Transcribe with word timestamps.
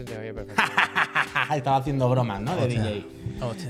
Se 0.00 0.06
te 0.06 0.16
oye 0.16 0.32
perfecto. 0.32 0.62
Estaba 1.54 1.76
haciendo 1.76 2.08
bromas, 2.08 2.40
¿no? 2.40 2.56
De 2.56 2.68
DJ. 2.68 3.06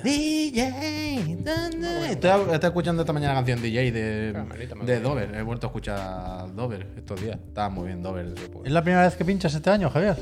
DJ. 0.05 1.37
¿dónde? 1.41 2.13
Estoy, 2.13 2.55
estoy 2.55 2.69
escuchando 2.69 3.03
esta 3.03 3.13
mañana 3.13 3.35
la 3.35 3.41
canción 3.41 3.61
DJ 3.61 3.91
de, 3.91 4.45
me 4.79 4.85
de. 4.85 5.01
Dover. 5.01 5.35
He 5.35 5.43
vuelto 5.43 5.67
a 5.67 5.71
escuchar 5.71 6.55
Dover 6.55 6.87
estos 6.97 7.21
días. 7.21 7.37
Estaba 7.49 7.69
muy 7.69 7.89
bien 7.89 8.01
Dover. 8.01 8.33
¿Es 8.65 8.71
la 8.71 8.83
primera 8.83 9.07
vez 9.07 9.17
que 9.17 9.25
pinchas 9.25 9.53
este 9.55 9.71
año, 9.71 9.91
Javier? 9.91 10.17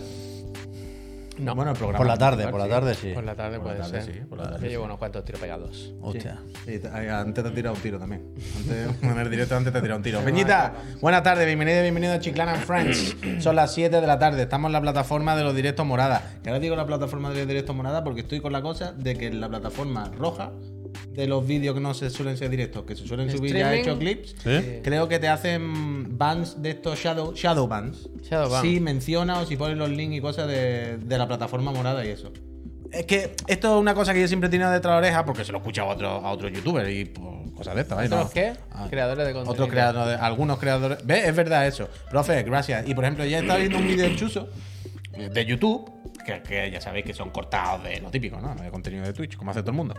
No. 1.38 1.54
Bueno, 1.54 1.70
el 1.72 1.76
programa. 1.76 1.98
Por 1.98 2.06
la 2.06 2.16
tarde, 2.16 2.48
por 2.48 2.60
la 2.60 2.68
tarde 2.68 2.94
sí. 2.94 3.12
Por 3.14 3.24
la 3.24 3.34
tarde 3.34 3.58
Por 3.58 3.66
la 3.68 3.72
puede 3.74 3.90
tarde, 3.90 4.02
ser. 4.04 4.14
sí, 4.14 4.20
por 4.28 4.38
la 4.38 4.44
tarde, 4.44 4.58
Yo 4.58 4.62
sí. 4.64 4.68
llevo 4.70 4.84
unos 4.84 4.98
cuantos 4.98 5.24
tiros 5.24 5.40
pegados. 5.40 5.92
Hostia. 6.00 6.38
Sí, 6.64 6.80
antes 7.10 7.44
te 7.44 7.50
he 7.50 7.52
tirado 7.52 7.74
un 7.76 7.80
tiro 7.82 7.98
también. 7.98 8.22
Antes, 8.56 8.88
en 9.02 9.18
el 9.18 9.30
directo 9.30 9.56
antes 9.56 9.72
te 9.72 9.78
he 9.78 9.82
tirado 9.82 9.98
un 9.98 10.02
tiro. 10.02 10.20
Peñita, 10.20 10.74
buenas 11.00 11.22
tardes, 11.22 11.46
bienvenido 11.46 11.78
y 11.78 11.82
bienvenido 11.82 12.12
a 12.14 12.20
Chiclana 12.20 12.54
and 12.54 12.62
Friends. 12.64 13.16
Son 13.42 13.54
las 13.56 13.72
7 13.74 14.00
de 14.00 14.06
la 14.06 14.18
tarde, 14.18 14.42
estamos 14.42 14.68
en 14.68 14.72
la 14.72 14.80
plataforma 14.80 15.36
de 15.36 15.44
los 15.44 15.54
directos 15.54 15.86
morada. 15.86 16.22
Que 16.42 16.50
ahora 16.50 16.60
digo 16.60 16.76
la 16.76 16.86
plataforma 16.86 17.30
de 17.30 17.38
los 17.38 17.46
directos 17.48 17.74
morada 17.74 18.02
porque 18.04 18.20
estoy 18.22 18.40
con 18.40 18.52
la 18.52 18.62
cosa 18.62 18.92
de 18.92 19.16
que 19.16 19.26
en 19.28 19.40
la 19.40 19.48
plataforma 19.48 20.10
roja 20.16 20.50
de 21.10 21.26
los 21.26 21.46
vídeos 21.46 21.74
que 21.74 21.80
no 21.80 21.94
se 21.94 22.10
suelen 22.10 22.36
ser 22.36 22.50
directos, 22.50 22.84
que 22.84 22.94
se 22.96 23.06
suelen 23.06 23.30
subir 23.30 23.56
ya 23.56 23.74
hechos 23.74 23.98
clips, 23.98 24.36
creo 24.82 25.08
que 25.08 25.18
te 25.18 25.28
hacen 25.28 26.16
bans 26.16 26.62
de 26.62 26.70
estos 26.70 26.98
shadow, 26.98 27.32
shadow 27.34 27.66
bans. 27.66 28.08
Shadow 28.22 28.50
ban. 28.50 28.62
Si 28.62 28.80
mencionas 28.80 29.38
o 29.42 29.46
si 29.46 29.56
pones 29.56 29.76
los 29.76 29.90
links 29.90 30.16
y 30.16 30.20
cosas 30.20 30.46
de, 30.48 30.98
de 30.98 31.18
la 31.18 31.26
plataforma 31.26 31.72
morada 31.72 32.04
y 32.04 32.08
eso. 32.10 32.32
Es 32.90 33.04
que 33.04 33.34
esto 33.48 33.74
es 33.76 33.80
una 33.80 33.92
cosa 33.94 34.14
que 34.14 34.20
yo 34.22 34.28
siempre 34.28 34.46
he 34.48 34.50
tenido 34.50 34.70
detrás 34.70 34.92
de 34.92 35.00
la 35.02 35.06
oreja 35.08 35.24
porque 35.26 35.44
se 35.44 35.52
lo 35.52 35.58
he 35.58 35.60
escuchado 35.60 35.90
a 35.90 35.92
otros 35.94 36.24
a 36.24 36.30
otros 36.30 36.50
youtubers 36.52 36.88
y 36.90 37.04
pues, 37.04 37.50
cosas 37.54 37.74
de 37.74 37.82
estas. 37.82 38.06
¿Otros 38.06 38.24
No. 38.24 38.30
qué? 38.30 38.54
Ah, 38.70 38.86
Creadores 38.88 39.26
de 39.26 39.32
contenido. 39.34 39.52
Otros 39.52 39.68
creadores, 39.68 40.18
algunos 40.20 40.58
creadores. 40.58 40.98
¿Ves? 41.04 41.26
Es 41.28 41.36
verdad 41.36 41.66
eso. 41.66 41.88
Profe, 42.10 42.42
gracias. 42.44 42.88
Y 42.88 42.94
por 42.94 43.04
ejemplo, 43.04 43.26
ya 43.26 43.40
estaba 43.40 43.58
viendo 43.58 43.76
un 43.78 43.86
vídeo 43.86 44.08
de 44.08 44.16
Chuso 44.16 44.48
de 45.18 45.44
YouTube, 45.44 45.90
que, 46.32 46.42
que 46.42 46.70
ya 46.70 46.80
sabéis 46.80 47.04
que 47.04 47.14
son 47.14 47.30
cortados 47.30 47.82
de 47.84 48.00
lo 48.00 48.10
típico, 48.10 48.40
¿no? 48.40 48.54
De 48.54 48.70
contenido 48.70 49.04
de 49.04 49.12
Twitch, 49.12 49.36
como 49.36 49.50
hace 49.50 49.60
todo 49.60 49.70
el 49.72 49.76
mundo. 49.76 49.94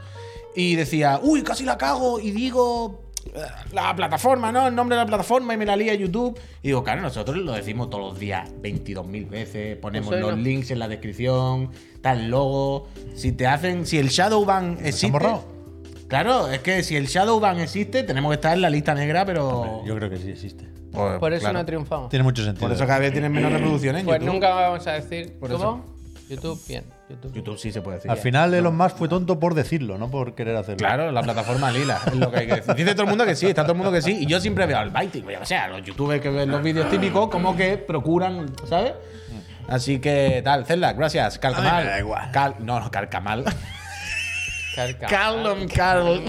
Y 0.56 0.76
decía, 0.76 1.20
uy, 1.22 1.42
casi 1.44 1.64
la 1.66 1.78
cago 1.78 2.20
y 2.20 2.32
digo 2.32 3.02
eh, 3.34 3.40
la 3.74 3.96
plataforma, 3.96 4.52
¿no? 4.52 4.68
El 4.68 4.76
nombre 4.76 4.96
de 4.96 5.04
la 5.04 5.08
plataforma 5.08 5.54
y 5.54 5.58
me 5.58 5.66
la 5.66 5.76
lía 5.76 5.94
YouTube. 5.94 6.40
Y 6.64 6.68
digo, 6.70 6.84
claro, 6.84 7.02
nosotros 7.02 7.38
lo 7.38 7.52
decimos 7.54 7.90
todos 7.90 8.12
los 8.14 8.20
días 8.20 8.50
22.000 8.62 9.30
veces, 9.30 9.78
ponemos 9.78 10.10
Pues 10.10 10.22
los 10.22 10.32
no. 10.32 10.38
links 10.42 10.72
en 10.72 10.80
la 10.80 10.88
descripción, 10.88 11.72
tal 12.02 12.30
logo. 12.30 12.88
Si 13.16 13.32
te 13.32 13.48
hacen, 13.48 13.86
si 13.86 13.98
el 13.98 14.10
Shadowban 14.10 14.78
existe. 14.84 15.12
borrado? 15.12 15.44
Claro, 16.08 16.48
es 16.50 16.60
que 16.62 16.82
si 16.82 16.96
el 16.96 17.06
Shadowban 17.06 17.60
existe, 17.60 18.02
tenemos 18.04 18.30
que 18.32 18.36
estar 18.36 18.54
en 18.54 18.62
la 18.62 18.70
lista 18.72 18.96
negra, 18.96 19.26
pero. 19.26 19.84
Yo 19.86 19.96
creo 19.96 20.10
que 20.10 20.18
sí 20.18 20.32
existe. 20.32 20.68
Pues, 20.92 21.20
Por 21.20 21.34
eso 21.34 21.42
claro. 21.42 21.60
no 21.60 21.66
triunfamos. 21.68 22.10
Tiene 22.10 22.24
mucho 22.24 22.44
sentido. 22.44 22.66
Por 22.68 22.76
eso 22.76 22.88
cada 22.88 22.98
vez 22.98 23.12
tienen 23.12 23.32
menos 23.32 23.52
reproducciones 23.54 24.00
en 24.00 24.08
Pues 24.08 24.20
YouTube. 24.20 24.34
nunca 24.34 24.50
vamos 24.56 24.88
a 24.88 24.94
decir. 24.94 25.38
Por 25.40 25.52
¿Cómo? 25.52 25.86
YouTube, 26.30 26.62
bien. 26.68 26.86
YouTube. 27.10 27.34
YouTube 27.34 27.58
sí 27.58 27.72
se 27.72 27.82
puede 27.82 27.98
decir. 27.98 28.12
Al 28.12 28.18
ya. 28.18 28.24
final 28.24 28.54
Elon 28.54 28.76
Musk 28.78 28.98
fue 28.98 29.08
tonto 29.10 29.40
por 29.40 29.54
decirlo, 29.56 29.98
no 29.98 30.10
por 30.12 30.36
querer 30.36 30.56
hacerlo. 30.56 30.78
Claro, 30.78 31.12
la 31.12 31.22
plataforma 31.24 31.72
lila, 31.74 32.00
es 32.08 32.16
lo 32.16 32.32
que 32.32 32.40
hay 32.40 32.48
que 32.48 32.56
decir. 32.56 32.76
Dice 32.76 32.92
todo 32.94 33.04
el 33.04 33.10
mundo 33.10 33.26
que 33.26 33.36
sí, 33.36 33.48
está 33.48 33.64
todo 33.64 33.74
el 33.74 33.78
mundo 33.80 33.92
que 33.92 34.02
sí. 34.02 34.18
Y 34.22 34.26
yo 34.26 34.40
siempre 34.40 34.66
veo 34.66 34.78
al 34.78 34.90
Baiti, 34.92 35.24
o 35.42 35.46
sea, 35.46 35.68
los 35.68 35.82
youtubers 35.84 36.22
que 36.22 36.30
ven 36.30 36.50
los 36.52 36.62
vídeos 36.62 36.90
típicos, 36.90 37.30
como 37.30 37.56
que 37.58 37.78
procuran, 37.78 38.46
¿sabes? 38.68 38.94
Así 39.68 40.00
que 40.00 40.42
tal, 40.44 40.66
Zelda, 40.66 40.94
gracias. 40.94 41.38
Calcamal. 41.40 41.84
Me 41.86 41.90
da 41.92 42.00
igual. 42.00 42.32
Cal- 42.32 42.56
no, 42.60 42.80
no, 42.80 42.90
Calcamal. 42.90 43.46
Carca- 44.76 45.08
Callum, 45.08 45.68
Carl. 45.68 46.22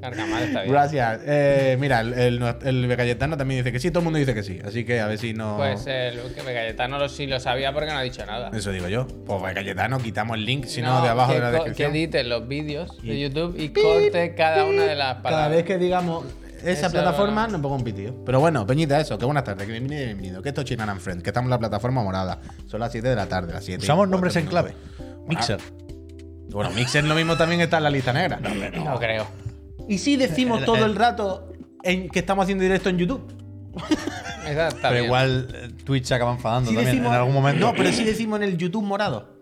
Carl- 0.00 0.16
Carcamal 0.16 0.42
está 0.44 0.60
bien. 0.62 0.72
Gracias. 0.72 1.20
Eh, 1.26 1.76
mira, 1.80 2.00
el, 2.00 2.12
el, 2.14 2.42
el 2.88 2.96
Cayetano 2.96 3.36
también 3.36 3.60
dice 3.60 3.72
que 3.72 3.78
sí, 3.80 3.90
todo 3.90 4.00
el 4.00 4.04
mundo 4.04 4.18
dice 4.18 4.34
que 4.34 4.42
sí. 4.42 4.58
Así 4.64 4.84
que 4.84 5.00
a 5.00 5.06
ver 5.06 5.18
si 5.18 5.34
no. 5.34 5.56
Pues 5.56 5.86
el 5.86 6.20
que 6.34 6.40
Cayetano 6.42 6.98
lo, 6.98 7.08
sí 7.08 7.26
lo 7.26 7.38
sabía 7.40 7.72
porque 7.72 7.90
no 7.90 7.98
ha 7.98 8.02
dicho 8.02 8.24
nada. 8.26 8.50
Eso 8.54 8.70
digo 8.72 8.88
yo. 8.88 9.06
Pues 9.26 9.54
Cayetano, 9.54 9.98
quitamos 9.98 10.36
el 10.36 10.44
link, 10.44 10.64
si 10.66 10.82
no, 10.82 10.98
No, 10.98 11.02
de 11.02 11.08
abajo 11.10 11.32
que 11.32 11.40
de 11.40 11.40
la 11.40 11.46
co- 11.50 11.64
Que 11.64 11.70
descripción. 11.70 11.90
edite 11.96 12.24
los 12.24 12.48
vídeos 12.48 13.02
de 13.02 13.14
Y- 13.14 13.20
YouTube 13.22 13.56
y 13.58 13.68
corte 13.70 14.34
cada 14.34 14.64
una 14.64 14.84
de 14.84 14.94
las 14.96 15.16
palabras. 15.16 15.32
Cada 15.32 15.48
vez 15.48 15.64
que 15.64 15.78
digamos 15.78 16.24
esa 16.62 16.86
Eso- 16.86 16.90
plataforma, 16.90 17.46
nos 17.48 17.60
pongo 17.60 17.76
un 17.76 17.84
pitido. 17.84 18.14
Pero 18.24 18.38
bueno, 18.40 18.66
Peñita, 18.66 19.00
eso, 19.00 19.18
que 19.18 19.24
buenas 19.24 19.44
tardes, 19.44 19.64
que 19.66 19.72
bienvenido 19.72 20.02
y 20.02 20.06
bienvenido. 20.06 20.42
Que 20.42 20.50
esto 20.50 20.60
es 20.62 20.66
Chinan 20.66 20.88
and 20.90 21.00
Friends, 21.00 21.22
que 21.22 21.30
estamos 21.30 21.46
en 21.46 21.50
la 21.52 21.58
plataforma 21.58 22.02
morada. 22.02 22.38
Son 22.66 22.80
las 22.80 22.92
7 22.92 23.08
de 23.08 23.16
la 23.16 23.26
tarde, 23.26 23.52
las 23.52 23.64
7. 23.64 23.82
y 23.82 23.84
Usamos 23.84 24.08
nombres 24.08 24.36
en 24.36 24.46
clave. 24.46 24.74
Mixer. 25.26 25.58
Bueno, 26.50 26.70
Mixer 26.70 27.04
lo 27.04 27.14
mismo 27.14 27.36
también 27.36 27.60
está 27.60 27.76
en 27.78 27.84
la 27.84 27.90
lista 27.90 28.12
negra. 28.12 28.40
No 28.84 28.98
creo. 28.98 29.26
Y 29.90 29.98
si 29.98 30.16
decimos 30.16 30.60
El- 30.60 30.64
todo 30.66 30.84
el- 30.86 30.94
rato 30.94 31.52
en 31.82 32.08
que 32.08 32.20
estamos 32.20 32.44
haciendo 32.44 32.62
directo 32.62 32.88
en 32.88 32.98
YouTube. 32.98 33.22
Esa 34.46 34.68
está 34.68 34.82
Pero 34.88 34.92
bien. 34.94 35.04
igual 35.06 35.48
eh, 35.54 35.68
Twitch 35.84 36.04
se 36.04 36.14
acaba 36.14 36.32
enfadando 36.32 36.68
también 36.70 36.86
decimos- 36.86 37.08
en 37.12 37.18
algún 37.18 37.34
momento. 37.34 37.60
No, 37.66 37.74
pero 37.74 37.90
si 37.92 38.04
decimos 38.04 38.40
en 38.40 38.44
el 38.48 38.56
YouTube 38.56 38.84
morado. 38.84 39.36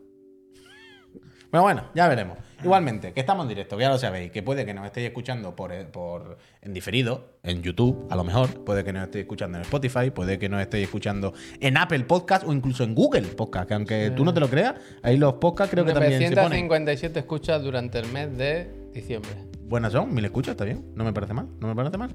Pero 1.51 1.63
bueno, 1.63 1.85
ya 1.95 2.09
veremos. 2.09 2.39
Igualmente, 2.63 3.13
que 3.13 3.21
estamos 3.21 3.45
en 3.45 3.51
directo, 3.51 3.77
que 3.77 3.83
ya 3.83 3.89
lo 3.89 3.99
sabéis, 3.99 4.33
que 4.33 4.43
puede 4.43 4.67
que 4.67 4.75
nos 4.75 4.85
estéis 4.85 5.07
escuchando 5.07 5.55
por, 5.55 5.73
eh, 5.73 5.85
por 5.85 6.39
en 6.61 6.75
diferido, 6.75 7.39
en 7.43 7.63
YouTube, 7.63 8.07
a 8.11 8.17
lo 8.17 8.25
mejor, 8.25 8.65
puede 8.65 8.83
que 8.85 8.93
nos 8.93 9.05
estéis 9.05 9.23
escuchando 9.23 9.59
en 9.59 9.63
Spotify, 9.63 10.11
puede 10.11 10.39
que 10.39 10.49
nos 10.49 10.61
estéis 10.61 10.85
escuchando 10.85 11.33
en 11.61 11.77
Apple 11.77 12.01
Podcast 12.01 12.45
o 12.47 12.53
incluso 12.53 12.83
en 12.85 12.95
Google 12.95 13.23
Podcast, 13.23 13.69
que 13.69 13.75
aunque 13.75 14.11
tú 14.17 14.25
no 14.25 14.35
te 14.35 14.41
lo 14.41 14.49
creas, 14.51 14.75
ahí 15.03 15.17
los 15.17 15.35
podcasts 15.35 15.71
creo 15.73 15.85
que 15.85 15.93
también 15.93 16.19
se 16.21 16.35
ponen. 16.35 16.67
957 16.67 17.19
escuchas 17.21 17.63
durante 17.63 17.99
el 18.01 18.09
mes 18.13 18.37
de 18.37 18.91
diciembre. 18.93 19.48
Buenas 19.69 19.93
son, 19.93 20.15
mil 20.15 20.25
escuchas, 20.25 20.53
está 20.53 20.65
bien, 20.65 20.83
no 20.95 21.05
me 21.05 21.12
parece 21.12 21.34
mal, 21.34 21.47
no 21.61 21.69
me 21.69 21.75
parece 21.75 21.99
mal. 21.99 22.15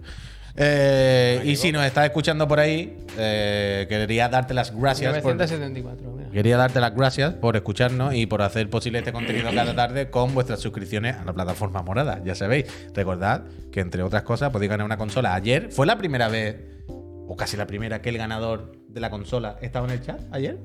Eh, 0.56 1.41
y 1.46 1.56
si 1.56 1.72
nos 1.72 1.86
estás 1.86 2.06
escuchando 2.06 2.47
por 2.47 2.59
ahí, 2.59 2.97
eh, 3.18 3.86
quería 3.88 4.28
darte 4.28 4.53
las 4.53 4.75
gracias 4.75 5.14
por, 5.22 5.36
974, 5.36 6.12
mira. 6.16 6.30
Quería 6.31 6.58
darte 6.58 6.80
las 6.80 6.96
gracias 6.96 7.34
por 7.36 7.56
escucharnos 7.56 8.16
y 8.16 8.25
por 8.25 8.41
hacer 8.41 8.69
posible 8.69 9.00
este 9.00 9.14
contenido 9.14 9.52
cada 9.53 9.75
tarde 9.75 10.09
con 10.09 10.34
vuestras 10.34 10.59
suscripciones 10.59 11.16
a 11.16 11.25
la 11.25 11.34
plataforma 11.34 11.84
morada. 11.84 12.22
Ya 12.24 12.34
sabéis, 12.34 12.66
recordad 12.94 13.44
que 13.72 13.81
entre 13.81 14.02
otras 14.02 14.24
cosas 14.24 14.52
podéis 14.52 14.72
ganar 14.72 14.85
una 14.85 14.97
consola. 14.97 15.35
Ayer 15.35 15.70
fue 15.72 15.85
la 15.85 15.97
primera 15.97 16.28
vez, 16.28 16.58
o 16.88 17.35
casi 17.38 17.56
la 17.56 17.68
primera, 17.68 18.02
que 18.02 18.09
el 18.09 18.18
ganador 18.18 18.72
de 18.88 19.00
la 19.00 19.09
consola 19.09 19.58
estaba 19.62 19.88
en 19.88 19.94
el 19.94 20.02
chat. 20.02 20.20
Ayer 20.31 20.58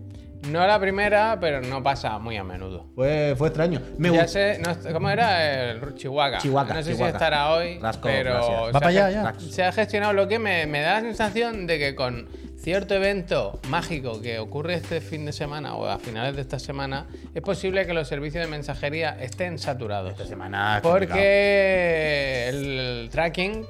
No 0.50 0.66
la 0.66 0.78
primera, 0.78 1.36
pero 1.40 1.60
no 1.60 1.82
pasa 1.82 2.18
muy 2.18 2.36
a 2.36 2.44
menudo. 2.44 2.86
fue, 2.94 3.34
fue 3.36 3.48
extraño. 3.48 3.80
Me 3.98 4.08
ya 4.10 4.22
gustó- 4.22 4.28
sé, 4.32 4.58
no- 4.60 4.92
¿cómo 4.92 5.10
era? 5.10 5.70
El 5.72 5.94
Chihuahua. 5.96 6.38
Chihuahua, 6.38 6.74
No 6.74 6.82
sé 6.82 6.90
Chihuahua. 6.92 7.08
si 7.10 7.12
estará 7.12 7.52
hoy, 7.52 7.78
Rasco, 7.80 8.02
pero 8.08 8.40
Va 8.66 8.72
para 8.72 8.86
allá, 8.88 9.10
ya. 9.10 9.34
se 9.38 9.64
ha 9.64 9.72
gestionado 9.72 10.12
lo 10.12 10.28
que 10.28 10.38
me, 10.38 10.66
me 10.66 10.80
da 10.80 10.94
la 10.94 11.00
sensación 11.00 11.66
de 11.66 11.78
que 11.78 11.94
con 11.94 12.28
cierto 12.56 12.94
evento 12.94 13.60
mágico 13.68 14.20
que 14.22 14.38
ocurre 14.38 14.74
este 14.74 15.00
fin 15.00 15.24
de 15.26 15.32
semana 15.32 15.74
o 15.74 15.86
a 15.86 15.98
finales 15.98 16.34
de 16.36 16.42
esta 16.42 16.58
semana, 16.58 17.06
es 17.34 17.42
posible 17.42 17.86
que 17.86 17.92
los 17.94 18.06
servicios 18.08 18.44
de 18.44 18.50
mensajería 18.50 19.16
estén 19.20 19.58
saturados. 19.58 20.12
Esta 20.12 20.26
semana 20.26 20.76
es. 20.76 20.82
Porque 20.82 22.48
el 22.48 23.08
tracking 23.10 23.64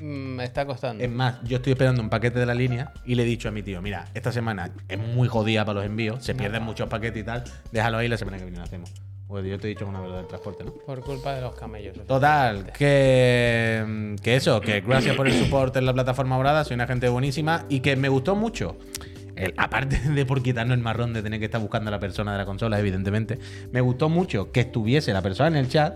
me 0.00 0.44
está 0.44 0.66
costando. 0.66 1.02
Es 1.04 1.10
más, 1.10 1.36
yo 1.44 1.56
estoy 1.58 1.72
esperando 1.72 2.00
un 2.02 2.08
paquete 2.10 2.38
de 2.38 2.46
la 2.46 2.54
línea 2.54 2.92
y 3.04 3.14
le 3.14 3.22
he 3.22 3.26
dicho 3.26 3.48
a 3.48 3.52
mi 3.52 3.62
tío, 3.62 3.80
mira, 3.82 4.06
esta 4.14 4.32
semana 4.32 4.70
es 4.88 4.98
muy 4.98 5.28
jodida 5.28 5.64
para 5.64 5.80
los 5.80 5.84
envíos, 5.86 6.24
se 6.24 6.34
pierden 6.34 6.62
muchos 6.62 6.88
paquetes 6.88 7.22
y 7.22 7.24
tal, 7.24 7.44
déjalo 7.72 7.98
ahí 7.98 8.08
la 8.08 8.16
semana 8.16 8.38
que 8.38 8.44
viene 8.44 8.58
lo 8.58 8.64
hacemos. 8.64 8.92
Pues 9.28 9.44
yo 9.46 9.58
te 9.60 9.68
he 9.68 9.70
dicho 9.70 9.86
una 9.86 10.00
verdad 10.00 10.16
del 10.18 10.26
transporte, 10.26 10.64
¿no? 10.64 10.72
Por 10.74 11.00
culpa 11.02 11.34
de 11.34 11.40
los 11.42 11.54
camellos. 11.54 11.96
Total, 12.04 12.72
que, 12.76 14.16
que 14.22 14.34
eso, 14.36 14.60
que 14.60 14.80
gracias 14.80 15.14
por 15.16 15.28
el 15.28 15.34
soporte 15.34 15.78
en 15.78 15.86
la 15.86 15.92
plataforma 15.94 16.36
morada, 16.36 16.64
soy 16.64 16.74
una 16.74 16.86
gente 16.88 17.08
buenísima 17.08 17.64
y 17.68 17.78
que 17.80 17.94
me 17.94 18.08
gustó 18.08 18.34
mucho. 18.34 18.76
El- 19.36 19.54
aparte 19.56 19.98
de 20.10 20.26
por 20.26 20.42
quitarnos 20.42 20.76
el 20.76 20.82
marrón 20.82 21.12
de 21.12 21.22
tener 21.22 21.38
que 21.38 21.44
estar 21.46 21.60
buscando 21.60 21.88
a 21.88 21.92
la 21.92 22.00
persona 22.00 22.32
de 22.32 22.38
la 22.38 22.44
consola, 22.44 22.80
evidentemente, 22.80 23.38
me 23.72 23.80
gustó 23.80 24.08
mucho 24.08 24.50
que 24.50 24.60
estuviese 24.60 25.12
la 25.12 25.22
persona 25.22 25.48
en 25.48 25.56
el 25.56 25.68
chat 25.68 25.94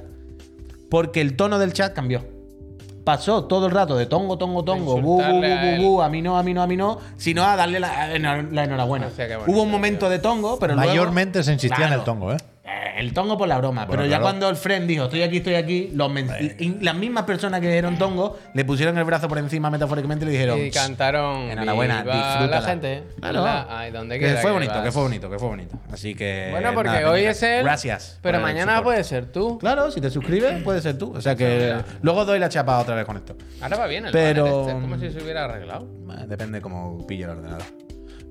porque 0.89 1.21
el 1.21 1.35
tono 1.35 1.59
del 1.59 1.73
chat 1.73 1.93
cambió. 1.93 2.25
Pasó 3.05 3.45
todo 3.45 3.67
el 3.67 3.73
rato 3.73 3.97
de 3.97 4.07
tongo, 4.07 4.39
tongo, 4.39 4.65
tongo, 4.65 4.95
bu, 5.03 5.19
bu, 5.19 5.41
bu, 5.41 5.41
bu, 5.83 5.83
bu, 5.97 6.03
a 6.03 6.09
mí 6.09 6.23
no, 6.23 6.39
a 6.39 6.43
mí 6.43 6.55
no, 6.55 6.63
a 6.63 6.67
mí 6.67 6.77
no, 6.77 6.99
sino 7.19 7.45
a 7.45 7.55
darle 7.55 7.79
la, 7.79 8.09
la 8.19 8.65
enhorabuena. 8.65 9.07
Hubo 9.47 9.63
un 9.63 9.71
momento 9.71 10.09
de 10.09 10.19
tongo, 10.19 10.59
pero 10.59 10.75
luego- 10.75 10.89
Mayormente 10.91 11.43
se 11.43 11.53
insistía 11.53 11.87
en 11.87 11.93
el 11.93 12.05
tongo, 12.05 12.33
¿eh? 12.33 12.39
Eh, 12.67 12.95
El 13.01 13.13
tongo 13.13 13.37
por 13.37 13.47
la 13.47 13.59
broma, 13.59 13.87
pero 13.87 14.05
ya 14.05 14.09
claro. 14.09 14.23
cuando 14.23 14.49
el 14.49 14.57
friend 14.57 14.87
dijo 14.87 15.05
estoy 15.05 15.21
aquí, 15.23 15.37
estoy 15.37 15.55
aquí, 15.57 15.91
los 15.93 16.11
las 16.81 16.95
mismas 16.95 17.25
personas 17.25 17.61
que 17.61 17.67
dijeron 17.69 17.99
tongo 17.99 18.39
le 18.55 18.65
pusieron 18.65 18.97
el 18.97 19.05
brazo 19.05 19.29
por 19.29 19.37
encima 19.37 19.69
metafóricamente 19.69 20.25
y 20.25 20.29
le 20.29 20.33
dijeron 20.33 20.59
Y 20.59 20.71
cantaron. 20.71 21.51
enhorabuena, 21.51 22.03
"Viva 22.03 22.15
disfrútala". 22.15 22.61
la 22.61 22.67
gente. 22.67 23.03
Claro. 23.21 23.45
La- 23.45 23.67
ay, 23.81 23.91
donde 23.91 24.19
que 24.19 24.29
fue 24.37 24.45
que 24.45 24.51
bonito, 24.53 24.73
vas. 24.73 24.83
que 24.83 24.93
fue 24.93 25.03
bonito, 25.03 25.31
que 25.31 25.39
fue 25.39 25.49
bonito. 25.49 25.77
Así 25.93 26.15
que 26.15 26.49
Bueno, 26.53 26.73
porque 26.73 26.91
nada, 26.91 27.11
hoy 27.11 27.25
es 27.25 27.43
él. 27.43 27.65
Gracias. 27.65 28.19
Pero 28.23 28.41
mañana 28.41 28.83
puede 28.83 29.05
ser 29.05 29.27
tú. 29.27 29.59
Claro, 29.59 29.91
si 29.91 30.01
te 30.01 30.09
suscribes, 30.11 30.63
puede 30.63 30.81
ser 30.81 30.97
tú. 30.97 31.13
O 31.15 31.21
sea 31.21 31.37
que 31.37 31.75
luego 32.01 32.25
doy 32.25 32.39
la 32.39 32.49
chapa 32.49 32.79
otra 32.79 32.95
vez 32.95 33.05
con 33.05 33.19
esto. 33.19 33.37
Ahora 33.61 33.77
va 33.77 33.87
bien 33.87 34.07
el 34.07 34.13
Pero- 34.13 34.61
este, 34.63 34.73
Es 34.73 34.81
como 34.81 34.99
si 34.99 35.11
se 35.11 35.23
hubiera 35.23 35.45
arreglado. 35.45 35.87
Depende 36.27 36.63
cómo 36.63 37.07
pille 37.07 37.25
el 37.25 37.31
ordenador. 37.31 37.63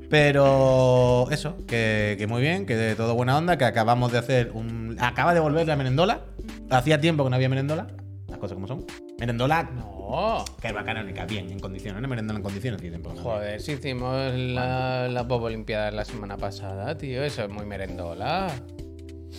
Pero 0.09 1.27
eso, 1.31 1.57
que, 1.67 2.23
muy 2.29 2.41
bien, 2.41 2.65
que 2.65 2.75
de 2.75 2.95
todo 2.95 3.15
buena 3.15 3.37
onda, 3.37 3.57
que 3.57 3.65
acabamos 3.65 4.11
de 4.11 4.19
hacer 4.19 4.51
un. 4.53 4.95
Acaba 4.99 5.33
de 5.33 5.39
volver 5.39 5.67
la 5.67 5.75
merendola. 5.75 6.21
Hacía 6.69 7.01
tiempo 7.01 7.23
que 7.23 7.29
no 7.29 7.35
había 7.35 7.49
merendola. 7.49 7.87
Las 8.27 8.37
cosas 8.37 8.55
como 8.55 8.67
son. 8.67 8.85
Merendola. 9.19 9.63
No. 9.63 9.93
No. 10.13 10.45
Que 10.61 10.67
es 10.67 10.73
bacanónica, 10.73 11.25
bien, 11.25 11.49
en 11.49 11.59
condiciones. 11.59 11.97
Una 11.97 12.07
merendola 12.07 12.37
en 12.37 12.43
condiciones 12.43 12.79
tiempo. 12.79 13.13
Joder, 13.15 13.59
si 13.59 13.71
hicimos 13.71 14.31
la, 14.35 15.07
la 15.07 15.27
Pop 15.27 15.41
Olimpiada 15.41 15.89
la 15.89 16.05
semana 16.05 16.37
pasada, 16.37 16.95
tío. 16.95 17.23
Eso 17.23 17.43
es 17.43 17.49
muy 17.49 17.65
merendola. 17.65 18.47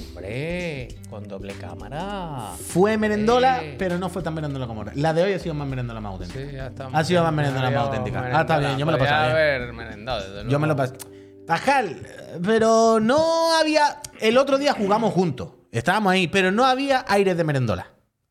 Hombre, 0.09 0.89
con 1.11 1.27
doble 1.29 1.55
cámara. 1.55 2.53
Fue 2.59 2.97
merendola, 2.99 3.63
pero 3.79 3.99
no 3.99 4.09
fue 4.09 4.23
tan 4.23 4.35
merendola 4.35 4.67
como 4.67 4.81
ahora. 4.81 4.93
La 4.97 5.13
de 5.13 5.23
hoy 5.23 5.33
ha 5.33 5.39
sido 5.39 5.55
más 5.55 5.67
merendola 5.69 6.01
más 6.01 6.13
auténtica. 6.13 6.41
Sí, 6.41 6.53
ya 6.57 6.67
está. 6.67 6.89
Ha 6.93 7.05
sido 7.05 7.23
más 7.23 7.33
merendola 7.33 7.71
más 7.71 7.85
auténtica. 7.87 8.31
Ah, 8.33 8.41
está 8.43 8.59
bien, 8.59 8.77
yo 8.79 8.87
me 8.87 8.93
lo 8.93 8.99
he 8.99 9.01
pasado 9.01 9.31
Podía 9.31 9.35
bien. 9.45 9.57
haber 9.63 9.73
merendado, 9.73 10.21
desde 10.21 10.51
Yo 10.51 10.59
me 10.59 10.67
lo 10.67 10.75
luego. 10.75 10.93
pasé. 10.95 11.07
Pascal, 11.47 12.01
pero 12.43 13.01
no 13.01 13.53
había. 13.59 14.01
El 14.21 14.39
otro 14.39 14.59
día 14.59 14.73
jugamos 14.73 15.13
juntos. 15.13 15.51
Estábamos 15.73 16.13
ahí, 16.13 16.29
pero 16.29 16.51
no 16.53 16.65
había 16.65 17.05
aires 17.09 17.37
de 17.37 17.45
merendola. 17.45 17.89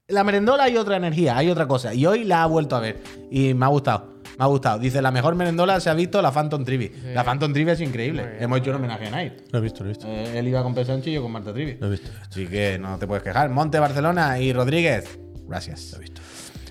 La 0.08 0.24
merendola 0.24 0.64
hay 0.64 0.78
otra 0.78 0.98
energía, 0.98 1.38
hay 1.38 1.50
otra 1.50 1.68
cosa. 1.68 1.94
Y 1.94 2.06
hoy 2.06 2.24
la 2.24 2.44
ha 2.44 2.46
vuelto 2.46 2.76
a 2.76 2.80
ver. 2.80 3.02
Y 3.32 3.54
me 3.54 3.66
ha 3.66 3.70
gustado. 3.70 4.13
Me 4.38 4.44
ha 4.44 4.48
gustado. 4.48 4.80
Dice, 4.80 5.02
la 5.02 5.12
mejor 5.12 5.36
merendola 5.36 5.80
se 5.80 5.90
ha 5.90 5.94
visto 5.94 6.22
la 6.22 6.32
Phantom 6.32 6.64
Trivi. 6.64 6.92
La 7.14 7.24
Phantom 7.24 7.54
Trivi 7.54 7.72
es 7.72 7.82
increíble. 7.82 8.24
Bien. 8.24 8.44
Hemos 8.44 8.60
hecho 8.60 8.72
un 8.72 8.78
homenaje 8.78 9.08
a 9.08 9.12
Night. 9.12 9.34
Lo 9.52 9.60
he 9.60 9.62
visto, 9.62 9.84
lo 9.84 9.90
he 9.90 9.94
visto. 9.94 10.08
Eh, 10.08 10.40
él 10.40 10.48
iba 10.48 10.64
con 10.64 10.74
Pedro 10.74 10.88
Sánchez 10.88 11.08
y 11.08 11.14
yo 11.14 11.22
con 11.22 11.32
Marta 11.32 11.54
Trivi. 11.54 11.78
Lo 11.80 11.88
he 11.88 11.92
visto. 11.92 12.10
Así 12.30 12.48
que 12.48 12.78
no 12.80 12.98
te 12.98 13.08
puedes 13.08 13.24
quejar. 13.24 13.50
Monte, 13.50 13.80
Barcelona 13.80 14.40
y 14.40 14.54
Rodríguez. 14.54 15.20
Gracias. 15.48 15.92
Lo 15.92 15.98
he 15.98 16.02
visto. 16.02 16.22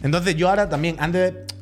Entonces 0.02 0.34
yo 0.34 0.48
ahora 0.48 0.68
también, 0.68 0.96
antes 0.98 1.32
de... 1.32 1.61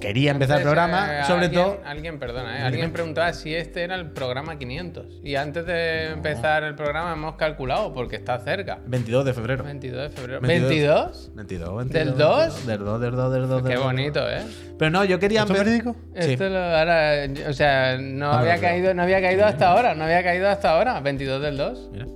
quería 0.00 0.30
empezar 0.30 0.58
el 0.58 0.62
programa, 0.64 1.20
eh, 1.20 1.24
sobre 1.24 1.46
alguien- 1.46 1.62
todo... 1.64 1.80
Alguien, 1.84 2.18
perdona, 2.18 2.58
¿eh? 2.58 2.62
Alguien 2.62 2.92
preguntaba 2.92 3.32
si 3.32 3.54
este 3.54 3.82
era 3.82 3.94
el 3.94 4.10
programa 4.10 4.58
500. 4.58 5.20
Y 5.22 5.36
antes 5.36 5.66
de 5.66 6.10
empezar 6.12 6.64
el 6.64 6.74
programa 6.74 7.12
hemos 7.12 7.34
calculado, 7.36 7.92
porque 7.92 8.16
está 8.16 8.38
cerca. 8.38 8.78
22 8.86 9.24
de 9.24 9.34
febrero. 9.34 9.64
22 9.64 10.02
de 10.02 10.08
febrero. 10.10 10.40
22. 10.40 11.30
¿22? 11.32 11.34
22, 11.34 11.76
22. 11.76 11.88
¿Del 11.92 12.16
2? 12.16 12.66
Del 12.66 12.78
2, 12.84 13.00
del 13.00 13.10
2, 13.16 13.32
del 13.32 13.48
2. 13.48 13.62
Qué 13.62 13.68
del 13.68 13.76
2. 13.78 13.84
bonito, 13.84 14.28
¿eh? 14.30 14.42
Pero 14.78 14.90
no, 14.90 15.04
yo 15.04 15.18
quería 15.18 15.40
¿Esto 15.42 15.52
es 15.54 15.60
empe- 15.60 15.64
verídico? 15.64 15.96
Sí. 16.18 16.32
Esto 16.32 16.48
lo- 16.48 16.58
ahora, 16.58 17.12
o 17.48 17.52
sea, 17.52 17.96
no 17.98 18.32
Ah, 18.32 18.40
había 18.40 18.58
caído, 18.60 18.94
no 18.94 19.02
había 19.02 19.20
caído 19.20 19.44
hasta 19.46 19.68
ahora, 19.70 19.94
no 19.94 20.04
había 20.04 20.22
caído 20.22 20.48
hasta 20.48 20.70
ahora, 20.70 21.00
22 21.00 21.40
del 21.42 21.56
2. 21.56 21.90
Mira. 21.92 22.06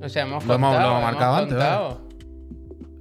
O 0.00 0.08
sea, 0.08 0.22
hemos 0.22 0.44
Lo 0.44 0.54
hemos- 0.54 0.70
contado, 0.74 0.90
lo 0.92 0.98
hemos 0.98 1.10
marcado 1.12 1.34
antes, 1.36 1.54
contado. 1.54 2.08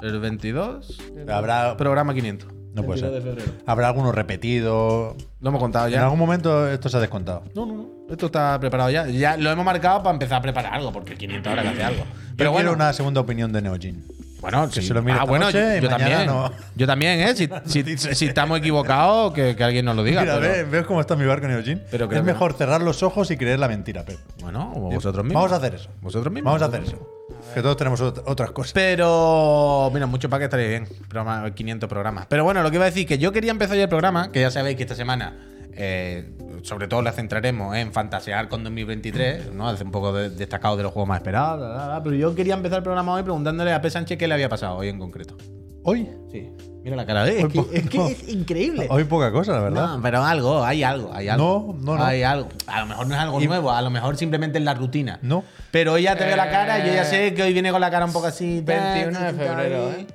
El 0.02 0.20
22. 0.20 0.98
Habrá, 1.28 1.76
Programa 1.78 2.14
500. 2.14 2.50
No 2.78 2.84
puede 2.84 3.02
22 3.02 3.24
ser. 3.24 3.36
de 3.36 3.42
febrero. 3.42 3.64
Habrá 3.66 3.88
algunos 3.88 4.16
repetidos. 4.16 5.16
Lo 5.42 5.50
hemos 5.50 5.62
contado 5.62 5.88
En 5.88 5.94
ya. 5.94 6.04
algún 6.04 6.20
momento 6.20 6.68
esto 6.70 6.90
se 6.90 6.98
ha 6.98 7.00
descontado. 7.00 7.44
No, 7.56 7.66
no, 7.66 7.74
no. 7.76 7.88
Esto 8.10 8.28
está 8.28 8.60
preparado 8.60 8.90
ya. 8.90 9.08
Ya 9.08 9.36
lo 9.38 9.52
hemos 9.52 9.66
marcado 9.66 10.02
para 10.04 10.14
empezar 10.14 10.38
a 10.40 10.42
preparar 10.42 10.74
algo, 10.74 10.92
porque 10.94 11.12
el 11.14 11.18
500 11.18 11.50
ahora 11.50 11.62
que 11.64 11.70
hace 11.70 11.84
algo. 11.84 12.04
Pero 12.38 12.54
quiero 12.54 12.74
una 12.74 12.94
segunda 12.94 13.20
opinión 13.22 13.52
de 13.52 13.62
Neogin. 13.62 14.06
Bueno, 14.52 14.70
que 14.70 14.82
sí. 14.82 14.88
se 14.88 14.94
lo 14.94 15.02
mire 15.02 15.14
ah, 15.14 15.16
esta 15.18 15.30
bueno, 15.30 15.46
noche 15.46 15.82
yo, 15.82 15.90
también. 15.90 16.26
no. 16.26 16.52
Yo 16.76 16.88
también, 16.88 17.20
¿eh? 17.22 17.36
Si, 17.36 17.50
si, 17.66 17.98
si 17.98 18.26
estamos 18.26 18.60
equivocados, 18.60 19.34
que, 19.34 19.56
que 19.56 19.64
alguien 19.64 19.86
nos 19.86 19.96
lo 19.96 20.04
diga. 20.04 20.22
Mira, 20.22 20.40
pero- 20.40 20.52
¿ves, 20.54 20.72
ves 20.72 20.86
cómo 20.86 21.02
está 21.02 21.16
mi 21.16 21.26
barco 21.26 21.48
Neogin? 21.48 21.82
Pero 21.92 22.12
es 22.12 22.24
mejor 22.24 22.54
cerrar 22.54 22.82
los 22.82 23.04
ojos 23.04 23.30
y 23.32 23.38
creer 23.38 23.60
la 23.60 23.68
mentira, 23.68 24.04
Pep. 24.04 24.18
Bueno, 24.42 24.72
o 24.76 24.80
vosotros 24.92 25.24
mismos. 25.26 25.44
Vamos 25.44 25.52
a 25.54 25.56
hacer 25.58 25.76
eso. 25.76 25.90
Vosotros 26.02 26.34
mismos. 26.34 26.52
Vamos 26.54 26.62
a 26.62 26.66
hacer 26.66 26.84
eso. 26.88 27.14
Que 27.54 27.62
todos 27.62 27.78
tenemos 27.78 28.02
ot- 28.02 28.24
otras 28.26 28.52
cosas. 28.52 28.74
Pero, 28.74 29.90
mira, 29.94 30.06
mucho 30.06 30.30
para 30.30 30.40
que 30.40 30.46
estaría 30.46 30.68
bien. 30.68 30.88
Programa, 31.08 31.50
500 31.54 31.90
programas. 31.90 32.26
Pero 32.28 32.44
bueno, 32.44 32.62
lo 32.64 32.70
que 32.70 32.76
iba 32.78 32.86
a 32.86 32.90
decir, 32.90 33.08
que 33.08 33.18
yo 33.18 33.32
quería 33.32 33.52
empezar 33.52 33.76
ya 33.78 33.84
el 33.84 33.90
programa, 33.90 34.32
que 34.32 34.42
ya 34.42 34.52
sabéis 34.52 34.76
que 34.78 34.84
esta 34.84 34.96
semana, 34.96 35.34
eh, 35.78 36.32
sobre 36.64 36.88
todo 36.88 37.02
la 37.02 37.12
centraremos 37.12 37.76
en 37.76 37.94
fantasear 37.94 38.50
con 38.50 38.64
2023, 38.64 39.54
¿no? 39.54 39.68
Hace 39.70 39.84
un 39.84 39.92
poco 39.92 40.12
de- 40.12 40.30
destacado 40.32 40.76
de 40.76 40.84
los 40.84 40.92
juegos 40.92 41.08
más 41.08 41.18
esperados, 41.20 41.60
bla, 41.60 41.68
bla, 41.76 41.86
bla. 41.88 42.04
pero 42.04 42.16
yo 42.16 42.34
quería 42.36 42.56
empezar 42.56 42.80
el 42.80 42.84
programa 42.84 43.14
hoy 43.14 43.24
preguntándole 43.24 43.72
a 43.74 43.82
P. 43.82 43.90
Sánchez 43.90 44.18
qué 44.18 44.28
le 44.28 44.34
había 44.34 44.50
pasado 44.50 44.76
hoy 44.78 44.90
en 44.90 44.98
concreto. 45.00 45.38
Hoy. 45.84 46.10
Sí, 46.32 46.50
mira 46.84 46.98
la 46.98 47.06
cara 47.06 47.24
de 47.24 47.32
él. 47.32 47.38
Es 47.38 47.44
Hoy 47.46 47.52
que, 47.52 47.78
es, 47.80 47.90
que 47.90 47.98
no. 47.98 48.08
es 48.10 48.28
increíble. 48.28 48.88
Hoy 48.90 49.06
poca 49.06 49.32
cosa, 49.32 49.54
la 49.54 49.60
verdad. 49.62 49.96
No, 49.96 50.02
pero 50.02 50.22
algo, 50.22 50.66
hay 50.66 50.84
algo, 50.84 51.14
hay 51.14 51.30
algo. 51.30 51.76
No, 51.78 51.94
no, 51.94 51.98
no. 51.98 52.04
Hay 52.04 52.24
algo. 52.24 52.50
A 52.66 52.82
lo 52.82 52.88
mejor 52.88 53.08
no 53.08 53.16
es 53.16 53.22
algo 53.22 53.40
Y- 53.42 53.48
nuevo, 53.48 53.72
a 53.72 53.82
lo 53.82 53.90
mejor 53.90 54.18
simplemente 54.18 54.58
es 54.58 54.66
la 54.66 54.74
rutina. 54.74 55.20
No. 55.22 55.46
Pero 55.72 55.94
hoy 55.94 56.04
ya 56.04 56.18
te 56.18 56.26
ve 56.26 56.36
la 56.36 56.50
cara, 56.50 56.80
yo 56.86 56.92
ya 56.94 57.04
Eh, 57.04 57.06
sé 57.06 57.34
que 57.34 57.44
hoy 57.44 57.54
viene 57.54 57.72
con 57.72 57.80
la 57.80 57.90
cara 57.90 58.04
un 58.06 58.12
poco 58.12 58.28
así. 58.28 58.62
21 58.66 59.18
de 59.18 59.34
febrero, 59.34 59.92
¿eh? 59.92 60.08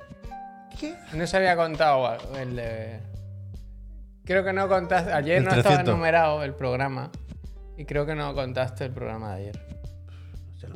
¿Qué? 0.78 0.94
No 1.14 1.26
se 1.26 1.36
había 1.38 1.56
contado 1.56 2.18
el 2.38 2.56
de... 2.56 2.98
Creo 4.24 4.44
que 4.44 4.52
no 4.52 4.68
contaste... 4.68 5.12
Ayer 5.12 5.38
El 5.38 5.44
no 5.44 5.50
estaba 5.50 5.76
300. 5.76 5.94
numerado 5.96 6.42
el 6.44 6.54
programa. 6.54 7.10
Y 7.76 7.84
creo 7.84 8.06
que 8.06 8.14
no 8.14 8.34
contaste 8.34 8.84
el 8.84 8.92
programa 8.92 9.34
de 9.34 9.40
ayer. 9.42 9.66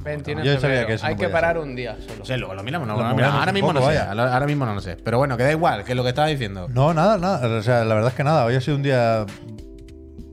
21 0.02 0.42
de 0.42 0.46
Yo 0.46 0.60
sabía 0.60 0.86
que 0.86 0.94
eso 0.94 1.04
no 1.04 1.08
Hay 1.10 1.16
que 1.16 1.28
parar 1.28 1.54
ser. 1.56 1.62
un 1.62 1.76
día 1.76 1.96
solo. 2.24 2.38
Luego 2.38 2.54
lo 2.54 2.62
miramos, 2.64 2.86
no, 2.88 2.94
Lo 2.94 2.98
miramos. 2.98 3.16
miramos 3.16 3.38
Ahora 3.40 3.52
mismo 3.52 3.68
poco, 3.68 3.80
no 3.80 3.86
sé. 3.86 3.86
vaya. 3.98 4.10
Ahora 4.10 4.32
ahora 4.34 4.46
mismo 4.46 4.66
no 4.66 4.74
lo 4.74 4.80
sé. 4.80 4.96
Pero 4.96 5.18
bueno, 5.18 5.36
que 5.36 5.44
da 5.44 5.52
igual, 5.52 5.84
que 5.84 5.92
es 5.92 5.96
lo 5.96 6.02
que 6.02 6.08
estaba 6.10 6.26
diciendo. 6.28 6.66
No, 6.68 6.92
nada, 6.92 7.18
nada. 7.18 7.46
O 7.58 7.62
sea, 7.62 7.84
la 7.84 7.94
verdad 7.94 8.10
es 8.10 8.16
que 8.16 8.24
nada. 8.24 8.44
Hoy 8.44 8.54
ha 8.56 8.60
sido 8.60 8.76
un 8.76 8.82
día 8.82 9.24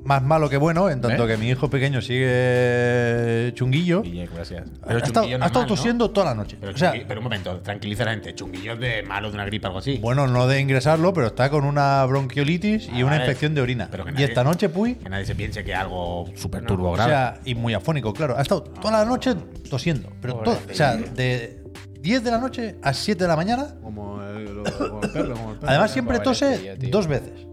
más 0.06 0.22
malo 0.22 0.50
que 0.50 0.58
bueno, 0.58 0.90
en 0.90 1.00
tanto 1.02 1.26
¿Ves? 1.26 1.36
que 1.38 1.42
mi 1.44 1.50
hijo 1.50 1.70
pequeño 1.70 2.02
sigue 2.02 3.52
chunguillo. 3.56 4.02
Guille, 4.02 4.28
gracias. 4.34 4.64
Ha 4.82 4.86
Pero 4.88 5.00
estado, 5.00 5.14
chunguillo 5.26 5.44
ha 5.44 5.48
estado 5.48 5.66
¿no? 5.66 5.68
tosiendo 5.70 6.12
toda 6.12 6.26
la 6.28 6.36
noche. 6.36 6.58
Pero, 6.60 6.74
o 6.74 6.78
sea, 6.78 6.94
pero 7.08 7.20
un 7.20 7.24
momento, 7.24 7.58
tranquiliza 7.62 8.04
a 8.04 8.08
la 8.08 8.12
gente. 8.14 8.36
Chunguillos 8.36 8.80
de 8.80 9.04
malo 9.04 9.30
de 9.30 9.36
una 9.36 9.46
gripe 9.46 9.66
o 9.66 9.70
algo 9.70 9.80
así. 9.80 9.98
bueno, 10.00 10.28
no 10.28 10.48
de 10.48 10.60
ingresarlo, 10.60 11.14
pero 11.14 11.28
está 11.28 11.50
con 11.50 11.64
una 11.66 12.06
bronquiolitis 12.06 12.88
y 12.90 13.02
Ah, 13.02 13.06
una 13.06 13.06
vale. 13.12 13.24
infección 13.24 13.54
de 13.56 13.62
orina. 13.62 13.88
Pero 13.92 14.04
que 14.06 14.12
y 14.12 14.14
nadie- 14.14 14.26
esta 14.26 14.44
noche, 14.44 14.70
Puy, 14.70 14.96
Que 14.96 15.10
nadie 15.10 15.26
se 15.26 15.36
piense 15.36 15.64
que 15.64 15.72
es 15.72 15.78
algo 15.78 16.26
súper 16.36 16.62
No. 16.64 16.68
turbo 16.68 16.90
o 16.90 16.94
grave. 16.94 17.10
sea, 17.12 17.40
y 17.46 17.56
muy 17.56 17.74
afónico, 17.74 18.14
claro. 18.14 18.38
Ha 18.38 18.42
estado 18.42 18.64
toda 18.64 19.00
la 19.00 19.06
noche 19.06 19.36
tosiendo. 19.70 20.10
Pero 20.22 20.36
toda. 20.38 20.58
O 20.70 20.74
sea, 20.74 20.96
de 20.96 21.62
10 22.02 22.24
de 22.24 22.32
la 22.32 22.38
noche 22.40 22.76
a 22.82 22.94
7 22.94 23.24
de 23.24 23.28
la 23.30 23.36
mañana. 23.36 23.76
como, 23.82 24.22
el, 24.22 24.46
como 24.78 25.02
el 25.04 25.12
perro, 25.12 25.34
como 25.36 25.52
el 25.54 25.58
perro. 25.60 25.70
Además, 25.70 25.92
siempre 25.92 26.20
tose 26.20 26.58
tío, 26.58 26.78
tío. 26.78 26.90
dos 26.92 27.08
veces. 27.08 27.48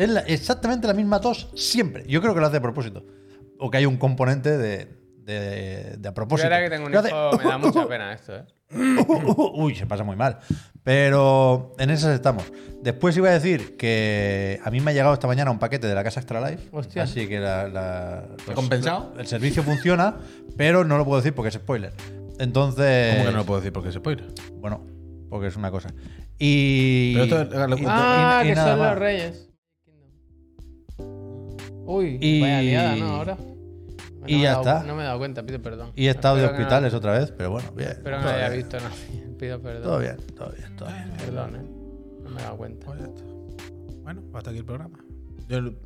Es 0.00 0.08
la- 0.08 0.20
exactamente 0.20 0.86
la 0.86 0.94
misma 0.94 1.20
tos 1.20 1.50
siempre. 1.54 2.04
Yo 2.08 2.20
creo 2.22 2.34
que 2.34 2.40
lo 2.40 2.46
hace 2.46 2.56
a 2.56 2.62
propósito. 2.62 3.04
O 3.58 3.70
que 3.70 3.76
hay 3.78 3.86
un 3.86 3.96
componente 3.98 4.56
de, 4.56 4.88
de, 5.18 5.96
de 5.98 6.08
a 6.08 6.10
Yo 6.10 6.14
propósito. 6.14 6.46
ahora 6.46 6.62
que 6.64 6.70
tengo 6.70 6.86
un 6.86 6.96
hace- 6.96 7.08
hijo 7.08 7.38
me 7.38 7.44
da 7.44 7.58
mucha 7.58 7.86
pena 7.88 8.12
esto, 8.12 8.36
¿eh? 8.36 8.44
Uy, 9.54 9.74
se 9.74 9.86
pasa 9.86 10.04
muy 10.04 10.16
mal. 10.16 10.38
Pero 10.82 11.74
en 11.78 11.90
esas 11.90 12.14
estamos. 12.14 12.44
Después 12.82 13.16
iba 13.16 13.28
a 13.28 13.32
decir 13.32 13.76
que 13.76 14.58
a 14.64 14.70
mí 14.70 14.80
me 14.80 14.92
ha 14.92 14.94
llegado 14.94 15.12
esta 15.12 15.26
mañana 15.26 15.50
un 15.50 15.58
paquete 15.58 15.86
de 15.86 15.94
la 15.94 16.02
casa 16.02 16.20
Extra 16.20 16.40
Life. 16.50 16.68
Hostia. 16.72 17.02
Así 17.02 17.28
que 17.28 17.38
la, 17.40 17.68
la- 17.68 18.24
¿Te 18.46 18.52
ha 18.52 18.54
compensado? 18.54 19.12
El 19.18 19.26
servicio 19.26 19.62
funciona, 19.62 20.16
pero 20.56 20.84
no 20.84 20.96
lo 20.96 21.04
puedo 21.04 21.18
decir 21.20 21.34
porque 21.34 21.48
es 21.48 21.54
spoiler. 21.56 21.92
Entonces. 22.38 23.12
¿Cómo 23.16 23.26
que 23.26 23.32
no 23.32 23.38
lo 23.38 23.44
puedo 23.44 23.60
decir 23.60 23.72
porque 23.72 23.92
se 23.92 23.98
spoiler? 23.98 24.28
Bueno, 24.54 24.86
porque 25.28 25.48
es 25.48 25.56
una 25.56 25.70
cosa. 25.70 25.90
Y. 26.38 27.12
Pero 27.14 27.24
esto- 27.42 27.76
y- 27.76 27.82
y- 27.82 27.84
Ah, 27.86 28.40
y 28.44 28.48
que 28.48 28.54
nada 28.54 28.70
son 28.70 28.78
más. 28.80 28.90
los 28.90 28.98
reyes. 28.98 29.49
Uy, 31.90 32.18
Y- 32.20 32.40
vaya 32.40 32.62
liada, 32.62 32.96
¿no? 32.96 33.06
Ahora. 33.16 33.36
No 33.36 34.26
y 34.28 34.36
me 34.36 34.42
ya 34.42 34.50
dado- 34.50 34.60
está. 34.62 34.82
No 34.84 34.94
me 34.96 35.02
he 35.02 35.06
dado 35.06 35.18
cuenta, 35.18 35.42
pido 35.42 35.60
perdón. 35.62 35.92
Y 35.96 36.06
he 36.06 36.10
estado 36.10 36.36
de 36.36 36.42
que 36.42 36.46
no- 36.52 36.58
hospitales 36.58 36.94
otra 36.94 37.12
vez, 37.18 37.32
pero 37.36 37.50
bueno, 37.50 37.70
bien. 37.72 37.96
Que 38.04 38.10
no 38.10 38.16
haya 38.18 38.48
bien. 38.48 38.60
visto 38.62 38.76
nada. 38.78 38.90
Pido 39.38 39.60
perdón. 39.62 39.82
Todo 39.82 39.98
bien, 39.98 40.16
todo 40.36 40.52
bien, 40.56 40.76
todo 40.76 40.88
bien. 40.88 41.10
Perdón, 41.18 41.56
¿eh? 41.56 42.20
No 42.22 42.30
me 42.30 42.40
he 42.40 42.44
dado 42.44 42.56
cuenta. 42.58 42.86
Pues 42.86 43.00
ya 43.00 43.06
está. 43.06 43.22
Bueno, 44.02 44.22
hasta 44.34 44.50
aquí 44.50 44.58
el 44.58 44.64
programa. 44.66 44.98
Yo 45.48 45.62
no 45.62 45.70
sé 45.70 45.76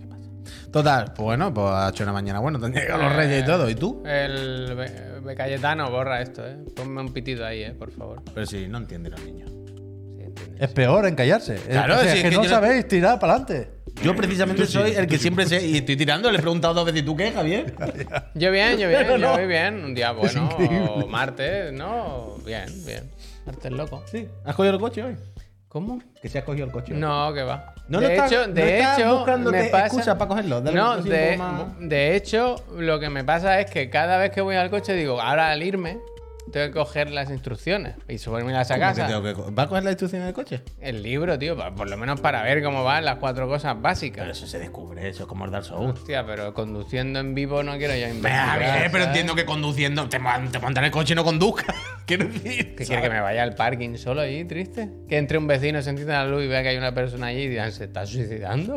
qué 0.00 0.06
pasa. 0.08 0.70
Total, 0.72 1.04
pues 1.14 1.24
bueno, 1.24 1.54
pues 1.54 1.66
ha 1.70 1.88
hecho 1.90 2.02
una 2.02 2.12
mañana 2.12 2.40
bueno, 2.40 2.58
te 2.58 2.66
han 2.66 2.72
llegado 2.72 3.02
los 3.04 3.14
reyes 3.14 3.42
y 3.42 3.46
todo. 3.46 3.70
¿Y 3.70 3.74
tú? 3.76 4.02
El 4.04 4.74
Be- 4.74 5.20
Be- 5.24 5.34
Cayetano, 5.36 5.90
borra 5.90 6.20
esto, 6.20 6.44
¿eh? 6.46 6.56
Ponme 6.74 7.00
un 7.00 7.12
pitido 7.12 7.46
ahí, 7.46 7.62
¿eh? 7.62 7.72
Por 7.78 7.90
favor. 7.92 8.20
Pero 8.34 8.44
si 8.46 8.66
no 8.66 8.78
entienden 8.78 9.12
los 9.12 9.24
niños. 9.24 9.50
Sí, 9.50 10.22
entiendes. 10.24 10.60
Es 10.60 10.68
peor 10.70 11.06
encallarse. 11.06 11.54
Claro, 11.56 11.94
es, 11.94 12.00
o 12.00 12.02
sea, 12.02 12.12
si 12.12 12.18
es 12.18 12.24
que, 12.24 12.30
que 12.30 12.36
no 12.36 12.42
no- 12.42 12.48
sabéis 12.48 12.88
tirar 12.88 13.18
para 13.20 13.34
adelante. 13.34 13.70
Yo 14.02 14.14
precisamente 14.14 14.66
soy 14.66 14.92
el 14.92 15.06
que 15.06 15.18
siempre 15.18 15.46
sé 15.46 15.66
y 15.66 15.78
estoy 15.78 15.96
tirando. 15.96 16.30
Le 16.30 16.38
he 16.38 16.40
preguntado 16.40 16.74
dos 16.74 16.86
veces, 16.86 17.02
¿y 17.02 17.04
tú 17.04 17.16
qué, 17.16 17.32
Javier? 17.32 17.74
Yo 18.34 18.50
bien, 18.52 18.78
yo 18.78 18.88
bien, 18.88 19.00
Pero 19.02 19.16
yo 19.16 19.26
no. 19.26 19.32
voy 19.34 19.46
bien. 19.46 19.84
Un 19.84 19.94
día 19.94 20.12
bueno, 20.12 20.48
increíble. 20.52 21.06
martes, 21.08 21.72
¿no? 21.72 22.36
Bien, 22.46 22.66
bien. 22.86 23.10
Martes 23.44 23.72
loco. 23.72 24.02
Sí. 24.10 24.28
¿Has 24.44 24.54
cogido 24.54 24.74
el 24.74 24.80
coche 24.80 25.02
hoy? 25.02 25.16
¿Cómo? 25.68 26.00
Que 26.22 26.28
se 26.28 26.38
has 26.38 26.44
cogido 26.44 26.66
el 26.66 26.72
coche. 26.72 26.94
hoy. 26.94 27.00
No, 27.00 27.32
que 27.34 27.42
va. 27.42 27.74
No 27.88 28.00
de 28.00 28.16
lo 28.16 28.24
hecho, 28.24 28.46
no 28.46 28.54
de 28.54 28.78
estás 28.78 28.98
hecho, 29.00 29.16
buscándote 29.16 29.58
me 29.58 29.68
pasa... 29.68 29.86
excusas 29.86 30.14
para 30.16 30.28
cogerlo. 30.28 30.60
Dale 30.60 30.76
no, 30.76 30.96
de, 31.02 31.38
de 31.80 32.16
hecho, 32.16 32.56
lo 32.76 33.00
que 33.00 33.10
me 33.10 33.24
pasa 33.24 33.60
es 33.60 33.70
que 33.70 33.90
cada 33.90 34.16
vez 34.18 34.30
que 34.30 34.40
voy 34.40 34.56
al 34.56 34.70
coche 34.70 34.92
digo, 34.94 35.20
ahora 35.20 35.50
al 35.50 35.62
irme, 35.62 35.98
tengo 36.50 36.66
que 36.66 36.72
coger 36.72 37.10
las 37.10 37.30
instrucciones 37.30 37.94
y 38.08 38.18
subírmelas 38.18 38.70
a 38.70 38.74
¿Cómo 38.74 38.92
que 38.92 39.00
casa. 39.00 39.22
que 39.22 39.52
¿Va 39.52 39.62
a 39.64 39.68
coger 39.68 39.84
la 39.84 39.90
instrucción 39.90 40.24
del 40.24 40.32
coche? 40.34 40.62
El 40.80 41.02
libro, 41.02 41.38
tío, 41.38 41.56
por 41.74 41.88
lo 41.88 41.96
menos 41.96 42.20
para 42.20 42.42
ver 42.42 42.62
cómo 42.62 42.84
van 42.84 43.04
las 43.04 43.16
cuatro 43.16 43.46
cosas 43.48 43.72
Pero 43.74 43.82
básicas. 43.82 44.28
eso 44.28 44.46
se 44.46 44.58
descubre, 44.58 45.08
eso 45.08 45.22
es 45.24 45.28
como 45.28 45.44
el 45.44 45.50
Dark 45.50 45.64
Souls. 45.64 45.98
Hostia, 46.00 46.24
pero 46.26 46.54
conduciendo 46.54 47.20
en 47.20 47.34
vivo 47.34 47.62
no 47.62 47.76
quiero 47.78 47.94
Venga, 47.94 48.08
investigar. 48.08 48.58
bien, 48.58 48.88
pero 48.92 49.04
entiendo 49.04 49.34
que 49.34 49.44
conduciendo 49.44 50.08
te, 50.08 50.18
te 50.52 50.58
montan 50.58 50.84
el 50.84 50.90
coche 50.90 51.12
y 51.12 51.16
no 51.16 51.24
conduzca. 51.24 51.74
Quiero 52.06 52.24
decir. 52.26 52.74
¿Qué 52.74 52.86
quiere 52.86 53.02
que 53.02 53.10
me 53.10 53.20
vaya 53.20 53.42
al 53.42 53.54
parking 53.54 53.96
solo 53.96 54.22
allí, 54.22 54.42
triste? 54.46 54.88
Que 55.10 55.18
entre 55.18 55.36
un 55.36 55.46
vecino, 55.46 55.82
se 55.82 55.90
encienda 55.90 56.24
la 56.24 56.30
luz 56.30 56.42
y 56.44 56.46
vea 56.46 56.62
que 56.62 56.70
hay 56.70 56.78
una 56.78 56.94
persona 56.94 57.26
allí 57.26 57.42
y 57.42 57.48
digan, 57.48 57.70
¿se 57.70 57.84
está 57.84 58.06
suicidando? 58.06 58.76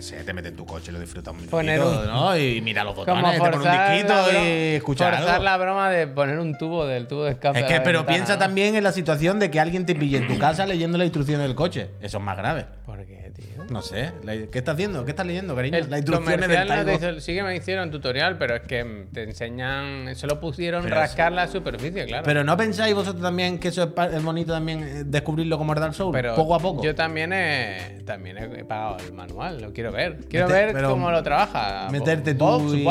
Que 0.00 0.06
sé, 0.06 0.24
te 0.24 0.32
metes 0.32 0.52
en 0.52 0.56
tu 0.56 0.64
coche, 0.64 0.90
lo 0.92 0.98
disfrutas 0.98 1.34
un 1.34 1.46
Poner 1.48 1.78
un- 1.78 2.06
¿no? 2.06 2.34
Y 2.34 2.62
mira 2.62 2.82
los 2.84 2.96
botones, 2.96 3.32
te 3.32 3.38
pones 3.38 3.56
un 3.56 3.62
disquito 3.70 4.14
y 4.32 4.76
escuchar 4.76 5.12
forzar 5.12 5.32
algo. 5.34 5.44
la 5.44 5.56
broma 5.58 5.90
de 5.90 6.06
poner 6.06 6.38
un 6.38 6.56
tubo 6.56 6.86
del 6.86 7.06
tubo 7.06 7.24
de 7.24 7.32
escape. 7.32 7.58
Es 7.58 7.64
que, 7.66 7.82
pero 7.82 7.98
ventana, 7.98 8.06
piensa 8.16 8.32
¿no? 8.32 8.38
también 8.38 8.74
en 8.76 8.82
la 8.82 8.92
situación 8.92 9.38
de 9.38 9.50
que 9.50 9.60
alguien 9.60 9.84
te 9.84 9.94
pille 9.94 10.16
en 10.16 10.26
tu 10.26 10.38
casa 10.38 10.64
leyendo 10.64 10.96
la 10.96 11.04
instrucción 11.04 11.42
del 11.42 11.54
coche. 11.54 11.90
Eso 12.00 12.16
es 12.16 12.24
más 12.24 12.38
grave. 12.38 12.64
¿Por 13.00 13.06
qué, 13.06 13.32
tío? 13.34 13.64
No 13.70 13.80
sé. 13.80 14.12
la- 14.24 14.36
¿Qué 14.36 14.58
estás 14.58 14.74
haciendo? 14.74 15.06
¿Qué 15.06 15.12
estás 15.12 15.24
leyendo, 15.26 15.54
cariño? 15.56 15.78
El 15.78 15.88
del 15.88 16.04
Taigo. 16.04 16.92
hizo- 16.92 17.20
sí 17.20 17.34
que 17.34 17.42
me 17.42 17.56
hicieron 17.56 17.90
tutorial, 17.90 18.36
pero 18.36 18.56
es 18.56 18.60
que 18.62 19.06
te 19.10 19.22
enseñan. 19.22 20.14
Solo 20.16 20.38
pusieron 20.38 20.82
Pero 20.82 20.96
rascar 20.96 21.32
la 21.32 21.48
superficie, 21.48 22.04
claro. 22.04 22.24
Pero 22.26 22.44
¿no 22.44 22.54
pensáis 22.58 22.94
vosotros 22.94 23.22
también 23.22 23.58
que 23.58 23.68
eso 23.68 23.84
es, 24.12 24.22
bonito 24.22 24.52
también 24.52 24.82
eh, 24.82 25.04
descubrirlo 25.06 25.56
como 25.56 25.72
el 25.72 25.80
Dark 25.80 25.94
Souls? 25.94 26.12
Pero 26.12 26.34
poco 26.34 26.54
a 26.54 26.58
poco. 26.58 26.82
Yo 26.82 26.94
también 26.94 27.32
he, 27.32 28.02
también 28.04 28.36
he 28.36 28.64
pagado 28.66 28.98
el 28.98 29.14
manual, 29.14 29.62
lo 29.62 29.72
quiero 29.72 29.92
ver. 29.92 30.18
Quiero 30.28 30.46
ver 30.48 30.82
cómo 30.82 31.10
lo 31.10 31.22
trabaja. 31.22 31.88
Meterte 31.90 32.34
tú, 32.34 32.74
y, 32.74 32.86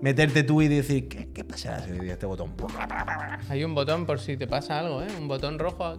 meterte 0.00 0.44
tú 0.44 0.62
y 0.62 0.68
decir, 0.68 1.08
¿qué, 1.08 1.28
qué 1.32 1.42
pasa 1.42 1.80
si 1.80 2.08
este 2.08 2.24
botón? 2.26 2.54
Hay 3.48 3.64
un 3.64 3.74
botón 3.74 4.06
por 4.06 4.20
si 4.20 4.36
te 4.36 4.46
pasa 4.46 4.78
algo, 4.78 5.02
¿eh? 5.02 5.08
Un 5.18 5.26
botón 5.26 5.58
rojo 5.58 5.96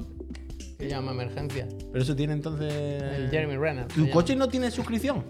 que 0.81 0.89
llama 0.89 1.11
emergencia. 1.11 1.67
Pero 1.91 2.03
eso 2.03 2.15
tiene 2.15 2.33
entonces. 2.33 2.71
El 2.73 3.29
Jeremy 3.29 3.57
Renner. 3.57 3.85
se 3.87 3.95
¿Tu 3.95 4.01
llama. 4.01 4.11
coche 4.13 4.35
no 4.35 4.49
tiene 4.49 4.69
suscripción? 4.71 5.23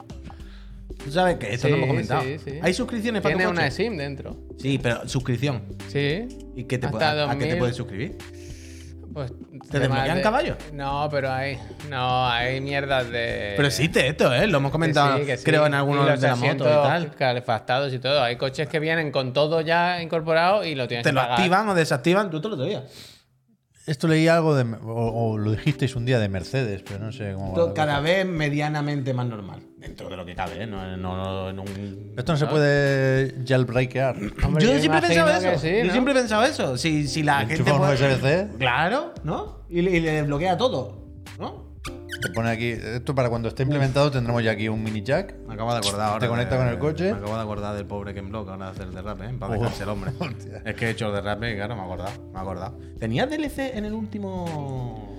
Tú 1.03 1.12
sabes 1.12 1.38
que 1.38 1.53
esto 1.53 1.67
Sí, 1.67 1.72
no 1.72 1.77
hemos 1.77 1.88
comentado. 1.89 2.22
sí, 2.24 2.38
sí. 2.43 2.60
¿Hay 2.62 2.74
suscripciones 2.74 3.22
para 3.22 3.34
tu 3.34 3.38
Tiene 3.39 3.51
coche? 3.51 3.62
una 3.63 3.72
SIM 3.72 3.98
dentro. 3.98 4.38
Sí, 4.60 4.79
pero 4.81 5.08
suscripción. 5.08 5.63
Sí. 5.88 6.27
¿Y 6.55 6.65
qué 6.65 6.77
te 6.77 6.88
puede- 6.89 7.05
a, 7.05 7.10
a 7.29 7.31
qué 7.34 7.46
te 7.46 7.55
2000. 7.55 7.58
puedes 7.58 7.75
suscribir? 7.75 8.17
Pues, 9.13 9.31
¿Te 9.31 9.79
temas 9.79 9.89
desbloquean 9.89 10.17
de- 10.17 10.22
caballos? 10.24 10.58
No, 10.74 11.08
pero 11.12 11.31
hay. 11.31 11.58
No, 11.89 12.27
hay 12.29 12.62
mierdas 12.62 13.10
de. 13.10 13.53
Pero 13.58 13.67
existe 13.67 14.08
esto, 14.08 14.34
¿eh? 14.34 14.48
Lo 14.48 14.60
hemos 14.60 14.70
Que 14.70 14.74
comentado, 14.74 15.17
sí, 15.17 15.25
que 15.25 15.36
sí. 15.38 15.43
creo, 15.43 15.65
en 15.65 15.74
algunos 15.74 16.08
los 16.08 16.22
de 16.22 16.27
la 16.29 16.36
moto 16.38 16.63
y 16.63 16.67
tal. 16.67 17.12
calefactados 17.15 17.93
y 17.93 18.00
todo. 18.00 18.22
Hay 18.24 18.38
coches 18.38 18.70
que 18.70 18.79
vienen 18.79 19.12
con 19.12 19.34
todo 19.34 19.60
ya 19.62 20.01
incorporado 20.01 20.63
y 20.63 20.75
lo 20.75 20.88
tienes 20.88 21.03
Te 21.03 21.10
que 21.10 21.13
lo 21.15 21.22
pagar. 21.22 21.38
activan 21.39 21.67
o 21.70 21.74
desactivan. 21.74 22.29
Tú 22.29 22.39
te 22.39 22.48
lo 22.50 22.58
sabías. 22.58 22.84
Esto 23.88 24.07
leí 24.07 24.27
algo 24.27 24.55
de. 24.55 24.63
O, 24.83 25.31
o 25.31 25.38
lo 25.38 25.51
dijisteis 25.51 25.95
un 25.95 26.05
día 26.05 26.19
de 26.19 26.29
Mercedes, 26.29 26.83
pero 26.88 27.00
no 27.03 27.11
sé 27.11 27.33
cómo. 27.33 27.73
cada 27.73 28.00
vez 28.00 28.25
medianamente 28.25 29.13
más 29.13 29.25
normal. 29.25 29.59
Dentro 29.77 30.07
de 30.09 30.15
lo 30.17 30.23
que 30.25 30.35
cabe, 30.35 30.61
¿eh? 30.63 30.67
No, 30.67 30.95
no, 30.95 31.15
no 31.17 31.50
en 31.50 31.59
un... 31.59 32.13
Esto 32.15 32.33
no 32.33 32.38
se 32.38 32.45
puede 32.45 33.33
jailbreakear. 33.47 34.15
Hombre, 34.43 34.63
yo 34.63 34.73
yo 34.73 34.79
siempre 34.79 35.00
he 35.00 35.01
pensado 35.07 35.29
eso. 35.31 35.59
sí, 35.59 35.71
Yo 35.83 35.91
siempre 35.91 36.13
he 36.13 36.15
pensado 36.17 36.43
eso. 36.43 36.77
Si, 36.77 37.07
si 37.07 37.23
la 37.23 37.39
gente. 37.47 37.63
puede- 37.73 37.93
USB-C. 37.95 38.50
Claro, 38.59 39.13
¿no? 39.23 39.61
Y, 39.69 39.81
le- 39.81 39.91
y 39.97 40.00
le 40.01 40.11
desbloquea 40.11 40.55
todo, 40.57 41.07
¿no? 41.39 41.70
Te 42.21 42.29
pone 42.29 42.49
aquí. 42.49 42.67
Esto 42.69 43.15
para 43.15 43.29
cuando 43.29 43.47
esté 43.49 43.63
implementado 43.63 44.11
tendremos 44.11 44.43
ya 44.43 44.51
aquí 44.51 44.67
un 44.69 44.83
mini 44.83 45.01
jack. 45.01 45.35
Me 45.47 45.53
acabo 45.55 45.71
de 45.71 45.79
acordar 45.79 46.07
ahora. 46.09 46.19
Te 46.19 46.27
conecta 46.27 46.57
con 46.57 46.67
el 46.67 46.77
coche. 46.77 47.11
Me 47.11 47.17
acabo 47.19 47.35
de 47.35 47.41
acordar 47.41 47.75
del 47.75 47.85
pobre 47.85 48.13
Ken 48.13 48.29
Block 48.29 48.47
ahora 48.49 48.65
de 48.67 48.71
hacer 48.71 48.83
el 48.87 48.93
derrape, 48.93 49.25
¿eh? 49.25 49.33
Para 49.39 49.53
Oh. 49.53 49.59
dejarse 49.61 49.83
el 49.83 49.89
hombre. 49.89 50.11
Hostia. 50.19 50.61
es 50.65 50.75
que 50.75 50.85
he 50.87 50.89
hecho 50.91 51.07
el 51.07 51.13
derrape 51.13 51.51
y 51.51 51.55
claro, 51.55 51.75
me 51.75 51.81
he 51.81 51.85
acordado. 51.85 52.11
Me 52.33 52.37
he 52.39 52.41
acordado. 52.41 52.77
¿Tenía 52.99 53.25
DLC 53.27 53.71
en 53.77 53.85
el 53.85 53.93
último 53.93 55.17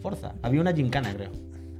Forza? 0.00 0.34
Había 0.42 0.60
una 0.60 0.72
gincana, 0.72 1.12
creo. 1.14 1.30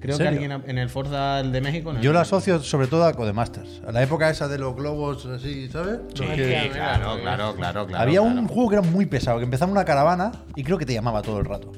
Creo 0.00 0.16
que 0.16 0.24
serio? 0.24 0.40
alguien 0.40 0.62
en 0.70 0.78
el 0.78 0.88
Forza 0.90 1.40
el 1.40 1.50
de 1.50 1.60
México. 1.60 1.90
en 1.90 2.00
Yo 2.00 2.12
lo 2.12 2.20
asocio 2.20 2.60
sobre 2.60 2.86
todo 2.86 3.04
a 3.04 3.12
Codemasters. 3.14 3.82
A 3.84 3.90
la 3.90 4.00
época 4.02 4.30
esa 4.30 4.46
de 4.46 4.56
los 4.58 4.76
globos 4.76 5.26
así, 5.26 5.68
¿sabes? 5.68 5.98
Sí, 6.14 6.22
Los 6.24 6.36
que- 6.36 6.70
claro, 6.72 7.20
claro, 7.20 7.54
claro, 7.56 7.86
claro. 7.86 8.00
Había 8.02 8.20
un 8.22 8.32
claro. 8.34 8.48
juego 8.48 8.68
que 8.70 8.76
era 8.76 8.82
muy 8.88 9.06
pesado, 9.06 9.38
que 9.38 9.44
empezaba 9.44 9.68
en 9.70 9.72
una 9.76 9.84
caravana 9.84 10.30
y 10.54 10.62
creo 10.62 10.78
que 10.78 10.86
te 10.86 10.94
llamaba 10.94 11.22
todo 11.22 11.38
el 11.40 11.46
rato. 11.46 11.72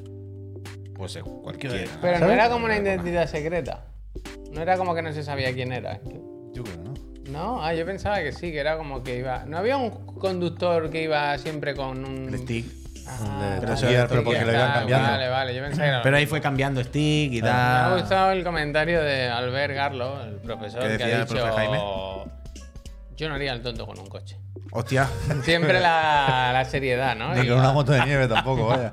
Pues 1.00 1.16
eh, 1.16 1.23
cualquiera. 1.23 1.76
Pero 2.02 2.12
no 2.12 2.19
¿Sabes? 2.21 2.35
era 2.35 2.50
como 2.50 2.66
una 2.66 2.76
identidad 2.76 3.26
secreta. 3.26 3.85
No 4.52 4.61
era 4.61 4.76
como 4.76 4.95
que 4.95 5.00
no 5.00 5.12
se 5.14 5.23
sabía 5.23 5.50
quién 5.54 5.73
era. 5.73 5.99
Yo 6.52 6.62
creo, 6.62 6.76
¿no? 6.76 6.95
No, 7.30 7.64
ah, 7.64 7.73
yo 7.73 7.87
pensaba 7.87 8.19
que 8.19 8.33
sí, 8.33 8.52
que 8.52 8.59
era 8.59 8.76
como 8.76 9.02
que 9.02 9.16
iba. 9.19 9.45
No 9.47 9.57
había 9.57 9.78
un 9.78 9.90
conductor 10.19 10.90
que 10.90 11.02
iba 11.04 11.38
siempre 11.38 11.75
con 11.75 12.04
un. 12.04 12.28
El 12.28 12.38
stick. 12.40 12.66
Ah, 13.09 13.57
Pero 13.61 13.76
Gear, 13.78 14.09
pero 14.09 14.23
porque 14.23 14.45
lo 14.45 14.52
iban 14.52 14.66
tal, 14.66 14.78
cambiando. 14.80 15.09
Vale, 15.09 15.28
vale, 15.30 15.54
yo 15.54 15.62
pensaba 15.62 15.83
que 15.85 15.88
era. 15.88 16.02
Pero 16.02 16.16
ahí 16.19 16.26
fue 16.26 16.40
cambiando 16.42 16.85
stick 16.85 17.33
y 17.33 17.40
Me 17.42 17.49
ha 17.49 17.87
tal. 17.88 18.00
gustado 18.00 18.33
el 18.33 18.45
comentario 18.45 19.00
de 19.02 19.26
Albert 19.28 19.75
Garlo, 19.75 20.23
el 20.23 20.35
profesor, 20.37 20.83
¿Qué 20.83 20.99
que 20.99 21.04
ha 21.04 21.25
dicho. 21.25 21.47
Jaime? 21.54 21.78
Yo 23.16 23.28
no 23.28 23.35
haría 23.37 23.52
el 23.54 23.62
tonto 23.62 23.87
con 23.87 23.99
un 23.99 24.07
coche. 24.07 24.37
Hostia. 24.73 25.09
Siempre 25.45 25.80
la, 25.80 26.50
la 26.52 26.64
seriedad, 26.66 27.16
¿no? 27.16 27.35
Ni 27.35 27.49
con 27.49 27.59
una 27.59 27.73
moto 27.73 27.92
de 27.92 28.04
nieve 28.04 28.28
tampoco, 28.28 28.66
vaya. 28.66 28.92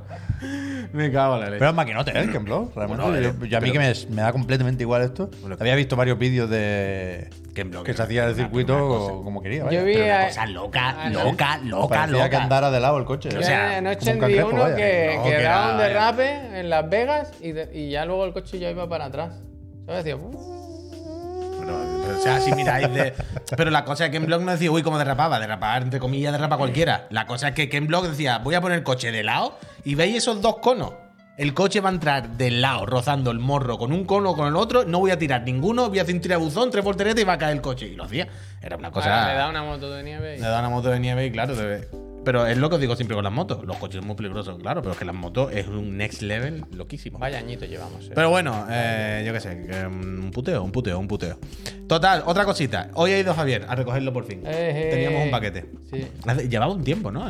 Me 0.93 1.11
cago 1.11 1.35
en 1.35 1.39
la 1.41 1.45
leche. 1.47 1.59
Pero 1.59 1.69
es 1.71 1.75
maquinote, 1.75 2.11
¿eh? 2.11 2.19
El 2.21 2.31
Ken 2.31 2.43
Block, 2.45 2.75
realmente. 2.75 3.03
Bueno, 3.03 3.19
yo, 3.19 3.45
yo 3.45 3.57
a 3.57 3.61
mí 3.61 3.71
pero- 3.71 3.73
que 3.73 4.05
me, 4.09 4.15
me 4.15 4.21
da 4.21 4.31
completamente 4.31 4.83
igual 4.83 5.01
esto. 5.01 5.29
Bueno, 5.41 5.57
Había 5.59 5.75
visto 5.75 5.95
varios 5.95 6.17
vídeos 6.19 6.49
de 6.49 7.29
Ken 7.53 7.71
Block 7.71 7.83
que 7.85 7.91
era 7.91 7.97
se 7.97 8.03
hacía 8.03 8.25
el 8.27 8.35
circuito 8.35 9.21
como 9.23 9.41
quería. 9.41 9.63
vaya. 9.65 9.79
Yo 9.79 9.85
vi 9.85 9.93
Pero 9.93 10.05
una 10.05 10.27
cosa 10.27 10.45
loca, 10.45 11.09
no. 11.09 11.23
loca, 11.23 11.57
loca, 11.63 11.87
Parecía 11.95 12.29
que 12.29 12.35
loca. 12.35 12.43
andara 12.43 12.71
de 12.71 12.79
lado 12.79 12.97
el 12.97 13.05
coche. 13.05 13.29
Yo 13.31 13.39
o 13.39 13.43
sea, 13.43 13.77
anoche 13.77 14.13
un 14.13 14.27
vi 14.27 14.39
uno 14.39 14.61
vaya. 14.61 14.75
que, 14.75 15.13
No, 15.17 15.23
que 15.23 15.29
que 15.31 15.41
daba 15.43 15.73
un 15.73 15.79
era- 15.81 15.87
derrape 15.87 16.59
en 16.59 16.69
Las 16.69 16.89
Vegas 16.89 17.31
y, 17.41 17.51
de- 17.53 17.69
y 17.73 17.89
ya 17.91 18.05
luego 18.05 18.25
el 18.25 18.33
coche 18.33 18.59
ya 18.59 18.69
iba 18.69 18.87
para 18.87 19.05
atrás. 19.05 19.41
¿Sabes? 19.85 20.03
Decía. 20.03 20.21
Pero, 21.67 22.01
pero, 22.05 22.17
o 22.17 22.21
sea, 22.21 22.39
si 22.39 22.53
miráis 22.53 22.93
de. 22.93 23.13
Pero 23.55 23.69
la 23.71 23.83
cosa 23.83 24.05
es 24.05 24.11
que 24.11 24.17
Ken 24.17 24.25
Block 24.25 24.41
no 24.41 24.51
decía, 24.51 24.71
uy, 24.71 24.81
cómo 24.83 24.97
derrapaba. 24.97 25.39
Derrapar, 25.39 25.83
entre 25.83 25.99
comillas, 25.99 26.31
derrapa 26.31 26.57
cualquiera. 26.57 27.07
La 27.09 27.27
cosa 27.27 27.49
es 27.49 27.53
que 27.53 27.67
Ken 27.69 27.87
Block 27.87 28.07
decía, 28.07 28.37
voy 28.39 28.55
a 28.55 28.61
poner 28.61 28.77
el 28.77 28.83
coche 28.83 29.11
de 29.11 29.23
lado 29.23 29.57
y 29.83 29.95
veis 29.95 30.15
esos 30.17 30.41
dos 30.41 30.57
conos. 30.57 30.93
El 31.37 31.53
coche 31.53 31.81
va 31.81 31.89
a 31.89 31.91
entrar 31.91 32.29
del 32.29 32.61
lado, 32.61 32.87
rozando 32.87 33.29
el 33.29 33.37
morro 33.37 33.77
con 33.77 33.91
un 33.91 34.05
cono 34.05 34.31
o 34.31 34.35
con 34.35 34.47
el 34.47 34.55
otro. 34.55 34.85
No 34.85 34.99
voy 34.99 35.11
a 35.11 35.19
tirar 35.19 35.43
ninguno, 35.43 35.87
voy 35.89 35.99
a 35.99 36.01
hacer 36.01 36.15
un 36.15 36.21
tirabuzón, 36.21 36.71
tres 36.71 36.83
volteretas 36.83 37.21
y 37.21 37.25
va 37.25 37.33
a 37.33 37.37
caer 37.37 37.55
el 37.57 37.61
coche. 37.61 37.85
Y 37.87 37.95
lo 37.95 38.05
hacía. 38.05 38.27
Era 38.61 38.75
una 38.77 38.89
cosa. 38.89 39.13
Ahora 39.21 39.33
le 39.33 39.37
da 39.37 39.49
una 39.49 39.63
moto 39.63 39.91
de 39.91 40.01
nieve 40.03 40.37
y... 40.37 40.39
Le 40.39 40.47
da 40.47 40.59
una 40.59 40.69
moto 40.69 40.89
de 40.89 40.99
nieve 40.99 41.25
y 41.27 41.31
claro, 41.31 41.55
debe- 41.55 41.87
pero 42.25 42.45
es 42.45 42.57
lo 42.57 42.69
que 42.69 42.75
os 42.75 42.81
digo 42.81 42.95
siempre 42.95 43.15
con 43.15 43.23
las 43.23 43.31
motos. 43.33 43.63
Los 43.65 43.77
coches 43.77 43.97
son 43.99 44.07
muy 44.07 44.15
peligrosos, 44.15 44.57
claro, 44.59 44.81
pero 44.81 44.93
es 44.93 44.97
que 44.99 45.05
las 45.05 45.15
motos 45.15 45.51
es 45.53 45.67
un 45.67 45.97
next 45.97 46.21
level 46.21 46.65
loquísimo. 46.73 47.19
Vaya 47.19 47.37
añito 47.39 47.65
llevamos. 47.65 48.05
eh. 48.07 48.11
Pero 48.13 48.29
bueno, 48.29 48.65
eh, 48.69 49.23
yo 49.25 49.33
qué 49.33 49.39
sé, 49.39 49.55
mm, 49.89 50.23
un 50.25 50.31
puteo, 50.31 50.63
un 50.63 50.71
puteo, 50.71 50.99
un 50.99 51.07
puteo. 51.07 51.39
Total, 51.87 52.23
otra 52.25 52.43
cosita. 52.43 52.89
Hoy 52.95 53.11
ha 53.13 53.19
ido 53.19 53.33
Javier 53.33 53.65
a 53.69 53.75
recogerlo 53.75 54.11
por 54.11 54.25
fin. 54.25 54.41
Eh. 54.45 54.89
Teníamos 54.91 55.23
un 55.23 55.31
paquete. 55.31 55.65
Sí. 55.89 56.05
Llevaba 56.49 56.73
un 56.73 56.83
tiempo, 56.83 57.11
¿no? 57.11 57.25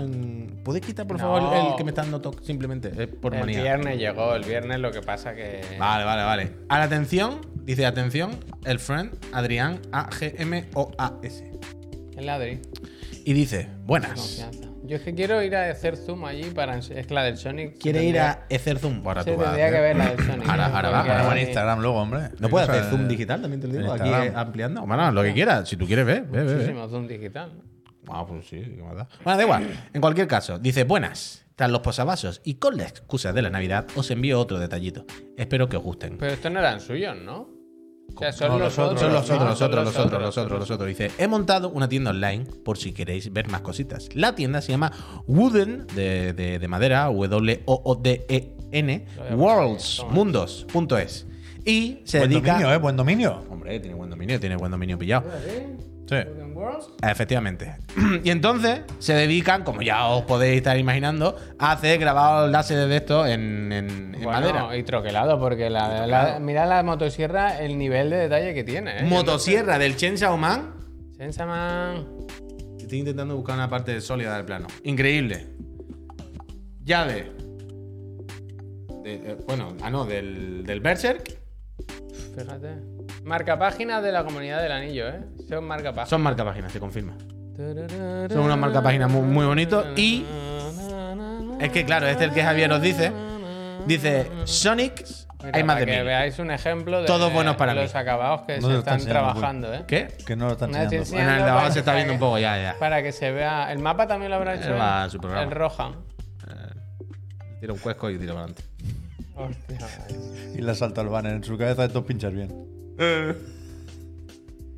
¿Puedes 0.64 0.82
quitar, 0.82 1.06
por 1.08 1.18
No. 1.18 1.24
favor, 1.24 1.70
el 1.72 1.76
que 1.76 1.84
me 1.84 1.92
está 1.92 2.02
dando 2.02 2.20
toque? 2.20 2.44
Simplemente, 2.44 2.90
por 3.08 3.34
El 3.36 3.42
manía. 3.42 3.62
viernes 3.62 4.00
llegó, 4.00 4.34
el 4.36 4.44
viernes 4.44 4.80
lo 4.80 4.92
que 4.92 5.02
pasa 5.02 5.36
que... 5.36 5.62
Vale, 5.80 6.04
vale, 6.04 6.24
vale. 6.24 6.52
A 6.70 6.80
la 6.80 6.86
atención, 6.86 7.40
dice 7.64 7.86
atención, 7.86 8.32
el 8.66 8.80
friend 8.80 9.12
Adrián 9.32 9.80
A-G-M-O-A-S. 9.92 11.52
El 12.18 12.26
ladri. 12.26 12.60
Y 13.26 13.34
dice, 13.34 13.70
buenas. 13.86 14.44
Yo 14.88 14.96
es 14.96 15.02
que 15.04 15.14
quiero 15.14 15.42
ir 15.44 15.56
a 15.56 15.70
hacer 15.70 15.98
zoom 15.98 16.24
allí 16.26 16.46
para... 16.52 16.78
Es 16.78 16.90
que 17.08 17.14
la 17.14 17.24
del 17.24 17.38
Sonic... 17.38 17.78
¿Quiere 17.78 18.04
ir 18.06 18.20
a 18.20 18.46
hacer 18.50 18.80
zoom? 18.80 19.06
Ahora 19.06 19.24
tú 19.24 19.32
vas 19.36 19.40
a 19.40 19.44
tendría 19.52 19.66
hacer. 19.66 19.76
que 19.76 19.82
ver 19.82 19.96
la 19.98 20.10
del 20.16 20.26
Sonic. 20.26 20.50
Ahora- 20.50 20.66
ahora 20.68 20.90
va, 20.90 21.00
ahora 21.02 21.24
va 21.24 21.38
en 21.40 21.46
Instagram 21.48 21.80
luego, 21.82 21.98
hombre. 22.02 22.22
No 22.40 22.50
cosas 22.50 22.70
hacer 22.70 22.84
zoom 22.86 23.08
digital, 23.08 23.42
también 23.42 23.60
te 23.62 23.68
lo 23.68 23.74
digo. 23.74 23.86
en 23.86 24.02
Aquí 24.02 24.10
Instagram. 24.10 24.28
eh, 24.36 24.40
ampliando. 24.40 24.86
Bueno, 24.86 25.12
lo 25.12 25.24
que 25.24 25.34
quieras. 25.34 25.68
Si 25.68 25.76
tú 25.78 25.86
quieres 25.86 26.06
ver, 26.06 26.24
ve, 26.24 26.40
ve, 26.40 26.44
ve. 26.46 26.54
Muchísimo 26.56 26.88
zoom 26.88 27.08
digital. 27.08 27.52
Ah, 28.10 28.26
pues 28.26 28.48
sí, 28.48 28.62
qué 28.62 28.82
más 28.82 28.96
da. 28.96 29.08
Bueno, 29.24 29.38
da 29.38 29.44
igual. 29.44 29.68
En 29.94 30.00
cualquier 30.02 30.28
caso, 30.28 30.58
dice 30.60 30.86
buenas. 30.86 31.44
Tras 31.58 31.72
los 31.72 31.82
posavasos 31.82 32.40
y 32.46 32.54
con 32.56 32.78
la 32.78 32.84
excusa 32.84 33.34
de 33.34 33.42
la 33.42 33.50
Navidad, 33.50 33.88
os 33.96 34.10
envío 34.12 34.40
otro 34.40 34.60
detallito. 34.60 35.06
Espero 35.36 35.68
que 35.68 35.76
os 35.76 35.84
gusten. 35.84 36.18
Pero 36.20 36.32
estos 36.32 36.52
no 36.52 36.60
eran 36.60 36.80
suyos, 36.80 37.18
¿no? 37.18 37.50
O 38.16 38.20
sea, 38.20 38.32
son 38.32 38.50
No, 38.50 38.60
los 38.60 38.78
otros. 38.80 39.00
Son 39.00 39.14
los 39.14 39.30
otros, 39.30 39.44
los 39.44 39.62
otros, 39.62 39.84
los 39.86 39.98
otros, 39.98 40.22
los 40.22 40.38
otros, 40.38 40.60
los 40.60 40.72
otros. 40.72 40.88
Dice, 40.90 41.12
he 41.20 41.28
montado 41.28 41.70
una 41.70 41.88
tienda 41.88 42.10
online 42.12 42.46
por 42.64 42.78
si 42.78 42.92
queréis 42.92 43.32
ver 43.32 43.48
más 43.50 43.62
cositas. 43.62 44.10
La 44.16 44.34
tienda 44.34 44.62
se 44.62 44.72
llama 44.72 44.92
Wooden, 45.28 45.86
de, 45.96 46.34
de- 46.34 46.58
de 46.60 46.68
madera, 46.68 47.06
W-O-O-D-E-N, 47.12 49.06
Worlds, 49.36 50.06
mundos.es. 50.10 51.26
Y 51.66 52.00
se 52.06 52.20
Buen 52.20 52.30
dedica... 52.32 52.54
dominio, 52.54 52.74
¿eh? 52.74 52.78
Buen 52.78 52.96
dominio. 52.96 53.44
Hombre, 53.50 53.80
tiene 53.80 53.96
buen 53.96 54.10
dominio, 54.10 54.40
tiene 54.40 54.56
buen 54.56 54.72
dominio 54.72 54.98
pillado. 54.98 55.30
Sí. 56.08 56.16
Worlds. 56.58 56.90
Efectivamente. 57.04 57.76
y 58.24 58.30
entonces 58.32 58.82
se 59.00 59.14
dedican, 59.14 59.64
como 59.64 59.82
ya 59.82 60.08
os 60.08 60.24
podéis 60.26 60.58
estar 60.58 60.78
imaginando, 60.78 61.38
a 61.60 61.72
hacer 61.74 62.00
grabados 62.00 62.50
láser 62.52 62.88
de 62.88 62.96
esto 62.96 63.26
en, 63.26 63.72
en- 63.72 63.90
en 64.16 64.24
Bueno, 64.24 64.32
madera. 64.32 64.76
y 64.78 64.84
troquelado, 64.84 65.40
porque 65.40 65.70
la, 65.70 66.06
la- 66.08 66.40
mira 66.40 66.66
la 66.66 66.84
motosierra, 66.84 67.60
el 67.60 67.78
nivel 67.78 68.10
de 68.10 68.18
detalle 68.18 68.54
que 68.54 68.64
tiene. 68.64 69.00
¿eh? 69.00 69.04
Motosierra 69.04 69.78
del 69.80 69.96
Chen 69.96 70.18
Xiaoman. 70.18 70.74
Sensaman. 71.18 72.06
Estoy 72.80 73.00
intentando 73.00 73.36
buscar 73.36 73.56
una 73.56 73.70
parte 73.70 74.00
sólida 74.02 74.36
del 74.36 74.46
plano. 74.46 74.68
Increíble. 74.84 75.48
Llave. 76.84 77.32
De- 79.04 79.14
eh, 79.32 79.38
bueno, 79.48 79.76
ah, 79.82 79.90
no, 79.90 80.06
del, 80.06 80.64
del 80.66 80.80
Berserk. 80.80 81.38
Fíjate. 82.38 82.97
Marca 83.24 83.58
página 83.60 84.02
de 84.02 84.12
la 84.12 84.24
comunidad 84.24 84.62
del 84.62 84.72
anillo, 84.72 85.08
¿eh? 85.10 85.22
Son 85.50 85.64
marca 85.66 85.90
página. 85.92 86.06
Son 86.06 86.22
marca 86.22 86.44
páginas, 86.46 86.72
se 86.72 86.80
confirma. 86.80 87.14
Son 87.58 88.40
unas 88.40 88.58
marca 88.58 88.82
páginas 88.82 89.10
muy, 89.12 89.22
muy 89.24 89.46
bonitos. 89.46 89.86
Y 89.98 90.26
es 91.60 91.72
que, 91.72 91.86
claro, 91.86 92.08
este 92.08 92.26
es 92.26 92.30
el 92.30 92.36
que 92.36 92.44
Javier 92.44 92.70
nos 92.70 92.82
dice. 92.82 93.12
Dice 93.86 94.30
Sonic 94.46 95.06
Mira, 95.44 95.52
hay 95.58 95.64
más 95.64 95.76
para 95.76 95.80
de 95.80 95.86
que 95.92 95.98
mil. 95.98 96.06
veáis 96.06 96.40
un 96.40 96.52
ejemplo 96.52 97.00
de 97.02 97.08
Todos 97.08 97.32
buenos 97.32 97.56
para 97.56 97.74
los 97.74 97.94
mí. 97.94 98.00
acabados 98.00 98.42
que 98.42 98.56
No 98.60 98.68
se 98.68 98.74
lo 98.74 98.80
están 98.80 98.96
enseñando, 98.96 99.20
trabajando, 99.32 99.74
¿eh? 99.74 99.84
¿Qué? 99.88 100.08
Que 100.26 100.36
no 100.36 100.48
lo 100.48 100.52
están 100.54 100.72
Una 100.72 100.84
enseñando. 100.84 101.12
Bueno, 101.16 101.32
el 101.32 101.44
de 101.44 101.50
abajo 101.50 101.72
se 101.72 101.80
está 101.80 101.94
viendo 101.96 102.14
un 102.14 102.20
que- 102.20 102.26
poco 102.26 102.38
ya, 102.40 102.58
ya. 102.62 102.76
Para 102.80 103.02
que 103.02 103.12
se 103.14 103.32
vea. 103.32 103.72
El 103.72 103.80
mapa 103.80 104.08
también 104.08 104.30
lo 104.32 104.36
habrá 104.38 104.56
hecho. 104.56 104.70
Él 104.74 104.80
va 104.80 105.02
a 105.04 105.06
el- 105.06 105.12
su 105.12 105.20
programa. 105.20 105.44
El 105.46 105.52
Rohan. 105.52 105.96
Tira 107.62 107.74
un 107.74 107.80
cuesco 107.80 108.10
y 108.10 108.18
tira 108.20 108.34
para 108.34 108.46
adelante. 108.46 108.64
Hostia. 109.36 109.88
Y 110.56 110.62
le 110.62 110.76
salta 110.76 111.02
el 111.02 111.08
banner 111.10 111.34
en 111.36 111.44
su 111.44 111.58
cabeza 111.58 111.86
estos 111.86 112.04
pinchas 112.04 112.34
bien. 112.34 112.67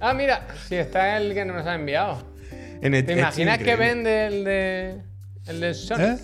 Ah, 0.01 0.13
mira, 0.13 0.47
si 0.67 0.75
está 0.75 1.17
el 1.17 1.33
que 1.33 1.43
nos 1.43 1.65
ha 1.67 1.75
enviado. 1.75 2.23
En 2.81 2.95
el- 2.95 3.05
¿Te 3.05 3.19
imaginas 3.19 3.57
que 3.57 3.75
vende 3.75 4.27
el 4.27 4.43
de. 4.45 5.01
el 5.47 5.59
del 5.59 5.75
Sonic? 5.75 6.05
¿Eh? 6.07 6.17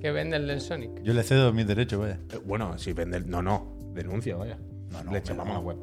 Que 0.00 0.12
vende 0.12 0.36
el 0.36 0.46
del 0.46 0.60
Sonic. 0.60 1.02
Yo 1.02 1.12
le 1.12 1.24
cedo 1.24 1.52
mis 1.52 1.66
derechos, 1.66 1.98
vaya. 1.98 2.18
Eh, 2.32 2.38
Bueno, 2.44 2.78
si 2.78 2.92
vende 2.92 3.16
el... 3.16 3.28
No, 3.28 3.42
no. 3.42 3.76
Denuncia, 3.92 4.36
vaya. 4.36 4.56
No, 4.92 5.02
no, 5.02 5.12
Le 5.12 5.20
chapamos 5.20 5.48
no. 5.48 5.54
la 5.54 5.58
web. 5.58 5.78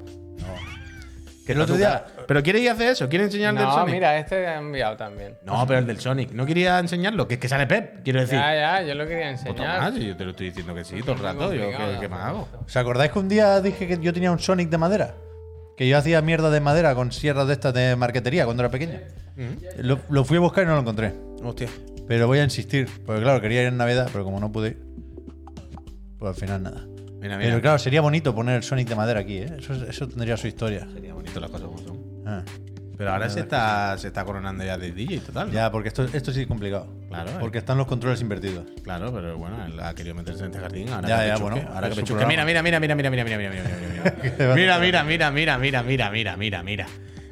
Que 1.46 1.52
el 1.52 1.60
otro 1.62 1.76
día. 1.76 2.06
¿Pero 2.26 2.42
quiere 2.42 2.60
ir 2.60 2.70
a 2.70 2.72
hacer 2.72 2.88
eso? 2.92 3.10
¿Quiere 3.10 3.26
enseñar 3.26 3.50
el 3.54 3.58
del 3.58 3.66
No, 3.68 3.74
Sonic? 3.74 3.94
mira, 3.94 4.18
este 4.18 4.48
ha 4.48 4.58
enviado 4.58 4.96
también. 4.96 5.36
No, 5.44 5.68
pero 5.68 5.80
el 5.80 5.86
del 5.86 6.00
Sonic. 6.00 6.32
¿No 6.32 6.46
quería 6.46 6.80
enseñarlo? 6.80 7.28
Que 7.28 7.34
es 7.34 7.40
que 7.42 7.50
sale 7.50 7.68
Pep, 7.68 8.02
quiero 8.04 8.22
decir. 8.22 8.40
Ya, 8.40 8.56
ya, 8.56 8.82
yo 8.88 8.96
lo 8.96 9.06
quería 9.06 9.30
enseñar. 9.30 9.80
más, 9.82 9.94
yo 9.96 10.16
te 10.16 10.24
lo 10.24 10.32
estoy 10.32 10.46
diciendo 10.48 10.74
que 10.74 10.86
sí 10.86 11.02
todo 11.02 11.12
el 11.12 11.20
rato. 11.20 11.54
Yo, 11.54 11.68
¿qué, 11.70 11.98
qué 12.00 12.08
más 12.08 12.22
hago? 12.30 12.48
¿Os 12.66 12.78
acordáis 12.78 13.12
que 13.12 13.20
un 13.20 13.28
día 13.28 13.60
dije 13.60 13.86
que 13.88 14.00
yo 14.00 14.14
tenía 14.14 14.32
un 14.32 14.40
Sonic 14.40 14.70
de 14.70 14.78
madera? 14.78 15.16
Que 15.78 15.88
yo 15.88 15.98
hacía 15.98 16.22
mierda 16.22 16.50
de 16.50 16.60
madera 16.62 16.96
con 16.96 17.12
sierras 17.12 17.48
de 17.48 17.54
estas 17.54 17.74
de 17.74 17.96
marquetería 17.96 18.46
cuando 18.46 18.64
era 18.64 18.72
pequeño. 18.72 19.00
Lo, 19.78 20.00
lo 20.10 20.24
fui 20.24 20.38
a 20.38 20.40
buscar 20.40 20.64
y 20.64 20.68
no 20.68 20.74
lo 20.76 20.82
encontré. 20.82 21.14
Hostia. 21.44 21.68
Pero 22.08 22.28
voy 22.28 22.40
a 22.40 22.44
insistir. 22.44 22.88
Porque 23.06 23.22
claro, 23.22 23.42
quería 23.42 23.62
ir 23.62 23.68
en 23.68 23.78
Navidad, 23.78 24.10
pero 24.12 24.24
como 24.24 24.40
no 24.40 24.52
pude 24.52 24.70
ir, 24.70 24.84
pues 26.18 26.30
al 26.30 26.36
final 26.40 26.64
nada. 26.64 26.86
Mira, 27.20 27.38
mira. 27.38 27.50
Pero 27.50 27.62
claro, 27.62 27.80
sería 27.80 28.02
bonito 28.02 28.34
poner 28.34 28.58
el 28.58 28.64
Sonic 28.64 28.88
de 28.88 28.96
madera 28.96 29.20
aquí, 29.22 29.40
¿eh? 29.40 29.58
Eso, 29.58 29.74
eso 29.74 30.08
tendría 30.08 30.38
su 30.38 30.48
historia. 30.48 30.88
Sería 30.94 31.14
bonito 31.14 31.40
las 31.40 31.50
cosas 31.50 31.68
como 31.68 31.80
son. 31.80 31.98
Ah, 32.26 32.44
Pero 32.98 33.12
ahora 33.12 33.30
se 33.30 33.42
está, 33.42 33.98
se 33.98 34.08
está 34.08 34.24
coronando 34.24 34.64
ya 34.64 34.78
de 34.78 34.92
DJ 34.92 35.20
total. 35.20 35.48
¿no? 35.48 35.54
ya, 35.54 35.72
porque 35.72 35.90
esto, 35.90 36.04
esto 36.12 36.32
sí 36.32 36.42
es 36.42 36.48
complicado. 36.48 36.88
Claro, 37.10 37.30
eh. 37.30 37.36
Porque 37.40 37.58
están 37.58 37.78
los 37.78 37.88
controles 37.88 38.22
invertidos. 38.22 38.66
Claro, 38.84 39.14
pero 39.14 39.38
bueno, 39.38 39.66
él 39.66 39.80
ha 39.80 39.94
querido 39.94 40.16
meterse 40.16 40.42
en 40.42 40.48
este 40.52 40.60
jardín. 40.60 40.90
Ahora 40.90 41.08
Ya, 41.08 41.20
que 41.22 41.28
ya, 41.28 41.38
bueno, 41.38 41.62
Ahora 41.74 41.90
que 41.90 41.96
su 41.96 42.02
pechusque. 42.02 42.26
Mira, 42.26 42.46
mira, 42.46 42.62
mira, 42.64 42.80
mira, 42.80 42.96
mira, 42.96 43.10
mira, 43.10 43.24
mira, 43.26 43.40
mira, 43.40 43.52
mira, 43.52 43.64
mira, 43.64 44.56
mira, 44.56 44.80
mira, 44.80 45.04
mira, 45.04 45.32
mira, 45.32 45.32
mira, 45.32 45.84
mira, 45.84 46.14
mira, 46.14 46.38
mira, 46.38 46.64
mira. 46.64 46.88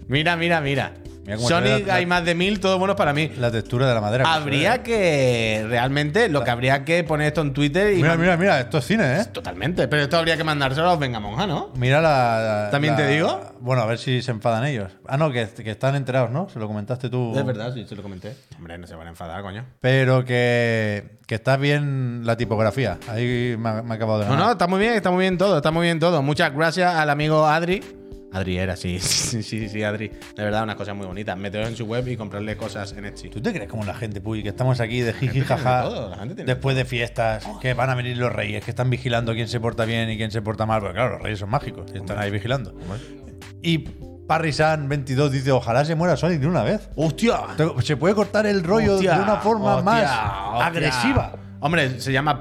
Mira, 0.08 0.36
mira, 0.36 0.94
Sonic 1.38 1.90
hay 1.90 2.06
más 2.06 2.26
de 2.26 2.36
mil, 2.36 2.60
todos 2.60 2.78
buenos 2.78 2.96
para 2.98 3.14
mí. 3.14 3.32
La 3.38 3.50
textura 3.52 3.88
de 3.88 3.94
la 3.94 4.02
madera. 4.02 4.24
pues, 4.26 4.36
Habría 4.36 4.76
¿eh? 4.76 4.82
que 4.84 5.66
realmente 5.70 6.28
lo 6.30 6.44
que 6.44 6.52
habría 6.52 6.84
que 6.84 7.04
poner 7.04 7.28
esto 7.28 7.42
en 7.42 7.54
Twitter 7.54 7.94
y 7.94 7.98
Mira, 7.98 8.18
mira, 8.18 8.36
mira, 8.38 8.60
esto 8.60 8.78
es 8.80 8.86
cine, 8.86 9.20
¿eh? 9.22 9.26
totalmente, 9.32 9.88
pero 9.88 10.04
esto 10.04 10.18
habría 10.18 10.36
que 10.36 10.44
mandárselo 10.44 10.88
a 10.88 10.92
los 10.92 11.00
Vengamonja, 11.00 11.48
¿no? 11.48 11.72
Mira 11.76 12.02
la. 12.02 12.68
¿También 12.72 12.94
la- 12.94 12.98
te 13.00 13.08
digo? 13.08 13.42
Bueno, 13.62 13.82
a 13.82 13.86
ver 13.86 13.98
si 13.98 14.22
se 14.22 14.32
enfadan 14.32 14.66
ellos. 14.66 14.92
Ah, 15.08 15.16
no, 15.18 15.32
que, 15.32 15.48
que 15.48 15.72
están 15.72 15.96
enterados, 15.96 16.30
¿no? 16.30 16.50
Se 16.50 16.60
lo 16.60 16.68
comentaste 16.68 17.10
tú. 17.10 17.34
Es 17.38 17.46
verdad, 17.46 17.74
sí, 17.74 17.86
se 17.88 17.96
lo 17.96 18.04
comenté. 18.04 18.36
Hombre, 18.58 18.78
no 18.78 18.86
se 18.88 18.96
van 18.96 19.08
a 19.08 19.12
enfadar, 19.12 19.42
coño. 19.42 19.66
Pero 19.80 20.26
que, 20.26 21.20
que 21.26 21.36
está 21.36 21.56
bien 21.56 22.22
la 22.26 22.36
tipografía. 22.36 22.98
Ahí 23.08 23.56
me, 23.58 23.70
ha- 23.70 23.82
me 23.82 23.94
ha 23.94 23.96
acabado 23.96 24.20
de 24.20 24.26
No, 24.26 24.32
ganar. 24.32 24.46
no, 24.48 24.52
está 24.52 24.68
muy 24.68 24.80
bien, 24.82 24.94
está 24.96 25.12
muy 25.12 25.22
bien 25.22 25.38
todo, 25.38 25.56
está 25.58 25.72
muy 25.72 25.84
bien 25.86 26.00
todo. 26.00 26.22
Muchas 26.22 26.54
gracias 26.54 26.94
al 26.94 27.10
amigo 27.10 27.48
Adri. 27.48 27.82
Adri 28.34 28.58
era, 28.58 28.76
sí, 28.76 29.00
sí, 29.02 29.44
sí, 29.44 29.70
sí, 29.70 29.84
Adri. 29.84 30.10
De 30.36 30.44
verdad, 30.44 30.64
unas 30.64 30.76
cosas 30.76 30.96
muy 30.96 31.06
bonitas. 31.06 31.38
Meteros 31.38 31.70
en 31.70 31.76
su 31.76 31.86
web 31.86 32.08
y 32.08 32.18
comprarle 32.18 32.58
cosas 32.58 32.94
en 32.94 33.06
Etsy. 33.06 33.30
¿Tú 33.30 33.42
te 33.42 33.54
crees 33.54 33.70
como 33.70 33.86
la 33.86 33.94
gente, 33.94 34.22
Puy, 34.22 34.44
que 34.44 34.50
estamos 34.50 34.80
aquí 34.80 35.02
de 35.02 35.14
jiji 35.14 35.42
jaja 35.42 35.86
después 36.36 36.76
de 36.76 36.86
fiestas, 36.86 37.48
que 37.62 37.74
van 37.74 37.90
a 37.90 37.96
venir 37.96 38.18
los 38.18 38.34
reyes, 38.34 38.64
que 38.64 38.72
están 38.72 38.90
vigilando 38.90 39.34
quién 39.34 39.48
se 39.48 39.60
porta 39.60 39.86
bien 39.86 40.10
y 40.10 40.18
quién 40.18 40.32
se 40.32 40.42
porta 40.42 40.66
mal? 40.66 40.82
Porque 40.82 40.96
claro, 40.96 41.14
los 41.14 41.22
reyes 41.22 41.40
son 41.40 41.50
mágicos 41.50 41.92
y 41.94 41.98
están 41.98 42.18
ahí 42.18 42.32
vigilando. 42.32 42.76
Y 43.62 43.78
Parrisan 44.28 44.90
22 44.90 45.32
dice, 45.32 45.52
ojalá 45.52 45.86
se 45.86 45.96
muera 45.96 46.18
Sonic 46.18 46.40
de 46.40 46.48
una 46.48 46.64
vez. 46.64 46.90
¡Hostia! 46.96 47.40
Se 47.84 47.98
puede 47.98 48.16
cortar 48.16 48.46
el 48.46 48.64
rollo 48.64 48.96
Hostia, 48.96 49.16
de 49.16 49.22
una 49.22 49.38
forma 49.38 49.76
hostia, 49.76 49.84
más 49.84 50.52
hostia. 50.52 50.66
agresiva. 50.66 51.34
Hombre, 51.60 52.00
se 52.02 52.12
llama. 52.12 52.38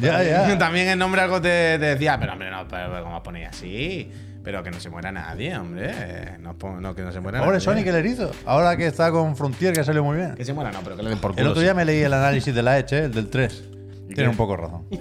Ya, 0.00 0.22
ya. 0.22 0.58
También 0.58 0.88
el 0.88 0.98
nombre 0.98 1.20
algo 1.20 1.40
te, 1.40 1.78
te 1.78 1.86
decía, 1.86 2.18
pero 2.20 2.34
hombre, 2.34 2.50
no, 2.50 2.68
pero, 2.68 3.02
¿cómo 3.02 3.22
ponéis 3.22 3.48
así? 3.48 4.12
Pero 4.44 4.62
que 4.62 4.70
no 4.70 4.78
se 4.78 4.90
muera 4.90 5.10
nadie, 5.10 5.56
hombre. 5.56 6.38
No, 6.38 6.94
que 6.94 7.02
no 7.02 7.12
se 7.12 7.20
muera 7.20 7.40
Pobre 7.40 7.52
nadie. 7.52 7.60
Sonic 7.60 7.86
el 7.86 7.96
erizo. 7.96 8.30
Ahora 8.44 8.76
que 8.76 8.86
está 8.86 9.10
con 9.10 9.36
Frontier, 9.36 9.74
que 9.74 9.82
salió 9.82 10.04
muy 10.04 10.18
bien. 10.18 10.34
Que 10.34 10.44
se 10.44 10.52
muera, 10.52 10.70
no, 10.70 10.80
pero 10.82 10.96
que 10.96 11.02
le 11.02 11.08
den 11.08 11.18
por 11.18 11.32
culo. 11.32 11.42
El 11.42 11.48
otro 11.48 11.60
sí. 11.60 11.64
día 11.64 11.74
me 11.74 11.84
leí 11.84 12.02
el 12.02 12.12
análisis 12.12 12.54
de 12.54 12.62
la 12.62 12.78
Edge, 12.78 12.92
¿eh? 12.92 13.04
el 13.04 13.12
del 13.12 13.30
3. 13.30 13.64
qué? 14.08 14.14
Tiene 14.14 14.30
un 14.30 14.36
poco 14.36 14.56
razón. 14.56 14.86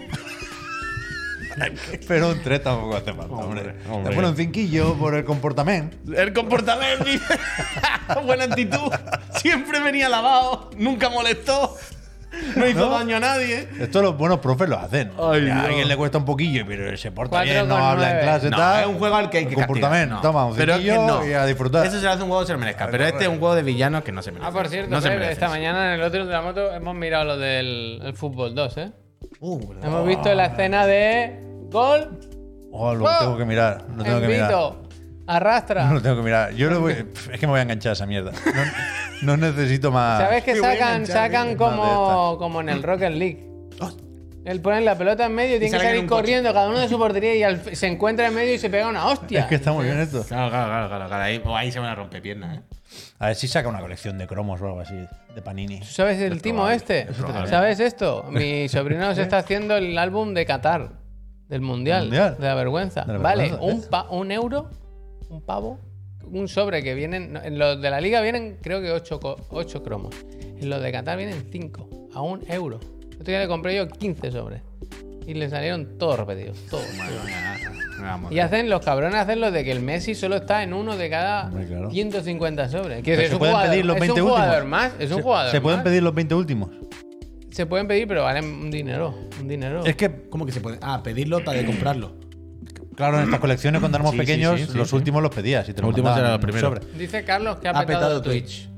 Pero 2.08 2.30
un 2.30 2.42
3 2.42 2.64
tampoco 2.64 2.96
hace 2.96 3.14
falta, 3.14 3.34
hombre. 3.34 3.76
Hombre. 3.90 4.10
Le 4.10 4.16
pone 4.16 4.30
un 4.30 4.36
cinquillo 4.36 4.96
por 4.96 5.16
el 5.16 5.24
comportamiento. 5.24 5.98
El 6.14 6.34
comportamiento. 6.34 7.06
Buena 8.26 8.46
actitud. 8.46 8.92
Siempre 9.36 9.80
venía 9.80 10.10
lavado. 10.10 10.70
Nunca 10.78 11.10
molestó. 11.10 11.76
No 12.56 12.68
hizo 12.68 12.80
¿No? 12.80 12.90
daño 12.90 13.18
a 13.18 13.20
nadie. 13.20 13.68
Esto 13.80 14.02
los 14.02 14.18
buenos 14.18 14.40
profes 14.40 14.68
lo 14.70 14.78
hacen. 14.80 15.12
Ay, 15.20 15.50
a 15.50 15.64
alguien 15.64 15.88
le 15.88 15.96
cuesta 15.98 16.18
un 16.18 16.26
poquillo, 16.26 16.66
pero 16.68 16.96
se 16.98 17.12
porta 17.12 17.30
Cuatro 17.32 17.52
bien, 17.52 17.68
no 17.68 17.76
con 17.76 17.84
habla 17.84 18.04
en 18.10 18.14
nueve. 18.16 18.22
clase, 18.24 18.50
No, 18.50 18.58
tal. 18.58 18.82
es 18.82 18.88
un 18.88 18.98
juego 19.00 19.16
al 19.16 19.30
que 19.30 19.38
hay 19.40 19.46
que 19.46 19.56
Comportamiento, 19.56 20.16
castigar, 20.16 20.16
no. 20.16 20.22
toma 20.22 20.46
un 20.46 20.56
Pero 20.56 20.74
es 20.74 20.80
que 20.80 20.86
cinquillo 20.92 21.08
no. 21.20 21.28
y 21.28 21.34
a 21.34 21.46
disfrutar. 21.46 21.86
Eso 21.86 22.00
se 22.00 22.08
hace 22.08 22.22
un 22.24 22.28
juego 22.30 22.42
que 22.42 22.48
se 22.48 22.54
lo 22.54 22.60
merezca. 22.60 22.88
Pero 22.90 23.06
este 23.06 23.24
es 23.24 23.30
un 23.30 23.40
juego 23.40 23.56
de 23.56 23.64
villanos 23.64 24.04
que 24.04 24.12
no 24.12 24.22
se 24.22 24.32
merece. 24.32 24.50
Ah, 24.50 24.54
por 24.54 24.68
cierto, 24.68 24.90
no 24.92 25.02
se 25.02 25.08
Pep, 25.10 25.18
merece. 25.20 25.34
esta 25.34 25.50
mañana 25.50 25.94
en 25.94 26.00
el 26.00 26.06
otro 26.06 26.26
de 26.26 26.32
la 26.34 26.42
moto 26.42 26.74
hemos 26.74 26.96
mirado 26.96 27.26
lo 27.26 27.38
del 27.38 28.02
el 28.04 28.14
fútbol 28.16 28.56
2, 28.56 28.78
¿eh? 28.78 28.92
Uh. 29.40 29.74
Hemos 29.84 30.08
visto 30.08 30.34
la 30.34 30.46
escena 30.48 30.86
de 30.86 31.40
gol, 31.72 32.20
Oh, 32.76 32.94
lo 32.96 33.06
¡Oh! 33.06 33.10
tengo 33.20 33.38
que 33.38 33.46
mirar. 33.46 33.86
Lo 33.96 34.04
tengo 34.04 34.20
que 34.20 34.28
mirar. 34.28 34.52
Arrastra. 35.28 35.86
No 35.86 35.94
lo 35.96 36.02
tengo 36.02 36.18
que 36.18 36.24
mirar. 36.24 36.54
Yo 36.54 36.70
lo 36.70 36.82
voy- 36.82 36.94
es 37.32 37.40
que 37.40 37.48
me 37.48 37.52
voy 37.52 37.60
a 37.60 37.64
enganchar 37.64 37.92
a 37.92 37.94
esa 37.94 38.06
mierda. 38.06 38.32
No, 39.22 39.38
no 39.38 39.48
necesito 39.48 39.92
más. 39.92 40.20
¿Sabes 40.22 40.44
que 40.44 40.54
Te 40.54 40.60
voy 40.60 40.70
a 40.70 40.74
sacan, 40.74 40.88
enganchar, 41.02 41.16
sacan 41.32 41.56
como, 41.56 42.38
como 42.38 42.62
en 42.62 42.70
el 42.70 42.84
Rocket 42.84 43.12
League? 43.12 43.48
Él 44.46 44.60
pone 44.60 44.82
la 44.82 44.98
pelota 44.98 45.26
en 45.28 45.34
medio 45.36 45.56
y 45.56 45.60
tiene 45.60 45.72
que 45.72 45.78
salen 45.78 45.86
en 45.86 45.90
salir 45.92 46.02
un 46.04 46.08
coche. 46.10 46.22
corriendo 46.22 46.54
cada 46.54 46.68
uno 46.68 46.80
de 46.80 46.90
su 46.90 46.98
portería 46.98 47.34
y 47.36 47.44
al- 47.44 47.76
se 47.78 47.88
encuentra 47.88 48.28
en 48.28 48.36
medio 48.36 48.54
y 48.54 48.58
se 48.58 48.70
pega 48.70 48.90
una 48.90 49.06
hostia. 49.08 49.40
Es 49.40 49.46
que 49.46 49.56
está 49.56 49.72
muy 49.72 49.86
bien 49.86 49.98
esto. 50.00 50.22
Claro, 50.28 50.50
claro, 50.50 50.68
claro, 50.68 50.88
claro, 50.90 51.08
claro. 51.08 51.24
Ahí, 51.24 51.42
o 51.46 51.56
ahí 51.56 51.72
se 51.72 51.80
van 51.80 51.88
a 51.90 51.96
romper 51.96 52.22
piernas, 52.22 52.58
¿eh? 52.58 52.62
A 53.20 53.28
ver 53.28 53.36
si 53.38 53.48
saca 53.48 53.70
una 53.70 53.80
colección 53.80 54.18
de 54.18 54.28
cromos 54.28 54.60
o 54.62 54.66
algo 54.66 54.82
así. 54.82 54.96
De 55.34 55.42
Panini. 55.42 55.80
¿Tú 55.80 55.86
¿Sabes 55.86 56.20
el 56.20 56.42
timo 56.42 56.58
probable, 56.58 56.76
este? 56.76 57.00
es 57.10 57.16
probable. 57.16 57.50
¿Sabes 57.50 57.80
esto? 57.80 58.26
Mi 58.32 58.68
sobrino 58.68 59.16
se 59.16 59.22
está 59.22 59.38
haciendo 59.38 59.78
el 59.78 59.98
álbum 59.98 60.34
de 60.34 60.46
Qatar, 60.46 60.90
del 61.48 61.62
Mundial, 61.62 62.02
Mundial. 62.04 62.36
de 62.38 62.46
la 62.46 62.56
vergüenza. 62.56 63.06
De 63.06 63.14
la 63.14 63.20
vale, 63.20 63.44
vergüenza, 63.44 63.66
un, 63.66 63.80
¿ves? 63.80 63.88
pa- 63.88 64.10
un 64.10 64.30
euro, 64.32 64.70
un 65.30 65.42
pavo, 65.42 65.80
un 66.32 66.48
sobre 66.48 66.84
que 66.84 66.94
vienen. 66.96 67.38
En 67.44 67.58
los 67.60 67.82
de 67.82 67.90
la 67.90 68.00
liga 68.02 68.22
vienen, 68.22 68.58
creo 68.62 68.82
que 68.82 68.92
8 68.92 69.20
ocho, 69.52 69.84
cromos. 69.84 70.14
En 70.60 70.70
los 70.70 70.82
de 70.82 70.92
Qatar 70.92 71.18
vienen 71.18 71.46
5, 71.52 72.10
a 72.14 72.22
un 72.22 72.42
euro. 72.48 72.80
Otro 73.14 73.26
día 73.26 73.40
le 73.40 73.48
compré 73.48 73.76
yo 73.76 73.88
15 73.88 74.32
sobres. 74.32 74.62
Y 75.26 75.34
le 75.36 75.50
salieron 75.50 75.98
todos 75.98 76.20
repetidos, 76.20 76.58
todos. 76.70 76.86
Y 78.32 78.40
hacen, 78.40 78.70
los 78.70 78.84
cabrones 78.84 79.16
hacen 79.16 79.40
lo 79.40 79.52
de 79.52 79.64
que 79.64 79.72
el 79.72 79.80
Messi 79.80 80.16
solo 80.16 80.36
está 80.38 80.64
en 80.64 80.74
uno 80.74 80.98
de 80.98 81.10
cada 81.10 81.46
Hombre, 81.48 81.66
claro. 81.68 81.90
150 81.92 82.68
sobres. 82.70 83.04
Que 83.04 83.14
es 83.14 83.28
se 83.30 83.34
un 83.36 83.40
pueden 83.40 83.54
jugador, 83.54 83.72
pedir 83.72 83.86
los 83.86 83.96
es 83.96 84.02
20 84.02 84.22
un 84.22 84.28
jugador 84.30 84.54
últimos. 84.64 84.70
más, 84.70 84.92
es 85.00 85.12
un 85.12 85.18
Se- 85.18 85.24
jugador 85.24 85.52
Se 85.52 85.62
pueden 85.62 85.78
más. 85.80 85.84
pedir 85.86 86.04
los 86.04 86.14
20 86.14 86.36
últimos. 86.36 86.70
Se 87.52 87.66
pueden 87.66 87.88
pedir, 87.88 88.08
pero 88.08 88.24
valen 88.24 88.46
un 88.46 88.72
dinero. 88.72 89.16
Un 89.40 89.48
dinero. 89.48 89.86
Es 89.86 89.96
que, 89.96 90.28
¿Cómo 90.30 90.46
que 90.46 90.52
se 90.52 90.60
puede? 90.60 90.80
Ah, 90.82 91.02
pedirlo 91.04 91.44
para 91.44 91.60
de 91.60 91.66
comprarlo. 91.66 92.16
Claro, 92.96 93.18
en 93.20 93.26
estas 93.26 93.40
colecciones 93.40 93.80
cuando 93.80 93.98
éramos 93.98 94.12
Sí, 94.14 94.18
pequeños, 94.20 94.60
sí, 94.60 94.66
sí, 94.72 94.78
los 94.78 94.90
sí. 94.90 94.96
últimos 94.96 95.22
los 95.22 95.34
pedías. 95.34 95.68
Y 95.70 95.74
te 95.74 95.82
Los 95.82 95.90
últimos 95.90 96.18
eran 96.18 96.32
los 96.32 96.40
primeros. 96.42 96.62
sobre. 96.74 96.98
Dice 96.98 97.24
Carlos 97.24 97.58
que 97.58 97.68
ha, 97.68 97.72
Ha 97.72 97.86
petado, 97.86 98.00
petado 98.08 98.22
Twitch. 98.22 98.70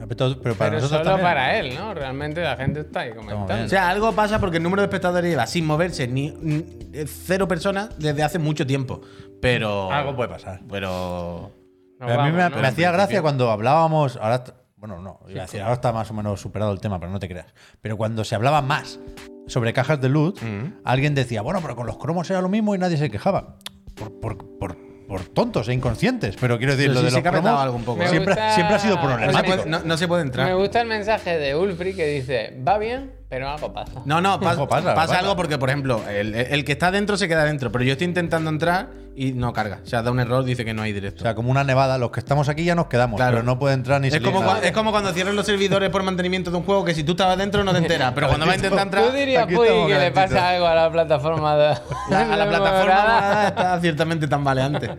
Ha 0.00 0.06
petado- 0.06 0.40
Pero 0.42 0.54
para 0.56 0.70
Pero 0.70 0.82
nosotros 0.82 1.06
solo 1.06 1.10
también. 1.16 1.28
para 1.28 1.58
él, 1.58 1.74
¿no? 1.76 1.94
Realmente 1.94 2.42
la 2.42 2.56
gente 2.56 2.80
está 2.80 3.00
ahí 3.00 3.10
comentando. 3.14 3.64
O 3.64 3.68
sea, 3.68 3.88
algo 3.88 4.12
pasa 4.12 4.40
porque 4.40 4.56
el 4.56 4.62
número 4.62 4.82
de 4.82 4.86
espectadores 4.86 5.30
lleva 5.30 5.46
sin 5.46 5.64
moverse 5.64 6.08
ni, 6.08 6.30
ni- 6.40 6.64
eh, 6.92 7.06
cero 7.06 7.46
personas 7.46 7.90
desde 7.98 8.22
hace 8.22 8.38
mucho 8.38 8.66
tiempo. 8.66 9.00
Pero. 9.40 9.90
Algo 9.92 10.16
puede 10.16 10.28
pasar. 10.30 10.60
Pero. 10.70 11.52
Pero 11.98 12.20
a 12.20 12.24
mí 12.24 12.32
me, 12.32 12.38
vamos, 12.38 12.56
¿no? 12.56 12.62
me 12.62 12.68
hacía 12.68 12.90
gracia 12.90 13.22
cuando 13.22 13.48
hablábamos. 13.52 14.16
Ahora, 14.16 14.42
bueno, 14.76 14.98
no, 15.00 15.20
ahora 15.22 15.72
está 15.74 15.92
más 15.92 16.10
o 16.10 16.14
menos 16.14 16.40
superado 16.40 16.72
el 16.72 16.80
tema, 16.80 16.98
pero 16.98 17.12
no 17.12 17.20
te 17.20 17.28
creas. 17.28 17.46
Pero 17.80 17.96
cuando 17.96 18.24
se 18.24 18.34
hablaba 18.34 18.60
más 18.60 18.98
sobre 19.46 19.72
cajas 19.72 20.00
de 20.00 20.08
loot, 20.08 20.38
alguien 20.84 21.14
decía, 21.14 21.42
bueno, 21.42 21.60
pero 21.62 21.76
con 21.76 21.86
los 21.86 21.98
cromos 21.98 22.28
era 22.30 22.40
lo 22.40 22.48
mismo 22.48 22.74
y 22.74 22.78
nadie 22.78 22.96
se 22.96 23.10
quejaba. 23.10 23.56
Por, 23.94 24.12
por, 24.20 24.58
por, 24.58 24.76
por 25.06 25.20
tontos 25.28 25.68
e 25.68 25.74
inconscientes. 25.74 26.36
Pero 26.40 26.56
quiero 26.56 26.72
decir, 26.74 26.88
Pero 26.88 26.94
lo 26.94 27.00
sí 27.00 27.04
de 27.04 27.10
se 27.10 27.16
los 27.22 27.22
cromos 27.42 27.60
algo 27.60 27.76
un 27.76 27.84
poco. 27.84 27.98
Me 27.98 28.08
siempre, 28.08 28.34
gusta- 28.34 28.54
siempre 28.54 28.76
ha 28.76 28.78
sido 28.78 28.94
se 28.96 29.00
No 29.02 29.08
se, 29.10 29.14
problemático. 29.16 29.56
puede, 29.56 29.70
no, 29.70 29.78
no 29.84 29.96
se 29.98 30.08
puede 30.08 30.22
entrar. 30.22 30.46
Me 30.48 30.54
gusta 30.54 30.80
el 30.80 30.88
mensaje 30.88 31.38
de 31.38 31.54
Ulfri 31.54 31.92
que 31.94 32.06
dice: 32.06 32.58
Va 32.66 32.78
bien, 32.78 33.12
pero 33.28 33.48
algo 33.50 33.72
pasa. 33.74 34.00
No, 34.06 34.20
no, 34.22 34.40
pasa, 34.40 34.66
pasa, 34.66 34.94
pasa. 34.94 35.18
algo 35.18 35.36
porque, 35.36 35.58
por 35.58 35.68
ejemplo, 35.68 36.00
el, 36.08 36.34
el 36.34 36.64
que 36.64 36.72
está 36.72 36.90
dentro 36.90 37.16
se 37.18 37.28
queda 37.28 37.44
dentro, 37.44 37.70
pero 37.70 37.84
yo 37.84 37.92
estoy 37.92 38.06
intentando 38.06 38.48
entrar 38.48 38.88
y 39.14 39.32
no 39.32 39.52
carga. 39.52 39.80
O 39.84 39.86
sea, 39.86 40.02
da 40.02 40.10
un 40.10 40.20
error, 40.20 40.42
dice 40.44 40.64
que 40.64 40.72
no 40.74 40.82
hay 40.82 40.92
O 40.92 40.94
directo. 40.94 41.22
sea, 41.22 41.34
como 41.34 41.50
una 41.50 41.64
nevada, 41.64 41.98
los 41.98 42.10
que 42.10 42.20
estamos 42.20 42.48
aquí 42.48 42.64
ya 42.64 42.74
nos 42.74 42.86
quedamos, 42.86 43.18
Claro. 43.18 43.32
pero 43.32 43.42
no 43.44 43.58
puede 43.58 43.74
entrar 43.74 44.00
ni 44.00 44.08
es, 44.08 44.14
salir 44.14 44.26
como 44.26 44.40
nada. 44.40 44.60
cua- 44.60 44.64
es 44.64 44.72
como 44.72 44.90
cuando 44.90 45.12
cierran 45.12 45.36
los 45.36 45.44
servidores 45.46 45.90
por 45.90 46.02
mantenimiento 46.02 46.50
de 46.50 46.56
un 46.56 46.62
juego 46.64 46.84
que 46.84 46.94
si 46.94 47.04
tú 47.04 47.12
estabas 47.12 47.36
dentro 47.38 47.62
no 47.64 47.72
te 47.72 47.78
enteras, 47.78 48.12
pero 48.14 48.28
cuando 48.28 48.46
vas 48.46 48.54
a 48.54 48.56
intentar 48.56 48.88
¿Tú 48.90 48.96
entrar. 48.98 49.12
dirías, 49.12 49.44
aquí 49.44 49.54
Puy, 49.54 49.66
estamos 49.66 49.88
que 49.88 49.98
le 49.98 50.10
pasa 50.12 50.48
algo 50.50 50.66
a 50.66 50.74
la 50.74 50.90
plataforma 50.90 51.56
de. 51.56 51.74
La- 52.10 52.32
a 52.32 52.36
la 52.36 52.48
plataforma 52.48 53.44
está 53.48 53.80
ciertamente 53.80 54.28
tambaleante. 54.28 54.90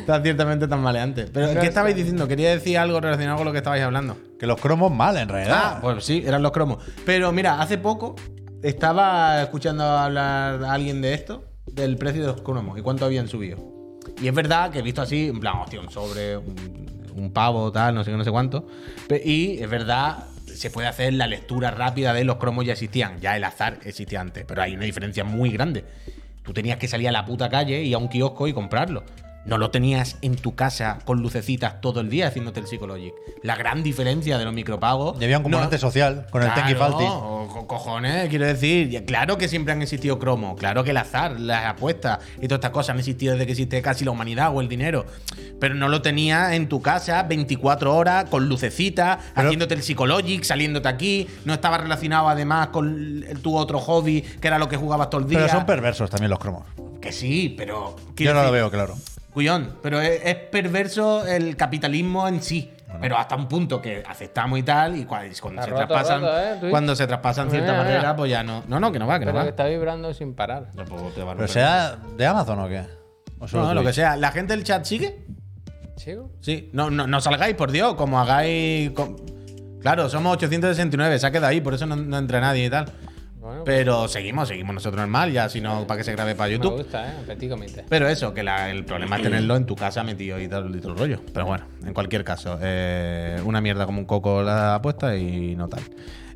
Está 0.00 0.22
ciertamente 0.22 0.68
tambaleante. 0.68 1.26
Pero, 1.32 1.60
¿qué 1.60 1.66
estabais 1.66 1.96
diciendo? 1.96 2.28
Quería 2.28 2.50
decir 2.50 2.76
algo 2.78 3.00
relacionado 3.00 3.38
con 3.38 3.46
lo 3.46 3.52
que 3.52 3.58
estabais 3.58 3.82
hablando. 3.82 4.16
Que 4.38 4.46
los 4.46 4.60
cromos 4.60 4.90
mal, 4.92 5.16
en 5.16 5.28
realidad. 5.28 5.56
Ah, 5.76 5.78
pues 5.80 6.04
sí, 6.04 6.22
eran 6.26 6.42
los 6.42 6.52
cromos. 6.52 6.78
Pero 7.06 7.32
mira, 7.32 7.60
hace 7.60 7.78
poco 7.78 8.16
estaba 8.62 9.42
escuchando 9.42 9.84
hablar 9.84 10.62
a 10.64 10.72
alguien 10.72 11.00
de 11.02 11.14
esto, 11.14 11.44
del 11.74 11.96
precio 11.96 12.22
de 12.22 12.28
los 12.28 12.42
cromos 12.42 12.78
y 12.78 12.82
cuánto 12.82 13.04
habían 13.04 13.28
subido. 13.28 13.58
Y 14.20 14.28
es 14.28 14.34
verdad 14.34 14.70
que 14.70 14.80
he 14.80 14.82
visto 14.82 15.02
así, 15.02 15.28
en 15.28 15.40
plan, 15.40 15.58
hostia, 15.58 15.80
un 15.80 15.90
sobre, 15.90 16.36
un, 16.36 17.30
pavo, 17.32 17.70
tal, 17.72 17.94
no 17.94 18.04
sé 18.04 18.10
qué, 18.10 18.16
no 18.16 18.24
sé 18.24 18.30
cuánto. 18.30 18.66
Y 19.24 19.58
es 19.58 19.70
verdad, 19.70 20.26
se 20.46 20.70
puede 20.70 20.88
hacer 20.88 21.12
la 21.14 21.26
lectura 21.26 21.70
rápida 21.70 22.12
de 22.12 22.24
los 22.24 22.36
cromos 22.36 22.64
ya 22.64 22.72
existían. 22.72 23.20
Ya 23.20 23.36
el 23.36 23.44
azar 23.44 23.78
existía 23.84 24.20
antes, 24.20 24.44
pero 24.46 24.62
hay 24.62 24.74
una 24.74 24.84
diferencia 24.84 25.24
muy 25.24 25.50
grande. 25.50 25.84
Tú 26.42 26.52
tenías 26.52 26.78
que 26.78 26.88
salir 26.88 27.08
a 27.08 27.12
la 27.12 27.24
puta 27.24 27.48
calle 27.48 27.82
y 27.82 27.94
a 27.94 27.98
un 27.98 28.08
kiosco 28.08 28.48
y 28.48 28.52
comprarlo. 28.52 29.04
No 29.44 29.58
lo 29.58 29.70
tenías 29.72 30.16
en 30.22 30.36
tu 30.36 30.54
casa 30.54 30.98
con 31.04 31.20
lucecitas 31.20 31.80
todo 31.80 32.00
el 32.00 32.08
día 32.08 32.28
haciéndote 32.28 32.60
el 32.60 32.66
Psychologic. 32.68 33.12
La 33.42 33.56
gran 33.56 33.82
diferencia 33.82 34.38
de 34.38 34.44
los 34.44 34.54
micropagos. 34.54 35.20
Y 35.20 35.24
había 35.24 35.38
un 35.38 35.42
no- 35.42 35.50
componente 35.50 35.78
social 35.78 36.26
con 36.30 36.42
el 36.42 36.48
Claro, 36.52 36.62
Tenki 36.62 36.78
Falti. 36.78 37.04
co- 37.04 37.66
cojones, 37.66 38.28
quiero 38.28 38.46
decir, 38.46 39.04
claro 39.04 39.38
que 39.38 39.48
siempre 39.48 39.72
han 39.72 39.82
existido 39.82 40.18
cromos, 40.18 40.56
claro 40.58 40.84
que 40.84 40.90
el 40.90 40.96
azar, 40.96 41.40
las 41.40 41.66
apuestas 41.66 42.18
y 42.40 42.46
todas 42.46 42.58
estas 42.58 42.70
cosas 42.70 42.90
han 42.90 42.98
existido 43.00 43.32
desde 43.32 43.46
que 43.46 43.52
existe 43.52 43.82
casi 43.82 44.04
la 44.04 44.10
humanidad 44.12 44.54
o 44.54 44.60
el 44.60 44.68
dinero, 44.68 45.06
pero 45.60 45.74
no 45.74 45.88
lo 45.88 46.02
tenías 46.02 46.52
en 46.52 46.68
tu 46.68 46.80
casa 46.80 47.22
24 47.24 47.94
horas 47.96 48.26
con 48.30 48.48
lucecitas, 48.48 49.18
Pero- 49.34 49.48
haciéndote 49.48 49.74
el 49.74 49.82
psychologic, 49.82 50.44
saliéndote 50.44 50.88
aquí, 50.88 51.26
no 51.44 51.52
estaba 51.54 51.78
relacionado 51.78 52.28
además 52.28 52.68
con 52.68 53.24
el- 53.28 53.40
tu 53.40 53.56
otro 53.56 53.80
hobby, 53.80 54.22
que 54.22 54.46
era 54.48 54.58
lo 54.58 54.68
que 54.68 54.76
jugabas 54.76 55.10
todo 55.10 55.20
el 55.20 55.26
día. 55.28 55.38
Pero 55.40 55.50
son 55.52 55.66
perversos 55.66 56.08
también 56.10 56.30
los 56.30 56.38
cromos. 56.38 56.62
que 57.00 57.10
sí, 57.10 57.52
pero 57.58 57.96
Yo 58.16 58.32
no 58.32 58.44
lo 58.44 58.52
veo 58.52 58.70
claro. 58.70 58.94
Cuyón, 59.32 59.78
pero 59.82 60.00
es, 60.00 60.20
es 60.24 60.34
perverso 60.34 61.26
el 61.26 61.56
capitalismo 61.56 62.28
en 62.28 62.42
sí. 62.42 62.72
Pero 63.00 63.16
hasta 63.16 63.36
un 63.36 63.48
punto 63.48 63.80
que 63.80 64.02
aceptamos 64.06 64.58
y 64.58 64.62
tal, 64.62 64.96
y 64.96 65.00
y 65.00 65.04
cuando, 65.06 65.62
se, 65.62 65.70
traspasan, 65.72 66.22
¿eh, 66.24 66.68
cuando 66.70 66.94
se 66.94 67.06
traspasan 67.06 67.50
cierta 67.50 67.72
Mira, 67.72 67.82
mira. 67.84 67.94
barrera, 67.94 68.16
pues 68.16 68.30
ya 68.30 68.42
no. 68.42 68.62
No, 68.68 68.78
no, 68.78 68.92
que 68.92 68.98
no 68.98 69.06
va, 69.06 69.18
que 69.18 69.24
no 69.24 69.30
Pero 69.30 69.38
va. 69.38 69.44
que 69.44 69.50
está 69.50 69.66
vibrando 69.66 70.12
sin 70.12 70.34
parar. 70.34 70.68
A 70.76 71.34
Pero 71.34 71.48
sea 71.48 71.96
de 72.16 72.26
Amazon 72.26 72.60
o 72.60 72.68
qué? 72.68 72.84
O 73.38 73.46
No, 73.52 73.74
lo 73.74 73.82
que 73.82 73.92
sea. 73.92 74.16
¿La 74.16 74.30
gente 74.30 74.54
del 74.54 74.62
chat 74.64 74.84
sigue? 74.84 75.24
¿Sigo? 75.96 76.30
Sí. 76.40 76.70
No, 76.72 76.90
no, 76.90 77.06
no 77.06 77.20
salgáis, 77.20 77.54
por 77.54 77.72
Dios, 77.72 77.94
como 77.94 78.20
hagáis. 78.20 78.92
Claro, 79.80 80.08
somos 80.08 80.34
869, 80.34 81.18
se 81.18 81.26
ha 81.26 81.30
quedado 81.30 81.48
ahí, 81.48 81.60
por 81.60 81.74
eso 81.74 81.86
no, 81.86 81.96
no 81.96 82.18
entra 82.18 82.40
nadie 82.40 82.66
y 82.66 82.70
tal. 82.70 82.86
Bueno, 83.42 83.64
Pero 83.64 84.06
seguimos, 84.06 84.46
seguimos 84.46 84.72
nosotros 84.72 85.00
normal, 85.00 85.32
ya 85.32 85.48
si 85.48 85.60
no, 85.60 85.84
para 85.84 85.98
que 85.98 86.04
se 86.04 86.12
grabe 86.12 86.36
para 86.36 86.48
me 86.48 86.54
YouTube. 86.54 86.76
gusta, 86.76 87.08
¿eh? 87.10 87.14
Pero 87.88 88.08
eso, 88.08 88.32
que 88.32 88.44
la- 88.44 88.70
el 88.70 88.84
problema 88.84 89.16
es 89.16 89.22
tenerlo 89.22 89.56
en 89.56 89.66
tu 89.66 89.74
casa 89.74 90.04
metido 90.04 90.40
y 90.40 90.46
todo, 90.46 90.68
y 90.68 90.80
todo 90.80 90.92
el 90.92 90.98
rollo. 90.98 91.20
Pero 91.34 91.46
bueno, 91.46 91.64
en 91.84 91.92
cualquier 91.92 92.22
caso, 92.22 92.56
eh, 92.62 93.40
una 93.44 93.60
mierda 93.60 93.84
como 93.84 93.98
un 93.98 94.04
coco 94.04 94.42
la 94.44 94.76
apuesta 94.76 95.16
y 95.16 95.56
no 95.56 95.68
tal. 95.68 95.82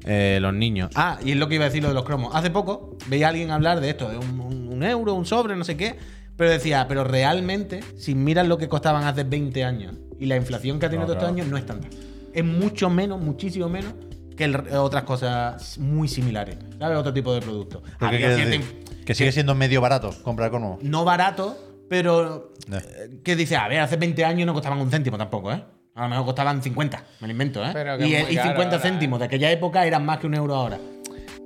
Eh, 0.05 0.39
los 0.41 0.53
niños. 0.53 0.91
Ah, 0.97 1.19
y 1.25 1.31
es 1.31 1.37
lo 1.37 1.49
que 1.49 1.55
iba 1.55 1.65
a 1.65 1.69
decir 1.69 1.83
lo 1.83 1.89
de 1.91 1.95
los 1.95 2.05
cromos. 2.05 2.35
Hace 2.35 2.51
poco 2.51 2.97
veía 3.07 3.27
a 3.27 3.31
alguien 3.31 3.53
hablar 3.53 3.81
de 3.81 3.91
esto, 3.91 4.09
de 4.09 4.19
un, 4.19 4.41
un- 4.41 4.69
un 4.73 4.83
euro, 4.83 5.15
un 5.15 5.27
sobre, 5.27 5.55
no 5.55 5.63
sé 5.65 5.77
qué. 5.77 5.97
Pero 6.37 6.51
decía, 6.51 6.87
pero 6.89 7.05
realmente, 7.05 7.81
si 7.97 8.15
miras 8.17 8.47
lo 8.49 8.59
que 8.59 8.69
costaban 8.69 9.05
hace 9.05 9.23
20 9.25 9.65
años 9.65 9.95
y 10.19 10.27
la 10.27 10.37
inflación 10.37 10.79
que 10.81 10.87
ha 10.87 10.91
tenido 10.91 11.07
No, 11.09 11.15
todos 11.15 11.23
estos 11.31 11.35
años, 11.35 11.47
no 11.51 11.57
es 11.57 11.65
tanta. 11.67 11.89
Es 12.35 12.45
mucho 12.45 12.91
menos, 12.91 13.21
muchísimo 13.21 13.69
menos 13.69 13.95
que 14.37 14.45
el- 14.45 14.69
otras 14.75 15.05
cosas 15.05 15.79
muy 15.79 16.09
similares. 16.09 16.57
¿Sabes? 16.79 16.99
Otro 16.99 17.13
tipo 17.13 17.33
de 17.35 17.41
productos. 17.41 17.83
¿Pero 17.99 18.11
qué 18.13 18.27
Había 18.27 18.47
inf- 18.57 19.05
Que 19.05 19.15
sigue 19.15 19.33
siendo 19.33 19.55
medio 19.55 19.81
barato 19.81 20.11
comprar 20.23 20.51
cromos. 20.51 20.83
no 20.83 21.05
barato, 21.05 21.57
pero 21.89 22.53
Ya. 22.69 22.79
eh, 22.79 23.21
que 23.25 23.37
dice, 23.37 23.57
a 23.57 23.69
ver, 23.69 23.81
hace 23.81 23.97
20 23.97 24.25
años 24.25 24.47
no 24.47 24.53
costaban 24.55 24.81
un 24.81 24.91
céntimo 24.91 25.17
tampoco, 25.17 25.53
¿eh? 25.53 25.63
A 25.95 26.03
lo 26.03 26.09
mejor 26.11 26.27
costaban 26.27 26.63
50, 26.63 27.03
me 27.21 27.27
lo 27.29 27.33
invento, 27.33 27.65
¿eh? 27.65 27.71
Pero 27.73 27.97
que 27.97 28.07
y, 28.07 28.15
y 28.15 28.37
caro 28.37 28.49
50 28.51 28.77
ahora, 28.77 28.79
céntimos 28.81 29.19
de 29.19 29.25
aquella 29.25 29.51
época 29.51 29.87
eran 29.87 30.05
más 30.05 30.19
que 30.19 30.27
un 30.27 30.35
euro 30.35 30.55
ahora. 30.55 30.79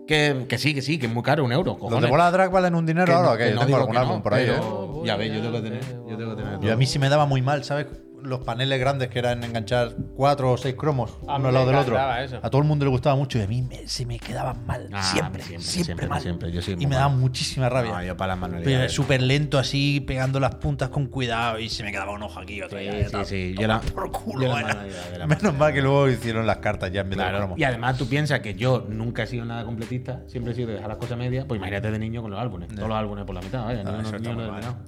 Que, 0.08 0.46
que 0.48 0.58
sí, 0.58 0.74
que 0.74 0.82
sí, 0.82 0.98
que 0.98 1.06
es 1.06 1.12
muy 1.12 1.22
caro 1.22 1.44
un 1.44 1.52
euro. 1.52 1.78
¿Los 1.88 2.02
de 2.02 2.08
bola 2.08 2.28
drag 2.32 2.50
valen 2.50 2.74
un 2.74 2.84
dinero 2.84 3.06
Que 3.06 3.12
ahora 3.12 3.30
no- 3.30 3.36
que 3.36 3.48
Yo 3.50 3.54
no 3.54 3.60
tengo 3.60 3.76
algún 3.76 3.92
que 3.92 3.98
álbum 3.98 4.16
no, 4.16 4.22
por 4.24 4.34
ahí. 4.34 4.46
pero- 4.46 5.02
¿eh? 5.04 5.06
Ya 5.06 5.16
ves, 5.16 5.32
yo 5.32 5.40
tengo 5.40 5.52
que 5.52 5.60
tener. 5.62 5.80
Yo 6.08 6.16
tengo 6.16 6.36
que 6.36 6.42
tener 6.42 6.60
Yo 6.60 6.72
a 6.72 6.76
mí 6.76 6.86
sí 6.86 6.98
me 6.98 7.08
daba 7.08 7.26
muy 7.26 7.42
mal, 7.42 7.62
¿sabes? 7.62 7.86
Los 8.22 8.40
paneles 8.40 8.78
grandes 8.80 9.08
que 9.08 9.18
eran 9.18 9.42
enganchar 9.44 9.92
cuatro 10.16 10.52
o 10.52 10.56
seis 10.56 10.74
cromos 10.76 11.10
A 11.26 11.36
uno 11.36 11.48
al 11.48 11.54
lado 11.54 11.66
del 11.66 11.76
otro. 11.76 11.96
eso. 12.18 12.38
A 12.42 12.50
todo 12.50 12.60
el 12.62 12.68
mundo 12.68 12.84
le 12.84 12.90
gustaba 12.90 13.16
mucho 13.16 13.38
y 13.38 13.42
a 13.42 13.46
mí 13.46 13.62
me- 13.62 13.86
se 13.88 14.06
me 14.06 14.18
quedaban 14.18 14.64
mal. 14.66 14.88
Ah, 14.92 15.02
siempre, 15.02 15.42
siempre, 15.42 15.62
siempre, 15.66 15.84
siempre, 15.84 16.08
mal. 16.08 16.20
siempre. 16.20 16.52
Yo 16.52 16.60
y 16.78 16.86
me 16.86 16.96
daba 16.96 17.08
muchísima 17.08 17.68
rabia. 17.68 17.92
No, 17.92 18.02
yo 18.04 18.16
para 18.16 18.36
las 18.36 18.92
súper 18.92 19.22
lento 19.22 19.58
así, 19.58 20.00
pegando 20.00 20.38
las 20.40 20.54
puntas 20.56 20.88
con 20.90 21.06
cuidado 21.06 21.58
y 21.58 21.68
se 21.68 21.82
me 21.82 21.90
quedaba 21.92 22.12
un 22.12 22.22
ojo 22.22 22.38
aquí, 22.40 22.60
otro 22.62 22.78
Sí, 22.78 22.88
allá. 22.88 23.04
sí, 23.06 23.12
tal. 23.12 23.26
sí. 23.26 23.54
Yo 23.58 23.66
la, 23.66 23.80
Por 23.80 24.10
culo, 24.10 24.46
yo 24.46 24.58
la 24.58 24.74
de 24.84 25.18
la 25.18 25.26
Menos 25.26 25.54
mal 25.54 25.72
que 25.72 25.82
luego 25.82 26.08
hicieron 26.08 26.46
las 26.46 26.58
cartas 26.58 26.90
ya 26.92 27.00
en 27.02 27.10
vez 27.10 27.18
de 27.18 27.24
Claro. 27.24 27.38
cromos. 27.38 27.58
Y 27.58 27.64
además 27.64 27.96
tú 27.96 28.08
piensas 28.08 28.40
que 28.40 28.54
yo 28.54 28.86
nunca 28.88 29.22
he 29.24 29.26
sido 29.26 29.44
nada 29.44 29.64
completista, 29.64 30.22
siempre 30.26 30.52
he 30.52 30.56
sido 30.56 30.68
de 30.68 30.74
dejar 30.74 30.88
las 30.88 30.98
cosas 30.98 31.16
medias. 31.18 31.44
Pues 31.46 31.58
imagínate 31.58 31.90
de 31.90 31.98
niño 31.98 32.22
con 32.22 32.30
los 32.30 32.40
álbumes. 32.40 32.68
Todos 32.74 32.88
los 32.88 32.96
álbumes 32.98 33.24
por 33.24 33.34
la 33.34 33.40
mitad, 33.40 33.64
vaya. 33.64 33.82
No, 33.84 33.90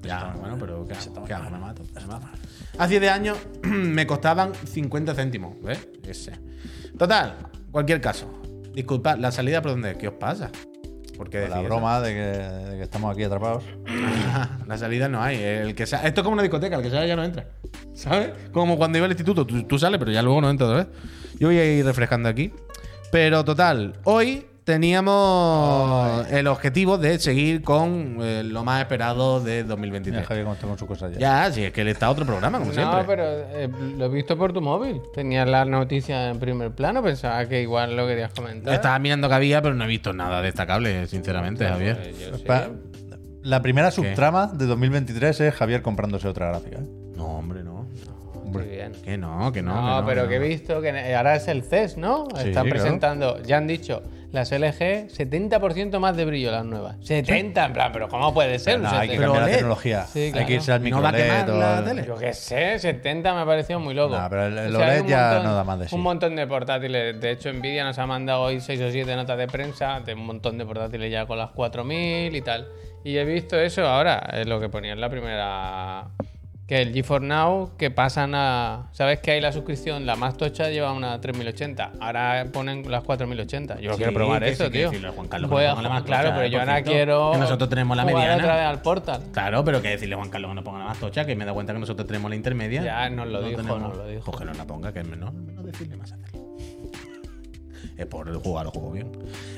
Ya, 0.02 0.16
está 0.18 0.30
muy 0.32 0.40
bueno, 0.40 0.56
pero 0.58 0.86
¿qué 0.86 0.92
Eso 0.94 1.10
hago? 1.10 1.26
está 1.26 1.36
¿Qué 1.36 1.42
muy 1.42 1.46
hago? 1.46 1.50
Me 1.50 1.58
mato. 1.58 1.82
me 1.94 2.06
mato. 2.06 2.26
Hace 2.78 3.00
10 3.00 3.12
años 3.12 3.38
me 3.62 4.06
costaban 4.06 4.52
50 4.54 5.14
céntimos, 5.14 5.60
¿ves? 5.62 5.88
Ese. 6.06 6.32
Total, 6.98 7.36
cualquier 7.70 8.00
caso. 8.00 8.32
Disculpad, 8.74 9.18
¿la 9.18 9.30
salida 9.30 9.60
por 9.60 9.72
dónde? 9.72 9.96
¿Qué 9.98 10.08
os 10.08 10.14
pasa? 10.14 10.50
¿Por 11.16 11.28
qué 11.28 11.42
Con 11.42 11.50
la 11.50 11.60
broma 11.60 12.00
de 12.00 12.14
que, 12.14 12.20
de 12.70 12.76
que 12.78 12.82
estamos 12.82 13.12
aquí 13.12 13.22
atrapados. 13.22 13.64
la 14.66 14.78
salida 14.78 15.08
no 15.08 15.22
hay. 15.22 15.36
El 15.42 15.74
que 15.74 15.86
sa- 15.86 16.06
Esto 16.06 16.20
es 16.20 16.24
como 16.24 16.34
una 16.34 16.42
discoteca, 16.42 16.76
el 16.76 16.82
que 16.82 16.90
sale 16.90 17.06
ya 17.06 17.16
no 17.16 17.22
entra. 17.24 17.46
¿Sabes? 17.94 18.30
Como 18.50 18.76
cuando 18.78 18.96
iba 18.98 19.04
al 19.04 19.12
instituto, 19.12 19.46
tú, 19.46 19.62
tú 19.64 19.78
sales, 19.78 19.98
pero 19.98 20.10
ya 20.10 20.22
luego 20.22 20.40
no 20.40 20.48
entras 20.50 20.70
otra 20.70 20.84
vez. 20.84 20.94
Yo 21.38 21.48
voy 21.48 21.58
a 21.58 21.64
ir 21.78 21.84
refrescando 21.84 22.28
aquí. 22.28 22.52
Pero 23.10 23.44
total, 23.44 24.00
hoy 24.04 24.46
teníamos 24.64 26.26
el 26.30 26.46
objetivo 26.46 26.98
de 26.98 27.18
seguir 27.18 27.62
con 27.62 28.18
eh, 28.20 28.42
lo 28.44 28.64
más 28.64 28.80
esperado 28.82 29.40
de 29.40 29.56
Mira, 29.62 29.68
2023. 29.68 30.26
Javier 30.26 30.44
cómo 30.44 30.54
está 30.54 30.66
con 30.66 30.78
sus 30.78 30.88
cosas 30.88 31.12
ya. 31.12 31.18
Ya, 31.18 31.52
sí, 31.52 31.64
es 31.64 31.72
que 31.72 31.80
él 31.82 31.88
está 31.88 32.10
otro 32.10 32.24
programa, 32.24 32.58
como 32.58 32.72
siempre. 32.72 32.98
No, 33.00 33.06
pero 33.06 33.24
eh, 33.26 33.68
lo 33.96 34.06
he 34.06 34.08
visto 34.08 34.36
por 34.36 34.52
tu 34.52 34.60
móvil. 34.60 35.00
Tenías 35.14 35.48
la 35.48 35.64
noticia 35.64 36.28
en 36.30 36.38
primer 36.38 36.70
plano. 36.72 37.02
Pensaba 37.02 37.46
que 37.46 37.62
igual 37.62 37.96
lo 37.96 38.06
querías 38.06 38.32
comentar. 38.32 38.74
Estaba 38.74 38.98
mirando 38.98 39.28
que 39.28 39.34
había, 39.34 39.62
pero 39.62 39.74
no 39.74 39.84
he 39.84 39.88
visto 39.88 40.12
nada 40.12 40.42
destacable, 40.42 41.06
sinceramente, 41.06 41.66
Javier. 41.66 42.12
Yo 42.18 42.36
sí. 42.36 42.44
Pa- 42.44 42.68
La 43.42 43.60
primera 43.62 43.90
subtrama 43.90 44.46
de 44.48 44.66
2023 44.66 45.40
es 45.40 45.54
Javier 45.54 45.82
comprándose 45.82 46.28
otra 46.28 46.48
gráfica. 46.48 46.78
¿eh? 46.78 46.86
No, 47.16 47.26
hombre, 47.38 47.62
no. 47.62 47.86
Muy 48.44 48.64
bien. 48.64 48.92
Que 49.02 49.16
no, 49.16 49.50
que 49.50 49.62
no. 49.62 49.74
No, 49.74 49.80
que 49.96 50.00
no, 50.02 50.06
pero 50.06 50.22
que 50.24 50.28
que 50.28 50.36
he 50.36 50.48
visto 50.48 50.80
que 50.82 51.14
ahora 51.14 51.36
es 51.36 51.48
el 51.48 51.62
CES, 51.62 51.96
¿no? 51.96 52.26
Sí, 52.36 52.48
Están 52.48 52.64
claro. 52.66 52.68
presentando, 52.70 53.42
ya 53.42 53.56
han 53.56 53.66
dicho, 53.66 54.02
las 54.32 54.50
LG 54.50 55.08
70% 55.08 55.98
más 55.98 56.16
de 56.16 56.24
brillo 56.24 56.50
las 56.50 56.64
nuevas. 56.64 56.96
70, 57.02 57.66
en 57.66 57.72
plan, 57.74 57.92
pero 57.92 58.08
¿cómo 58.08 58.32
puede 58.32 58.58
ser? 58.58 58.80
No, 58.80 58.88
hay 58.88 59.08
que 59.08 59.14
70? 59.16 59.24
cambiar 59.26 59.42
la 59.48 59.54
tecnología. 59.56 60.06
Sí, 60.06 60.18
Hay 60.20 60.32
claro. 60.32 60.46
que 60.46 60.52
irse 60.54 60.72
al 60.72 60.82
¿No 60.90 61.02
va 61.02 61.08
a 61.08 61.12
micro 61.12 61.24
quemar 61.24 61.48
LED. 61.48 61.58
la 61.58 61.84
tele? 61.84 62.04
Yo 62.06 62.16
qué 62.16 62.32
sé, 62.32 62.78
70 62.78 63.34
me 63.34 63.40
ha 63.42 63.44
parecido 63.46 63.78
muy 63.78 63.92
loco. 63.94 64.18
No, 64.18 64.26
pero 64.30 64.46
el- 64.46 64.58
el 64.58 64.76
hay 64.76 64.82
OLED 64.82 65.00
un 65.02 65.06
ya 65.08 65.40
no 65.42 65.54
da 65.54 65.64
más 65.64 65.78
de 65.78 65.88
sí. 65.88 65.94
Un 65.94 66.00
montón 66.00 66.34
de 66.34 66.46
portátiles. 66.46 67.20
De 67.20 67.30
hecho, 67.30 67.52
Nvidia 67.52 67.84
nos 67.84 67.98
ha 67.98 68.06
mandado 68.06 68.40
hoy 68.42 68.60
6 68.60 68.80
o 68.80 68.90
7 68.90 69.14
notas 69.14 69.36
de 69.36 69.46
prensa 69.46 70.00
de 70.00 70.14
un 70.14 70.24
montón 70.24 70.56
de 70.58 70.64
portátiles 70.64 71.12
ya 71.12 71.26
con 71.26 71.36
las 71.38 71.50
4000 71.50 72.34
y 72.34 72.40
tal. 72.40 72.66
Y 73.04 73.16
he 73.18 73.24
visto 73.24 73.58
eso 73.60 73.86
ahora, 73.86 74.30
es 74.32 74.46
lo 74.46 74.60
que 74.60 74.68
ponía 74.68 74.92
en 74.92 75.00
la 75.00 75.10
primera. 75.10 76.06
Que 76.72 76.80
el 76.80 76.94
GeForce 76.94 77.26
Now, 77.26 77.72
que 77.76 77.90
pasan 77.90 78.34
a. 78.34 78.88
¿Sabes 78.92 79.18
que 79.18 79.32
hay 79.32 79.42
la 79.42 79.52
suscripción? 79.52 80.06
La 80.06 80.16
más 80.16 80.38
tocha 80.38 80.70
lleva 80.70 80.94
una 80.94 81.20
3080. 81.20 81.92
Ahora 82.00 82.46
ponen 82.50 82.90
las 82.90 83.04
4080. 83.04 83.78
Yo 83.78 83.90
Sí, 83.90 83.96
quiero 83.98 84.14
probar 84.14 84.42
eso, 84.44 84.70
tío. 84.70 84.88
decirle 84.88 85.08
a 85.08 85.12
Juan 85.12 85.28
Carlos 85.28 85.50
que 85.50 85.54
Voy 85.54 85.64
a 85.66 85.72
ponga 85.74 85.82
la 85.82 85.88
más 85.90 86.02
claro, 86.04 86.28
tocha, 86.30 86.36
pero 86.36 86.46
yo 86.48 86.60
ahora 86.60 86.82
quiero. 86.82 87.32
Que 87.32 87.38
nosotros 87.40 87.68
tenemos 87.68 87.94
la 87.94 88.06
mediana. 88.06 88.36
otra 88.36 88.54
vez 88.56 88.64
al 88.64 88.80
Portal. 88.80 89.22
Claro, 89.34 89.62
pero 89.66 89.82
que 89.82 89.88
decirle 89.90 90.14
a 90.14 90.16
Juan 90.16 90.30
Carlos 90.30 90.50
que 90.50 90.54
no 90.54 90.64
ponga 90.64 90.78
la 90.78 90.84
más 90.86 90.98
tocha, 90.98 91.26
que 91.26 91.36
me 91.36 91.44
da 91.44 91.52
cuenta 91.52 91.74
que 91.74 91.78
nosotros 91.78 92.06
tenemos 92.06 92.30
la 92.30 92.36
intermedia. 92.36 92.82
Ya 92.82 93.10
nos 93.10 93.26
lo 93.28 93.42
dijo, 93.42 93.60
tenemos- 93.60 93.82
nos 93.82 93.96
lo 93.98 94.06
dijo. 94.06 94.24
Pues 94.24 94.38
que 94.38 94.44
no 94.46 94.54
la 94.54 94.64
ponga, 94.64 94.94
que 94.94 95.00
es 95.00 95.06
menor, 95.06 95.34
menos 95.34 95.66
decirle 95.66 95.96
más 95.98 96.10
hacerlo. 96.10 96.31
Es 97.96 98.06
por 98.06 98.28
el 98.28 98.36
jugar, 98.36 98.64
lo 98.64 98.70
juego 98.70 98.90
bien. 98.92 99.12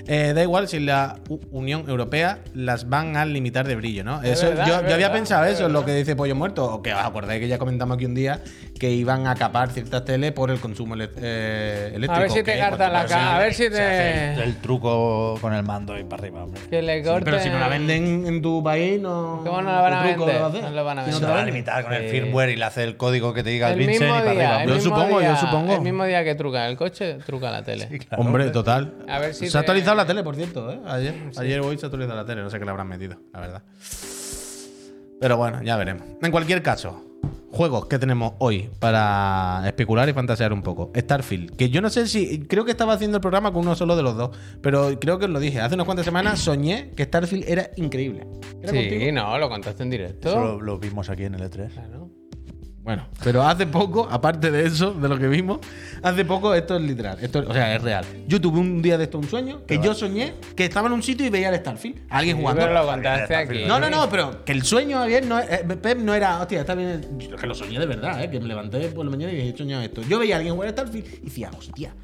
Eh, 0.07 0.33
da 0.35 0.43
igual 0.43 0.67
si 0.69 0.81
la 0.81 1.21
U- 1.29 1.39
Unión 1.53 1.85
Europea 1.89 2.41
las 2.53 2.89
van 2.89 3.17
a 3.17 3.25
limitar 3.25 3.67
de 3.67 3.77
brillo, 3.77 4.03
¿no? 4.05 4.23
Eso, 4.23 4.47
verdad, 4.49 4.67
yo, 4.89 4.95
había 4.95 5.13
pensado 5.13 5.45
es 5.45 5.53
eso, 5.55 5.69
lo 5.69 5.81
verdad. 5.81 5.87
que 5.87 5.95
dice 5.99 6.17
Pollo 6.17 6.35
Muerto, 6.35 6.65
o 6.65 6.83
que 6.83 6.93
os 6.93 6.99
acordáis 7.01 7.41
que 7.41 7.49
ya 7.49 7.59
comentamos 7.59 7.95
aquí 7.97 8.07
un 8.07 8.15
día 8.15 8.43
que 8.79 8.91
iban 8.91 9.27
a 9.29 9.35
capar 9.37 9.71
ciertas 9.71 10.05
teles 10.05 10.33
por 10.33 10.51
el 10.51 10.59
consumo 10.59 10.97
eh, 10.99 11.93
eléctrico. 11.95 12.13
A 12.13 12.19
ver 12.19 12.31
si 12.31 12.43
te 12.43 12.53
que 12.55 12.59
carta 12.59 12.89
la 12.89 13.07
cara. 13.07 13.37
A 13.37 13.39
ver 13.39 13.55
si 13.55 13.65
el, 13.65 13.73
te. 13.73 14.35
el 14.43 14.57
truco 14.57 15.39
con 15.41 15.55
el 15.55 15.63
mando 15.63 15.97
y 15.97 16.03
para 16.05 16.23
arriba, 16.23 16.43
hombre. 16.45 16.61
Que 16.69 16.83
le 16.83 16.99
Sí, 17.03 17.09
corte. 17.09 17.25
pero 17.25 17.39
si 17.41 17.51
no 17.51 17.59
la 17.61 17.69
venden 17.69 18.27
en 18.27 18.43
tu 18.43 18.63
país, 18.65 19.01
no. 19.01 19.43
¿Cómo 19.45 19.63
no 19.63 19.71
la 19.71 19.81
van 19.81 19.93
a 19.95 20.03
¿qué 20.03 20.09
truco 20.15 20.27
vender? 20.27 20.35
le 20.35 20.41
va 20.41 20.47
a 20.47 20.49
hacer? 20.51 20.63
No 20.75 20.85
van 20.85 20.99
a 20.99 21.03
no 21.07 21.15
te 21.15 21.21
lo 21.21 21.29
la 21.29 21.35
va 21.35 21.41
a 21.43 21.45
limitar 21.45 21.85
con 21.85 21.93
el 21.93 22.03
Sí. 22.05 22.09
firmware 22.11 22.51
y 22.51 22.57
le 22.57 22.65
hace 22.65 22.83
el 22.83 22.97
código 22.97 23.33
que 23.33 23.43
te 23.45 23.51
diga 23.51 23.69
el, 23.69 23.81
El 23.81 23.87
Vincent 23.87 24.01
mismo 24.03 24.17
y 24.17 24.19
para 24.21 24.33
día, 24.33 24.57
arriba. 24.57 24.63
el 24.75 24.79
Yo 24.79 24.85
supongo, 24.85 25.23
yo 25.23 25.37
supongo. 25.37 25.75
El 25.77 25.81
mismo 25.81 26.05
día 26.05 26.25
que 26.25 26.35
truca 26.35 26.67
el 26.69 26.77
coche, 26.77 27.15
truca 27.25 27.51
la 27.53 27.63
tele. 27.63 27.87
Claro, 28.09 28.23
Hombre, 28.25 28.51
total. 28.51 28.93
A 29.09 29.21
ver 29.21 29.35
si 29.35 29.49
se 29.49 29.57
ha 29.57 29.61
te- 29.61 29.67
actualizado 29.67 29.97
la 29.97 30.05
tele, 30.07 30.23
por 30.25 30.35
cierto, 30.35 30.73
¿eh? 30.73 30.81
Ayer, 30.87 31.15
ayer 31.37 31.61
o 31.61 31.67
hoy 31.69 31.79
se 31.79 31.87
ha 31.87 31.89
actualizado 31.89 32.17
la 32.19 32.27
tele, 32.27 32.43
no 32.43 32.51
sé 32.51 32.59
qué 32.59 32.65
le 32.65 32.71
habrán 32.73 32.89
metido, 32.89 33.17
la 33.33 33.41
verdad. 33.41 33.63
Pero 35.21 35.37
bueno, 35.37 35.63
ya 35.63 35.77
veremos. 35.77 36.07
En 36.23 36.31
cualquier 36.31 36.61
caso, 36.63 37.03
juegos 37.55 37.87
que 37.87 37.99
tenemos 37.99 38.35
hoy 38.39 38.71
para 38.81 39.63
especular 39.67 40.09
y 40.09 40.13
fantasear 40.13 40.53
un 40.53 40.63
poco. 40.63 40.91
Starfield, 40.97 41.57
que 41.57 41.71
yo 41.71 41.81
no 41.81 41.91
sé 41.91 42.07
si. 42.07 42.41
Creo 42.47 42.65
que 42.65 42.71
estaba 42.73 42.93
haciendo 42.95 43.17
el 43.19 43.21
programa 43.21 43.53
con 43.53 43.63
uno 43.63 43.75
solo 43.75 43.97
de 43.97 44.03
los 44.03 44.17
dos, 44.17 44.31
pero 44.61 44.99
creo 45.01 45.19
que 45.19 45.25
os 45.27 45.31
lo 45.31 45.41
dije. 45.41 45.61
Hace 45.61 45.75
unas 45.75 45.85
cuantas 45.87 46.05
semanas 46.05 46.39
soñé 46.41 46.91
que 46.97 47.05
Starfield 47.05 47.45
era 47.49 47.71
increíble. 47.77 48.27
¿Era 48.63 48.73
Sí, 48.73 48.79
contigo? 48.89 49.13
no, 49.13 49.39
lo 49.39 49.49
contaste 49.49 49.83
en 49.83 49.91
directo. 49.91 50.29
Eso 50.29 50.41
lo, 50.41 50.61
lo 50.61 50.79
vimos 50.79 51.09
aquí 51.11 51.25
en 51.25 51.35
el 51.35 51.43
E 51.43 51.51
E3. 51.51 51.69
Claro. 51.73 52.04
Bueno, 52.85 53.07
pero 53.23 53.43
hace 53.43 53.67
poco, 53.67 54.07
aparte 54.11 54.51
de 54.51 54.67
eso, 54.67 54.93
de 54.93 55.09
lo 55.09 55.19
que 55.19 55.27
vimos, 55.27 55.59
hace 56.03 56.23
poco 56.27 56.53
esto 56.55 56.77
es 56.77 56.83
literal, 56.83 57.17
esto, 57.23 57.43
o 57.49 57.53
sea, 57.55 57.75
es 57.75 57.81
real. 57.83 58.05
Yo 58.29 58.39
tuve 58.39 58.59
un 58.59 58.83
día 58.83 58.99
de 58.99 59.05
esto 59.05 59.17
un 59.19 59.27
sueño 59.27 59.63
que 59.67 59.79
yo 59.81 59.95
soñé 59.95 60.35
que 60.55 60.67
estaba 60.67 60.89
en 60.89 60.93
un 60.93 61.03
sitio 61.03 61.25
y 61.25 61.31
veía 61.31 61.49
el 61.49 61.57
Starfield, 61.57 62.03
alguien 62.11 62.37
Sí, 62.37 62.43
jugando. 62.43 62.61
pero 62.61 62.75
lo 62.75 62.87
contaste 62.87 63.37
aquí. 63.37 63.65
No, 63.67 63.81
no, 63.81 63.89
no, 63.89 64.11
pero 64.11 64.45
que 64.45 64.53
el 64.53 64.65
sueño 64.65 65.01
ayer 65.01 65.25
no, 65.25 65.41
eh, 65.41 65.65
Pep 65.81 65.97
no 66.01 66.13
era, 66.13 66.41
hostia, 66.43 66.61
está 66.61 66.75
bien. 66.75 67.19
Yo 67.19 67.37
que 67.37 67.47
lo 67.47 67.55
soñé 67.55 67.79
de 67.81 67.87
verdad, 67.87 68.23
¿eh? 68.23 68.29
que 68.31 68.39
me 68.39 68.49
levanté 68.49 68.81
por 68.89 69.07
la 69.07 69.11
mañana 69.11 69.33
y 69.33 69.37
dije, 69.37 69.49
he 69.49 69.57
soñado 69.57 69.83
esto. 69.83 70.03
Yo 70.03 70.19
veía 70.19 70.35
a 70.35 70.39
alguien 70.39 70.55
jugar 70.55 70.69
a 70.69 70.73
Starfield 70.73 71.07
y 71.23 71.25
decía, 71.25 71.51
hostia. 71.57 71.95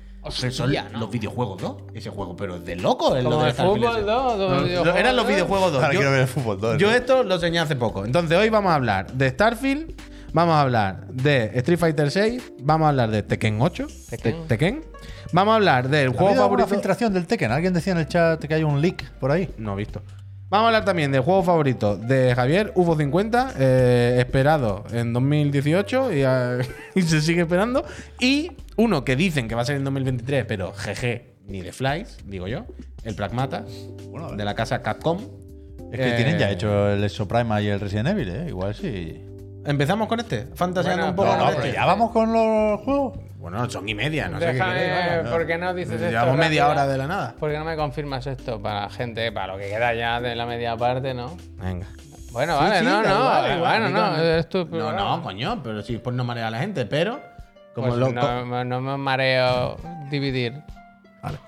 Son 0.50 0.70
¿no? 0.92 0.98
los 0.98 1.10
videojuegos 1.10 1.60
2, 1.62 1.76
ese 1.94 2.10
juego, 2.10 2.36
pero 2.36 2.56
es 2.56 2.64
de 2.66 2.76
loco 2.76 3.16
el 3.16 3.24
Como 3.24 3.36
lo 3.36 3.42
de 3.42 3.48
el 3.48 3.54
Starfield 3.54 3.84
fútbol 3.84 3.96
ese. 3.96 4.06
2, 4.06 4.38
los 4.38 4.50
No, 4.50 4.64
videojuegos 4.64 5.00
eran 5.00 5.16
los 5.16 5.24
2. 5.24 5.32
videojuegos 5.34 5.72
2. 5.72 5.82
Ahora 5.82 5.92
Yo- 5.94 5.98
quiero 5.98 6.12
ver 6.12 6.20
el 6.22 6.26
fútbol 6.28 6.60
2. 6.60 6.78
yo 6.78 6.90
esto 6.90 7.22
lo 7.22 7.34
enseñé 7.36 7.58
hace 7.58 7.76
poco. 7.76 8.04
Entonces 8.04 8.36
hoy 8.38 8.48
vamos 8.50 8.70
a 8.70 8.74
hablar 8.74 9.12
de 9.14 9.28
Starfield, 9.30 9.94
vamos 10.32 10.54
a 10.54 10.60
hablar 10.62 11.06
de 11.08 11.50
Street 11.54 11.78
Fighter 11.78 12.10
6, 12.10 12.52
vamos 12.62 12.86
a 12.86 12.88
hablar 12.90 13.10
de 13.10 13.22
Tekken 13.22 13.60
8, 13.60 13.86
Tekken. 14.10 14.42
Te- 14.42 14.48
Tekken. 14.48 14.84
Vamos 15.32 15.52
a 15.52 15.56
hablar 15.56 15.88
del 15.88 16.08
¿Ha 16.08 16.12
juego 16.12 16.26
habido 16.28 16.42
alguna 16.42 16.62
favorito. 16.64 16.74
filtración 16.80 17.12
del 17.12 17.26
Tekken? 17.26 17.52
¿Alguien 17.52 17.72
decía 17.72 17.92
en 17.92 18.00
el 18.00 18.06
chat 18.08 18.42
que 18.44 18.54
hay 18.54 18.62
un 18.64 18.80
leak 18.80 19.10
por 19.20 19.30
ahí? 19.30 19.48
No 19.58 19.74
he 19.74 19.76
visto. 19.76 20.02
Vamos 20.48 20.64
a 20.64 20.66
hablar 20.68 20.84
también 20.84 21.12
del 21.12 21.20
juego 21.20 21.44
favorito 21.44 21.96
de 21.96 22.34
Javier, 22.34 22.72
UFO 22.74 22.96
50, 22.96 23.52
eh, 23.56 24.16
esperado 24.18 24.84
en 24.92 25.12
2018 25.12 26.12
y, 26.12 26.24
ah, 26.24 26.58
y 26.96 27.02
se 27.02 27.20
sigue 27.20 27.42
esperando. 27.42 27.84
Y 28.18 28.50
uno 28.76 29.04
que 29.04 29.14
dicen 29.14 29.46
que 29.46 29.54
va 29.54 29.62
a 29.62 29.64
ser 29.64 29.76
en 29.76 29.84
2023, 29.84 30.44
pero 30.46 30.72
jeje, 30.72 31.36
ni 31.46 31.60
de 31.60 31.70
Flies, 31.72 32.18
digo 32.26 32.48
yo, 32.48 32.66
el 33.04 33.14
Pragmata, 33.14 33.64
Bueno, 34.10 34.32
de 34.32 34.44
la 34.44 34.54
casa 34.56 34.82
Capcom. 34.82 35.18
Es 35.92 35.98
que 35.98 36.08
Eh, 36.10 36.16
tienen 36.16 36.38
ya 36.38 36.50
hecho 36.50 36.88
el 36.90 37.02
Exoprima 37.04 37.60
y 37.62 37.68
el 37.68 37.78
Resident 37.78 38.08
Evil, 38.08 38.28
¿eh? 38.30 38.44
Igual 38.48 38.74
sí. 38.74 39.24
Empezamos 39.64 40.08
con 40.08 40.20
este, 40.20 40.46
fantaseando 40.54 41.06
Bueno, 41.06 41.10
un 41.10 41.16
poco 41.16 41.28
No, 41.28 41.34
con 41.34 41.44
no, 41.44 41.50
este. 41.50 41.62
pero 41.62 41.74
ya 41.74 41.86
vamos 41.86 42.10
con 42.12 42.32
los 42.32 42.80
juegos. 42.80 43.18
Bueno, 43.36 43.70
son 43.70 43.88
y 43.88 43.94
media, 43.94 44.28
no 44.28 44.38
sé 44.38 44.52
qué 44.52 44.58
queréis. 44.58 45.28
¿por 45.30 45.46
qué 45.46 45.58
no 45.58 45.74
dices 45.74 45.94
esto? 45.94 46.08
Llevamos 46.10 46.36
media 46.36 46.62
rápido? 46.66 46.82
hora 46.82 46.92
de 46.92 46.98
la 46.98 47.06
nada. 47.06 47.34
¿Por 47.38 47.50
qué 47.50 47.58
no 47.58 47.64
me 47.64 47.76
confirmas 47.76 48.26
esto 48.26 48.60
para 48.60 48.82
la 48.82 48.90
gente, 48.90 49.32
para 49.32 49.54
lo 49.54 49.58
que 49.58 49.68
queda 49.68 49.94
ya 49.94 50.20
de 50.20 50.34
la 50.34 50.46
media 50.46 50.76
parte, 50.76 51.14
no? 51.14 51.36
Venga. 51.56 51.86
Bueno, 52.32 52.56
Sí, 52.58 52.64
vale, 52.64 52.78
sí, 52.78 52.84
no, 52.84 53.02
no, 53.02 53.08
igual, 53.08 53.56
igual, 53.56 53.58
bueno, 53.82 53.88
no, 53.88 54.10
dígame. 54.16 54.38
es 54.38 54.48
tu 54.48 54.64
No, 54.66 54.92
no, 54.92 55.22
coño, 55.22 55.60
pero 55.62 55.82
sí, 55.82 55.98
por 55.98 56.12
no 56.12 56.22
marear 56.24 56.46
a 56.46 56.50
la 56.50 56.58
gente, 56.58 56.86
pero. 56.86 57.20
Como 57.74 57.88
Pues 57.88 57.98
lo, 57.98 58.12
no 58.64 58.80
me 58.80 58.96
mareo 58.98 59.76
dividir. 60.10 60.54
Vale. 61.22 61.38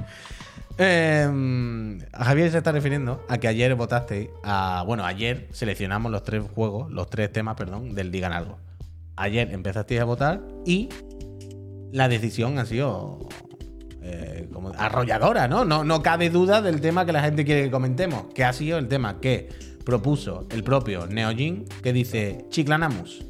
A 0.78 2.24
Javier 2.24 2.50
se 2.50 2.58
está 2.58 2.72
refiriendo 2.72 3.24
a 3.28 3.38
que 3.38 3.48
ayer 3.48 3.74
votasteis 3.74 4.28
a. 4.42 4.82
Bueno, 4.86 5.04
ayer 5.04 5.48
seleccionamos 5.52 6.10
los 6.10 6.24
tres 6.24 6.42
juegos, 6.54 6.90
los 6.90 7.08
tres 7.10 7.32
temas, 7.32 7.56
perdón, 7.56 7.94
del 7.94 8.10
Digan 8.10 8.32
Algo. 8.32 8.58
Ayer 9.16 9.52
empezasteis 9.52 10.00
a 10.00 10.04
votar 10.04 10.40
y 10.64 10.88
la 11.92 12.08
decisión 12.08 12.58
ha 12.58 12.64
sido 12.64 13.28
eh, 14.00 14.48
como 14.52 14.72
arrolladora, 14.76 15.46
¿no? 15.46 15.64
¿no? 15.64 15.84
No 15.84 16.02
cabe 16.02 16.30
duda 16.30 16.62
del 16.62 16.80
tema 16.80 17.04
que 17.06 17.12
la 17.12 17.22
gente 17.22 17.44
quiere 17.44 17.64
que 17.64 17.70
comentemos, 17.70 18.24
que 18.34 18.44
ha 18.44 18.52
sido 18.52 18.78
el 18.78 18.88
tema 18.88 19.20
que 19.20 19.48
propuso 19.84 20.46
el 20.50 20.64
propio 20.64 21.06
Neojin, 21.06 21.66
que 21.82 21.92
dice 21.92 22.46
Chiclanamus. 22.48 23.24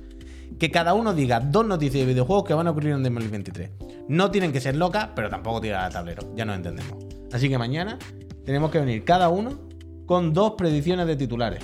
Que 0.58 0.70
cada 0.70 0.94
uno 0.94 1.12
diga 1.12 1.40
dos 1.40 1.66
noticias 1.66 2.06
de 2.06 2.12
videojuegos 2.12 2.44
que 2.44 2.54
van 2.54 2.68
a 2.68 2.70
ocurrir 2.70 2.92
en 2.92 3.02
2023. 3.02 3.70
No 4.08 4.30
tienen 4.30 4.52
que 4.52 4.60
ser 4.60 4.76
locas, 4.76 5.08
pero 5.14 5.28
tampoco 5.28 5.60
tirar 5.60 5.84
al 5.86 5.92
tablero. 5.92 6.32
Ya 6.36 6.44
nos 6.44 6.56
entendemos. 6.56 7.11
Así 7.32 7.48
que 7.48 7.58
mañana 7.58 7.98
tenemos 8.44 8.70
que 8.70 8.78
venir 8.78 9.04
cada 9.04 9.28
uno 9.28 9.58
con 10.06 10.32
dos 10.32 10.52
predicciones 10.52 11.06
de 11.06 11.16
titulares. 11.16 11.62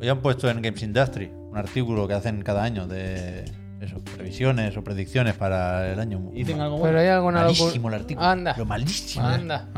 Hoy 0.00 0.08
han 0.08 0.20
puesto 0.20 0.48
en 0.48 0.62
Games 0.62 0.82
Industry 0.82 1.30
un 1.50 1.56
artículo 1.56 2.06
que 2.08 2.14
hacen 2.14 2.42
cada 2.42 2.62
año 2.64 2.86
de 2.86 3.44
eso, 3.80 4.02
previsiones 4.16 4.76
o 4.76 4.82
predicciones 4.82 5.34
para 5.34 5.92
el 5.92 6.00
año. 6.00 6.30
¿Dicen 6.32 6.60
algo 6.60 6.76
Pero 6.76 6.86
bueno? 6.94 6.98
hay 6.98 7.06
alguna 7.08 7.42
malísimo 7.42 7.88
el 7.88 7.94
artículo. 7.94 8.26
Anda. 8.26 8.54
Pero 8.54 8.66
malísimo. 8.66 9.24
Anda. 9.26 9.68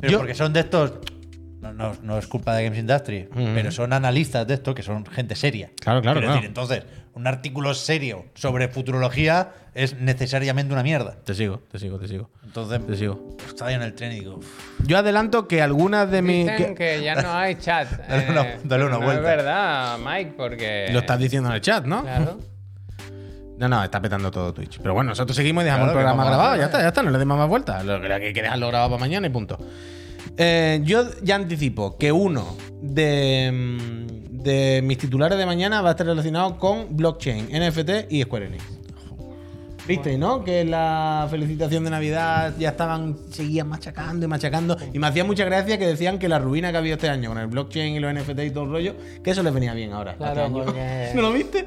Pero 0.00 0.12
Yo- 0.12 0.18
porque 0.18 0.34
son 0.34 0.52
de 0.52 0.60
estos. 0.60 0.92
No, 1.60 1.72
no- 1.72 1.96
no 2.02 2.18
es 2.18 2.26
culpa 2.26 2.54
de 2.54 2.64
Games 2.64 2.78
Industry, 2.78 3.26
pero 3.32 3.70
son 3.70 3.94
analistas 3.94 4.46
de 4.46 4.52
esto 4.54 4.74
que 4.74 4.82
son 4.82 5.06
gente 5.06 5.34
seria. 5.34 5.70
Claro, 5.80 6.02
claro, 6.02 6.20
Quiero 6.20 6.26
claro. 6.26 6.34
decir, 6.34 6.46
entonces, 6.48 6.82
un 7.14 7.26
artículo 7.26 7.74
serio 7.74 8.24
sobre 8.34 8.68
futurología 8.68 9.52
es 9.74 9.98
necesariamente 10.00 10.72
una 10.72 10.82
mierda. 10.82 11.16
Te 11.24 11.34
sigo, 11.34 11.60
te 11.70 11.78
sigo, 11.78 11.98
te 11.98 12.08
sigo. 12.08 12.30
Entonces, 12.44 12.86
Te 12.86 12.96
sigo. 12.96 13.36
estaba 13.48 13.70
yo 13.70 13.76
en 13.76 13.82
el 13.82 13.94
tren 13.94 14.12
y 14.12 14.20
digo, 14.20 14.36
"Uf, 14.36 14.46
Yo 14.86 14.98
adelanto 14.98 15.48
que 15.48 15.60
algunas 15.62 16.10
de 16.10 16.22
mis. 16.22 16.46
Dicen 16.46 16.74
que- 16.74 16.96
que 16.98 17.02
ya 17.02 17.20
no 17.20 17.32
hay 17.32 17.56
chat. 17.56 17.88
Dale 18.08 18.30
una- 18.30 18.42
eh, 18.42 18.60
dale 18.64 18.84
una 18.84 18.98
no 18.98 19.04
vuelta. 19.04 19.20
Es 19.30 19.36
verdad, 19.36 19.98
Mike, 19.98 20.34
porque. 20.36 20.88
Lo 20.92 21.00
estás 21.00 21.18
diciendo 21.18 21.48
en 21.48 21.54
el 21.56 21.60
chat, 21.60 21.84
¿no? 21.86 22.02
Claro. 22.02 22.38
No, 23.56 23.68
no, 23.68 23.84
está 23.84 24.02
petando 24.02 24.32
todo 24.32 24.52
Twitch. 24.52 24.78
Pero 24.80 24.94
bueno, 24.94 25.10
nosotros 25.10 25.36
seguimos 25.36 25.62
y 25.62 25.66
dejamos 25.66 25.84
Claro, 25.86 26.00
el 26.00 26.04
programa 26.04 26.24
grabado. 26.28 26.56
Ya 26.56 26.64
está, 26.64 26.80
ya 26.82 26.88
está, 26.88 27.04
no 27.04 27.10
le 27.12 27.18
demos 27.18 27.38
más 27.38 27.48
vueltas. 27.48 27.84
Lo 27.84 28.00
que 28.00 28.12
hay 28.12 28.32
que 28.32 28.42
dejarlo 28.42 28.66
grabado 28.66 28.90
para 28.90 29.00
mañana 29.00 29.28
y 29.28 29.30
punto. 29.30 29.56
Eh, 30.36 30.80
yo 30.82 31.04
ya 31.22 31.36
anticipo 31.36 31.96
que 31.96 32.10
uno 32.10 32.56
de, 32.82 33.50
mm, 33.52 34.13
de 34.44 34.82
mis 34.84 34.98
titulares 34.98 35.38
de 35.38 35.46
mañana 35.46 35.80
va 35.82 35.88
a 35.88 35.92
estar 35.92 36.06
relacionado 36.06 36.58
con 36.58 36.96
blockchain, 36.96 37.46
NFT 37.46 38.12
y 38.12 38.22
Square 38.22 38.46
Enix. 38.46 38.83
¿Viste, 39.86 40.16
no? 40.16 40.42
Que 40.44 40.64
la 40.64 41.26
felicitación 41.30 41.84
de 41.84 41.90
Navidad 41.90 42.54
ya 42.58 42.70
estaban, 42.70 43.16
seguían 43.30 43.68
machacando 43.68 44.24
y 44.24 44.28
machacando. 44.28 44.76
Y 44.92 44.98
me 44.98 45.06
hacía 45.06 45.24
mucha 45.24 45.44
gracia 45.44 45.78
que 45.78 45.86
decían 45.86 46.18
que 46.18 46.28
la 46.28 46.38
ruina 46.38 46.70
que 46.72 46.78
había 46.78 46.94
este 46.94 47.08
año 47.10 47.28
con 47.30 47.38
el 47.38 47.48
blockchain 47.48 47.94
y 47.96 48.00
los 48.00 48.12
NFT 48.14 48.38
y 48.44 48.50
todo 48.50 48.64
el 48.64 48.70
rollo, 48.70 48.94
que 49.22 49.30
eso 49.30 49.42
les 49.42 49.52
venía 49.52 49.74
bien 49.74 49.92
ahora. 49.92 50.14
Claro, 50.14 50.32
este 50.32 50.42
año. 50.54 50.64
porque- 50.64 51.10
¿No 51.14 51.22
lo 51.22 51.32
viste? 51.32 51.66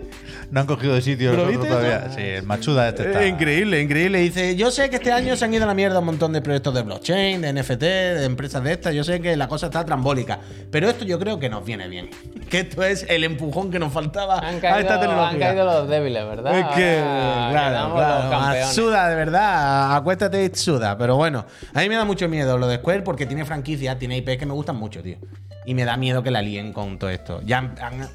no 0.50 0.62
han 0.62 0.66
cogido 0.66 0.96
de 0.96 1.02
sitio 1.02 1.32
¿Pero 1.32 1.46
los 1.46 1.56
otros 1.58 1.62
viste 1.70 1.86
todavía. 1.88 2.10
Sí, 2.16 2.22
el 2.22 2.44
machuda 2.44 2.90
este 2.90 3.08
está. 3.08 3.24
Eh, 3.24 3.28
increíble, 3.28 3.82
increíble. 3.82 4.20
Dice, 4.20 4.56
yo 4.56 4.72
sé 4.72 4.90
que 4.90 4.96
este 4.96 5.12
año 5.12 5.36
se 5.36 5.46
han 5.46 5.54
ido 5.54 5.64
a 5.66 5.68
la 5.68 5.74
mierda 5.74 6.00
un 6.00 6.06
montón 6.06 6.34
de 6.34 6.42
proyectos 6.42 6.74
de 6.74 6.82
blockchain, 6.84 7.42
de 7.42 7.54
NFT, 7.54 7.82
de 7.82 8.26
empresas 8.26 8.64
de 8.64 8.72
estas. 8.74 8.94
Yo 8.96 9.04
sé 9.04 9.22
que 9.22 9.36
la 9.38 9.48
cosa 9.48 9.68
está 9.68 9.86
trambólica. 9.86 10.40
Pero 10.72 10.90
esto 10.90 11.06
yo 11.06 11.20
creo 11.20 11.38
que 11.40 11.50
nos 11.50 11.64
viene 11.66 11.88
bien. 11.88 12.10
Que 12.48 12.60
esto 12.62 12.82
es 12.82 13.06
el 13.10 13.26
empujón 13.26 13.70
que 13.72 13.78
nos 13.78 13.92
faltaba 13.92 14.40
Han 14.40 14.56
a 14.56 14.60
caído, 14.62 14.80
esta 14.80 15.00
tecnología. 15.02 15.50
han 15.50 15.56
caído 15.58 15.66
los 15.66 15.90
débiles, 15.90 16.26
¿verdad? 16.26 16.58
Es 16.58 16.66
que, 16.78 16.98
Ahora 17.00 17.50
claro, 17.52 17.70
quedamos 17.76 18.00
claro, 18.08 18.30
los 18.30 18.40
campeones. 18.42 18.74
suda 18.76 19.10
de 19.10 19.16
verdad, 19.16 19.96
acuéstate 19.96 20.46
y 20.46 20.56
suda. 20.58 20.98
Pero 20.98 21.16
bueno, 21.16 21.46
a 21.74 21.82
mí 21.82 21.90
me 21.90 21.96
da 21.96 22.06
mucho 22.06 22.28
miedo 22.30 22.58
lo 22.58 22.68
de 22.68 22.78
Square 22.78 23.02
porque 23.02 23.26
tiene 23.26 23.46
franquicias, 23.46 23.98
tiene 24.00 24.18
IPs 24.18 24.38
que 24.38 24.46
me 24.46 24.54
gustan 24.54 24.76
mucho, 24.78 25.02
tío. 25.04 25.18
Y 25.66 25.74
me 25.74 25.86
da 25.86 25.98
miedo 25.98 26.24
que 26.24 26.32
la 26.32 26.42
líen 26.42 26.74
con 26.74 26.98
todo 26.98 27.10
esto. 27.10 27.42
Ya 27.46 27.58
han- 27.60 28.10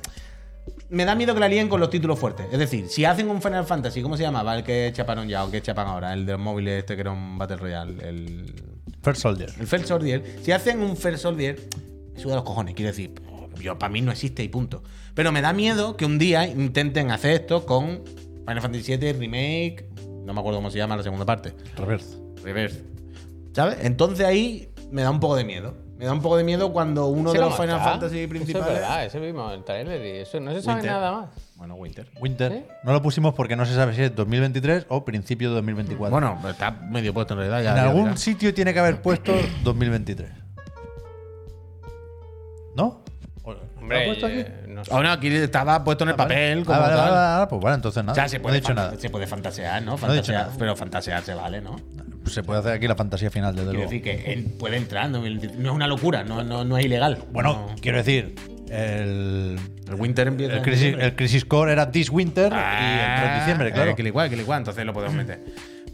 me 0.88 1.04
da 1.04 1.14
miedo 1.14 1.32
que 1.34 1.40
la 1.40 1.48
líen 1.48 1.68
con 1.68 1.80
los 1.80 1.90
títulos 1.90 2.18
fuertes. 2.18 2.46
Es 2.52 2.58
decir, 2.58 2.86
si 2.88 3.04
hacen 3.04 3.28
un 3.30 3.40
Final 3.40 3.64
Fantasy, 3.64 4.02
¿cómo 4.02 4.16
se 4.16 4.22
llamaba? 4.22 4.54
El 4.56 4.62
que 4.62 4.90
chaparon 4.94 5.26
ya 5.28 5.44
o 5.44 5.50
que 5.50 5.62
chapan 5.62 5.86
ahora, 5.88 6.12
el 6.12 6.26
de 6.26 6.32
los 6.32 6.40
móviles 6.40 6.80
este 6.80 6.94
que 6.94 7.00
era 7.00 7.10
un 7.10 7.38
Battle 7.38 7.56
Royale, 7.56 8.08
el, 8.08 8.54
First 9.02 9.22
Soldier. 9.22 9.50
el 9.58 9.66
First 9.66 9.86
Soldier. 9.86 10.22
Si 10.42 10.52
hacen 10.52 10.80
un 10.80 10.96
First 10.96 11.22
Soldier, 11.22 11.58
me 12.14 12.20
suda 12.20 12.34
los 12.36 12.44
cojones, 12.44 12.74
quiero 12.74 12.90
decir, 12.90 13.14
yo 13.60 13.78
para 13.78 13.90
mí 13.92 14.00
no 14.02 14.12
existe 14.12 14.42
y 14.42 14.48
punto. 14.48 14.82
Pero 15.14 15.32
me 15.32 15.40
da 15.40 15.52
miedo 15.52 15.96
que 15.96 16.04
un 16.04 16.18
día 16.18 16.46
intenten 16.46 17.10
hacer 17.10 17.32
esto 17.32 17.64
con 17.66 18.02
Final 18.46 18.60
Fantasy 18.60 18.96
VII 18.96 19.12
Remake, 19.14 19.86
no 20.24 20.32
me 20.34 20.40
acuerdo 20.40 20.58
cómo 20.58 20.70
se 20.70 20.78
llama 20.78 20.96
la 20.96 21.02
segunda 21.02 21.24
parte. 21.24 21.54
Reverse. 21.76 22.16
Reverse. 22.42 22.84
¿Sabes? 23.54 23.78
Entonces 23.82 24.26
ahí 24.26 24.72
me 24.90 25.02
da 25.02 25.10
un 25.10 25.20
poco 25.20 25.36
de 25.36 25.44
miedo. 25.44 25.74
Me 25.96 26.06
da 26.06 26.12
un 26.14 26.20
poco 26.20 26.36
de 26.36 26.42
miedo 26.42 26.72
cuando 26.72 27.06
uno 27.06 27.30
¿Ese 27.30 27.38
de 27.38 27.44
los 27.44 27.54
Final 27.54 27.76
está? 27.78 27.90
Fantasy 27.92 28.18
Eso 28.20 28.28
principales. 28.28 28.68
es 28.68 28.74
verdad, 28.80 29.04
ese 29.04 29.20
vimos 29.20 29.52
el 29.54 29.62
trailer 29.62 30.04
y 30.04 30.18
eso 30.18 30.40
no 30.40 30.50
se 30.52 30.60
sabe 30.60 30.78
Winter. 30.80 30.90
nada 30.92 31.12
más. 31.12 31.30
Bueno, 31.54 31.74
Winter. 31.76 32.08
Winter. 32.20 32.52
¿Sí? 32.52 32.64
No 32.82 32.92
lo 32.92 33.00
pusimos 33.02 33.34
porque 33.34 33.54
no 33.54 33.64
se 33.66 33.74
sabe 33.74 33.94
si 33.94 34.02
es 34.02 34.12
2023 34.16 34.86
o 34.88 35.04
principio 35.04 35.50
de 35.50 35.54
2024. 35.56 36.10
Bueno, 36.10 36.40
está 36.50 36.72
medio 36.72 37.14
puesto 37.14 37.34
en 37.34 37.38
realidad. 37.40 37.62
Ya 37.62 37.70
en 37.70 37.76
ya 37.76 37.90
algún 37.90 38.16
sitio 38.18 38.52
tiene 38.52 38.72
que 38.74 38.80
haber 38.80 39.00
puesto 39.00 39.32
2023. 39.62 40.28
¿No? 42.76 43.02
¿Lo 43.44 43.52
ha 43.52 44.04
puesto 44.06 44.26
aquí? 44.26 44.44
No 44.72 44.84
sé. 44.84 44.90
Oh, 44.94 45.02
no, 45.02 45.10
aquí 45.12 45.28
estaba 45.28 45.82
puesto 45.84 46.04
en 46.04 46.10
el 46.10 46.16
papel. 46.16 46.64
Como 46.64 46.76
Ah, 46.76 46.80
vale, 46.80 46.94
tal. 46.96 47.10
vale, 47.10 47.16
vale, 47.36 47.46
pues 47.48 47.62
vale, 47.62 47.74
entonces 47.76 48.02
nada. 48.02 48.12
O 48.12 48.14
sea, 48.14 48.28
se 48.28 48.38
no 48.38 48.42
puede, 48.42 48.56
he 48.56 48.60
dicho 48.60 48.74
nada. 48.74 48.94
se 48.98 49.10
puede 49.10 49.26
fantasear, 49.26 49.82
¿no? 49.82 49.92
he 49.92 49.94
dicho 49.96 50.06
Fantasear, 50.06 50.42
nada. 50.46 50.56
pero 50.58 50.76
fantasear 50.76 51.22
se 51.22 51.34
vale, 51.34 51.60
¿no? 51.60 51.76
Se 52.26 52.42
puede 52.42 52.60
hacer 52.60 52.72
aquí 52.72 52.86
la 52.86 52.94
fantasía 52.96 53.30
final, 53.30 53.54
desde 53.54 53.70
Quiero 53.70 53.84
luego. 53.86 53.90
decir 53.90 54.02
que 54.24 54.32
en- 54.32 54.56
puede 54.58 54.76
entrar, 54.76 55.10
no, 55.10 55.20
no 55.20 55.26
es 55.26 55.70
una 55.70 55.86
locura, 55.88 56.22
no, 56.24 56.42
no, 56.44 56.64
no 56.64 56.78
es 56.78 56.84
ilegal. 56.84 57.18
Bueno, 57.32 57.66
No. 57.70 57.74
quiero 57.80 57.98
decir, 57.98 58.34
el, 58.70 59.58
el 59.88 59.94
Winter 59.96 60.28
empieza. 60.28 60.54
el, 60.54 60.62
crisis, 60.62 60.96
el 60.98 61.16
Crisis 61.16 61.44
Core 61.44 61.72
era 61.72 61.90
This 61.90 62.10
Winter 62.10 62.52
Ah, 62.54 62.78
y 62.80 63.10
entró 63.14 63.28
en 63.32 63.38
diciembre, 63.40 63.72
claro. 63.72 63.90
eh, 63.90 63.94
que 63.96 64.02
le 64.04 64.08
igual, 64.10 64.30
que 64.30 64.36
le 64.36 64.42
igual, 64.42 64.58
entonces 64.58 64.84
lo 64.84 64.92
podemos 64.92 65.14
meter. 65.16 65.40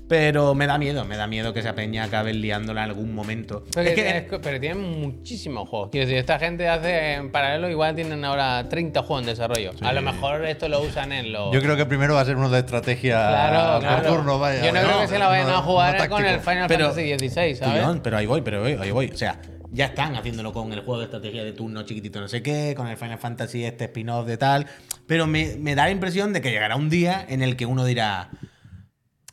Pero 0.09 0.55
me 0.55 0.67
da 0.67 0.79
miedo, 0.79 1.05
me 1.05 1.17
da 1.19 1.27
miedo 1.27 1.53
que 1.53 1.61
esa 1.61 1.75
peña 1.75 2.05
acabe 2.05 2.33
liándola 2.33 2.85
en 2.85 2.91
algún 2.91 3.15
momento. 3.15 3.65
Pero, 3.75 3.89
Es 3.91 3.95
que- 3.95 4.17
es 4.17 4.25
pero 4.43 4.59
tienen 4.59 4.81
muchísimos 5.01 5.69
juegos. 5.69 5.91
Quiero 5.91 6.07
decir, 6.07 6.19
esta 6.19 6.39
gente 6.39 6.67
hace 6.69 7.15
en 7.15 7.31
paralelo, 7.31 7.69
igual 7.69 7.95
tienen 7.95 8.25
ahora 8.25 8.67
30 8.71 9.03
juegos 9.03 9.21
en 9.23 9.27
desarrollo. 9.27 9.73
A 9.83 9.93
lo 9.93 10.01
mejor 10.01 10.47
esto 10.47 10.69
lo 10.69 10.81
usan 10.81 11.13
en 11.13 11.33
los. 11.33 11.53
Yo 11.53 11.61
creo 11.61 11.77
que 11.77 11.85
primero 11.85 12.15
va 12.15 12.23
a 12.23 12.25
ser 12.25 12.37
uno 12.37 12.49
de 12.49 12.61
estrategia 12.61 13.17
Claro, 13.29 13.73
por 13.81 13.89
claro. 13.89 14.15
turno, 14.17 14.39
vaya. 14.39 14.65
Yo 14.65 14.73
no, 14.73 14.81
creo 14.81 15.01
que 15.03 15.09
se 15.09 15.19
la 15.19 15.29
vayan 15.29 15.49
No- 15.49 15.57
a 15.59 15.63
jugar 15.63 15.99
no 16.01 16.09
con 16.09 16.25
el 16.25 16.41
Final 16.41 16.69
Pero- 16.69 16.87
Fantasy 16.87 17.19
XVI, 17.19 17.55
¿sabes? 17.57 17.61
Tullón, 17.61 18.01
pero 18.03 18.17
ahí 18.17 18.27
voy, 18.27 18.41
pero 18.41 18.65
ahí, 18.65 18.77
ahí 18.81 18.91
voy. 18.91 19.11
O 19.13 19.17
sea, 19.17 19.39
ya 19.71 19.87
están 19.87 20.17
haciéndolo 20.17 20.55
con 20.55 20.73
el 20.73 20.81
juego 20.81 21.01
de 21.01 21.05
estrategia 21.05 21.45
de 21.45 21.53
turno 21.53 21.83
chiquitito 21.83 22.19
no 22.19 22.29
sé 22.29 22.43
qué, 22.43 22.73
con 22.75 22.87
el 22.87 22.97
Final 22.97 23.19
Fantasy 23.19 23.65
este 23.67 23.85
spin-off 23.85 24.27
de 24.27 24.39
tal. 24.39 24.67
Pero 25.07 25.27
me, 25.27 25.57
me 25.59 25.75
da 25.75 25.85
la 25.85 25.91
impresión 25.91 26.33
de 26.33 26.41
que 26.41 26.51
llegará 26.51 26.77
un 26.77 26.89
día 26.89 27.27
en 27.29 27.43
el 27.43 27.57
que 27.57 27.67
uno 27.67 27.85
dirá, 27.85 28.31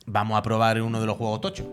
vamos 0.06 0.38
a 0.38 0.42
probar 0.42 0.80
uno 0.80 1.00
de 1.00 1.06
los 1.06 1.16
juegos 1.16 1.40
tochos. 1.40 1.66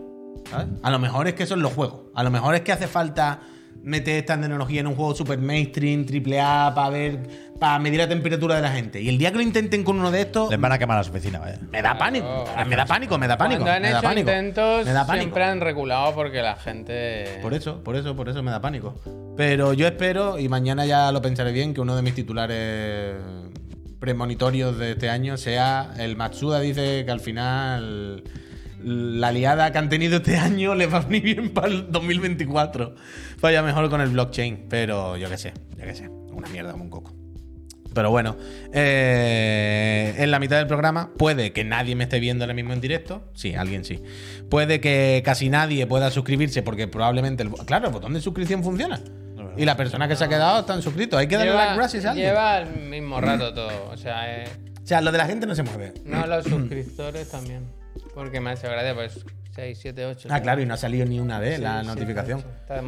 ¿sabes? 0.50 0.66
A 0.82 0.90
lo 0.90 0.98
mejor 0.98 1.26
es 1.28 1.34
que 1.34 1.46
son 1.46 1.62
los 1.62 1.72
juegos. 1.72 2.02
A 2.14 2.22
lo 2.22 2.30
mejor 2.30 2.54
es 2.54 2.60
que 2.62 2.72
hace 2.72 2.86
falta 2.86 3.40
meter 3.82 4.16
esta 4.16 4.40
tecnología 4.40 4.80
en 4.80 4.86
un 4.86 4.94
juego 4.94 5.14
super 5.14 5.38
mainstream, 5.38 6.06
triple 6.06 6.40
A, 6.40 6.72
para 6.74 6.88
ver, 6.90 7.18
para 7.60 7.78
medir 7.78 7.98
la 8.00 8.08
temperatura 8.08 8.54
de 8.56 8.62
la 8.62 8.70
gente. 8.70 9.00
Y 9.00 9.08
el 9.10 9.18
día 9.18 9.30
que 9.30 9.36
lo 9.36 9.42
intenten 9.42 9.84
con 9.84 9.98
uno 9.98 10.10
de 10.10 10.22
estos, 10.22 10.48
Les 10.50 10.58
van 10.58 10.72
a 10.72 10.78
quemar 10.78 10.96
las 10.96 11.08
oficinas, 11.10 11.40
vaya. 11.40 11.58
me 11.70 11.82
da 11.82 11.96
pánico. 11.98 12.44
Me 12.66 12.76
da 12.76 12.86
pánico, 12.86 13.18
me 13.18 13.26
da 13.28 13.36
pánico. 13.36 13.60
Cuando 13.62 13.76
han 13.76 13.82
me 13.82 13.90
da 13.90 13.98
hecho 13.98 14.06
pánico. 14.08 14.30
intentos, 14.30 14.86
me 14.86 14.92
da 14.92 15.06
pánico. 15.06 15.22
siempre 15.24 15.44
han 15.44 15.60
reculado 15.60 16.14
porque 16.14 16.40
la 16.40 16.56
gente. 16.56 17.38
Por 17.42 17.52
eso, 17.52 17.82
por 17.84 17.96
eso, 17.96 18.16
por 18.16 18.28
eso 18.30 18.42
me 18.42 18.50
da 18.50 18.60
pánico. 18.60 18.94
Pero 19.36 19.72
yo 19.74 19.86
espero, 19.86 20.38
y 20.38 20.48
mañana 20.48 20.86
ya 20.86 21.12
lo 21.12 21.20
pensaré 21.20 21.52
bien, 21.52 21.74
que 21.74 21.80
uno 21.82 21.94
de 21.94 22.02
mis 22.02 22.14
titulares 22.14 23.16
premonitorios 24.04 24.76
de 24.76 24.90
este 24.90 25.08
año 25.08 25.38
sea 25.38 25.94
el 25.96 26.14
Matsuda 26.14 26.60
dice 26.60 27.06
que 27.06 27.10
al 27.10 27.20
final 27.20 28.22
la 28.82 29.32
liada 29.32 29.72
que 29.72 29.78
han 29.78 29.88
tenido 29.88 30.18
este 30.18 30.36
año 30.36 30.74
les 30.74 30.92
va 30.92 30.98
a 30.98 31.00
venir 31.00 31.22
bien 31.22 31.54
para 31.54 31.68
el 31.68 31.90
2024. 31.90 32.94
Vaya 33.40 33.62
mejor 33.62 33.88
con 33.88 34.02
el 34.02 34.10
blockchain. 34.10 34.66
Pero 34.68 35.16
yo 35.16 35.30
qué 35.30 35.38
sé, 35.38 35.54
yo 35.78 35.86
qué 35.86 35.94
sé. 35.94 36.08
Una 36.08 36.50
mierda 36.50 36.72
como 36.72 36.84
un 36.84 36.90
coco. 36.90 37.14
Pero 37.94 38.10
bueno, 38.10 38.36
eh, 38.74 40.14
en 40.18 40.30
la 40.30 40.38
mitad 40.38 40.58
del 40.58 40.66
programa 40.66 41.12
puede 41.16 41.54
que 41.54 41.64
nadie 41.64 41.94
me 41.94 42.04
esté 42.04 42.20
viendo 42.20 42.44
ahora 42.44 42.52
mismo 42.52 42.74
en 42.74 42.82
directo. 42.82 43.30
Sí, 43.32 43.54
alguien 43.54 43.86
sí. 43.86 44.02
Puede 44.50 44.80
que 44.80 45.22
casi 45.24 45.48
nadie 45.48 45.86
pueda 45.86 46.10
suscribirse 46.10 46.62
porque 46.62 46.88
probablemente... 46.88 47.48
Claro, 47.64 47.86
el 47.86 47.92
botón 47.94 48.12
de 48.12 48.20
suscripción 48.20 48.62
funciona. 48.62 49.00
Y 49.56 49.64
la 49.64 49.76
persona 49.76 50.08
que 50.08 50.16
se 50.16 50.24
ha 50.24 50.28
quedado 50.28 50.60
está 50.60 50.80
suscrito. 50.82 51.16
Hay 51.16 51.26
que 51.28 51.36
darle 51.36 51.54
las 51.54 51.76
gracias 51.76 52.04
a 52.04 52.10
alguien. 52.10 52.28
lleva 52.28 52.58
el 52.58 52.70
mismo 52.88 53.20
rato 53.20 53.52
todo. 53.54 53.90
O 53.90 53.96
sea, 53.96 54.42
eh, 54.42 54.48
O 54.82 54.86
sea, 54.86 55.00
lo 55.00 55.12
de 55.12 55.18
la 55.18 55.26
gente 55.26 55.46
no 55.46 55.54
se 55.54 55.62
mueve. 55.62 55.94
no 56.04 56.26
los 56.26 56.44
suscriptores 56.44 57.30
también. 57.30 57.66
Porque 58.14 58.40
me 58.40 58.50
hace 58.50 58.68
gracia, 58.68 58.94
pues 58.94 59.24
6, 59.54 59.78
7, 59.80 60.06
8. 60.06 60.28
Ah, 60.30 60.40
claro, 60.40 60.60
y 60.62 60.66
no 60.66 60.74
ha 60.74 60.76
salido 60.76 61.06
ni 61.06 61.18
una 61.20 61.38
vez 61.38 61.58
la 61.60 61.82
notificación. 61.82 62.42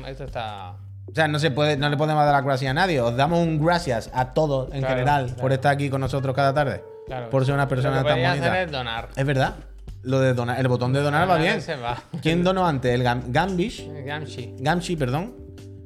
esto 0.07 0.24
está. 0.24 0.72
O 1.09 1.14
sea, 1.14 1.29
no 1.29 1.38
se 1.38 1.50
puede, 1.52 1.76
no 1.76 1.88
le 1.88 1.96
podemos 1.96 2.24
dar 2.24 2.33
las 2.35 2.44
gracias 2.44 2.70
a 2.70 2.74
nadie. 2.74 3.00
Os 3.00 3.16
damos 3.16 3.38
un 3.40 3.64
gracias 3.64 4.11
a 4.12 4.33
todos 4.35 4.72
en 4.72 4.81
Claro, 4.81 4.94
general 4.94 5.26
claro. 5.26 5.40
por 5.40 5.52
estar 5.52 5.72
aquí 5.72 5.88
con 5.88 6.00
nosotros 6.00 6.35
cada 6.35 6.52
tarde. 6.52 6.83
Claro. 7.07 7.31
por 7.31 7.44
ser 7.44 7.55
una 7.55 7.62
Lo 7.64 7.68
persona 7.68 7.98
que 7.98 8.02
tan 8.02 8.12
podría 8.14 8.29
bonita. 8.31 8.46
hacer 8.50 8.66
es 8.66 8.72
donar. 8.72 9.09
Es 9.14 9.24
verdad. 9.24 9.55
Lo 10.02 10.18
de 10.20 10.35
donar, 10.35 10.59
el 10.59 10.66
botón 10.66 10.92
de 10.92 11.00
donar 11.00 11.31
va 11.31 11.37
bien. 11.37 11.61
se 11.61 11.76
va. 11.76 12.02
¿Quién 12.20 12.42
donó 12.42 12.66
antes? 12.66 12.92
El 12.92 13.05
Gam- 13.05 13.22
Gambish. 13.29 13.88
Gamshi. 14.05 14.57
Gamshi, 14.59 14.96
perdón. 14.96 15.35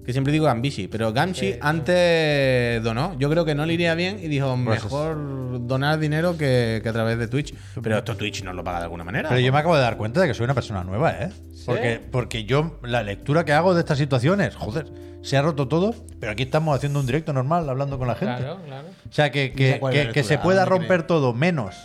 Que 0.04 0.12
siempre 0.12 0.32
digo 0.32 0.46
Gambishi, 0.46 0.88
pero 0.88 1.12
Gamshi 1.12 1.52
sí. 1.52 1.58
antes 1.60 2.82
donó. 2.82 3.16
Yo 3.18 3.28
creo 3.30 3.44
que 3.44 3.54
no 3.54 3.66
le 3.66 3.74
iría 3.74 3.94
bien 3.94 4.18
y 4.22 4.28
dijo, 4.28 4.56
Gracias. 4.56 4.84
mejor 4.84 5.66
donar 5.66 5.98
dinero 5.98 6.36
que, 6.38 6.80
que 6.82 6.88
a 6.88 6.92
través 6.92 7.18
de 7.18 7.28
Twitch. 7.28 7.54
Pero 7.82 7.98
esto 7.98 8.16
Twitch 8.16 8.42
nos 8.42 8.54
lo 8.54 8.64
paga 8.64 8.78
de 8.78 8.84
alguna 8.84 9.04
manera. 9.04 9.28
Pero 9.28 9.40
¿no? 9.40 9.46
yo 9.46 9.52
me 9.52 9.58
acabo 9.58 9.76
de 9.76 9.82
dar 9.82 9.96
cuenta 9.96 10.20
de 10.20 10.28
que 10.28 10.34
soy 10.34 10.44
una 10.44 10.54
persona 10.54 10.82
nueva, 10.84 11.12
¿eh? 11.12 11.30
Porque, 11.66 12.00
porque 12.10 12.44
yo, 12.44 12.78
la 12.82 13.02
lectura 13.02 13.44
que 13.44 13.52
hago 13.52 13.74
de 13.74 13.80
estas 13.80 13.98
situaciones, 13.98 14.56
joder, 14.56 14.86
se 15.22 15.36
ha 15.36 15.42
roto 15.42 15.68
todo, 15.68 15.94
pero 16.18 16.32
aquí 16.32 16.44
estamos 16.44 16.74
haciendo 16.74 17.00
un 17.00 17.06
directo 17.06 17.32
normal, 17.32 17.68
hablando 17.68 17.98
con 17.98 18.08
la 18.08 18.14
gente. 18.14 18.42
Claro, 18.42 18.60
claro. 18.64 18.88
O 19.08 19.12
sea, 19.12 19.30
que, 19.30 19.52
que- 19.52 20.24
se 20.24 20.38
pueda 20.38 20.62
¿A 20.62 20.64
dónde 20.64 20.78
romper 20.78 21.02
todo 21.06 21.34
menos 21.34 21.76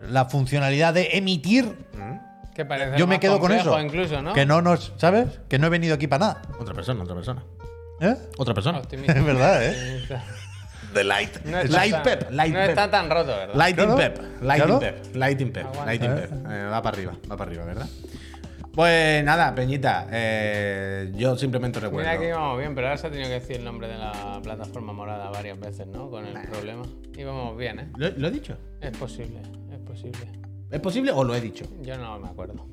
la 0.00 0.24
funcionalidad 0.24 0.94
de 0.94 1.10
emitir, 1.12 1.76
Que 2.54 2.64
parece 2.64 2.98
yo 2.98 3.06
me 3.06 3.14
más 3.14 3.20
quedo 3.20 3.32
con 3.40 3.48
complejo 3.50 3.70
eso. 3.70 3.80
incluso, 3.80 4.22
¿no? 4.22 4.32
Que 4.34 4.44
no 4.46 4.60
nos, 4.62 4.92
¿sabes? 4.96 5.40
Que 5.48 5.58
no 5.58 5.66
he 5.66 5.70
venido 5.70 5.94
aquí 5.94 6.06
para 6.06 6.26
nada. 6.26 6.42
Otra 6.58 6.74
persona, 6.74 7.02
otra 7.02 7.14
persona. 7.14 7.42
¿Eh? 8.00 8.14
Otra 8.36 8.52
persona. 8.54 8.78
Optimista. 8.78 9.12
Es 9.12 9.24
verdad, 9.24 9.64
¿eh? 9.64 9.70
Optimista. 9.70 10.24
The 10.92 11.04
light. 11.04 11.44
No 11.44 11.58
está 11.58 11.76
light 11.78 11.92
tan- 11.92 12.02
pep. 12.02 12.30
Light 12.30 12.52
no 12.52 12.58
pep. 12.60 12.68
está 12.68 12.90
tan 12.90 13.08
roto, 13.10 13.28
¿verdad? 13.28 13.54
Lighting 13.54 13.84
Claro. 13.84 13.96
pep. 13.96 14.18
Lighting 14.42 14.66
Claro. 14.66 14.80
pep. 14.80 15.14
Lighting 15.16 15.52
pep. 15.52 15.64
Aguanta. 15.66 15.86
Lighting 15.86 16.14
pep. 16.14 16.32
Eh, 16.50 16.64
va 16.70 16.82
para 16.82 16.96
arriba, 16.96 17.12
va 17.30 17.36
para 17.36 17.50
arriba, 17.50 17.64
¿verdad? 17.64 17.86
Pues 18.74 19.22
nada, 19.24 19.54
Peñita, 19.54 20.06
eh, 20.10 21.12
yo 21.14 21.36
simplemente 21.36 21.78
recuerdo. 21.78 22.08
Mira 22.08 22.18
que 22.20 22.28
íbamos 22.28 22.58
bien, 22.58 22.74
pero 22.74 22.86
ahora 22.88 22.96
se 22.98 23.06
ha 23.06 23.10
tenido 23.10 23.28
que 23.28 23.34
decir 23.34 23.56
el 23.56 23.64
nombre 23.64 23.86
de 23.88 23.98
la 23.98 24.40
plataforma 24.42 24.92
morada 24.94 25.30
varias 25.30 25.58
veces, 25.60 25.86
¿no? 25.86 26.08
Con 26.10 26.26
el 26.26 26.48
problema. 26.48 26.82
Íbamos 27.16 27.56
bien, 27.56 27.80
¿eh? 27.80 27.88
¿Lo, 27.96 28.08
lo 28.10 28.28
he 28.28 28.30
dicho? 28.30 28.56
Es 28.80 28.96
posible, 28.96 29.40
es 29.72 29.78
posible. 29.80 30.26
¿Es 30.72 30.80
posible 30.80 31.12
o 31.12 31.22
lo 31.22 31.34
he 31.34 31.40
dicho? 31.40 31.66
Yo 31.82 31.98
no 31.98 32.18
me 32.18 32.28
acuerdo. 32.28 32.66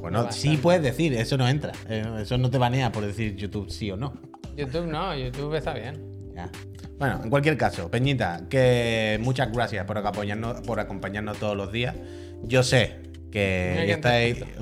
Bueno, 0.00 0.24
Bastante. 0.24 0.56
sí 0.56 0.56
puedes 0.56 0.82
decir, 0.82 1.12
eso 1.12 1.36
no 1.36 1.46
entra. 1.46 1.72
Eh, 1.86 2.02
eso 2.22 2.38
no 2.38 2.48
te 2.50 2.56
banea 2.56 2.90
por 2.90 3.04
decir 3.04 3.36
YouTube 3.36 3.70
sí 3.70 3.90
o 3.90 3.96
no. 3.96 4.14
YouTube 4.56 4.86
no, 4.86 5.14
YouTube 5.14 5.54
está 5.54 5.74
bien. 5.74 6.32
Ya. 6.34 6.50
Bueno, 6.98 7.20
en 7.22 7.28
cualquier 7.28 7.58
caso, 7.58 7.90
Peñita, 7.90 8.44
que 8.48 9.18
muchas 9.20 9.52
gracias 9.52 9.84
por 9.84 9.98
acompañarnos, 9.98 10.62
por 10.62 10.80
acompañarnos 10.80 11.36
todos 11.38 11.54
los 11.54 11.70
días. 11.70 11.94
Yo 12.42 12.62
sé 12.62 13.11
que 13.32 13.90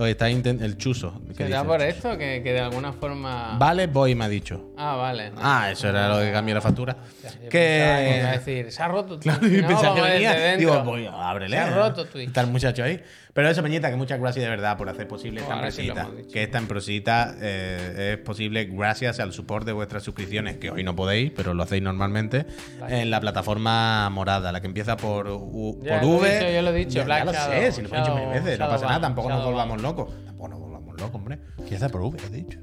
estáis 0.08 0.36
inten- 0.36 0.62
el 0.62 0.78
chuzo. 0.78 1.20
¿qué 1.36 1.44
¿Será 1.44 1.64
por 1.64 1.82
esto 1.82 2.16
que, 2.16 2.40
que 2.42 2.52
de 2.52 2.60
alguna 2.60 2.92
forma. 2.92 3.56
Vale, 3.58 3.86
voy, 3.88 4.14
me 4.14 4.24
ha 4.24 4.28
dicho. 4.28 4.70
Ah, 4.76 4.94
vale. 4.96 5.32
Ah, 5.36 5.70
eso 5.70 5.88
era 5.88 6.08
lo 6.08 6.20
que 6.20 6.32
cambió 6.32 6.54
la 6.54 6.60
factura. 6.60 6.96
Ya, 7.22 7.48
que. 7.48 8.16
iba 8.20 8.28
a 8.30 8.32
decir, 8.32 8.70
se 8.72 8.82
ha 8.82 8.88
roto. 8.88 9.18
Claro, 9.18 9.40
No, 9.42 9.68
pensaba 9.68 9.94
que 9.96 10.00
venía. 10.02 10.56
Digo, 10.56 10.82
pues 10.84 11.08
ábrele. 11.12 11.56
Se 11.56 11.62
ha 11.62 11.70
roto 11.74 12.06
Twitch. 12.06 12.28
Está 12.28 12.40
el 12.42 12.46
muchacho 12.46 12.84
ahí. 12.84 13.02
Pero 13.32 13.48
eso, 13.48 13.62
Peñita, 13.62 13.90
que 13.90 13.96
muchas 13.96 14.18
gracias 14.20 14.42
de 14.44 14.50
verdad 14.50 14.76
por 14.76 14.88
hacer 14.88 15.06
posible 15.06 15.40
esta 15.40 15.70
sí 15.70 15.86
lo 15.86 15.92
empresita. 15.94 16.32
que 16.32 16.42
esta 16.42 16.58
empresita 16.58 17.36
eh, 17.40 18.14
es 18.18 18.24
posible 18.24 18.64
gracias 18.64 19.20
al 19.20 19.32
support 19.32 19.64
de 19.66 19.72
vuestras 19.72 20.02
suscripciones, 20.02 20.56
que 20.56 20.70
hoy 20.70 20.82
no 20.82 20.96
podéis, 20.96 21.30
pero 21.30 21.54
lo 21.54 21.62
hacéis 21.62 21.82
normalmente, 21.82 22.46
en 22.88 23.10
la 23.10 23.20
plataforma 23.20 24.10
morada, 24.10 24.50
la 24.52 24.60
que 24.60 24.66
empieza 24.66 24.96
por, 24.96 25.28
U- 25.28 25.78
Ya 25.82 26.00
por 26.00 26.08
lo 26.08 26.16
he 26.16 26.20
V. 26.20 26.34
dicho, 26.38 26.50
yo 26.52 26.62
lo 26.62 26.70
he 26.70 26.74
dicho, 26.74 26.90
Ya, 26.90 27.00
ya 27.00 27.04
Black 27.04 27.24
lo 27.26 27.32
Shadow, 27.32 27.52
sé, 27.62 27.72
si 27.72 27.82
lo 27.82 27.88
he 27.88 27.98
dicho 27.98 28.14
mil 28.14 28.24
Shadow- 28.24 28.32
veces, 28.32 28.58
no 28.58 28.68
pasa 28.68 28.86
nada, 28.86 29.00
tampoco 29.00 29.28
nos 29.28 29.44
volvamos 29.44 29.80
locos. 29.82 30.24
Tampoco 30.24 30.48
nos 30.48 30.58
volvamos 30.60 30.94
locos, 31.00 31.14
hombre. 31.14 31.38
Empieza 31.58 31.88
por 31.88 32.00
V, 32.02 32.18
he 32.26 32.30
dicho. 32.30 32.58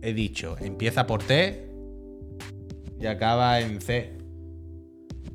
He 0.00 0.12
dicho, 0.14 0.56
empieza 0.60 1.06
por 1.06 1.22
T 1.22 1.68
y 2.98 3.06
acaba 3.06 3.60
en 3.60 3.80
C. 3.80 4.18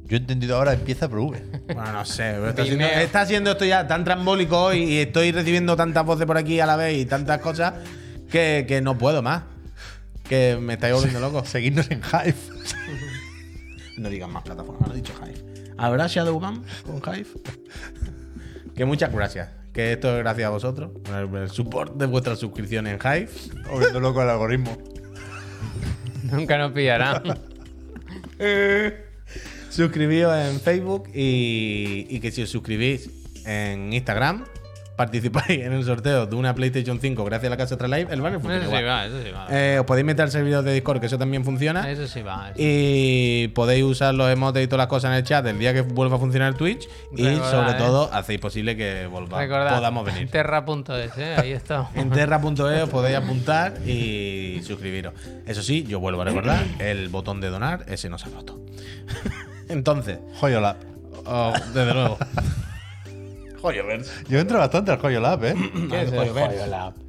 Yo 0.07 0.15
he 0.15 0.19
entendido 0.19 0.55
ahora, 0.57 0.73
empieza 0.73 1.09
por 1.09 1.19
V. 1.19 1.41
Bueno, 1.67 1.91
no 1.91 2.05
sé, 2.05 2.33
pero 2.35 2.49
está 2.49 2.63
siendo, 2.63 2.85
Vimeo. 2.85 2.99
está 3.01 3.25
siendo 3.25 3.51
esto 3.51 3.65
ya 3.65 3.87
tan 3.87 4.03
trambólico 4.05 4.57
hoy 4.57 4.83
y 4.83 4.97
estoy 4.99 5.31
recibiendo 5.33 5.75
tantas 5.75 6.05
voces 6.05 6.25
por 6.25 6.37
aquí 6.37 6.59
a 6.61 6.65
la 6.65 6.75
vez 6.77 6.97
y 6.97 7.05
tantas 7.05 7.39
cosas 7.41 7.73
que, 8.31 8.65
que 8.67 8.81
no 8.81 8.97
puedo 8.97 9.21
más. 9.21 9.43
Que 10.27 10.57
me 10.61 10.73
estáis 10.73 10.93
volviendo 10.93 11.19
loco. 11.19 11.43
Seguidnos 11.45 11.89
en 11.91 11.99
Hive. 12.01 12.35
No 13.97 14.09
digan 14.09 14.31
más 14.31 14.43
plataformas, 14.43 14.87
no 14.87 14.93
he 14.93 14.97
dicho 14.97 15.13
Hive. 15.21 15.43
¿Habrá 15.77 16.07
Shadowban 16.07 16.63
con 16.85 16.97
Hive? 17.15 17.27
que 18.75 18.85
muchas 18.85 19.11
gracias. 19.11 19.49
Que 19.73 19.93
esto 19.93 20.11
es 20.15 20.19
gracias 20.23 20.47
a 20.47 20.49
vosotros. 20.49 20.91
por 21.03 21.15
El, 21.15 21.35
el 21.43 21.49
support 21.49 21.95
de 21.95 22.05
vuestras 22.05 22.39
suscripciones 22.39 22.93
en 22.93 22.99
Hive. 22.99 23.29
Volviendo 23.69 23.99
loco 23.99 24.21
al 24.21 24.29
algoritmo. 24.29 24.77
Nunca 26.23 26.57
nos 26.57 26.71
pillarán. 26.71 27.23
Suscribíos 29.69 30.35
en 30.35 30.59
Facebook 30.59 31.09
y, 31.13 32.07
y 32.09 32.19
que 32.19 32.31
si 32.31 32.41
os 32.43 32.49
suscribís 32.49 33.09
en 33.45 33.93
Instagram, 33.93 34.45
participáis 34.97 35.61
en 35.61 35.71
el 35.73 35.85
sorteo 35.85 36.25
de 36.25 36.35
una 36.35 36.53
PlayStation 36.55 36.99
5 36.99 37.23
gracias 37.23 37.47
a 37.47 37.49
la 37.51 37.57
casa 37.57 37.77
Live, 37.87 38.07
el 38.09 38.19
banner 38.19 38.41
funciona 38.41 38.65
Eso 38.65 38.71
sí 38.71 38.77
igual. 38.77 38.87
va, 38.87 39.05
eso 39.05 39.23
sí 39.23 39.31
va. 39.31 39.47
Eh, 39.49 39.79
os 39.79 39.85
podéis 39.85 40.05
meter 40.05 40.23
al 40.23 40.31
servidor 40.31 40.63
de 40.63 40.73
Discord, 40.73 40.99
que 40.99 41.05
eso 41.05 41.19
también 41.19 41.45
funciona. 41.45 41.89
Eso 41.89 42.07
sí 42.07 42.23
va. 42.23 42.49
eso. 42.49 42.55
Y 42.57 43.49
podéis 43.49 43.83
usar 43.83 44.15
los 44.15 44.29
emotes 44.29 44.63
y 44.63 44.67
todas 44.67 44.79
las 44.79 44.87
cosas 44.87 45.11
en 45.11 45.17
el 45.17 45.23
chat 45.23 45.45
el 45.45 45.59
día 45.59 45.73
que 45.73 45.81
vuelva 45.81 46.17
a 46.17 46.19
funcionar 46.19 46.55
Twitch. 46.55 46.89
Y 47.15 47.23
sobre 47.23 47.71
eh. 47.71 47.75
todo, 47.77 48.11
hacéis 48.11 48.39
posible 48.39 48.75
que 48.75 49.05
volva, 49.05 49.39
Recordad, 49.39 49.75
podamos 49.75 50.03
venir. 50.03 50.29
Terra.es, 50.29 51.17
¿eh? 51.17 51.35
ahí 51.37 51.51
está. 51.51 51.89
En 51.95 52.09
terra.e 52.09 52.81
os 52.81 52.89
podéis 52.89 53.17
apuntar 53.17 53.77
y 53.85 54.61
suscribiros. 54.63 55.13
Eso 55.45 55.61
sí, 55.61 55.83
yo 55.87 55.99
vuelvo 55.99 56.23
a 56.23 56.25
recordar, 56.25 56.65
el 56.79 57.09
botón 57.09 57.39
de 57.39 57.49
donar, 57.49 57.85
ese 57.87 58.09
no 58.09 58.17
se 58.17 58.29
ha 58.29 58.31
roto. 58.31 58.59
Entonces, 59.69 60.19
Joyo 60.39 60.59
Lab. 60.61 60.77
oh, 61.25 61.53
desde 61.73 61.93
luego. 61.93 62.17
Joyoverse. 63.61 64.11
Yo 64.29 64.39
entro 64.39 64.59
bastante 64.59 64.91
al 64.91 64.99
Joyo 64.99 65.19
Lab, 65.19 65.43
¿eh? 65.45 65.55
¿Qué 65.89 66.01
es 66.03 66.11
el. 66.11 67.06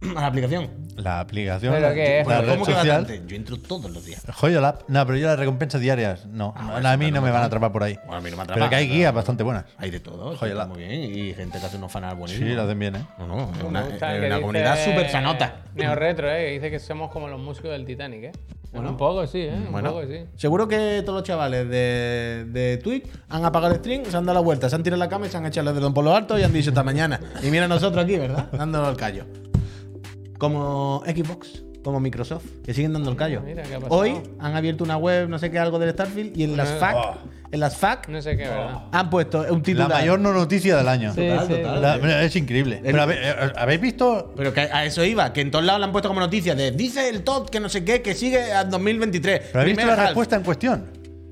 A 0.16 0.20
la 0.20 0.26
aplicación. 0.26 0.68
La 0.96 1.20
aplicación. 1.20 1.72
¿Pero 1.74 1.88
la, 1.88 1.94
qué 1.94 2.20
es? 2.20 2.26
la 2.26 2.40
red 2.42 2.48
¿Cómo 2.50 2.64
que 2.66 2.72
social. 2.74 3.00
bastante? 3.02 3.22
Yo 3.26 3.36
entro 3.36 3.56
todos 3.58 3.90
los 3.90 4.04
días. 4.04 4.22
Joyo 4.34 4.60
Lab. 4.60 4.84
No, 4.88 5.06
pero 5.06 5.18
yo 5.18 5.26
las 5.26 5.38
recompensas 5.38 5.80
diarias, 5.80 6.26
no. 6.26 6.52
Ah, 6.56 6.80
a 6.84 6.96
mí 6.96 7.10
no 7.10 7.22
me 7.22 7.30
van 7.30 7.42
a 7.42 7.46
atrapar 7.46 7.72
por 7.72 7.82
ahí. 7.82 7.94
Bueno, 8.04 8.16
a 8.16 8.20
mí 8.20 8.30
no 8.30 8.36
me 8.36 8.42
atrapa, 8.42 8.58
Pero 8.60 8.70
que 8.70 8.76
hay 8.76 8.84
pero- 8.86 8.94
guías 8.96 9.14
bastante 9.14 9.42
buenas. 9.42 9.64
Hay 9.78 9.90
de 9.90 10.00
todo. 10.00 10.36
Joya 10.36 10.52
está 10.52 10.64
Lab. 10.64 10.68
muy 10.68 10.78
bien. 10.78 11.02
Y 11.02 11.34
gente 11.34 11.58
que 11.58 11.66
hace 11.66 11.76
unos 11.78 11.90
fanarts 11.90 12.14
Sí, 12.16 12.20
buenísimos. 12.20 12.54
lo 12.56 12.62
hacen 12.62 12.78
bien, 12.78 12.96
¿eh? 12.96 13.06
No, 13.18 13.26
no, 13.26 13.50
es 13.50 13.56
Me 13.56 13.64
una, 13.64 13.82
gusta 13.82 13.94
es 13.94 14.20
que 14.20 14.26
una 14.26 14.26
dice 14.36 14.40
comunidad 14.40 14.84
súper 14.84 15.10
sanota. 15.10 15.56
Neo 15.74 15.94
Retro, 15.94 16.30
¿eh? 16.30 16.44
que 16.46 16.50
dice 16.52 16.70
que 16.70 16.78
somos 16.78 17.10
como 17.10 17.28
los 17.28 17.40
músicos 17.40 17.70
del 17.70 17.84
Titanic, 17.84 18.24
¿eh? 18.24 18.32
Bueno, 18.72 18.90
un 18.90 18.96
poco 18.98 19.26
sí, 19.26 19.40
¿eh? 19.40 19.54
Un 19.54 19.72
Bueno, 19.72 19.90
poco 19.90 20.06
sí. 20.06 20.24
seguro 20.36 20.68
que 20.68 21.00
todos 21.06 21.20
los 21.20 21.26
chavales 21.26 21.66
de, 21.70 22.44
de 22.48 22.76
Twitch 22.76 23.06
han 23.30 23.42
apagado 23.46 23.72
el 23.72 23.80
stream, 23.80 24.04
se 24.04 24.14
han 24.14 24.26
dado 24.26 24.34
la 24.34 24.40
vuelta, 24.40 24.68
se 24.68 24.76
han 24.76 24.82
tirado 24.82 24.98
la 25.00 25.08
cama 25.08 25.26
y 25.26 25.30
se 25.30 25.38
han 25.38 25.46
echado 25.46 25.70
el 25.70 25.76
dedón 25.76 25.94
por 25.94 26.04
lo 26.04 26.14
alto 26.14 26.38
y 26.38 26.42
han 26.42 26.52
dicho 26.52 26.70
hasta 26.70 26.82
mañana. 26.82 27.18
Y 27.42 27.46
mira 27.50 27.68
nosotros 27.68 28.04
aquí, 28.04 28.16
¿verdad? 28.18 28.50
Dándonos 28.52 28.90
el 28.90 28.96
callo. 28.98 29.24
Como 30.38 31.02
Xbox, 31.06 31.62
como 31.82 32.00
Microsoft, 32.00 32.44
que 32.64 32.74
siguen 32.74 32.92
dando 32.92 33.10
el 33.10 33.16
callo. 33.16 33.40
Mira, 33.44 33.62
¿qué 33.62 33.74
ha 33.74 33.80
pasado? 33.80 34.00
Hoy 34.00 34.14
han 34.38 34.54
abierto 34.56 34.84
una 34.84 34.96
web, 34.96 35.28
no 35.28 35.38
sé 35.38 35.50
qué, 35.50 35.58
algo 35.58 35.78
del 35.78 35.90
Starfield, 35.92 36.36
y 36.36 36.44
en 36.44 36.56
las 36.56 36.70
Eh. 36.70 36.76
FAQ, 36.78 36.96
Oh. 36.96 37.14
en 37.52 37.60
las 37.60 37.80
No 38.08 38.20
sé 38.22 38.36
qué, 38.36 38.42
¿verdad? 38.48 38.82
han 38.92 39.08
puesto 39.08 39.38
un 39.48 39.58
La 39.58 39.62
titular. 39.62 39.88
mayor 39.88 40.18
no 40.20 40.32
noticia 40.32 40.76
del 40.76 40.88
año. 40.88 41.14
Sí, 41.14 41.28
Total, 41.28 41.46
sí. 41.46 41.52
total. 41.54 41.82
La- 41.82 41.96
mira, 41.98 42.22
es 42.24 42.34
increíble. 42.36 42.80
Pero 42.82 43.02
habe- 43.02 43.16
eh, 43.22 43.52
¿habéis 43.56 43.80
visto? 43.80 44.32
Pero 44.36 44.52
que 44.52 44.60
a 44.62 44.84
eso 44.84 45.04
iba, 45.04 45.32
que 45.32 45.40
en 45.40 45.50
todos 45.50 45.64
lados 45.64 45.80
le 45.80 45.86
han 45.86 45.92
puesto 45.92 46.08
como 46.08 46.20
noticia 46.20 46.54
de 46.54 46.72
dice 46.72 47.08
el 47.08 47.22
Todd 47.22 47.48
que 47.48 47.60
no 47.60 47.68
sé 47.68 47.84
qué, 47.84 48.02
que 48.02 48.14
sigue 48.14 48.52
a 48.52 48.64
2023. 48.64 49.40
¿Pero 49.52 49.60
habéis 49.60 49.76
visto 49.76 49.86
la 49.90 49.94
half. 49.96 50.04
respuesta 50.06 50.36
en 50.36 50.42
cuestión? 50.42 50.84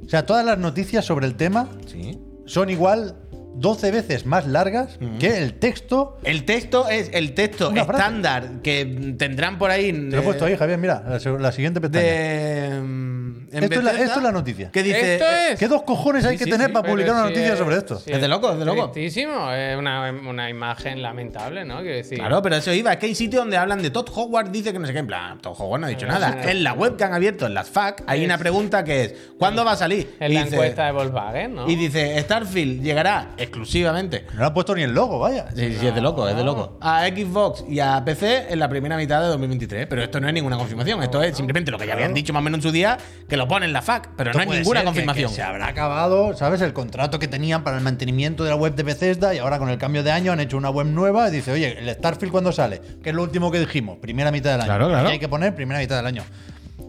O 0.07 0.09
sea, 0.09 0.25
todas 0.25 0.47
las 0.47 0.57
noticias 0.59 1.05
sobre 1.05 1.27
el 1.27 1.35
tema 1.35 1.69
Sí. 1.87 2.19
son 2.47 2.71
igual 2.71 3.17
12 3.57 3.91
veces 3.91 4.27
más 4.27 4.47
largas 4.47 4.99
que 5.19 5.39
el 5.39 5.55
texto. 5.55 6.19
El 6.25 6.45
texto 6.45 6.89
es 6.89 7.11
el 7.13 7.35
texto 7.35 7.71
Una 7.71 7.85
frase. 7.85 8.03
estándar 8.03 8.51
que 8.63 9.15
tendrán 9.19 9.59
por 9.59 9.71
ahí. 9.71 9.93
Te 9.93 10.17
lo 10.17 10.19
he 10.19 10.23
puesto 10.23 10.45
ahí, 10.45 10.57
Javier, 10.57 10.79
mira, 10.79 11.19
la 11.39 11.53
siguiente 11.53 11.81
pestaña. 11.81 12.05
De. 12.05 13.14
En 13.53 13.65
Esto 13.65 13.79
es 13.79 13.85
la- 13.85 13.93
Bethesda, 13.93 14.05
esto 14.07 14.19
es 14.19 14.23
la 14.25 14.33
noticia. 14.33 14.71
Que 14.71 14.83
dice. 14.83 15.15
Esto 15.15 15.25
es. 15.51 15.59
¿Qué 15.59 15.69
dos 15.69 15.83
cojones 15.83 16.25
hay 16.25 16.33
Sí, 16.33 16.39
que 16.39 16.45
sí, 16.45 16.51
tener 16.51 16.69
sí, 16.69 16.73
para 16.73 16.89
publicar 16.89 17.13
una 17.15 17.23
noticia 17.25 17.53
es- 17.53 17.59
sobre 17.59 17.77
esto? 17.77 18.01
Es 18.05 18.21
de 18.21 18.29
loco, 18.29 18.53
es 18.53 18.59
de 18.59 18.65
loco. 18.65 18.91
Tristísimo. 18.91 19.51
Es 19.53 19.77
una, 19.77 20.11
una 20.11 20.51
imagen 20.51 21.03
lamentable, 21.03 21.65
¿no? 21.65 21.81
Quiero 21.81 21.97
decir. 21.97 22.19
Claro, 22.19 22.43
pero 22.43 22.57
eso 22.57 22.73
iba. 22.73 22.93
Es 22.93 22.99
que 22.99 23.07
hay 23.07 23.15
sitios 23.15 23.43
donde 23.43 23.57
hablan 23.57 23.83
de 23.83 23.91
Todd 23.91 24.09
Howard, 24.15 24.51
dice 24.51 24.73
que 24.73 24.79
no 24.79 24.87
sé 24.87 24.93
qué. 24.93 24.99
En 25.01 25.07
plan, 25.07 25.39
Todd 25.41 25.55
Howard 25.59 25.81
no 25.81 25.87
ha 25.87 25.91
dicho 25.91 26.07
nada. 26.07 26.39
En 26.51 26.63
la 26.65 26.73
web 26.73 26.97
que 26.97 27.05
han 27.05 27.13
abierto, 27.15 27.47
en 27.47 27.55
las 27.55 27.69
FAQ, 27.71 28.03
hay 28.07 28.21
Es- 28.21 28.27
una 28.27 28.39
pregunta 28.39 28.85
que 28.85 29.03
es: 29.05 29.15
¿Cuándo 29.39 29.65
va 29.65 29.73
a 29.73 29.77
salir? 29.77 30.17
En 30.21 30.35
la 30.35 30.43
dice- 30.45 30.55
encuesta 30.57 30.87
de 30.87 30.93
Volkswagen, 30.93 31.55
¿no? 31.55 31.69
Y 31.71 31.77
dice: 31.77 32.19
Starfield 32.21 32.83
llegará 32.83 33.31
exclusivamente 33.37 34.25
No 34.35 34.41
le 34.41 34.47
han 34.47 34.55
puesto 34.55 34.75
ni 34.75 34.83
el 34.83 34.93
logo, 34.93 35.19
vaya. 35.19 35.47
Sí, 35.55 35.77
sí, 35.79 35.87
es 35.87 35.95
de 35.95 36.01
loco, 36.01 36.29
es 36.29 36.37
de 36.37 36.45
loco. 36.45 36.79
A 36.81 37.07
Xbox 37.07 37.65
y 37.69 37.81
a 37.81 38.03
PC 38.05 38.47
en 38.53 38.59
la 38.59 38.69
primera 38.69 38.97
mitad 38.97 39.21
de 39.23 39.29
2023. 39.29 39.87
Pero 39.89 40.03
esto 40.03 40.21
no 40.21 40.29
es 40.29 40.35
ninguna 40.35 40.57
confirmación. 40.57 41.03
Esto 41.03 41.23
es 41.23 41.37
simplemente 41.37 41.71
lo 41.71 41.79
que 41.79 41.87
ya 41.87 41.95
habían 41.95 42.13
dicho 42.15 42.33
más 42.33 42.41
o 42.41 42.45
menos 42.45 42.59
en 42.59 42.63
su 42.63 42.73
día, 42.73 42.97
que 43.29 43.34
lo 43.37 43.47
pone 43.49 43.67
en 43.67 43.73
la 43.73 43.83
FAQ. 43.83 44.11
Pero 44.17 44.31
Esto 44.31 44.39
no 44.41 44.45
puede 44.47 44.61
ninguna 44.61 44.81
ser 44.81 44.85
que- 44.85 44.87
confirmación. 44.87 45.31
que 45.31 45.35
se 45.37 45.43
habrá 45.43 45.69
acabado, 45.69 46.37
¿sabes? 46.37 46.61
El 46.61 46.73
contrato 46.73 47.19
que 47.19 47.29
tenían 47.29 47.65
para 47.65 47.77
el 47.79 47.83
mantenimiento 47.83 48.45
de 48.45 48.51
la 48.51 48.57
web 48.57 48.75
de 48.75 48.83
Bethesda 48.83 49.35
y 49.35 49.39
ahora 49.39 49.59
con 49.59 49.69
el 49.71 49.79
cambio 49.79 50.03
de 50.03 50.11
año 50.13 50.33
han 50.33 50.41
hecho 50.41 50.57
una 50.57 50.71
web 50.71 50.87
nueva 50.87 51.29
y 51.29 51.33
dice, 51.33 51.53
oye, 51.53 51.79
el 51.79 51.89
Starfield 51.95 52.33
cuando 52.33 52.53
sale, 52.53 52.81
que 53.03 53.11
es 53.11 53.15
lo 53.15 53.23
último 53.23 53.51
que 53.51 53.59
dijimos, 53.61 53.99
primera 53.99 54.31
mitad 54.31 54.53
del 54.53 54.61
año. 54.61 54.67
Claro, 54.69 54.89
claro. 54.89 55.05
Aquí 55.07 55.13
hay 55.15 55.19
que 55.19 55.29
poner 55.29 55.55
primera 55.55 55.81
mitad 55.81 55.97
del 55.97 56.07
año. 56.07 56.23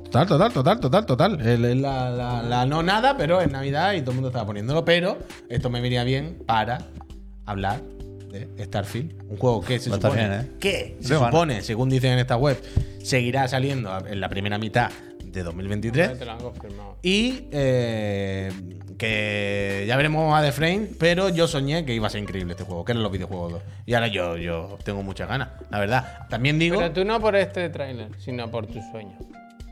Total, 0.05 0.27
total, 0.27 0.53
total, 0.53 0.79
total, 0.79 1.05
total. 1.05 1.41
Es 1.41 1.59
la, 1.59 2.09
la- 2.09 2.41
la 2.41 2.65
no 2.65 2.81
nada, 2.83 3.17
pero 3.17 3.41
es 3.41 3.51
Navidad 3.51 3.93
y 3.93 3.99
todo 4.01 4.11
el 4.11 4.15
mundo 4.15 4.29
estaba 4.29 4.45
poniéndolo. 4.45 4.85
Pero 4.85 5.17
esto 5.49 5.69
me 5.69 5.81
venía 5.81 6.03
bien 6.05 6.37
para 6.45 6.77
hablar 7.45 7.81
de 8.31 8.63
Starfield. 8.65 9.13
Un 9.29 9.37
juego 9.37 9.61
que 9.61 9.79
se 9.79 9.89
supone 9.89 10.15
bien, 10.27 10.33
¿eh? 10.41 10.51
que 10.59 10.97
se 11.01 11.09
que 11.09 11.15
supone, 11.15 11.61
según 11.61 11.89
dicen 11.89 12.13
en 12.13 12.19
esta 12.19 12.37
web, 12.37 12.57
seguirá 13.03 13.47
saliendo 13.47 13.97
en 14.07 14.19
la 14.21 14.29
primera 14.29 14.57
mitad 14.57 14.89
de 15.36 15.43
2023. 15.43 16.17
Te 16.19 16.25
lo 16.25 16.31
han 16.31 16.39
confirmado. 16.39 16.97
Y 17.03 17.47
eh, 17.51 18.51
que 18.97 19.86
ya 19.88 19.95
veremos 19.97 20.38
a 20.38 20.41
The 20.41 20.51
Frame, 20.51 20.88
pero 20.99 21.29
yo 21.29 21.47
soñé 21.47 21.86
que 21.86 21.93
iba 21.93 22.07
a 22.07 22.09
ser 22.09 22.21
increíble 22.21 22.53
este 22.53 22.63
juego, 22.63 22.83
que 22.86 22.93
eran 22.93 23.03
los 23.03 23.11
videojuegos 23.11 23.53
2. 23.53 23.61
Y 23.86 23.93
ahora 23.93 24.07
yo, 24.07 24.38
yo 24.38 24.77
tengo 24.83 25.03
muchas 25.03 25.27
ganas, 25.27 25.49
la 25.69 25.79
verdad. 25.79 26.27
También 26.29 26.57
digo. 26.59 26.77
Pero 26.77 26.91
tú 26.91 27.05
no 27.05 27.19
por 27.19 27.36
este 27.36 27.69
tráiler, 27.69 28.09
sino 28.19 28.49
por 28.49 28.67
tu 28.67 28.81
sueño. 28.91 29.17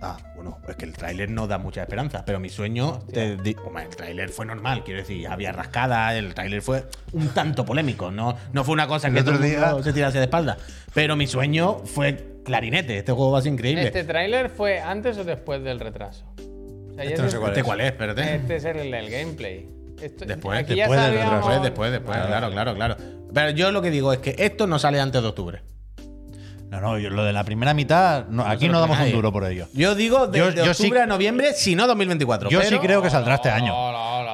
Ah, 0.06 0.18
bueno, 0.36 0.58
es 0.68 0.76
que 0.76 0.84
el 0.84 0.92
tráiler 0.92 1.30
no 1.30 1.48
da 1.48 1.58
mucha 1.58 1.82
esperanza, 1.82 2.26
pero 2.26 2.38
mi 2.38 2.50
sueño. 2.50 3.00
te 3.14 3.38
di- 3.38 3.56
Hombre, 3.66 3.84
el 3.86 3.96
tráiler 3.96 4.30
fue 4.30 4.46
normal, 4.46 4.84
quiero 4.84 5.00
decir, 5.00 5.26
había 5.30 5.54
rascada, 5.54 6.14
el 6.18 6.34
tráiler 6.34 6.62
fue 6.62 6.84
un 7.14 7.30
tanto 7.30 7.64
polémico, 7.64 8.12
no, 8.12 8.36
no 8.52 8.64
fue 8.66 8.74
una 8.74 8.86
cosa 8.86 9.08
El 9.08 9.14
que 9.14 9.22
otro 9.22 9.36
todo 9.36 9.46
el 9.46 9.52
mundo 9.54 9.76
día- 9.78 9.84
se 9.84 9.94
tirase 9.94 10.18
de 10.18 10.26
espalda. 10.26 10.58
Pero 10.94 11.16
mi 11.16 11.26
sueño 11.26 11.80
fue 11.86 12.33
clarinete, 12.44 12.98
este 12.98 13.12
juego 13.12 13.32
va 13.32 13.40
a 13.40 13.42
ser 13.42 13.54
increíble. 13.54 13.84
¿Este 13.86 14.04
tráiler 14.04 14.50
fue 14.50 14.80
antes 14.80 15.18
o 15.18 15.24
después 15.24 15.64
del 15.64 15.80
retraso? 15.80 16.26
O 16.38 16.94
sea, 16.96 17.04
ya 17.06 17.10
Este 17.12 17.22
no 17.22 17.28
se- 17.28 17.32
sé 17.32 17.38
cuál 17.40 17.50
¿Este 17.52 17.60
es. 17.62 17.66
cuál 17.66 17.82
es? 17.82 17.88
Espérate. 17.88 18.36
Este 18.36 18.56
es 18.58 18.66
el 18.66 18.92
del 18.92 19.10
gameplay. 19.10 19.70
Esto- 20.02 20.26
Después, 20.26 20.60
aquí 20.60 20.76
después 20.76 21.00
del 21.02 21.14
retraso. 21.14 21.36
Después, 21.36 21.62
después, 21.62 21.92
después, 21.92 22.18
claro, 22.18 22.52
claro, 22.52 22.76
claro. 22.76 22.98
Pero 23.34 23.50
yo 23.52 23.72
lo 23.72 23.82
que 23.82 23.90
digo 23.90 24.12
es 24.14 24.20
que 24.20 24.36
esto 24.38 24.68
no 24.68 24.78
sale 24.80 25.00
antes 25.00 25.22
de 25.22 25.28
octubre. 25.28 25.62
No, 26.70 26.82
no, 26.82 26.98
yo- 26.98 27.10
lo 27.12 27.24
de 27.24 27.34
la 27.34 27.44
primera 27.44 27.74
mitad, 27.74 28.26
no, 28.28 28.44
aquí 28.46 28.68
no 28.68 28.80
damos 28.80 29.00
un 29.00 29.12
duro 29.12 29.32
por 29.32 29.46
ello. 29.46 29.68
Yo 29.74 29.94
digo 29.96 30.28
de, 30.28 30.40
Yo- 30.40 30.52
de 30.52 30.66
yo 30.66 30.74
sí- 30.74 30.84
octubre 30.84 31.02
a 31.02 31.06
noviembre, 31.06 31.54
si 31.54 31.76
no 31.76 31.86
2024. 31.88 32.50
Yo 32.50 32.62
sí 32.64 32.78
creo 32.80 33.02
que 33.02 33.10
saldrá 33.10 33.36
este 33.36 33.50
año. 33.50 33.74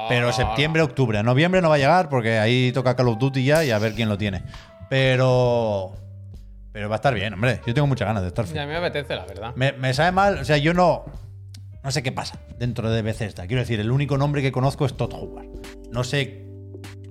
Pero 0.07 0.32
septiembre, 0.34 0.82
octubre. 0.82 1.20
A 1.20 1.24
noviembre 1.24 1.62
no 1.62 1.70
va 1.70 1.76
a 1.76 1.78
llegar 1.78 2.10
porque 2.10 2.39
ahí 2.39 2.72
toca 2.72 2.95
Call 2.95 3.10
of 3.10 3.20
Duty 3.20 3.43
ya 3.43 3.64
y 3.64 3.72
a 3.72 3.78
ver 3.78 3.93
quién 3.93 4.10
lo 4.10 4.18
tiene. 4.18 4.41
Pero. 4.89 5.93
Pero 6.80 6.88
va 6.88 6.95
a 6.95 6.99
estar 6.99 7.13
bien, 7.13 7.34
hombre. 7.34 7.59
Yo 7.67 7.73
tengo 7.73 7.88
muchas 7.88 8.07
ganas 8.07 8.23
de. 8.23 8.30
Starfield. 8.30 8.55
Ya 8.55 8.65
me 8.65 8.77
apetece, 8.77 9.13
la 9.17 9.25
verdad. 9.25 9.51
Me, 9.57 9.73
me 9.73 9.93
sabe 9.93 10.13
mal, 10.13 10.38
o 10.38 10.45
sea, 10.45 10.55
yo 10.55 10.73
no. 10.73 11.03
No 11.84 11.91
sé 11.91 12.01
qué 12.01 12.13
pasa 12.13 12.39
dentro 12.57 12.89
de 12.89 13.01
Bethesda. 13.01 13.47
Quiero 13.47 13.59
decir, 13.61 13.82
el 13.82 13.91
único 13.91 14.17
nombre 14.17 14.41
que 14.41 14.53
conozco 14.53 14.86
es 14.86 14.95
Todd 14.95 15.11
Howard. 15.13 15.47
No 15.91 16.05
sé 16.05 16.45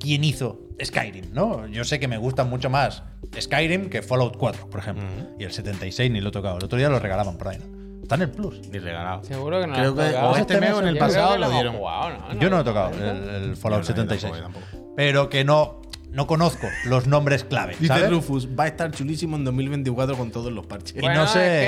quién 0.00 0.24
hizo 0.24 0.58
Skyrim, 0.82 1.34
¿no? 1.34 1.66
Yo 1.66 1.84
sé 1.84 2.00
que 2.00 2.08
me 2.08 2.16
gusta 2.16 2.44
mucho 2.44 2.70
más 2.70 3.02
Skyrim 3.38 3.90
que 3.90 4.00
Fallout 4.00 4.38
4, 4.38 4.70
por 4.70 4.80
ejemplo. 4.80 5.04
Y 5.38 5.44
el 5.44 5.52
76 5.52 6.10
ni 6.12 6.22
lo 6.22 6.30
he 6.30 6.32
tocado. 6.32 6.56
El 6.56 6.64
otro 6.64 6.78
día 6.78 6.88
lo 6.88 6.98
regalaban 6.98 7.36
por 7.36 7.48
ahí, 7.48 7.58
¿no? 7.58 8.02
Está 8.02 8.14
en 8.14 8.22
el 8.22 8.30
Plus. 8.30 8.66
Ni 8.70 8.78
regalado. 8.78 9.22
Seguro 9.24 9.60
que 9.60 9.66
no 9.66 9.74
Creo 9.74 9.94
lo 9.94 10.00
has 10.00 10.08
que 10.08 10.14
tocado. 10.14 10.32
o 10.32 10.36
este 10.38 10.60
mes 10.60 10.72
o 10.72 10.80
en 10.80 10.88
el 10.88 10.96
pasado 10.96 11.32
que 11.34 11.38
lo 11.40 11.44
hemos 11.44 11.54
dieron. 11.56 11.76
jugado, 11.76 12.08
¿no? 12.32 12.40
Yo 12.40 12.48
no 12.48 12.60
he 12.60 12.64
tocado 12.64 12.90
¿no? 12.90 13.04
el, 13.04 13.28
el 13.50 13.56
Fallout 13.58 13.82
Yo 13.84 13.94
no, 13.94 14.02
yo 14.04 14.16
76. 14.16 14.32
tampoco, 14.32 14.36
yo 14.36 14.42
tampoco. 14.70 14.94
Pero 14.96 15.28
que 15.28 15.44
no, 15.44 15.82
no 16.10 16.26
conozco 16.26 16.66
los 16.86 17.06
nombres 17.06 17.44
clave. 17.44 17.74
Dice 17.78 17.88
¿sabes? 17.94 18.10
Rufus, 18.10 18.48
va 18.58 18.64
a 18.64 18.68
estar 18.68 18.90
chulísimo 18.90 19.36
en 19.36 19.44
2024 19.44 20.16
con 20.16 20.30
todos 20.30 20.52
los 20.52 20.66
parches. 20.66 20.96
Y 20.96 21.00
Bueno, 21.00 21.20
no 21.22 21.26
sé- 21.26 21.38
es 21.62 21.66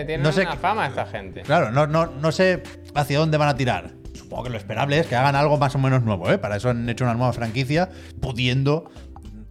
que 0.00 0.06
tienen 0.06 0.22
no 0.24 0.32
sé 0.32 0.42
una 0.42 0.50
qué- 0.52 0.56
fama 0.58 0.86
esta 0.86 1.06
gente. 1.06 1.42
Claro, 1.42 1.70
no, 1.70 1.86
no, 1.86 2.06
no 2.06 2.32
sé 2.32 2.62
hacia 2.94 3.18
dónde 3.18 3.36
van 3.38 3.48
a 3.48 3.56
tirar. 3.56 3.90
Supongo 4.14 4.44
que 4.44 4.50
lo 4.50 4.56
esperable 4.58 4.98
es 4.98 5.06
que 5.06 5.16
hagan 5.16 5.34
algo 5.36 5.56
más 5.56 5.74
o 5.74 5.78
menos 5.78 6.02
nuevo, 6.02 6.30
¿eh? 6.30 6.38
Para 6.38 6.56
eso 6.56 6.68
han 6.70 6.88
hecho 6.88 7.04
una 7.04 7.14
nueva 7.14 7.32
franquicia, 7.32 7.88
pudiendo 8.20 8.90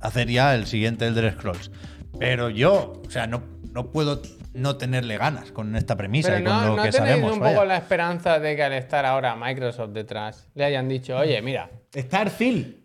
hacer 0.01 0.27
ya 0.29 0.53
el 0.55 0.67
siguiente 0.67 1.07
Elder 1.07 1.33
Scrolls. 1.33 1.71
Pero 2.19 2.49
yo, 2.49 3.01
o 3.05 3.09
sea, 3.09 3.27
no, 3.27 3.43
no 3.71 3.91
puedo 3.91 4.21
no 4.53 4.77
tenerle 4.77 5.17
ganas 5.17 5.51
con 5.51 5.75
esta 5.75 5.95
premisa 5.95 6.29
Pero 6.29 6.41
y 6.41 6.43
con 6.43 6.53
no, 6.53 6.67
lo 6.69 6.75
¿no 6.77 6.83
que 6.83 6.89
tenéis 6.91 7.09
sabemos. 7.11 7.33
un 7.33 7.39
vaya. 7.39 7.55
poco 7.55 7.65
la 7.65 7.77
esperanza 7.77 8.39
de 8.39 8.55
que 8.55 8.63
al 8.63 8.73
estar 8.73 9.05
ahora 9.05 9.35
Microsoft 9.35 9.91
detrás 9.91 10.49
le 10.55 10.65
hayan 10.65 10.87
dicho, 10.89 11.15
oye, 11.17 11.41
mira, 11.41 11.69
Starfield. 11.95 12.75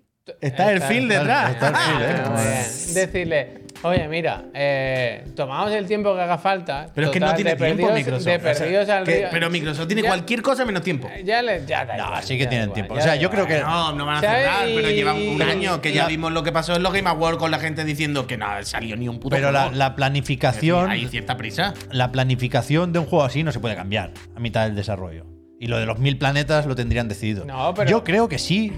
Está 0.40 0.72
el 0.72 0.80
Phil 0.82 1.06
detrás. 1.08 1.50
está 1.50 1.68
el 1.68 2.02
¿eh? 2.02 2.64
Decirle, 2.94 3.60
oye, 3.82 4.08
mira, 4.08 4.44
eh, 4.54 5.22
tomamos 5.36 5.70
el 5.72 5.86
tiempo 5.86 6.14
que 6.14 6.22
haga 6.22 6.38
falta. 6.38 6.86
Pero 6.94 7.08
es 7.08 7.12
que 7.12 7.20
no 7.20 7.26
total, 7.26 7.36
tiene 7.36 7.50
de 7.50 7.56
tiempo 7.56 7.76
perdidos- 7.88 7.94
Microsoft. 7.94 8.24
De 8.24 8.36
o 8.36 8.40
sea, 8.40 8.54
perdidos 8.64 8.88
al 8.88 9.04
que- 9.04 9.18
río. 9.18 9.28
pero 9.30 9.50
Microsoft 9.50 9.86
tiene 9.86 10.00
Ya- 10.02 10.08
cualquier 10.08 10.40
cosa 10.40 10.64
menos 10.64 10.82
tiempo. 10.82 11.10
Ya 11.22 11.42
le, 11.42 11.66
ya 11.66 11.84
da 11.84 11.96
No, 11.98 12.04
igual, 12.06 12.22
sí 12.22 12.38
que 12.38 12.44
ya 12.44 12.48
tienen 12.48 12.72
tiempo. 12.72 12.94
O 12.94 13.00
sea, 13.02 13.16
yo 13.16 13.28
creo 13.30 13.46
que- 13.46 13.58
No, 13.60 13.92
no 13.92 14.06
van 14.06 14.16
a 14.16 14.20
¿Sabes? 14.22 14.38
cerrar, 14.46 14.66
pero 14.74 14.90
llevan 14.90 15.16
un 15.28 15.42
año 15.42 15.80
que 15.82 15.92
ya 15.92 16.06
vimos 16.06 16.32
lo 16.32 16.42
que 16.42 16.52
pasó 16.52 16.74
en 16.74 16.82
los 16.82 16.92
Game 16.94 17.08
Awards 17.10 17.36
con 17.38 17.50
la 17.50 17.58
gente 17.58 17.84
diciendo 17.84 18.26
que 18.26 18.38
no 18.38 18.46
salió 18.62 18.96
ni 18.96 19.08
un 19.08 19.20
puto 19.20 19.36
Pero 19.36 19.52
la, 19.52 19.62
juego. 19.64 19.76
la 19.76 19.94
planificación. 19.94 20.90
Hay 20.90 21.06
cierta 21.08 21.36
prisa. 21.36 21.74
la 21.90 22.10
planificación 22.12 22.94
de 22.94 22.98
un 22.98 23.04
juego 23.06 23.24
así 23.24 23.42
no 23.42 23.52
se 23.52 23.60
puede 23.60 23.76
cambiar 23.76 24.12
a 24.34 24.40
mitad 24.40 24.64
del 24.64 24.74
desarrollo. 24.74 25.26
Y 25.60 25.66
lo 25.66 25.78
de 25.78 25.84
los 25.86 25.98
mil 25.98 26.16
planetas 26.16 26.64
lo 26.64 26.74
tendrían 26.74 27.08
decidido. 27.08 27.44
No, 27.44 27.74
pero- 27.74 27.90
Yo 27.90 28.04
creo 28.04 28.28
que 28.28 28.38
sí, 28.38 28.72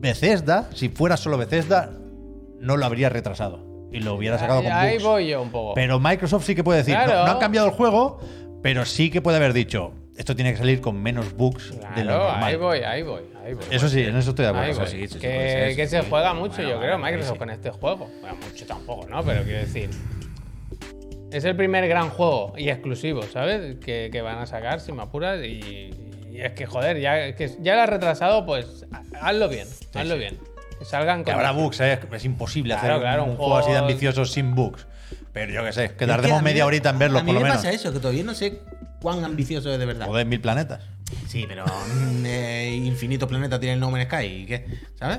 Bethesda, 0.00 0.68
si 0.74 0.88
fuera 0.88 1.16
solo 1.16 1.36
Bethesda, 1.38 1.90
no 2.58 2.76
lo 2.76 2.86
habría 2.86 3.08
retrasado 3.08 3.88
y 3.92 4.00
lo 4.00 4.14
hubiera 4.14 4.38
sacado 4.38 4.60
Ahí, 4.60 4.64
con 4.64 4.72
ahí 4.72 4.92
bugs. 4.94 5.04
voy 5.04 5.28
yo 5.28 5.42
un 5.42 5.50
poco. 5.50 5.74
Pero 5.74 5.98
Microsoft 6.00 6.44
sí 6.46 6.54
que 6.54 6.64
puede 6.64 6.78
decir, 6.78 6.96
no- 6.96 7.04
Claro. 7.04 7.24
no, 7.26 7.32
han 7.32 7.38
cambiado 7.38 7.66
el 7.66 7.72
juego, 7.72 8.20
pero 8.62 8.84
sí 8.84 9.10
que 9.10 9.20
puede 9.20 9.36
haber 9.38 9.52
dicho, 9.52 9.92
esto 10.16 10.34
tiene 10.36 10.52
que 10.52 10.58
salir 10.58 10.80
con 10.80 11.02
menos 11.02 11.34
bugs 11.34 11.70
de 11.70 11.76
lo 11.76 11.80
Claro, 11.90 12.18
normal. 12.24 12.44
ahí 12.44 12.56
voy, 12.56 12.78
ahí 12.78 13.02
voy, 13.02 13.22
ahí 13.44 13.54
voy. 13.54 13.64
Eso 13.70 13.88
sí, 13.88 14.00
en 14.02 14.16
eso 14.16 14.30
estoy 14.30 14.44
de 14.44 14.50
acuerdo. 14.50 14.86
sí, 14.86 15.00
sí, 15.02 15.08
sí, 15.08 15.18
que, 15.18 15.72
que 15.76 15.86
se 15.86 16.00
juega 16.02 16.34
mucho, 16.34 16.56
Bueno, 16.56 16.70
yo 16.70 16.76
bueno, 16.78 16.92
creo, 16.94 16.98
Microsoft 16.98 17.32
sí. 17.34 17.38
con 17.38 17.50
este 17.50 17.70
juego. 17.70 18.10
Bueno, 18.20 18.36
mucho 18.36 18.66
tampoco, 18.66 19.06
¿no? 19.08 19.22
Pero 19.22 19.42
quiero 19.44 19.60
decir. 19.60 19.90
Es 21.32 21.44
el 21.44 21.54
primer 21.54 21.86
gran 21.88 22.10
juego 22.10 22.54
y 22.56 22.70
exclusivo, 22.70 23.22
¿sabes? 23.22 23.76
Que, 23.76 24.08
que 24.10 24.20
van 24.20 24.38
a 24.38 24.46
sacar, 24.46 24.80
si 24.80 24.90
me 24.92 25.02
apuras. 25.02 25.40
Y 25.44 25.90
es 26.42 26.52
que, 26.52 26.66
joder, 26.66 26.98
ya 27.00 27.34
que 27.34 27.50
ya 27.60 27.74
lo 27.76 27.82
has 27.82 27.88
retrasado, 27.88 28.44
pues 28.46 28.86
ha- 28.92 29.28
hazlo 29.28 29.48
bien. 29.48 29.68
hazlo 29.94 30.16
bien. 30.16 30.38
Que 30.78 30.84
salgan 30.84 31.18
Que 31.24 31.32
con. 31.32 31.34
habrá 31.34 31.52
bugs, 31.52 31.80
¿eh? 31.80 31.98
es 32.12 32.24
imposible 32.24 32.74
Claro, 32.74 32.94
hacer 32.94 33.00
claro, 33.02 33.24
un, 33.24 33.30
un 33.30 33.36
juego 33.36 33.56
así 33.58 33.70
de 33.70 33.78
ambicioso 33.78 34.24
sin 34.24 34.54
bugs. 34.54 34.86
Pero 35.32 35.52
yo 35.52 35.62
qué 35.64 35.72
sé, 35.72 35.80
que 35.80 35.86
Es 35.86 35.92
que 35.98 36.06
tardemos 36.06 36.38
mí 36.40 36.44
media 36.44 36.64
me- 36.64 36.68
horita 36.68 36.90
en 36.90 36.98
verlos 36.98 37.20
a 37.20 37.24
mí 37.24 37.28
por 37.28 37.34
lo 37.34 37.40
me 37.40 37.44
menos. 37.50 37.62
pasa 37.62 37.70
eso, 37.74 37.92
que 37.92 37.98
todavía 38.00 38.24
no 38.24 38.34
sé 38.34 38.60
cuán 39.00 39.24
ambicioso 39.24 39.72
es 39.72 39.78
de 39.78 39.86
verdad. 39.86 40.06
Joder, 40.06 40.26
mil 40.26 40.40
planetas. 40.40 40.82
Sí, 41.28 41.44
pero 41.48 41.64
mm, 41.66 42.24
eh, 42.24 42.80
infinitos 42.84 43.28
planetas 43.28 43.60
tiene 43.60 43.74
el 43.74 43.80
No 43.80 43.90
Man's 43.90 44.06
Sky. 44.06 44.24
¿y 44.26 44.46
qué? 44.46 44.66
¿Sabes? 44.98 45.18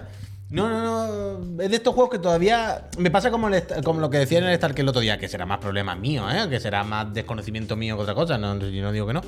No, 0.49 0.67
no, 0.67 1.37
no. 1.37 1.61
Es 1.63 1.69
de 1.69 1.75
estos 1.77 1.93
juegos 1.93 2.11
que 2.11 2.19
todavía. 2.19 2.89
Me 2.97 3.09
pasa 3.11 3.31
como, 3.31 3.47
el 3.47 3.63
como 3.85 4.01
lo 4.01 4.09
que 4.09 4.17
decía 4.17 4.39
en 4.39 4.45
el 4.45 4.51
Star 4.53 4.73
que 4.73 4.81
el 4.81 4.89
otro 4.89 4.99
día, 5.01 5.17
que 5.17 5.29
será 5.29 5.45
más 5.45 5.59
problema 5.59 5.95
mío, 5.95 6.29
¿eh? 6.29 6.49
Que 6.49 6.59
será 6.59 6.83
más 6.83 7.13
desconocimiento 7.13 7.75
mío 7.77 7.95
que 7.95 8.01
otra 8.03 8.15
cosa. 8.15 8.37
No, 8.37 8.57
yo 8.59 8.81
no 8.83 8.91
digo 8.91 9.07
que 9.07 9.13
no. 9.13 9.21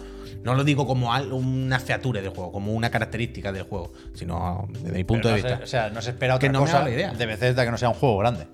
No 0.44 0.54
lo 0.56 0.64
digo 0.64 0.86
como 0.86 1.10
una 1.36 1.80
featura 1.80 2.22
del 2.22 2.32
juego, 2.32 2.52
como 2.52 2.74
una 2.74 2.90
característica 2.90 3.52
del 3.52 3.64
juego, 3.64 3.94
sino 4.14 4.68
desde 4.70 4.92
mi 4.92 5.04
punto 5.04 5.30
Pero 5.30 5.36
de 5.36 5.42
no 5.42 5.48
vista. 5.50 5.58
se- 5.60 5.64
o 5.64 5.68
sea, 5.68 5.90
no 5.90 6.02
se 6.02 6.10
espera 6.12 6.34
Que 6.40 6.48
otra 6.48 6.52
no 6.52 6.60
me 6.60 6.66
cosa 6.66 6.84
la 6.84 6.90
idea. 6.90 7.12
de 7.14 7.26
Bethesda 7.26 7.64
que 7.66 7.72
no 7.72 7.78
sea 7.78 7.90
un 7.90 7.96
juego 7.96 8.18
grande. 8.18 8.48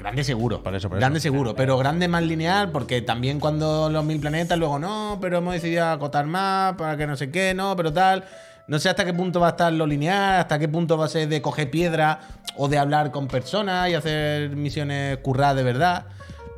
Grande 0.00 0.24
seguro. 0.24 0.62
Por 0.62 0.74
eso, 0.74 0.88
por 0.88 0.98
grande 0.98 1.18
eso. 1.18 1.24
seguro. 1.24 1.54
Pero 1.54 1.76
grande 1.78 2.08
más 2.08 2.22
lineal, 2.24 2.72
porque 2.72 3.00
también 3.02 3.38
cuando 3.38 3.88
los 3.88 4.04
mil 4.04 4.18
planetas, 4.18 4.58
luego 4.58 4.78
no, 4.78 5.18
pero 5.20 5.38
hemos 5.38 5.54
decidido 5.54 5.86
acotar 5.86 6.26
más 6.26 6.74
para 6.74 6.96
que 6.96 7.06
no 7.06 7.16
sé 7.16 7.30
qué, 7.30 7.54
no, 7.54 7.76
pero 7.76 7.92
tal. 7.92 8.24
No 8.66 8.78
sé 8.78 8.88
hasta 8.90 9.04
qué 9.04 9.14
punto 9.14 9.38
va 9.40 9.46
a 9.46 9.50
estar 9.50 9.72
lo 9.72 9.86
lineal, 9.86 10.40
hasta 10.40 10.58
qué 10.58 10.68
punto 10.68 10.98
va 10.98 11.04
a 11.06 11.08
ser 11.08 11.28
de 11.28 11.40
coger 11.40 11.70
piedra 11.70 12.20
o 12.56 12.68
de 12.68 12.76
hablar 12.76 13.10
con 13.12 13.28
personas 13.28 13.88
y 13.88 13.94
hacer 13.94 14.50
misiones 14.56 15.18
curradas 15.18 15.56
de 15.56 15.62
verdad. 15.62 16.06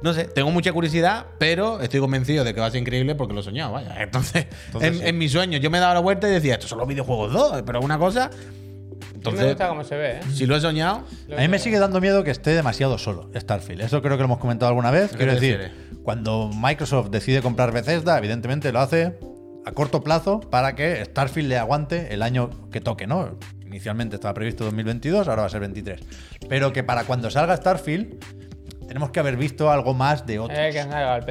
No 0.03 0.15
sé, 0.15 0.25
tengo 0.25 0.51
mucha 0.51 0.73
curiosidad, 0.73 1.27
pero 1.39 1.81
estoy 1.81 2.01
convencido 2.01 2.43
de 2.45 2.55
que 2.55 2.61
va 2.61 2.67
a 2.67 2.71
ser 2.71 2.81
increíble 2.81 3.15
porque 3.15 3.35
lo 3.35 3.41
he 3.41 3.43
soñado, 3.43 3.73
vaya. 3.73 3.95
Entonces, 4.03 4.47
Entonces, 4.67 4.93
en, 4.93 4.99
sí. 4.99 5.03
en 5.07 5.19
mis 5.19 5.33
sueños 5.33 5.61
yo 5.61 5.71
me 5.71 5.79
he 5.79 5.81
dado 5.81 5.95
la 5.95 6.01
vuelta 6.01 6.29
y 6.29 6.33
decía, 6.33 6.55
estos 6.55 6.71
son 6.71 6.79
los 6.79 6.89
videojuegos 6.89 7.33
2, 7.33 7.63
pero 7.67 7.81
una 7.81 7.99
cosa. 7.99 8.31
me 8.31 9.15
Entonces, 9.17 9.47
gusta 9.49 9.69
cómo 9.69 9.85
se 9.85 9.97
ve, 9.97 10.11
¿eh? 10.13 10.21
si 10.33 10.47
lo 10.47 10.57
he 10.57 10.61
soñado, 10.61 11.05
A 11.37 11.41
mí 11.41 11.49
me 11.49 11.59
sigue 11.59 11.79
dando 11.79 12.01
miedo 12.01 12.25
que 12.25 12.31
esté 12.31 12.51
demasiado 12.55 12.97
solo 12.99 13.31
Starfield. 13.37 13.83
Eso 13.83 14.01
creo 14.01 14.17
que 14.17 14.21
lo 14.23 14.25
hemos 14.27 14.39
comentado 14.39 14.69
alguna 14.69 14.91
vez. 14.91 15.13
Quiero 15.15 15.35
decir, 15.35 15.59
refieres? 15.59 16.01
cuando 16.03 16.51
Microsoft 16.55 17.11
decide 17.11 17.43
comprar 17.43 17.73
Bethesda, 17.73 18.17
evidentemente 18.17 18.73
lo 18.73 18.81
hace 18.81 19.19
a 19.67 19.73
corto 19.73 20.03
plazo 20.03 20.41
para 20.41 20.75
que 20.75 21.05
Starfield 21.05 21.49
le 21.51 21.59
aguante 21.59 22.15
el 22.15 22.23
año 22.23 22.71
que 22.71 22.81
toque, 22.81 23.07
¿no? 23.07 23.37
Inicialmente 23.67 24.17
estaba 24.17 24.33
previsto 24.33 24.65
2022, 24.65 25.29
ahora 25.29 25.43
va 25.43 25.47
a 25.47 25.51
ser 25.51 25.61
23. 25.61 26.01
Pero 26.49 26.73
que 26.73 26.83
para 26.83 27.05
cuando 27.05 27.31
salga 27.31 27.55
Starfield 27.57 28.17
tenemos 28.91 29.11
que 29.11 29.21
haber 29.21 29.37
visto 29.37 29.71
algo 29.71 29.95
más 29.95 30.27
de 30.27 30.41
otros. 30.41 30.59
Eh, 30.59 30.71
que 30.73 30.85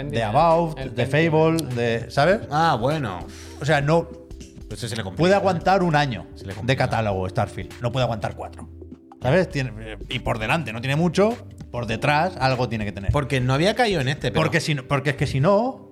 de 0.04 0.24
About, 0.24 0.80
El 0.80 0.96
de. 0.96 1.06
Fable, 1.06 1.58
de. 1.76 2.10
¿Sabes? 2.10 2.40
ah, 2.50 2.78
bueno. 2.80 3.20
O 3.60 3.66
sea, 3.66 3.82
no. 3.82 4.08
Pues 4.70 4.80
ese 4.80 4.88
se 4.88 4.96
le 4.96 5.04
complica, 5.04 5.20
Puede 5.20 5.34
¿eh? 5.34 5.36
aguantar 5.36 5.84
un 5.84 5.94
año 5.94 6.26
de 6.64 6.76
catálogo 6.78 7.28
Starfield. 7.28 7.74
No 7.82 7.92
puede 7.92 8.06
aguantar 8.06 8.36
cuatro. 8.38 8.70
¿Sabes? 9.22 9.50
Tiene, 9.50 9.98
y 10.08 10.20
por 10.20 10.40
delante 10.40 10.72
no 10.72 10.80
tiene 10.80 10.96
mucho. 10.96 11.36
Por 11.70 11.86
detrás 11.86 12.38
algo 12.40 12.70
tiene 12.70 12.86
que 12.86 12.94
tener. 12.94 13.12
Porque 13.12 13.42
no 13.42 13.54
había 13.54 13.76
caído 13.76 14.00
en 14.00 14.08
este, 14.08 14.32
pero. 14.32 14.42
porque, 14.42 14.62
si, 14.62 14.76
no- 14.76 14.84
porque 14.88 15.10
es 15.10 15.16
que 15.18 15.28
si 15.28 15.42
no, 15.42 15.89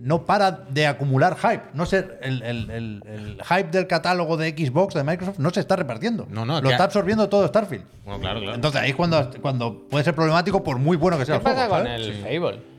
no 0.00 0.24
para 0.26 0.50
de 0.50 0.86
acumular 0.86 1.36
hype. 1.36 1.62
No 1.74 1.86
sé, 1.86 2.06
el, 2.22 2.42
el- 2.42 2.70
el- 2.70 3.02
el 3.06 3.42
hype 3.42 3.70
del 3.70 3.86
catálogo 3.86 4.36
de 4.36 4.50
Xbox, 4.50 4.94
de 4.94 5.04
Microsoft, 5.04 5.38
no 5.38 5.50
se 5.50 5.60
está 5.60 5.76
repartiendo. 5.76 6.26
No, 6.30 6.44
no, 6.44 6.60
Lo 6.60 6.70
está 6.70 6.84
absorbiendo 6.84 7.28
todo 7.28 7.46
Starfield. 7.46 7.84
Bueno, 8.04 8.20
claro, 8.20 8.40
claro. 8.40 8.54
Entonces 8.56 8.80
ahí 8.80 8.90
es 8.90 8.96
cuando, 8.96 9.30
cuando 9.40 9.88
puede 9.88 10.04
ser 10.04 10.14
problemático 10.14 10.62
por 10.64 10.78
muy 10.78 10.96
bueno 10.96 11.16
que 11.18 11.24
sea 11.24 11.36
¿Qué 11.36 11.38
el 11.38 11.44
pasa 11.44 11.66
juego. 11.68 11.74
con 11.84 11.86
¿sabes? 11.86 12.06
el 12.06 12.14
Fable? 12.40 12.73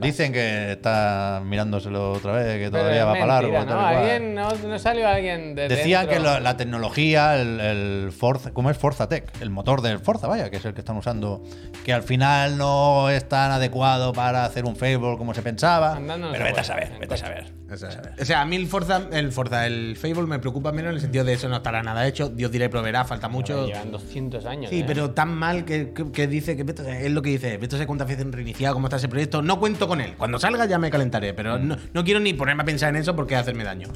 Dicen 0.00 0.32
que 0.32 0.72
está 0.72 1.42
mirándoselo 1.44 2.12
otra 2.12 2.32
vez, 2.32 2.58
que 2.58 2.70
todavía 2.70 3.04
va 3.04 3.12
para 3.12 3.26
largo. 3.26 3.52
tal 3.52 3.66
¿no? 3.66 3.72
cual. 3.74 3.96
¿Alguien, 3.96 4.34
no, 4.34 4.48
no 4.50 4.78
salió 4.78 5.06
alguien 5.08 5.54
de 5.54 5.68
Decían 5.68 6.08
que 6.08 6.18
lo- 6.18 6.40
la 6.40 6.56
tecnología, 6.56 7.36
el, 7.40 7.60
el 7.60 8.12
Forza, 8.12 8.52
¿cómo 8.52 8.70
es 8.70 8.78
Forza 8.78 9.08
Tech? 9.08 9.30
El 9.42 9.50
motor 9.50 9.82
del 9.82 9.98
Forza, 9.98 10.26
vaya, 10.26 10.48
que 10.50 10.56
es 10.56 10.64
el 10.64 10.72
que 10.72 10.80
están 10.80 10.96
usando, 10.96 11.42
que 11.84 11.92
al 11.92 12.02
final 12.02 12.56
no 12.56 13.10
es 13.10 13.28
tan 13.28 13.50
adecuado 13.50 14.12
para 14.14 14.44
hacer 14.46 14.64
un 14.64 14.74
Fable 14.74 15.16
como 15.18 15.34
se 15.34 15.42
pensaba. 15.42 15.96
Andando 15.96 16.28
no 16.28 16.32
pero 16.32 16.44
vete 16.46 16.60
a 16.60 16.64
saber, 16.64 16.92
vete 16.98 17.14
a 17.14 17.18
saber. 17.18 17.52
O 17.70 17.76
sea, 17.76 17.88
o 18.20 18.24
sea, 18.24 18.40
a 18.42 18.44
mí 18.46 18.54
el 18.56 18.68
Forza, 18.68 19.02
el 19.10 19.32
Forza, 19.32 19.66
el 19.66 19.96
Fable 19.96 20.22
me 20.28 20.38
preocupa 20.38 20.70
menos 20.72 20.90
en 20.90 20.94
el 20.94 21.00
sentido 21.00 21.24
de 21.24 21.32
eso 21.32 21.48
no 21.48 21.56
estará 21.56 21.82
nada 21.82 22.06
hecho. 22.06 22.28
Dios 22.28 22.50
dirá 22.52 22.66
y 22.66 22.68
proveerá, 22.68 23.04
falta 23.04 23.28
mucho. 23.28 23.66
Llevan 23.66 23.90
200 23.90 24.46
años. 24.46 24.70
Sí, 24.70 24.80
¿eh? 24.80 24.84
pero 24.86 25.10
tan 25.10 25.34
mal 25.34 25.64
que, 25.64 25.92
que- 25.92 26.12
que 26.12 26.26
dice 26.28 26.56
que 26.56 26.62
es 27.02 27.10
lo 27.10 27.22
que 27.22 27.30
dice, 27.30 27.56
vete 27.58 27.74
a 27.74 27.78
saber 27.78 27.86
cuántas 27.88 28.06
veces 28.08 28.24
han 28.24 28.32
reiniciado, 28.32 28.72
cómo 28.74 28.86
está 28.86 28.96
ese 28.96 29.08
proyecto. 29.08 29.25
No 29.42 29.58
cuento 29.60 29.86
con 29.88 30.00
él. 30.00 30.14
Cuando 30.16 30.38
salga 30.38 30.66
ya 30.66 30.78
me 30.78 30.90
calentaré, 30.90 31.34
pero 31.34 31.58
no, 31.58 31.76
no 31.92 32.04
quiero 32.04 32.20
ni 32.20 32.32
ponerme 32.34 32.62
a 32.62 32.66
pensar 32.66 32.90
en 32.90 32.96
eso 32.96 33.14
porque 33.16 33.36
hacerme 33.36 33.64
daño. 33.64 33.88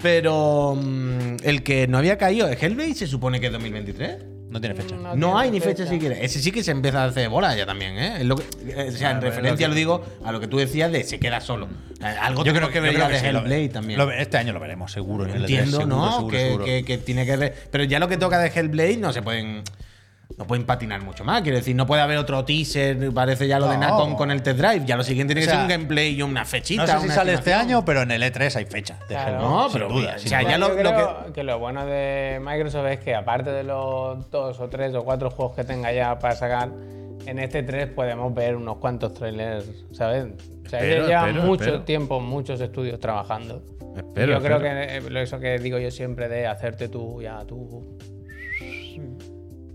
Pero 0.00 0.76
mm, 0.80 1.36
el 1.42 1.62
que 1.62 1.86
no 1.86 1.98
había 1.98 2.18
caído, 2.18 2.48
Hellblade 2.48 2.94
se 2.94 3.06
supone 3.06 3.40
que 3.40 3.46
es 3.46 3.52
2023. 3.52 4.16
No 4.50 4.60
tiene 4.60 4.74
fecha. 4.74 4.96
No 4.96 5.02
No, 5.02 5.28
tiene 5.28 5.40
hay 5.40 5.50
ni 5.50 5.60
fecha 5.60 5.86
siquiera. 5.86 6.14
Ese 6.18 6.40
sí 6.40 6.50
que 6.52 6.62
se 6.62 6.72
empieza 6.72 7.02
a 7.02 7.06
hacer 7.06 7.28
bola 7.30 7.56
ya 7.56 7.64
también, 7.64 7.96
¿eh? 7.98 8.16
Es 8.20 8.26
lo 8.26 8.36
que- 8.36 8.44
eh, 8.66 8.88
o 8.88 8.92
sea, 8.92 9.12
en 9.12 9.16
Ah, 9.16 9.20
pues, 9.20 9.34
referencia 9.34 9.66
lo 9.68 9.74
digo 9.74 10.04
a 10.22 10.30
lo 10.30 10.40
que 10.40 10.46
tú 10.46 10.58
decías 10.58 10.92
de 10.92 11.04
se 11.04 11.18
queda 11.18 11.40
solo. 11.40 11.68
Eh, 12.00 12.04
Algo 12.04 12.42
creo 12.42 12.68
que 12.70 12.80
ver 12.80 12.92
yo 12.92 12.98
ya 12.98 13.06
creo 13.06 13.16
que 13.18 13.22
de 13.22 13.28
sí, 13.28 13.32
lo- 13.32 13.38
Hellblade 13.40 13.68
también. 13.70 13.98
lo- 13.98 14.10
este 14.12 14.36
año 14.36 14.52
lo 14.52 14.60
veremos, 14.60 14.92
seguro. 14.92 15.24
en 15.24 15.30
el 15.30 15.36
E3, 15.36 15.40
Entiendo, 15.44 15.78
seguro, 15.78 15.96
¿no? 15.96 16.12
seguro, 16.16 16.30
que, 16.36 16.44
seguro. 16.46 16.64
que- 16.66 16.84
que 16.84 16.98
tiene 16.98 17.24
que 17.24 17.36
ver. 17.38 17.54
Pero 17.70 17.84
ya 17.84 17.98
lo 17.98 18.08
que 18.08 18.18
toca 18.18 18.38
de 18.40 18.48
Hellblade 18.48 18.96
no 18.98 19.12
se 19.14 19.22
pueden. 19.22 19.62
No 20.38 20.46
pueden 20.46 20.64
patinar 20.66 21.02
mucho 21.02 21.24
más. 21.24 21.42
Quiero 21.42 21.58
decir, 21.58 21.74
no 21.76 21.86
puede 21.86 22.02
haber 22.02 22.18
otro 22.18 22.44
teaser. 22.44 23.12
Parece 23.12 23.46
ya 23.48 23.58
lo 23.58 23.68
de. 23.68 23.78
Nacon 23.78 24.14
con 24.16 24.30
el 24.30 24.42
test 24.42 24.58
drive. 24.58 24.84
Ya 24.86 24.96
lo 24.96 25.02
siguiente 25.04 25.34
tiene 25.34 25.46
O 25.46 25.50
que 25.50 25.54
ser 25.56 25.62
un 25.62 25.68
gameplay 25.68 26.14
y 26.14 26.22
una 26.22 26.44
fechita. 26.44 26.86
No 26.86 27.00
sé 27.00 27.08
si 27.08 27.14
sale 27.14 27.34
este 27.34 27.52
año, 27.54 27.84
pero 27.84 28.02
en 28.02 28.10
el 28.10 28.22
E3 28.22 28.56
hay 28.56 28.64
fecha. 28.64 28.98
Claro. 29.08 29.40
No, 29.40 29.64
sin 29.68 29.72
pero 29.74 29.88
duda. 29.88 30.14
o 30.16 30.18
sin 30.18 30.28
sea, 30.28 30.40
duda. 30.40 30.50
ya 30.50 30.58
lo- 30.58 30.68
Yo 30.68 30.76
creo 30.76 31.24
que- 31.26 31.32
que... 31.32 31.42
lo 31.44 31.58
bueno 31.58 31.84
de 31.86 32.40
Microsoft 32.42 32.86
es 32.86 32.98
que 33.00 33.14
aparte 33.14 33.50
de 33.50 33.62
los 33.64 34.30
dos 34.30 34.58
o 34.60 34.68
tres 34.68 34.94
o 34.94 35.04
cuatro 35.04 35.30
juegos 35.30 35.54
que 35.56 35.64
tenga 35.64 35.92
ya 35.92 36.18
para 36.18 36.34
sacar, 36.34 36.70
en 37.26 37.38
este 37.38 37.62
3 37.62 37.88
podemos 37.88 38.34
ver 38.34 38.56
unos 38.56 38.78
cuantos 38.78 39.14
trailers, 39.14 39.64
¿sabes? 39.92 40.24
O 40.64 40.68
sea, 40.68 40.78
Espero, 40.80 40.94
ellos 40.94 41.08
llevan 41.08 41.28
espero, 41.30 41.46
mucho 41.46 41.64
espero. 41.64 41.82
tiempo, 41.84 42.20
muchos 42.20 42.60
estudios 42.60 42.98
trabajando. 42.98 43.62
Espero, 43.96 44.32
yo 44.34 44.42
creo 44.42 44.56
espero. 44.56 44.60
que 44.60 44.96
eh, 44.96 45.00
lo- 45.10 45.20
eso 45.20 45.38
que 45.38 45.58
digo 45.58 45.78
yo 45.78 45.90
siempre 45.90 46.28
de 46.28 46.46
hacerte 46.46 46.88
tú 46.88 47.20
ya 47.22 47.44
tú. 47.44 47.96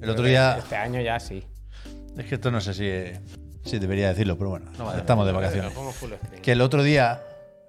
El 0.01 0.09
otro 0.09 0.23
día. 0.25 0.57
Este 0.59 0.75
año 0.75 1.01
ya 1.01 1.19
sí. 1.19 1.43
Es 2.17 2.25
que 2.25 2.35
esto 2.35 2.49
no 2.51 2.61
sé 2.61 2.73
si, 2.73 3.69
si 3.69 3.79
debería 3.79 4.09
decirlo, 4.09 4.37
pero 4.37 4.49
bueno, 4.51 4.71
estamos 4.97 5.25
de 5.25 5.31
vacaciones. 5.31 5.73
Que 6.41 6.51
el 6.53 6.61
otro 6.61 6.83
día 6.83 7.21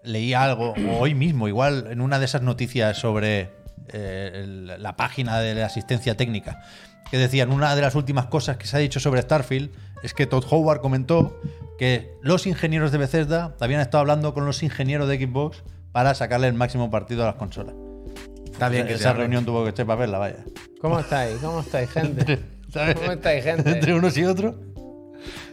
leí 0.05 0.33
algo, 0.35 0.73
o 0.91 0.99
hoy 0.99 1.15
mismo, 1.15 1.49
igual, 1.49 1.87
en 1.91 2.01
una 2.01 2.19
de 2.19 2.25
esas 2.25 2.43
noticias 2.43 2.97
sobre 2.97 3.51
eh, 3.93 4.31
el- 4.35 4.83
la 4.83 4.97
página 4.97 5.41
de 5.41 5.55
la 5.55 5.67
asistencia 5.67 6.17
técnica, 6.17 6.63
que 7.11 7.17
decían 7.19 7.51
una 7.53 7.75
de 7.75 7.83
las 7.83 7.95
últimas 7.95 8.27
cosas 8.27 8.57
que 8.59 8.67
se 8.67 8.77
ha 8.77 8.81
dicho 8.81 9.01
sobre 9.01 9.23
Starfield 9.23 9.71
es 10.03 10.13
que 10.15 10.27
Todd 10.27 10.45
Howard 10.51 10.81
comentó 10.81 11.41
que 11.79 12.15
los 12.23 12.47
ingenieros 12.47 12.93
de 12.93 12.99
Bethesda 12.99 13.55
habían 13.61 13.81
estado 13.81 14.01
hablando 14.01 14.35
con 14.35 14.45
los 14.47 14.63
ingenieros 14.63 15.09
de 15.09 15.19
Xbox 15.19 15.63
para 15.93 16.15
sacarle 16.15 16.47
el 16.49 16.55
máximo 16.55 16.91
partido 16.91 17.23
a 17.23 17.27
las 17.27 17.35
consolas. 17.37 17.75
Está 18.59 18.69
bien 18.69 18.89
que 18.89 18.95
Esa 18.95 19.13
reunión 19.13 19.45
tuvo 19.45 19.65
que 19.65 19.71
ser 19.71 19.87
para 19.87 20.01
verla, 20.01 20.19
vaya. 20.19 20.45
¿Cómo 20.81 20.99
estáis? 20.99 21.37
¿Cómo 21.41 21.61
estáis, 21.61 21.89
gente? 21.93 22.41
¿Sabes? 22.73 22.97
¿Cómo 22.97 23.13
estáis, 23.13 23.45
gente? 23.45 23.71
Entre 23.71 23.95
unos 23.95 24.17
y 24.19 24.25
otros. 24.25 24.57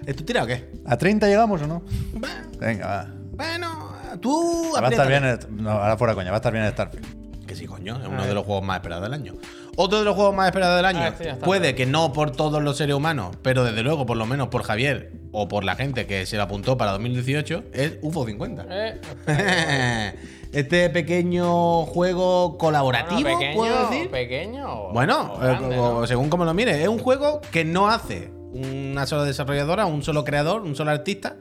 ¿Es 0.08 0.16
tu 0.16 0.24
tira 0.24 0.43
o 0.43 0.47
qué? 0.47 0.72
¿A 0.88 0.97
30 0.97 1.28
llegamos 1.28 1.62
o 1.62 1.68
no? 1.68 1.84
Bueno, 2.14 2.36
Venga, 2.60 2.88
va. 2.88 3.08
Bueno, 3.34 3.93
tú. 4.22 4.72
Va 4.76 4.88
a 4.88 4.89
estar 4.89 5.08
bien. 5.08 5.24
el- 5.24 5.39
No, 5.56 5.70
ahora 5.70 5.97
fuera 5.97 6.16
coña, 6.16 6.32
va 6.32 6.38
a 6.38 6.39
estar 6.39 6.51
bien 6.51 6.66
el 6.66 6.72
Starfield. 6.72 7.45
Que 7.45 7.56
sí, 7.56 7.68
coño, 7.68 8.01
es 8.01 8.08
uno 8.08 8.26
de 8.26 8.34
los 8.34 8.43
juegos 8.43 8.64
más 8.64 8.78
esperados 8.78 9.03
del 9.03 9.14
año. 9.14 9.36
Otro 9.78 9.99
de 9.99 10.06
los 10.06 10.16
juegos 10.16 10.34
más 10.34 10.47
esperados 10.47 10.78
del 10.78 10.86
año, 10.86 10.99
Ah, 11.01 11.08
está. 11.20 11.36
puede 11.45 11.76
que 11.76 11.86
no 11.86 12.12
por 12.12 12.32
todos 12.32 12.64
los 12.64 12.76
seres 12.78 12.95
humanos, 12.95 13.36
pero 13.43 13.64
desde 13.64 13.84
luego, 13.84 14.08
por 14.08 14.18
lo 14.18 14.26
menos 14.26 14.47
por 14.47 14.64
Javier 14.64 15.12
o 15.32 15.47
por 15.47 15.64
la 15.64 15.76
gente 15.76 16.08
que 16.08 16.26
se 16.26 16.38
lo 16.38 16.43
apuntó 16.43 16.76
para 16.76 16.91
2018, 16.93 17.66
es 17.72 17.97
UFO 18.01 18.26
50. 18.26 18.66
Eh, 18.70 18.99
este 20.56 20.89
pequeño 20.89 21.86
juego 21.86 22.58
colaborativo, 22.58 23.22
bueno, 23.22 23.38
pequeño, 23.39 23.56
¿puedo 23.58 23.89
decir? 23.89 24.10
Pequeño. 24.10 24.89
Bueno, 24.93 25.34
eh, 25.43 25.58
¿no? 25.62 26.08
según 26.08 26.30
como 26.30 26.45
lo 26.45 26.53
mires, 26.53 26.78
es 26.78 26.88
un 26.88 26.99
juego 26.99 27.41
que 27.51 27.66
no 27.66 27.89
hace 27.89 28.32
una 28.53 29.06
sola 29.06 29.24
desarrolladora, 29.26 29.86
un 29.86 30.01
solo 30.03 30.24
creador, 30.24 30.62
un 30.62 30.76
solo 30.76 30.91
artista, 30.91 31.36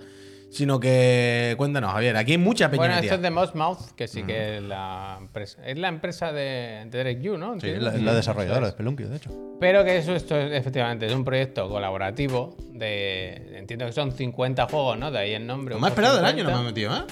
sino 0.50 0.80
que 0.80 1.54
cuéntanos, 1.56 1.92
Javier. 1.92 2.16
Aquí 2.16 2.32
hay 2.32 2.38
mucha 2.38 2.66
Bueno, 2.68 2.82
peña. 2.94 2.98
esto 3.00 3.14
es 3.14 3.22
de 3.22 3.30
Mouth, 3.30 3.90
que 3.96 4.08
sí 4.08 4.22
que 4.24 4.56
es 4.56 4.62
la 4.62 5.16
empresa. 5.20 5.58
Es 5.64 5.78
la 5.78 5.88
empresa 5.88 6.32
de, 6.32 6.84
de 6.86 6.98
Derek 6.98 7.20
Yu, 7.20 7.36
¿no? 7.38 7.52
Sí, 7.60 7.68
Entiendo. 7.68 7.90
la, 7.92 7.96
la 7.98 8.14
desarrolladora 8.14 8.60
de 8.62 8.66
es. 8.66 8.72
Spelunky, 8.72 9.04
de 9.04 9.16
hecho. 9.16 9.30
Pero 9.60 9.84
que 9.84 9.96
eso 9.98 10.14
esto 10.14 10.36
es, 10.36 10.52
efectivamente 10.52 11.06
es 11.06 11.12
un 11.14 11.24
proyecto 11.24 11.68
colaborativo 11.68 12.56
de. 12.72 13.58
Entiendo 13.58 13.86
que 13.86 13.92
son 13.92 14.10
50 14.12 14.66
juegos, 14.66 14.98
¿no? 14.98 15.10
De 15.12 15.18
ahí 15.20 15.32
el 15.34 15.46
nombre. 15.46 15.76
Un 15.76 15.80
más 15.80 15.90
por 15.92 16.02
esperado 16.04 16.16
del 16.16 16.24
año 16.24 16.44
50. 16.44 16.52
no 16.52 16.62
me 16.62 16.68
he 16.68 16.72
metido, 16.72 16.96
¿eh? 16.96 17.04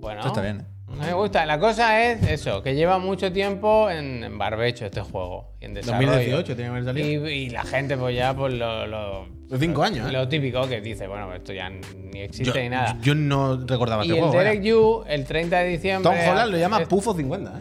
Bueno, 0.00 0.20
Esto 0.20 0.28
está 0.28 0.42
bien, 0.42 0.60
¿eh? 0.60 0.64
Me 0.98 1.12
gusta. 1.12 1.44
La 1.44 1.58
cosa 1.58 2.02
es 2.02 2.22
eso, 2.28 2.62
que 2.62 2.74
lleva 2.74 2.98
mucho 2.98 3.30
tiempo 3.30 3.90
en, 3.90 4.24
en 4.24 4.38
barbecho 4.38 4.86
este 4.86 5.00
juego. 5.02 5.52
Y 5.60 5.66
en 5.66 5.74
desarrollo. 5.74 6.08
2018 6.12 6.46
tiene 6.56 6.62
que 6.62 6.68
haber 6.68 6.84
salido. 6.84 7.28
Y, 7.28 7.32
y 7.32 7.50
la 7.50 7.62
gente, 7.64 7.96
pues 7.96 8.16
ya, 8.16 8.34
pues 8.34 8.54
lo. 8.54 8.86
lo 8.86 9.26
Los 9.50 9.60
cinco 9.60 9.82
años, 9.82 10.08
¿eh? 10.08 10.12
Lo 10.12 10.26
típico 10.28 10.66
que 10.66 10.80
dice, 10.80 11.06
bueno, 11.06 11.26
pues 11.26 11.38
esto 11.38 11.52
ya 11.52 11.68
ni 11.68 12.20
existe 12.20 12.52
Yo, 12.52 12.60
ni 12.62 12.68
nada. 12.70 12.96
yo 13.02 13.14
no 13.14 13.66
recordaba 13.66 14.02
y 14.04 14.08
este 14.08 14.18
el 14.18 14.24
juego. 14.24 14.38
Derek 14.38 14.58
vaya. 14.60 14.70
Yu, 14.70 15.04
el 15.06 15.24
30 15.24 15.58
de 15.58 15.68
diciembre. 15.68 16.10
Tom 16.10 16.28
Holland 16.30 16.52
lo 16.52 16.58
llama 16.58 16.80
es- 16.80 16.88
Pufo 16.88 17.14
50, 17.14 17.50
¿eh? 17.50 17.52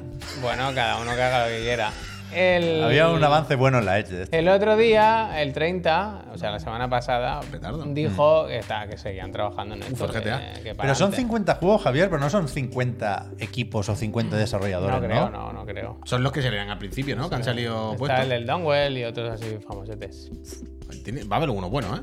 Bueno, 0.42 0.72
cada 0.74 1.02
uno 1.02 1.14
que 1.16 1.22
haga 1.22 1.46
lo 1.46 1.52
que 1.52 1.62
quiera. 1.64 1.92
El, 2.34 2.84
Había 2.84 3.10
un 3.10 3.24
avance 3.24 3.56
bueno 3.56 3.80
en 3.80 3.86
la 3.86 4.00
Edge 4.00 4.10
de. 4.10 4.38
El 4.38 4.50
otro 4.50 4.76
día, 4.76 5.42
el 5.42 5.54
30, 5.54 6.26
o 6.34 6.38
sea, 6.38 6.52
la 6.52 6.60
semana 6.60 6.90
pasada, 6.90 7.40
Petardo. 7.50 7.84
dijo 7.88 8.48
que, 8.48 8.58
está, 8.58 8.86
que 8.88 8.98
seguían 8.98 9.32
trabajando 9.32 9.76
en 9.76 9.84
esto. 9.84 10.06
el 10.06 10.12
GTA. 10.12 10.54
que- 10.56 10.62
que 10.62 10.76
para 10.76 10.84
Pero 10.88 10.96
son 10.96 11.08
adelante. 11.08 11.18
50 11.18 11.56
juegos, 11.56 11.82
Javier, 11.84 12.10
pero 12.10 12.20
no 12.22 12.30
son 12.30 12.48
50 12.48 13.28
equipos 13.40 13.88
o 13.90 13.96
50 13.96 14.36
desarrolladores, 14.38 14.96
No 14.96 15.02
¿no? 15.02 15.08
creo, 15.08 15.30
no, 15.30 15.54
no 15.54 15.66
creo. 15.66 16.00
Son 16.04 16.22
los 16.22 16.32
que 16.32 16.42
se 16.42 16.52
leían 16.52 16.70
al 16.70 16.78
principio, 16.78 17.16
¿no? 17.16 17.30
Que 17.30 17.36
han 17.36 17.44
salido 17.44 17.88
Está 17.94 17.98
puestos. 17.98 18.20
el 18.24 18.30
del 18.30 18.46
Downwell 18.46 18.98
y 18.98 19.04
otros 19.06 19.30
así 19.32 19.58
famosetes. 19.66 20.30
Va 21.32 21.36
a 21.36 21.38
haber 21.38 21.50
alguno 21.50 21.70
bueno, 21.70 21.96
¿eh? 21.96 22.02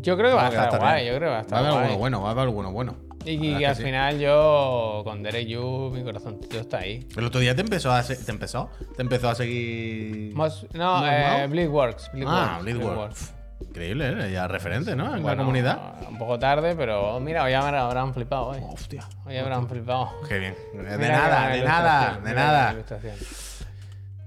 Yo 0.00 0.16
creo 0.16 0.30
que 0.30 0.36
va 0.36 0.40
a 0.40 0.44
va 0.44 0.48
estar 0.50 0.64
estar 0.66 0.80
guay, 0.80 1.02
bien. 1.02 1.12
yo 1.14 1.18
creo 1.18 1.28
que 1.30 1.32
va 1.32 1.32
a 1.32 1.34
Va 1.34 1.38
a 1.38 1.42
estar 1.42 1.58
haber 1.58 1.70
guay. 1.72 1.82
alguno 1.84 1.98
bueno, 1.98 2.22
va 2.22 2.28
a 2.28 2.32
haber 2.32 2.44
alguno 2.44 2.72
bueno. 2.72 2.96
Y, 3.26 3.64
al 3.64 3.74
sí. 3.76 3.82
final 3.82 4.18
yo, 4.18 5.02
con 5.04 5.22
Derek 5.22 5.46
Yu, 5.48 5.90
mi 5.92 6.02
corazoncito 6.04 6.58
está 6.60 6.78
ahí. 6.78 7.06
El 7.16 7.24
otro 7.24 7.40
día 7.40 7.54
te 7.54 7.60
empezó 7.62 7.90
a 7.92 8.02
se- 8.02 8.16
te 8.16 8.30
empezó, 8.30 8.70
te 8.96 9.02
empezó 9.02 9.28
a 9.30 9.34
seguir. 9.34 10.32
Mos- 10.34 10.66
no, 10.72 11.00
¿No, 11.00 11.06
eh? 11.06 11.46
Bleedworks. 11.48 12.06
ah, 12.26 12.58
Bleedworks, 12.60 12.62
Bleedworks. 12.62 13.32
Increíble, 13.68 14.26
¿eh? 14.28 14.32
Ya 14.32 14.46
referente, 14.46 14.94
¿no? 14.94 15.06
En 15.06 15.12
la 15.12 15.18
Bueno, 15.18 15.38
comunidad. 15.38 15.78
Un 16.08 16.18
poco 16.18 16.38
tarde, 16.38 16.74
pero 16.76 17.18
mira, 17.20 17.42
hoy 17.42 17.54
habrán, 17.54 17.74
habrán 17.74 18.12
flipado 18.14 18.48
hoy. 18.48 18.58
Hostia. 18.62 19.08
Hoy 19.24 19.36
habrán 19.38 19.66
flipado. 19.68 20.10
Qué 20.28 20.38
bien. 20.38 20.54
De 20.74 20.98
Mira 20.98 21.16
nada, 21.18 21.46
qué 21.48 21.52
de 21.54 21.58
buena 21.62 21.78
nada, 21.78 21.90
ilustración, 22.02 22.24
de 22.24 22.30
mira 22.30 22.40
qué 22.42 22.46
nada. 22.46 22.72
ilustración. 22.72 23.14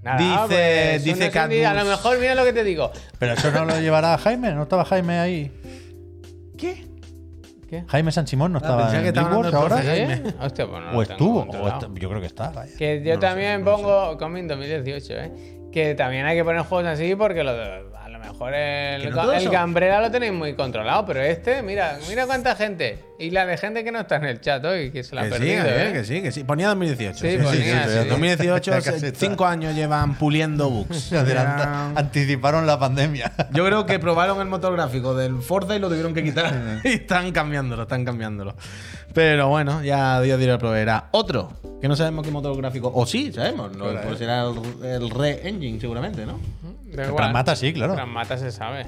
Nada, 0.01 0.17
Dice- 0.17 0.45
pues, 0.47 1.03
dice 1.03 1.31
indie- 1.31 1.65
A 1.65 1.73
lo 1.73 1.79
Cadmus. 1.79 1.85
mejor, 1.97 2.19
mira 2.19 2.35
lo 2.35 2.43
que 2.45 2.53
te 2.53 2.63
digo. 2.63 2.91
Pero 3.19 3.33
eso 3.33 3.51
no 3.51 3.65
lo 3.65 3.79
llevará 3.79 4.17
Jaime, 4.17 4.51
¿no 4.53 4.63
estaba 4.63 4.83
Jaime 4.85 5.19
ahí? 5.19 5.51
¿Qué? 6.57 6.87
¿Qué? 7.70 7.84
Jaime 7.88 8.11
San 8.11 8.26
Simón 8.26 8.51
no 8.51 8.57
Ah, 8.57 8.61
estaba 8.61 8.97
en 8.97 9.13
Dreamworks 9.13 9.53
ahora. 9.53 9.82
¿Eh? 9.84 10.24
Hostia, 10.41 10.65
pues 10.67 10.82
no 10.82 10.91
O 10.97 11.01
estuvo, 11.03 11.41
o 11.43 11.67
está- 11.67 11.88
yo 11.93 12.09
creo 12.09 12.20
que 12.22 12.28
está, 12.28 12.49
vaya. 12.49 12.72
Que 12.78 12.97
yo 13.03 13.09
No 13.09 13.15
lo 13.15 13.22
sé, 13.22 13.28
también 13.28 13.63
no 13.63 13.78
sé. 13.78 13.84
pongo, 13.84 14.17
Comin 14.17 14.47
2018, 14.47 15.13
¿eh? 15.13 15.32
Que 15.72 15.93
también 15.93 16.26
hay 16.26 16.36
que 16.36 16.43
poner 16.43 16.61
juegos 16.63 16.88
así 16.88 17.15
porque 17.15 17.43
lo 17.43 17.53
de- 17.53 17.84
a 17.95 18.09
lo 18.09 18.17
mejor 18.20 18.53
el, 18.55 19.03
el 19.05 19.49
Gambrera 19.49 20.01
lo 20.01 20.09
tenéis 20.09 20.34
muy 20.34 20.55
controlado, 20.55 21.05
pero 21.05 21.22
este, 21.22 21.61
mira, 21.61 21.99
mira 22.09 22.26
cuánta 22.26 22.55
gente. 22.55 22.97
Y 23.20 23.32
la 23.32 23.45
de 23.45 23.57
gente 23.57 23.84
que 23.84 23.91
no 23.91 23.99
está 23.99 24.15
en 24.15 24.24
el 24.24 24.39
chat 24.39 24.63
hoy, 24.63 24.91
que 24.91 25.03
se 25.03 25.13
la 25.13 25.22
ha 25.22 25.24
Que 25.26 25.32
sí, 25.32 25.38
perdido, 25.39 25.57
Javier, 25.63 25.88
¿eh? 25.88 25.91
que 25.91 26.03
sí, 26.05 26.22
que 26.22 26.32
sí. 26.32 26.43
Ponía 26.45 26.70
2018. 26.70 27.17
Sí, 27.20 27.38
ponía, 27.43 27.84
sí, 27.86 27.89
sí. 28.03 28.07
2018, 28.09 28.72
Casi 28.72 28.89
se- 28.99 29.07
está. 29.07 29.20
cinco 29.20 29.45
años 29.45 29.76
llevan 29.76 30.15
puliendo 30.15 30.70
bugs. 30.70 31.11
Anticiparon 31.95 32.65
la 32.65 32.80
pandemia. 32.80 33.32
Yo 33.51 33.65
creo 33.65 33.86
que 33.86 33.99
probaron 33.99 34.39
el 34.39 34.47
motor 34.47 34.72
gráfico 34.74 35.13
del 35.15 35.41
Forza 35.41 35.76
y 35.76 35.80
lo 35.80 35.89
tuvieron 35.89 36.13
que 36.13 36.24
quitar. 36.24 36.80
y 36.86 36.88
están 36.88 37.32
cambiándolo, 37.34 37.82
están 37.84 38.05
cambiándolo. 38.05 38.55
Pero 39.13 39.49
bueno, 39.49 39.84
ya 39.84 40.22
Dios 40.22 40.39
dirá 40.39 40.57
proveerá. 40.57 41.09
Otro, 41.11 41.51
que 41.82 41.89
no 41.89 41.97
sabemos 41.97 42.26
qué 42.26 42.32
motor 42.32 42.55
gráfico. 42.55 42.89
O 42.95 43.05
sí, 43.05 43.34
sabemos. 43.34 43.76
No, 43.76 43.86
pues 44.01 44.17
será 44.17 44.43
el, 44.43 44.86
el 44.86 45.09
Re-Engine, 45.09 45.80
seguramente, 45.82 46.26
¿no? 46.26 46.39
Pragmata 46.95 47.53
sí, 47.57 47.74
claro. 47.74 47.95
Pragmata 47.95 48.38
se 48.38 48.49
sabe. 48.51 48.88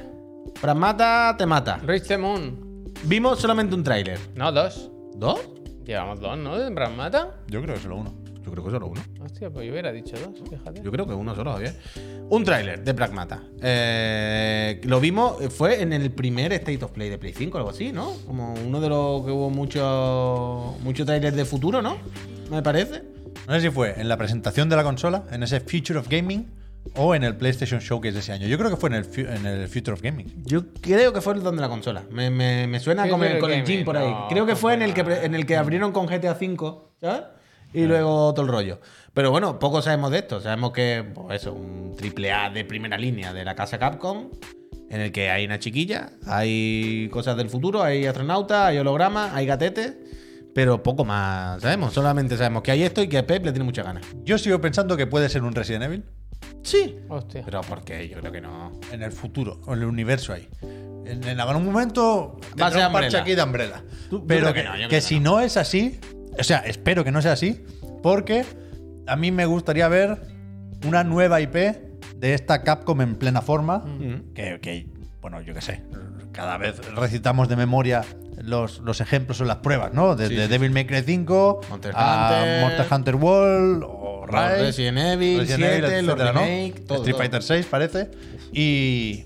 Pragmata 0.62 1.36
te 1.38 1.46
mata. 1.46 1.80
Reach 1.86 2.08
the 2.08 2.18
Moon. 2.18 2.71
Vimos 3.04 3.40
solamente 3.40 3.74
un 3.74 3.84
tráiler. 3.84 4.20
No, 4.36 4.52
dos. 4.52 4.92
¿Dos? 5.16 5.40
Llevamos 5.86 6.20
dos, 6.20 6.38
¿no? 6.38 6.58
De 6.58 6.72
Pragmata. 6.72 7.32
Yo 7.48 7.62
creo 7.62 7.76
que 7.76 7.82
solo 7.82 7.98
uno. 7.98 8.14
Yo 8.44 8.52
creo 8.52 8.64
que 8.64 8.72
solo 8.72 8.88
uno. 8.88 9.02
Hostia, 9.24 9.50
pues 9.50 9.66
yo 9.66 9.72
hubiera 9.72 9.92
dicho 9.92 10.16
dos, 10.18 10.50
fíjate. 10.50 10.84
Yo 10.84 10.92
creo 10.92 11.08
que 11.08 11.14
uno 11.14 11.34
solo, 11.34 11.52
Javier. 11.54 11.76
Un 12.30 12.44
tráiler 12.44 12.84
de 12.84 12.94
Pragmata. 12.94 13.42
Eh, 13.62 14.82
lo 14.84 15.00
vimos, 15.00 15.38
fue 15.54 15.82
en 15.82 15.94
el 15.94 16.12
primer 16.12 16.54
State 16.54 16.84
of 16.86 16.92
Play 16.92 17.10
de 17.10 17.18
Play 17.18 17.34
5 17.34 17.56
o 17.56 17.60
algo 17.60 17.72
así, 17.72 17.92
¿no? 17.92 18.14
Como 18.28 18.54
uno 18.54 18.80
de 18.80 18.90
los 18.90 19.26
que 19.26 19.32
hubo 19.32 19.50
muchos 19.50 20.80
mucho 20.82 21.04
trailers 21.04 21.36
de 21.36 21.46
futuro, 21.46 21.82
¿no? 21.82 21.98
Me 22.52 22.62
parece. 22.62 23.04
No 23.48 23.56
sé 23.56 23.62
si 23.62 23.70
fue 23.72 24.00
en 24.00 24.10
la 24.10 24.18
presentación 24.18 24.70
de 24.70 24.76
la 24.76 24.84
consola, 24.84 25.24
en 25.32 25.42
ese 25.42 25.60
Future 25.60 26.00
of 26.00 26.08
Gaming, 26.08 26.48
o 26.96 27.16
en 27.16 27.24
el 27.24 27.36
PlayStation 27.38 27.80
Showcase 27.80 28.14
de 28.14 28.20
ese 28.20 28.32
año. 28.34 28.48
Yo 28.48 28.58
creo 28.58 28.70
que 28.70 28.76
fue 28.78 28.90
en 28.90 28.96
el, 28.96 29.08
en 29.18 29.46
el 29.46 29.68
Future 29.68 29.94
of 29.94 30.02
Gaming. 30.02 30.44
Yo 30.46 30.74
creo 30.82 31.14
que 31.14 31.22
fue 31.22 31.34
el 31.34 31.44
donde 31.44 31.62
la 31.62 31.70
consola. 31.70 32.04
Me, 32.12 32.30
me- 32.30 32.68
me 32.68 32.80
suena 32.80 33.04
Future 33.04 33.20
con 33.20 33.28
el, 33.32 33.40
con 33.40 33.52
el 33.52 33.58
Gaming, 33.62 33.78
Jim 33.78 33.86
por 33.86 33.98
ahí. 33.98 34.10
no, 34.10 34.28
creo 34.30 34.46
que 34.46 34.56
fue 34.56 34.74
en 34.74 34.82
el 34.82 34.94
que, 34.94 35.02
en 35.02 35.36
el 35.36 35.46
que 35.46 35.56
abrieron 35.58 35.92
con 35.92 36.06
GTA 36.08 36.34
V, 36.40 36.58
¿sabes? 37.02 37.22
Y 37.74 37.84
luego 37.86 38.34
todo 38.34 38.46
el 38.46 38.52
rollo. 38.52 38.82
Pero 39.14 39.32
bueno, 39.32 39.58
poco 39.60 39.82
sabemos 39.82 40.12
de 40.12 40.20
esto. 40.20 40.42
Sabemos 40.42 40.72
que, 40.72 41.06
pues 41.14 41.42
eso, 41.42 41.54
un 41.54 41.96
triple 41.96 42.32
A 42.34 42.50
de 42.50 42.66
primera 42.66 42.98
línea 42.98 43.34
de 43.34 43.46
la 43.46 43.56
casa 43.56 43.78
Capcom, 43.80 44.30
en 44.90 45.00
el 45.02 45.12
que 45.14 45.30
hay 45.30 45.46
una 45.46 45.58
chiquilla, 45.60 46.10
hay 46.28 47.08
cosas 47.14 47.38
del 47.38 47.50
futuro, 47.50 47.82
hay 47.82 48.06
astronautas, 48.06 48.68
hay 48.68 48.78
hologramas, 48.78 49.32
hay 49.34 49.46
gatetes, 49.46 49.94
pero 50.54 50.84
poco 50.84 51.06
más 51.06 51.62
sabemos. 51.62 51.94
Solamente 51.94 52.36
sabemos 52.36 52.62
que 52.64 52.72
hay 52.72 52.84
esto 52.84 53.02
y 53.02 53.08
que 53.08 53.24
Pep 53.24 53.46
le 53.46 53.52
tiene 53.54 53.64
muchas 53.64 53.86
ganas. 53.86 54.04
Yo 54.26 54.38
sigo 54.38 54.60
pensando 54.60 54.98
que 54.98 55.08
puede 55.08 55.30
ser 55.30 55.44
un 55.44 55.54
Resident 55.56 55.86
Evil 55.86 56.04
Sí. 56.64 57.00
Hostia. 57.10 57.42
Pero 57.46 57.62
porque 57.62 58.08
yo 58.08 58.20
creo 58.20 58.32
que 58.32 58.42
no. 58.42 58.72
en 58.92 59.02
el 59.04 59.12
futuro, 59.12 59.62
o 59.66 59.74
en 59.74 59.80
el 59.80 59.86
universo 59.86 60.34
ahí. 60.34 60.48
En, 61.06 61.24
en 61.28 61.40
algún 61.40 61.66
momento 61.66 62.40
Va 62.62 62.68
a 62.68 62.72
ser 62.72 62.86
un 62.88 62.94
parche 62.94 63.18
aquí 63.18 63.34
de 63.36 63.44
Umbrella. 63.44 63.84
Tú- 64.10 64.26
Pero 64.28 64.54
que, 64.54 64.62
que 64.62 64.64
no, 64.64 64.72
yo 64.72 64.76
creo 64.78 64.90
que 64.90 64.96
que 64.98 65.02
si 65.02 65.20
no. 65.20 65.32
no 65.32 65.40
es 65.42 65.58
así, 65.58 66.00
o 66.38 66.44
sea, 66.44 66.60
espero 66.60 67.04
que 67.04 67.12
no 67.12 67.22
sea 67.22 67.34
así, 67.34 67.66
porque 68.04 68.46
a 69.08 69.16
mí 69.16 69.32
me 69.32 69.46
gustaría 69.46 69.88
ver 69.88 70.22
una 70.88 71.04
nueva 71.04 71.42
IP 71.42 71.56
de 72.16 72.34
esta 72.36 72.62
Capcom 72.64 73.02
en 73.02 73.16
plena 73.16 73.42
forma, 73.42 73.80
Mm. 73.80 74.34
que, 74.36 74.60
que, 74.62 74.88
bueno, 75.22 75.42
yo 75.42 75.54
qué 75.56 75.62
sé, 75.62 75.84
cada 76.32 76.58
vez 76.58 76.80
recitamos 76.96 77.50
de 77.50 77.56
memoria 77.56 78.04
los, 78.38 78.80
los 78.80 79.02
ejemplos 79.02 79.42
o 79.42 79.46
las 79.46 79.58
pruebas, 79.58 79.94
¿no? 79.94 80.16
Desde 80.16 80.36
Sí, 80.36 80.42
sí, 80.44 80.48
Devil 80.48 80.72
May 80.72 80.86
Cry 80.86 81.02
5 81.04 81.62
Monster 81.70 81.92
a 81.96 82.30
Hunter, 82.40 82.62
Monster 82.62 82.88
Hunter 82.92 83.16
World 83.16 83.84
Rise, 84.28 84.58
Resident 84.58 84.98
Evil, 84.98 85.40
Resident 85.40 85.60
7, 85.72 85.76
Evil, 85.88 86.06
los 86.06 86.16
etcétera, 86.16 86.34
¿no? 86.34 86.40
remake, 86.46 86.80
todo, 86.86 86.98
Street 87.00 87.14
todo. 87.14 87.18
Fighter 87.18 87.44
6 87.44 87.66
parece. 87.66 88.12
Y 88.54 89.26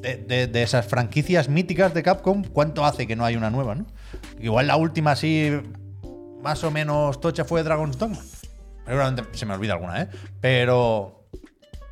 de, 0.00 0.16
de- 0.16 0.46
de 0.48 0.62
esas 0.62 0.86
franquicias 0.86 1.48
míticas 1.48 1.94
de 1.94 2.02
Capcom, 2.02 2.42
¿cuánto 2.44 2.84
hace 2.84 3.06
que 3.06 3.14
no 3.16 3.24
hay 3.24 3.36
una 3.36 3.50
nueva, 3.50 3.74
no? 3.74 3.86
Igual 4.40 4.66
la 4.66 4.76
última 4.76 5.12
así 5.12 5.50
más 6.42 6.64
o 6.64 6.70
menos 6.70 7.20
tocha 7.20 7.44
fue 7.44 7.62
Dragon's 7.62 7.98
Dogma. 7.98 8.18
Seguramente 8.84 9.22
se 9.32 9.46
me 9.46 9.54
olvida 9.54 9.74
alguna, 9.74 10.02
¿eh? 10.02 10.08
Pero 10.40 11.20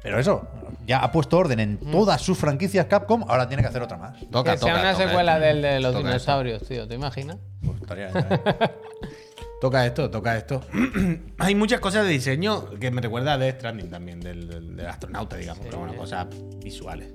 pero 0.03 0.19
eso, 0.19 0.49
ya 0.87 1.01
ha 1.01 1.13
puesto 1.13 1.37
orden 1.37 1.61
en 1.61 1.77
todas 1.79 2.23
sus 2.23 2.37
franquicias 2.39 2.87
Capcom, 2.87 3.23
ahora 3.29 3.47
tiene 3.47 3.63
que 3.63 3.69
hacer 3.69 3.83
otra 3.83 3.99
más. 3.99 4.17
Toca, 4.31 4.53
que 4.53 4.59
sea 4.59 4.69
toca, 4.73 4.81
una 4.81 4.93
toca 4.95 5.07
secuela 5.09 5.35
esto. 5.35 5.47
del 5.47 5.63
de 5.63 5.81
los 5.81 5.95
dinosaurios, 5.97 6.63
tío, 6.67 6.89
¿te 6.89 6.95
imaginas? 6.95 7.37
Pues 7.65 7.81
estaría 7.83 8.07
estaría 8.07 8.39
bien. 8.39 8.71
Toca 9.61 9.85
esto, 9.87 10.11
toca 10.11 10.37
esto. 10.37 10.63
Hay 11.39 11.55
muchas 11.55 11.81
cosas 11.81 12.05
de 12.07 12.11
diseño 12.13 12.71
que 12.81 12.91
me 12.91 13.01
recuerda 13.03 13.35
a 13.35 13.39
Death 13.39 13.57
Stranding 13.57 13.91
también, 13.91 14.21
del, 14.21 14.49
del- 14.49 14.77
del 14.77 14.87
astronauta, 14.87 15.37
digamos. 15.37 15.63
pero 15.65 15.79
bueno, 15.81 15.95
cosas 15.97 16.27
visuales. 16.65 17.13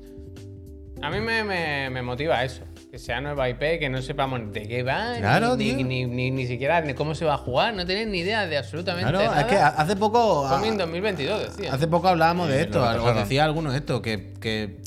A 1.02 1.10
mí 1.10 1.20
me, 1.20 1.44
me- 1.44 1.90
me 1.90 2.02
motiva 2.02 2.44
eso. 2.44 2.64
Que 2.92 3.00
sea 3.00 3.20
nueva 3.20 3.50
IP, 3.50 3.60
que 3.80 3.90
no 3.90 4.02
sepamos 4.02 4.54
de 4.54 4.68
qué 4.68 4.84
va, 4.84 5.16
Claro, 5.18 5.58
ni, 5.58 5.74
ni, 5.84 6.06
ni, 6.06 6.32
ni 6.32 6.48
siquiera 6.48 6.80
ni 6.82 6.94
cómo 6.94 7.14
se 7.16 7.26
va 7.26 7.34
a 7.34 7.38
jugar. 7.38 7.74
No 7.74 7.86
tienen 7.86 8.12
ni 8.12 8.20
idea 8.20 8.46
de 8.48 8.58
absolutamente 8.58 9.10
Claro, 9.10 9.26
nada. 9.26 9.42
es 9.42 9.48
que 9.48 9.58
hace 9.58 9.96
poco. 9.98 10.48
Comin 10.48 10.78
2022, 10.78 11.58
decía. 11.58 11.74
Hace 11.74 11.88
poco 11.88 12.08
hablábamos 12.08 12.48
de 12.48 12.56
Sí, 12.56 12.62
esto, 12.62 12.80
algo 12.84 12.92
retrasaron. 13.00 13.24
decía 13.24 13.44
alguno 13.44 13.72
de 13.72 13.78
esto, 13.80 14.02
que, 14.02 14.34
que 14.40 14.78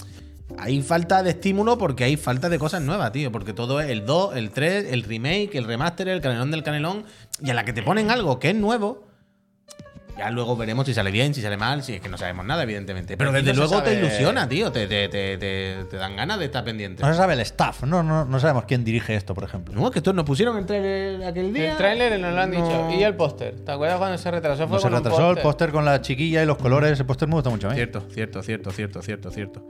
hay 0.56 0.80
falta 0.80 1.22
de 1.22 1.30
estímulo 1.30 1.76
porque 1.76 2.04
hay 2.04 2.16
falta 2.16 2.48
de 2.48 2.58
cosas 2.58 2.80
nuevas, 2.80 3.12
tío. 3.12 3.30
Porque 3.30 3.52
todo 3.52 3.78
es 3.82 3.90
el 3.90 4.06
2, 4.06 4.36
el 4.36 4.50
3, 4.50 4.86
el 4.90 5.02
remake, 5.02 5.56
el 5.56 5.64
remaster, 5.64 6.08
el 6.08 6.22
canelón 6.22 6.50
del 6.50 6.62
canelón. 6.62 7.04
Y 7.40 7.50
a 7.50 7.54
la 7.54 7.64
que 7.64 7.72
te 7.72 7.82
ponen 7.82 8.10
algo 8.10 8.38
que 8.38 8.50
es 8.50 8.54
nuevo, 8.56 9.04
ya 10.16 10.30
luego 10.32 10.56
veremos 10.56 10.84
si 10.84 10.92
sale 10.94 11.12
bien, 11.12 11.32
si 11.32 11.40
sale 11.40 11.56
mal, 11.56 11.84
si 11.84 11.94
es 11.94 12.00
que 12.00 12.08
no 12.08 12.18
sabemos 12.18 12.44
nada, 12.44 12.64
evidentemente. 12.64 13.16
Pero 13.16 13.30
desde 13.30 13.52
no 13.52 13.58
luego 13.60 13.80
te 13.84 13.94
ilusiona, 13.94 14.48
tío. 14.48 14.72
Te, 14.72 14.88
te, 14.88 15.08
te, 15.08 15.38
te- 15.38 15.84
te 15.88 15.96
dan 15.96 16.16
ganas 16.16 16.40
de 16.40 16.46
estar 16.46 16.64
pendiente. 16.64 17.04
No 17.04 17.08
se 17.08 17.14
sabe 17.14 17.34
el 17.34 17.40
staff, 17.40 17.84
no, 17.84 18.02
no, 18.02 18.24
no 18.24 18.40
sabemos 18.40 18.64
quién 18.64 18.82
dirige 18.82 19.14
esto, 19.14 19.32
por 19.32 19.44
ejemplo. 19.44 19.72
No, 19.80 19.88
que 19.92 20.00
esto 20.00 20.12
nos 20.12 20.24
pusieron 20.24 20.58
el 20.58 20.66
trailer 20.66 21.22
aquel 21.24 21.52
día. 21.54 21.70
El 21.70 21.76
tráiler 21.76 22.18
nos 22.18 22.34
lo 22.34 22.40
han 22.40 22.50
No. 22.50 22.56
dicho. 22.64 22.90
Y 22.98 23.04
el 23.04 23.14
póster. 23.14 23.60
¿Te 23.64 23.70
acuerdas 23.70 23.98
cuando 23.98 24.18
se 24.18 24.28
retrasó? 24.32 24.66
Fue 24.66 24.76
No 24.78 24.80
se 24.80 24.88
retrasó 24.88 25.18
el 25.20 25.24
póster. 25.36 25.42
póster 25.44 25.70
con 25.70 25.84
la 25.84 26.00
chiquilla 26.02 26.42
y 26.42 26.46
los 26.46 26.56
colores, 26.58 26.90
ese 26.90 27.04
póster 27.04 27.28
me 27.28 27.34
gusta 27.34 27.50
mucho 27.50 27.68
a 27.68 27.70
mí. 27.70 27.76
Cierto, 27.76 28.00
cierto, 28.12 28.42
cierto, 28.42 28.72
cierto, 28.72 29.00
cierto, 29.02 29.30
cierto. 29.30 29.64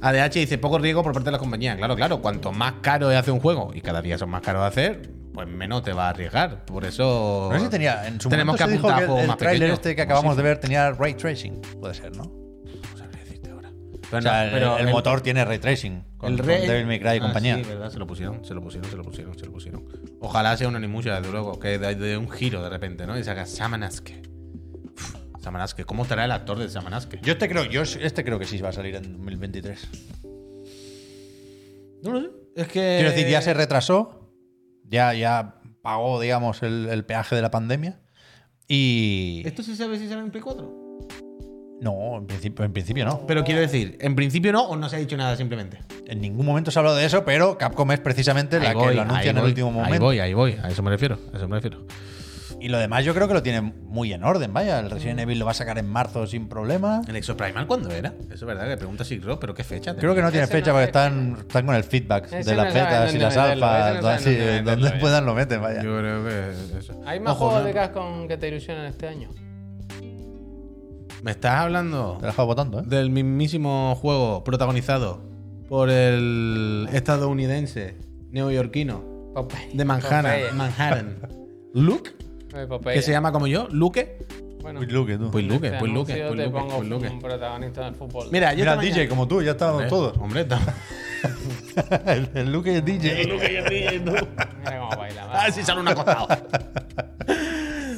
ADH 0.00 0.32
dice 0.40 0.56
poco 0.56 0.78
riesgo 0.78 1.02
por 1.02 1.12
parte 1.12 1.26
de 1.26 1.32
la 1.32 1.38
compañía. 1.38 1.76
Claro, 1.76 1.94
claro, 1.96 2.22
cuanto 2.22 2.50
más 2.50 2.76
caro 2.80 3.10
es 3.10 3.18
hacer 3.18 3.34
un 3.34 3.40
juego 3.40 3.72
y 3.74 3.82
cada 3.82 4.00
día 4.00 4.16
son 4.16 4.30
más 4.30 4.40
caros 4.40 4.62
de 4.62 4.68
hacer, 4.68 5.10
pues 5.32 5.48
menos 5.48 5.82
te 5.82 5.92
va 5.92 6.06
a 6.06 6.10
arriesgar. 6.10 6.64
Por 6.64 6.84
eso. 6.84 7.48
No 7.52 7.58
sé 7.58 7.64
si 7.66 7.70
tenía. 7.70 8.06
En 8.06 8.20
su 8.20 8.28
tenemos 8.28 8.56
que 8.56 8.66
dijo 8.66 8.88
apuntar 8.88 9.02
a 9.02 9.06
que 9.14 9.20
el, 9.24 9.36
tráiler 9.36 9.60
pequeños. 9.60 9.78
este 9.78 9.96
que 9.96 10.02
acabamos 10.02 10.36
de 10.36 10.42
ver 10.42 10.58
tenía 10.58 10.90
ray 10.92 11.14
tracing. 11.14 11.60
Puede 11.80 11.94
ser, 11.94 12.14
¿no? 12.16 12.24
No 12.24 12.98
sabría 12.98 13.20
decirte 13.24 13.50
ahora. 13.50 13.70
O 13.70 13.98
Pero 14.10 14.22
sea, 14.22 14.32
no, 14.32 14.42
el, 14.44 14.50
pero 14.52 14.78
el 14.78 14.88
motor 14.90 15.20
tiene 15.22 15.44
ray 15.44 15.58
tracing. 15.58 16.04
Con, 16.18 16.32
el 16.32 16.38
con 16.38 16.46
Rey- 16.46 16.66
Devil 16.68 16.86
May 16.86 17.00
Cry 17.00 17.08
y 17.14 17.16
Ah, 17.16 17.20
compañía. 17.20 17.56
Sí, 17.56 17.62
verdad, 17.64 17.90
se 17.90 17.98
lo 17.98 18.06
pusieron, 18.06 18.44
se 18.44 18.54
lo 18.54 18.60
pusieron, 18.62 18.88
se 18.90 18.96
lo 18.96 19.02
pusieron, 19.02 19.38
se 19.38 19.46
lo 19.46 19.52
pusieron. 19.52 19.84
Ojalá 20.20 20.56
sea 20.56 20.68
una 20.68 20.78
Onimusha, 20.78 21.16
desde 21.18 21.32
luego, 21.32 21.58
que 21.58 21.78
de, 21.78 21.94
de 21.96 22.16
un 22.16 22.30
giro 22.30 22.62
de 22.62 22.68
repente, 22.70 23.06
¿no? 23.06 23.18
Y 23.18 23.24
saca 23.24 23.44
Samanaske. 23.46 24.22
Uf, 24.94 25.16
Samanaske, 25.40 25.84
¿cómo 25.84 26.02
estará 26.04 26.24
el 26.26 26.30
actor 26.30 26.58
de 26.58 26.68
Samanaske? 26.68 27.18
Yo 27.22 27.32
este 27.32 27.48
creo, 27.48 27.64
yo 27.64 27.82
este 27.82 28.22
creo 28.22 28.38
que 28.38 28.44
sí 28.44 28.58
va 28.60 28.68
a 28.68 28.72
salir 28.72 28.94
en 28.94 29.12
2023. 29.14 29.88
No 32.02 32.12
lo 32.12 32.20
sé. 32.20 32.26
Es 32.56 32.66
que. 32.68 32.96
Quiero 33.00 33.10
decir, 33.10 33.28
ya 33.28 33.40
se 33.42 33.54
retrasó, 33.54 34.21
ya, 34.92 35.14
ya 35.14 35.54
pagó, 35.82 36.20
digamos, 36.20 36.62
el, 36.62 36.88
el 36.88 37.04
peaje 37.04 37.34
de 37.34 37.42
la 37.42 37.50
pandemia. 37.50 37.98
Y. 38.68 39.42
¿Esto 39.44 39.62
se 39.62 39.74
sabe 39.74 39.98
si 39.98 40.08
sale 40.08 40.20
en 40.20 40.30
Play 40.30 40.42
4? 40.42 40.82
No, 41.80 42.18
en 42.18 42.26
principio, 42.26 42.64
en 42.64 42.72
principio 42.72 43.04
no. 43.04 43.26
Pero 43.26 43.42
quiero 43.42 43.60
decir, 43.60 43.98
¿en 44.00 44.14
principio 44.14 44.52
no 44.52 44.62
o 44.62 44.76
no 44.76 44.88
se 44.88 44.96
ha 44.96 44.98
dicho 45.00 45.16
nada 45.16 45.34
simplemente? 45.36 45.80
En 46.06 46.20
ningún 46.20 46.46
momento 46.46 46.70
se 46.70 46.78
ha 46.78 46.80
hablado 46.80 46.96
de 46.96 47.04
eso, 47.04 47.24
pero 47.24 47.58
Capcom 47.58 47.90
es 47.90 47.98
precisamente 47.98 48.60
la 48.60 48.72
que 48.72 48.94
lo 48.94 49.02
anuncia 49.02 49.32
en 49.32 49.38
el 49.38 49.44
último 49.44 49.72
momento. 49.72 49.94
Ahí 49.94 49.98
voy, 49.98 50.20
ahí 50.20 50.32
voy, 50.32 50.58
a 50.62 50.68
eso 50.68 50.82
me 50.84 50.90
refiero, 50.90 51.18
a 51.32 51.36
eso 51.38 51.48
me 51.48 51.56
refiero. 51.56 51.84
Y 52.62 52.68
lo 52.68 52.78
demás 52.78 53.04
yo 53.04 53.12
creo 53.12 53.26
que 53.26 53.34
lo 53.34 53.42
tiene 53.42 53.60
muy 53.60 54.12
en 54.12 54.22
orden, 54.22 54.52
vaya. 54.52 54.78
El 54.78 54.88
Resident 54.88 55.18
Evil 55.18 55.38
lo 55.40 55.44
va 55.44 55.50
a 55.50 55.54
sacar 55.54 55.78
en 55.78 55.88
marzo 55.88 56.26
sin 56.28 56.48
problema. 56.48 57.02
¿El 57.08 57.16
Exoprimal 57.16 57.66
cuándo 57.66 57.90
era? 57.90 58.14
Eso 58.26 58.34
es 58.34 58.44
verdad 58.44 58.68
que 58.68 58.76
pregunta 58.76 59.04
Sig 59.04 59.20
Rock, 59.24 59.40
pero 59.40 59.52
¿qué 59.52 59.64
fecha? 59.64 59.96
Creo 59.96 60.14
que 60.14 60.22
no 60.22 60.30
tiene 60.30 60.44
Ese 60.44 60.52
fecha 60.52 60.70
no 60.70 60.74
porque 60.74 60.84
es- 60.84 60.88
están, 60.90 61.36
están 61.40 61.66
con 61.66 61.74
el 61.74 61.82
feedback 61.82 62.26
Ese 62.32 62.48
de 62.50 62.56
las 62.56 62.72
betas 62.72 63.14
y 63.14 63.18
las 63.18 63.36
alfas. 63.36 64.24
donde 64.64 64.90
puedan 65.00 65.26
lo 65.26 65.34
meten, 65.34 65.60
vaya. 65.60 65.82
Yo 65.82 65.98
creo 65.98 66.24
que 66.24 66.78
eso. 66.78 67.00
¿Hay 67.04 67.18
más 67.18 67.32
Ojo, 67.32 67.46
juegos 67.46 67.62
¿no? 67.62 67.66
de 67.66 67.74
Capcom 67.74 68.28
que 68.28 68.36
te 68.36 68.46
ilusionan 68.48 68.86
este 68.86 69.08
año? 69.08 69.28
Me 71.22 71.30
estás 71.32 71.60
hablando 71.60 72.18
Te 72.20 72.26
la 72.26 72.32
votando, 72.32 72.80
¿eh? 72.80 72.82
del 72.86 73.10
mismísimo 73.10 73.94
juego 74.00 74.42
protagonizado 74.44 75.20
por 75.68 75.88
el 75.90 76.88
estadounidense 76.92 77.96
neoyorquino 78.30 79.32
Popeye. 79.34 79.70
de 79.74 79.84
Manhattan. 79.84 80.56
Manhattan. 80.56 81.16
Luke, 81.74 82.10
Popeye. 82.68 82.94
que 82.96 83.02
se 83.02 83.10
llama 83.12 83.32
como 83.32 83.46
yo, 83.46 83.66
Luke. 83.70 84.18
Bueno, 84.60 84.78
Uy, 84.80 84.86
Luke, 84.86 85.18
tú. 85.18 85.30
Pues 85.30 85.44
Luke, 85.44 85.66
este 85.66 85.78
pues 85.78 85.90
anuncio 85.90 86.28
pues 86.28 86.48
pongo 86.50 86.76
pues 86.76 86.88
Luke. 86.88 87.08
un 87.08 87.20
protagonista 87.20 87.84
del 87.84 87.94
fútbol. 87.96 88.28
Mira, 88.30 88.52
yo 88.52 88.58
Mira, 88.60 88.76
DJ, 88.76 88.90
mañana- 88.92 89.08
como 89.08 89.26
tú, 89.28 89.42
ya 89.42 89.50
estábamos 89.52 89.82
Hombre, 89.82 89.90
todos. 89.90 90.18
Hombre, 90.18 90.40
estamos. 90.42 90.66
el, 92.06 92.30
el 92.34 92.52
Luke 92.52 92.76
es 92.76 92.84
DJ. 92.84 93.26
Mira 94.04 94.78
cómo 94.78 94.90
baila. 94.96 95.24
A 95.32 95.44
ver 95.44 95.52
si 95.52 95.62
sale 95.64 95.80
un 95.80 95.88
acostado. 95.88 96.28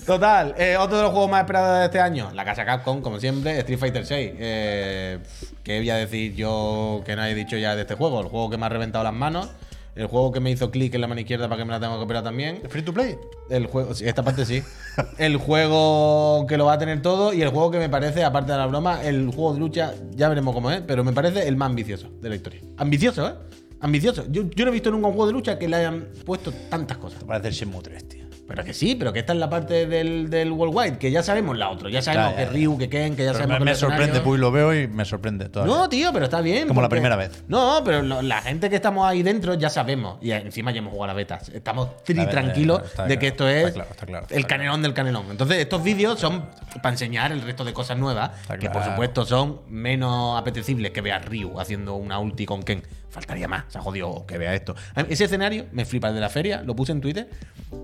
Total, 0.06 0.54
eh, 0.58 0.76
otro 0.76 0.98
de 0.98 1.02
los 1.04 1.12
juegos 1.12 1.30
más 1.30 1.40
esperados 1.42 1.78
de 1.78 1.84
este 1.86 1.98
año, 2.00 2.30
la 2.34 2.44
casa 2.44 2.64
Capcom, 2.66 3.00
como 3.00 3.18
siempre, 3.18 3.58
Street 3.60 3.78
Fighter 3.78 4.04
6. 4.04 4.32
Eh, 4.38 5.18
¿Qué 5.62 5.78
voy 5.78 5.88
a 5.88 5.96
decir 5.96 6.34
yo 6.34 7.02
que 7.06 7.16
no 7.16 7.24
he 7.24 7.34
dicho 7.34 7.56
ya 7.56 7.74
de 7.74 7.82
este 7.82 7.94
juego? 7.94 8.20
El 8.20 8.26
juego 8.28 8.50
que 8.50 8.58
me 8.58 8.66
ha 8.66 8.68
reventado 8.68 9.02
las 9.02 9.14
manos, 9.14 9.48
el 9.94 10.06
juego 10.06 10.32
que 10.32 10.40
me 10.40 10.50
hizo 10.50 10.70
clic 10.70 10.94
en 10.94 11.00
la 11.00 11.06
mano 11.06 11.20
izquierda 11.20 11.48
para 11.48 11.58
que 11.60 11.64
me 11.64 11.72
la 11.72 11.80
tenga 11.80 11.96
que 11.96 12.02
operar 12.02 12.24
también. 12.24 12.62
¿Free 12.68 12.82
to 12.82 12.92
play? 12.92 13.16
El 13.48 13.66
juego, 13.66 13.94
sí, 13.94 14.06
esta 14.06 14.22
parte 14.22 14.44
sí. 14.44 14.62
El 15.18 15.36
juego 15.36 16.46
que 16.46 16.56
lo 16.56 16.66
va 16.66 16.74
a 16.74 16.78
tener 16.78 17.02
todo 17.02 17.32
y 17.32 17.42
el 17.42 17.48
juego 17.48 17.70
que 17.70 17.78
me 17.78 17.88
parece, 17.88 18.24
aparte 18.24 18.52
de 18.52 18.58
la 18.58 18.66
broma, 18.66 19.02
el 19.04 19.30
juego 19.30 19.54
de 19.54 19.60
lucha, 19.60 19.94
ya 20.10 20.28
veremos 20.28 20.54
cómo 20.54 20.70
es, 20.70 20.80
pero 20.80 21.04
me 21.04 21.12
parece 21.12 21.46
el 21.46 21.56
más 21.56 21.70
ambicioso 21.70 22.08
de 22.20 22.28
la 22.28 22.34
historia. 22.36 22.60
Ambicioso, 22.76 23.28
¿eh? 23.28 23.34
Ambicioso. 23.80 24.24
Yo, 24.30 24.44
yo 24.50 24.64
no 24.64 24.70
he 24.70 24.74
visto 24.74 24.90
nunca 24.90 25.08
un 25.08 25.12
juego 25.12 25.26
de 25.26 25.32
lucha 25.34 25.58
que 25.58 25.68
le 25.68 25.76
hayan 25.76 26.08
puesto 26.24 26.52
tantas 26.70 26.96
cosas. 26.96 27.22
Parece 27.24 27.48
el 27.48 27.54
Shenmue 27.54 27.82
3, 27.82 28.08
tío. 28.08 28.23
Pero 28.46 28.62
que 28.62 28.74
sí, 28.74 28.94
pero 28.94 29.12
que 29.12 29.20
esta 29.20 29.32
es 29.32 29.38
la 29.38 29.48
parte 29.48 29.86
del, 29.86 30.28
del 30.28 30.52
Worldwide, 30.52 30.98
que 30.98 31.10
ya 31.10 31.22
sabemos 31.22 31.56
la 31.56 31.70
otra. 31.70 31.88
Ya 31.88 32.02
sabemos 32.02 32.32
Ya, 32.36 32.42
ya, 32.44 32.48
que. 32.50 32.54
Ryu, 32.54 32.76
que 32.78 32.88
Ken, 32.90 33.16
que 33.16 33.24
ya 33.24 33.30
Pero 33.32 33.38
sabemos 33.44 33.58
me, 33.60 33.64
me 33.70 33.74
sorprende, 33.74 34.20
pues 34.20 34.38
lo 34.40 34.50
veo 34.52 34.74
y 34.74 34.86
me 34.86 35.04
sorprende 35.04 35.48
todavía. 35.48 35.74
No, 35.74 35.88
tío, 35.88 36.12
pero 36.12 36.26
está 36.26 36.40
bien. 36.42 36.68
Como 36.68 36.82
la 36.82 36.88
primera 36.90 37.16
vez. 37.16 37.42
No, 37.48 37.80
pero 37.84 38.02
lo- 38.02 38.20
la 38.22 38.42
gente 38.42 38.68
que 38.68 38.76
estamos 38.76 39.06
ahí 39.06 39.22
dentro 39.22 39.54
ya 39.54 39.70
sabemos. 39.70 40.18
Y 40.20 40.32
encima 40.32 40.72
ya 40.72 40.78
hemos 40.78 40.92
jugado 40.92 41.04
a 41.04 41.14
la 41.14 41.14
beta. 41.14 41.38
Estamos 41.52 42.02
tri 42.04 42.14
La 42.16 42.28
tranquilos 42.28 42.82
de 43.08 43.18
que 43.18 43.28
esto 43.28 43.48
es 43.48 43.72
claro, 43.72 43.88
claro, 44.06 44.26
el 44.30 44.46
canelón 44.46 44.82
del 44.82 44.92
canelón. 44.92 45.26
Entonces, 45.30 45.58
estos 45.58 45.82
vídeos 45.82 46.20
son 46.20 46.44
para 46.82 46.90
enseñar 46.90 47.32
el 47.32 47.40
resto 47.40 47.64
de 47.64 47.72
cosas 47.72 47.96
nuevas. 47.98 48.30
Que 48.60 48.68
por 48.68 48.84
supuesto 48.84 49.24
son 49.24 49.60
menos 49.68 50.38
apetecibles 50.38 50.90
que 50.92 51.00
veas 51.00 51.24
Ryu 51.24 51.58
haciendo 51.58 51.94
una 51.94 52.18
ulti 52.18 52.44
con 52.46 52.62
Ken. 52.62 52.82
Faltaría 53.14 53.46
más, 53.46 53.64
se 53.68 53.78
ha 53.78 53.80
jodido 53.80 54.26
que 54.26 54.38
vea 54.38 54.52
esto. 54.54 54.74
Ese 55.08 55.24
escenario 55.26 55.66
me 55.70 55.84
flipa 55.84 56.08
el 56.08 56.14
de 56.16 56.20
la 56.20 56.28
feria, 56.28 56.62
lo 56.62 56.74
puse 56.74 56.90
en 56.90 57.00
Twitter. 57.00 57.28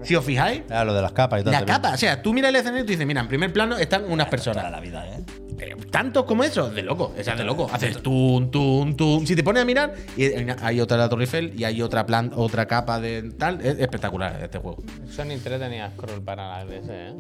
Si 0.02 0.16
os 0.16 0.24
fijáis, 0.24 0.62
Ah, 0.68 0.84
lo 0.84 0.92
de 0.92 1.00
las 1.02 1.12
capas 1.12 1.40
y 1.40 1.44
tal. 1.44 1.52
la 1.52 1.58
también. 1.60 1.76
capa, 1.76 1.94
o 1.94 1.96
sea, 1.96 2.20
tú 2.20 2.32
miras 2.32 2.48
el 2.48 2.56
escenario 2.56 2.82
y 2.82 2.86
tú 2.86 2.90
dices, 2.90 3.06
mira, 3.06 3.20
en 3.20 3.28
primer 3.28 3.52
plano 3.52 3.76
están 3.78 4.10
unas 4.10 4.28
personas. 4.28 4.56
Para 4.64 4.70
la 4.70 4.80
vida, 4.80 5.06
¿eh? 5.06 5.20
Pero 5.56 5.76
tanto 5.90 6.26
como 6.26 6.42
eso, 6.42 6.68
de 6.70 6.82
loco, 6.82 7.14
es 7.16 7.26
de 7.26 7.44
loco. 7.44 7.70
Haces 7.72 8.02
tun, 8.02 8.50
tun, 8.50 8.96
tun. 8.96 9.24
Si 9.26 9.36
te 9.36 9.44
pones 9.44 9.62
a 9.62 9.66
mirar, 9.66 9.94
y 10.16 10.24
hay 10.62 10.80
otra 10.80 10.96
de 10.96 11.02
la 11.04 11.08
Torre 11.08 11.24
Eiffel 11.24 11.52
y 11.56 11.62
hay 11.64 11.80
otra 11.80 12.06
plan, 12.06 12.32
otra 12.34 12.66
capa 12.66 12.98
de 12.98 13.30
tal. 13.38 13.60
Es 13.60 13.78
espectacular 13.78 14.40
este 14.42 14.58
juego. 14.58 14.82
Sony 15.08 15.38
3 15.42 15.60
tenía 15.60 15.90
scroll 15.90 16.22
para 16.22 16.48
la 16.48 16.64
DS, 16.64 16.88
¿eh? 16.88 17.14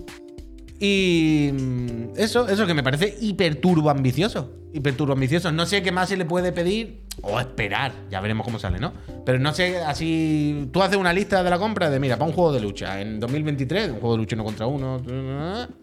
Y 0.82 1.50
mm, 1.52 2.12
eso, 2.16 2.48
eso 2.48 2.66
que 2.66 2.72
me 2.74 2.82
parece 2.82 3.14
hiper 3.20 3.56
turbo 3.56 3.90
ambicioso. 3.90 4.50
Hiper 4.72 4.96
turbo 4.96 5.12
ambicioso. 5.12 5.52
No 5.52 5.66
sé 5.66 5.82
qué 5.82 5.92
más 5.92 6.08
se 6.08 6.16
le 6.16 6.24
puede 6.24 6.52
pedir 6.52 7.02
o 7.22 7.38
esperar. 7.38 7.92
Ya 8.10 8.20
veremos 8.20 8.44
cómo 8.46 8.58
sale, 8.58 8.78
¿no? 8.78 8.92
Pero 9.26 9.38
no 9.38 9.52
sé, 9.52 9.78
así. 9.78 10.68
Tú 10.72 10.82
haces 10.82 10.96
una 10.96 11.12
lista 11.12 11.42
de 11.42 11.50
la 11.50 11.58
compra 11.58 11.90
de, 11.90 12.00
mira, 12.00 12.16
para 12.16 12.28
un 12.30 12.34
juego 12.34 12.52
de 12.52 12.60
lucha 12.60 13.00
en 13.00 13.20
2023, 13.20 13.90
un 13.90 14.00
juego 14.00 14.12
de 14.12 14.18
lucha 14.18 14.36
uno 14.36 14.44
contra 14.44 14.66
uno, 14.66 15.02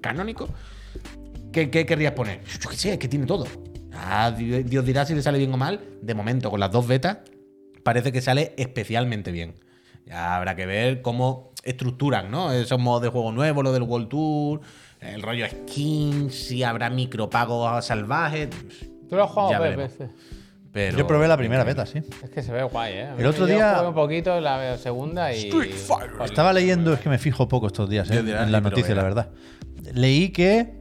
canónico. 0.02 0.50
¿Qué, 1.52 1.70
qué 1.70 1.86
querrías 1.86 2.14
poner? 2.14 2.42
Yo 2.60 2.70
qué 2.70 2.76
sé, 2.76 2.94
es 2.94 2.98
que 2.98 3.08
tiene 3.08 3.26
todo. 3.26 3.46
Ah, 3.94 4.32
Di- 4.36 4.64
Dios 4.64 4.84
dirá 4.86 5.06
si 5.06 5.14
le 5.14 5.22
sale 5.22 5.38
bien 5.38 5.54
o 5.54 5.58
mal. 5.58 5.80
De 6.02 6.14
momento, 6.16 6.50
con 6.50 6.60
las 6.60 6.72
dos 6.72 6.88
betas, 6.88 7.20
parece 7.84 8.12
que 8.12 8.22
sale 8.22 8.54
especialmente 8.58 9.32
bien. 9.32 9.54
Ya 10.06 10.36
habrá 10.38 10.56
que 10.56 10.66
ver 10.66 11.02
cómo 11.02 11.52
estructuran, 11.64 12.32
¿no? 12.32 12.52
Esos 12.54 12.80
modos 12.80 13.02
de 13.02 13.10
juego 13.10 13.32
nuevos, 13.34 13.62
lo 13.64 13.74
del 13.74 13.84
World 13.84 14.08
Tour, 14.08 14.62
el 15.02 15.22
rollo 15.22 15.46
skins, 15.48 16.34
si 16.34 16.64
habrá 16.64 16.90
micropagos 16.90 17.86
salvajes. 17.86 18.50
¿Tú 19.10 19.16
lo 19.16 19.24
has 19.24 19.30
jugado, 19.32 19.62
veremos. 19.62 19.92
este? 19.92 20.10
Pero 20.72 20.98
Yo 20.98 21.08
probé 21.08 21.28
la 21.28 21.38
primera 21.38 21.64
beta, 21.64 21.86
sí. 21.86 22.00
Es 22.24 22.30
que 22.30 22.44
se 22.44 22.52
ve 22.52 22.62
guay, 22.64 22.94
¿eh? 22.94 23.10
El 23.18 23.26
otro 23.26 23.48
yo 23.48 23.56
día- 23.56 23.76
jugué 23.78 23.88
un 23.88 23.96
poquito 23.96 24.40
la 24.40 24.78
segunda 24.78 25.34
y... 25.34 25.50
Estaba 26.24 26.54
leyendo, 26.54 26.94
es 26.94 27.00
que 27.00 27.10
me 27.10 27.18
fijo 27.18 27.48
poco 27.48 27.68
estos 27.68 27.90
días, 27.90 28.10
¿eh? 28.12 28.20
En 28.20 28.28
la 28.32 28.44
sí, 28.46 28.46
pero 28.52 28.62
noticia, 28.62 28.94
la 28.96 29.04
verdad. 29.04 29.30
Leí 29.94 30.30
que. 30.30 30.78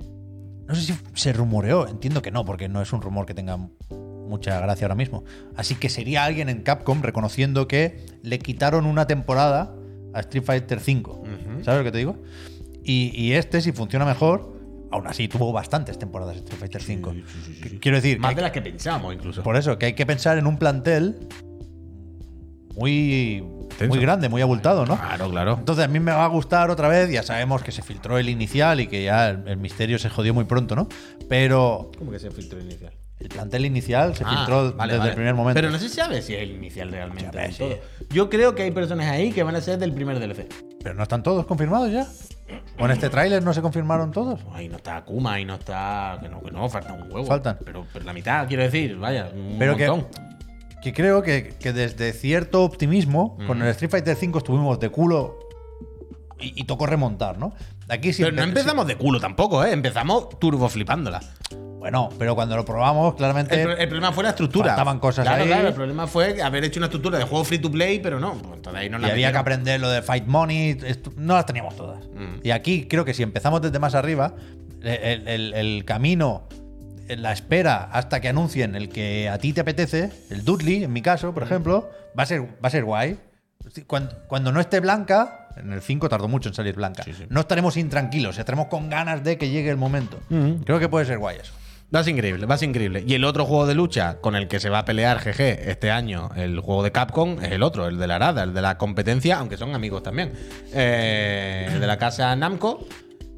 No 0.66 0.74
sé 0.74 0.82
si 0.82 0.94
se 1.14 1.32
rumoreó, 1.32 1.86
entiendo 1.86 2.20
que 2.22 2.32
no, 2.32 2.44
porque 2.44 2.68
no 2.68 2.82
es 2.82 2.92
un 2.92 3.00
rumor 3.00 3.24
que 3.24 3.34
tenga 3.34 3.56
mucha 3.88 4.58
gracia 4.60 4.84
ahora 4.86 4.96
mismo. 4.96 5.22
Así 5.56 5.76
que 5.76 5.88
sería 5.88 6.24
alguien 6.24 6.48
en 6.48 6.62
Capcom 6.62 7.00
reconociendo 7.02 7.68
que 7.68 8.04
le 8.22 8.40
quitaron 8.40 8.84
una 8.84 9.06
temporada 9.06 9.72
a 10.12 10.20
Street 10.20 10.42
Fighter 10.44 10.78
V. 10.78 11.62
¿Sabes 11.62 11.78
lo 11.78 11.84
que 11.84 11.92
te 11.92 11.98
digo? 11.98 12.16
Y, 12.88 13.10
y 13.20 13.32
este, 13.32 13.60
si 13.60 13.72
funciona 13.72 14.04
mejor, 14.04 14.54
aún 14.92 15.06
así 15.08 15.26
tuvo 15.26 15.52
bastantes 15.52 15.98
temporadas 15.98 16.36
Street 16.36 16.58
Fighter 16.60 16.80
V. 16.82 17.24
Que- 17.62 17.78
Quiero 17.80 17.96
decir, 17.96 18.20
Más 18.20 18.36
de 18.36 18.42
las 18.42 18.52
que 18.52 18.62
pensamos, 18.62 19.12
incluso. 19.12 19.42
por 19.42 19.56
eso, 19.56 19.76
que 19.78 19.86
hay 19.86 19.92
que 19.94 20.06
pensar 20.06 20.38
en 20.38 20.46
un 20.46 20.56
plantel 20.56 21.26
muy, 22.74 23.42
muy 23.88 23.98
grande, 23.98 24.28
muy 24.28 24.42
abultado, 24.42 24.84
¿no? 24.86 24.96
Claro, 24.96 25.30
claro. 25.30 25.56
Entonces 25.58 25.84
a 25.84 25.88
mí 25.88 25.98
me 25.98 26.12
va 26.12 26.24
a 26.24 26.28
gustar 26.28 26.70
otra 26.70 26.88
vez, 26.88 27.10
ya 27.10 27.22
sabemos 27.22 27.62
que 27.62 27.72
se 27.72 27.82
filtró 27.82 28.18
el 28.18 28.28
inicial 28.28 28.80
y 28.80 28.86
que 28.86 29.02
ya 29.04 29.30
el, 29.30 29.48
el 29.48 29.56
misterio 29.56 29.98
se 29.98 30.10
jodió 30.10 30.34
muy 30.34 30.44
pronto, 30.44 30.76
¿no? 30.76 30.88
Pero 31.28 31.90
¿Cómo 31.98 32.10
que 32.10 32.18
se 32.18 32.30
filtró 32.30 32.60
inicial? 32.60 32.92
el 33.18 33.28
plantel 33.30 33.64
inicial 33.64 34.14
se 34.14 34.24
Ah, 34.26 34.36
filtró 34.36 34.74
vale, 34.74 34.92
desde 34.92 34.98
vale. 34.98 35.10
el 35.10 35.16
primer 35.16 35.34
momento. 35.34 35.58
Pero 35.58 35.70
no 35.70 35.78
se 35.78 35.88
sabe 35.88 36.20
si 36.20 36.34
es 36.34 36.42
el 36.42 36.50
inicial 36.50 36.90
realmente. 36.92 37.34
Ves, 37.36 37.56
sí. 37.56 37.64
Yo 38.10 38.28
creo 38.28 38.54
que 38.54 38.62
hay 38.64 38.70
personas 38.72 39.06
ahí 39.10 39.32
que 39.32 39.42
van 39.42 39.56
a 39.56 39.60
ser 39.62 39.78
del 39.78 39.92
primer 39.94 40.20
DLC. 40.20 40.46
Pero 40.82 40.94
no 40.94 41.02
están 41.02 41.22
todos 41.22 41.46
confirmados 41.46 41.90
ya. 41.90 42.06
¿O 42.78 42.84
en 42.84 42.90
este 42.92 43.08
tráiler 43.08 43.42
no 43.42 43.52
se 43.54 43.62
confirmaron 43.62 44.10
todos? 44.12 44.40
Ahí 44.52 44.68
no 44.68 44.76
está 44.76 44.98
Akuma, 44.98 45.34
ahí 45.34 45.44
no 45.44 45.54
está. 45.54 46.18
Que 46.22 46.28
no, 46.28 46.40
que 46.42 46.50
no, 46.50 46.68
falta 46.68 46.92
un 46.92 47.02
huevo. 47.10 47.24
Faltan. 47.26 47.58
Pero, 47.64 47.86
pero 47.92 48.04
la 48.04 48.12
mitad, 48.12 48.46
quiero 48.46 48.62
decir, 48.62 48.96
vaya, 48.96 49.30
un 49.34 49.56
Pero 49.58 49.76
que, 49.76 49.88
montón. 49.88 50.08
que 50.82 50.92
creo 50.92 51.22
que, 51.22 51.54
que 51.58 51.72
desde 51.72 52.12
cierto 52.12 52.62
optimismo, 52.64 53.36
con 53.46 53.60
el 53.62 53.68
Street 53.68 53.90
Fighter 53.90 54.16
V 54.20 54.38
estuvimos 54.38 54.78
de 54.78 54.90
culo 54.90 55.38
y, 56.38 56.60
y 56.60 56.64
tocó 56.64 56.86
remontar, 56.86 57.38
¿no? 57.38 57.52
Aquí 57.88 58.12
sí 58.12 58.22
Pero 58.22 58.36
no 58.36 58.42
empe- 58.42 58.48
empezamos 58.48 58.86
de 58.86 58.96
culo 58.96 59.18
tampoco, 59.20 59.64
¿eh? 59.64 59.72
Empezamos 59.72 60.28
turbo 60.38 60.68
flipándola. 60.68 61.20
Bueno, 61.86 62.08
pero 62.18 62.34
cuando 62.34 62.56
lo 62.56 62.64
probamos, 62.64 63.14
claramente. 63.14 63.62
El, 63.62 63.70
el 63.70 63.86
problema 63.88 64.10
fue 64.10 64.24
la 64.24 64.30
estructura. 64.30 64.70
faltaban 64.70 64.98
cosas 64.98 65.24
claro, 65.24 65.42
ahí. 65.44 65.48
Claro, 65.48 65.68
el 65.68 65.74
problema 65.74 66.08
fue 66.08 66.42
haber 66.42 66.64
hecho 66.64 66.80
una 66.80 66.86
estructura 66.86 67.16
de 67.16 67.22
juego 67.24 67.44
free 67.44 67.60
to 67.60 67.70
play, 67.70 68.00
pero 68.00 68.18
no. 68.18 68.32
Pues 68.32 68.56
entonces 68.56 68.82
ahí 68.82 68.90
no 68.90 68.98
y 68.98 69.02
la 69.02 69.08
había 69.12 69.30
que 69.30 69.38
aprender 69.38 69.80
lo 69.80 69.88
de 69.88 70.02
Fight 70.02 70.26
Money. 70.26 70.78
no 71.16 71.34
las 71.34 71.46
teníamos 71.46 71.76
todas. 71.76 72.04
Mm. 72.08 72.40
Y 72.42 72.50
aquí 72.50 72.88
creo 72.88 73.04
que 73.04 73.14
si 73.14 73.22
empezamos 73.22 73.62
desde 73.62 73.78
más 73.78 73.94
arriba, 73.94 74.34
el, 74.82 75.28
el- 75.28 75.54
el 75.54 75.84
camino 75.84 76.48
la 77.08 77.30
espera 77.30 77.84
hasta 77.92 78.20
que 78.20 78.30
anuncien 78.30 78.74
el 78.74 78.88
que 78.88 79.28
a 79.28 79.38
ti 79.38 79.52
te 79.52 79.60
apetece, 79.60 80.10
el 80.30 80.44
Dudley, 80.44 80.82
en 80.82 80.92
mi 80.92 81.02
caso, 81.02 81.32
por 81.32 81.44
ejemplo, 81.44 81.88
va 82.18 82.24
a 82.24 82.26
ser, 82.26 82.40
va 82.42 82.66
a 82.66 82.70
ser 82.70 82.82
guay. 82.82 83.16
Cuando, 83.86 84.12
cuando 84.26 84.50
no 84.50 84.58
esté 84.60 84.80
blanca, 84.80 85.48
en 85.56 85.72
el 85.72 85.82
5 85.82 86.08
tardó 86.08 86.26
mucho 86.26 86.48
en 86.48 86.54
salir 86.56 86.74
blanca, 86.74 87.04
no 87.28 87.40
estaremos 87.40 87.76
intranquilos, 87.76 88.38
estaremos 88.38 88.66
con 88.66 88.90
ganas 88.90 89.22
de 89.22 89.38
que 89.38 89.50
llegue 89.50 89.70
el 89.70 89.76
momento. 89.76 90.18
Creo 90.64 90.80
que 90.80 90.88
puede 90.88 91.06
ser 91.06 91.18
guay 91.18 91.38
eso. 91.40 91.52
Va 91.94 92.00
a 92.00 92.04
ser 92.04 92.14
increíble, 92.14 92.46
va 92.46 92.56
a 92.56 92.58
ser 92.58 92.68
increíble. 92.68 93.04
Y 93.06 93.14
el 93.14 93.24
otro 93.24 93.44
juego 93.46 93.64
de 93.66 93.74
lucha 93.74 94.18
con 94.20 94.34
el 94.34 94.48
que 94.48 94.58
se 94.58 94.68
va 94.70 94.80
a 94.80 94.84
pelear 94.84 95.18
GG 95.22 95.40
este 95.40 95.90
año, 95.92 96.30
el 96.36 96.58
juego 96.60 96.82
de 96.82 96.90
Capcom, 96.90 97.40
es 97.42 97.52
el 97.52 97.62
otro, 97.62 97.86
el 97.86 97.96
de 97.98 98.06
la 98.08 98.16
Arada, 98.16 98.42
el 98.42 98.52
de 98.54 98.60
la 98.62 98.76
competencia, 98.76 99.38
aunque 99.38 99.56
son 99.56 99.72
amigos 99.74 100.02
también. 100.02 100.32
Eh, 100.74 101.68
el 101.72 101.80
de 101.80 101.86
la 101.86 101.96
casa 101.96 102.34
Namco, 102.34 102.86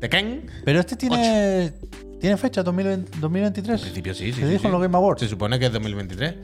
Tekken. 0.00 0.46
Pero 0.64 0.80
este 0.80 0.96
tiene, 0.96 1.72
¿tiene 2.20 2.36
fecha 2.38 2.62
2020 2.62 3.18
2023. 3.20 3.74
En 3.80 3.82
principio 3.82 4.14
sí, 4.14 4.32
sí. 4.32 4.40
Se 4.40 4.46
sí, 4.46 4.48
dijo 4.48 4.60
sí. 4.62 4.66
en 4.66 4.72
los 4.72 4.80
Game 4.80 4.96
Awards. 4.96 5.20
Se 5.20 5.28
supone 5.28 5.58
que 5.58 5.66
es 5.66 5.72
2023. 5.72 6.34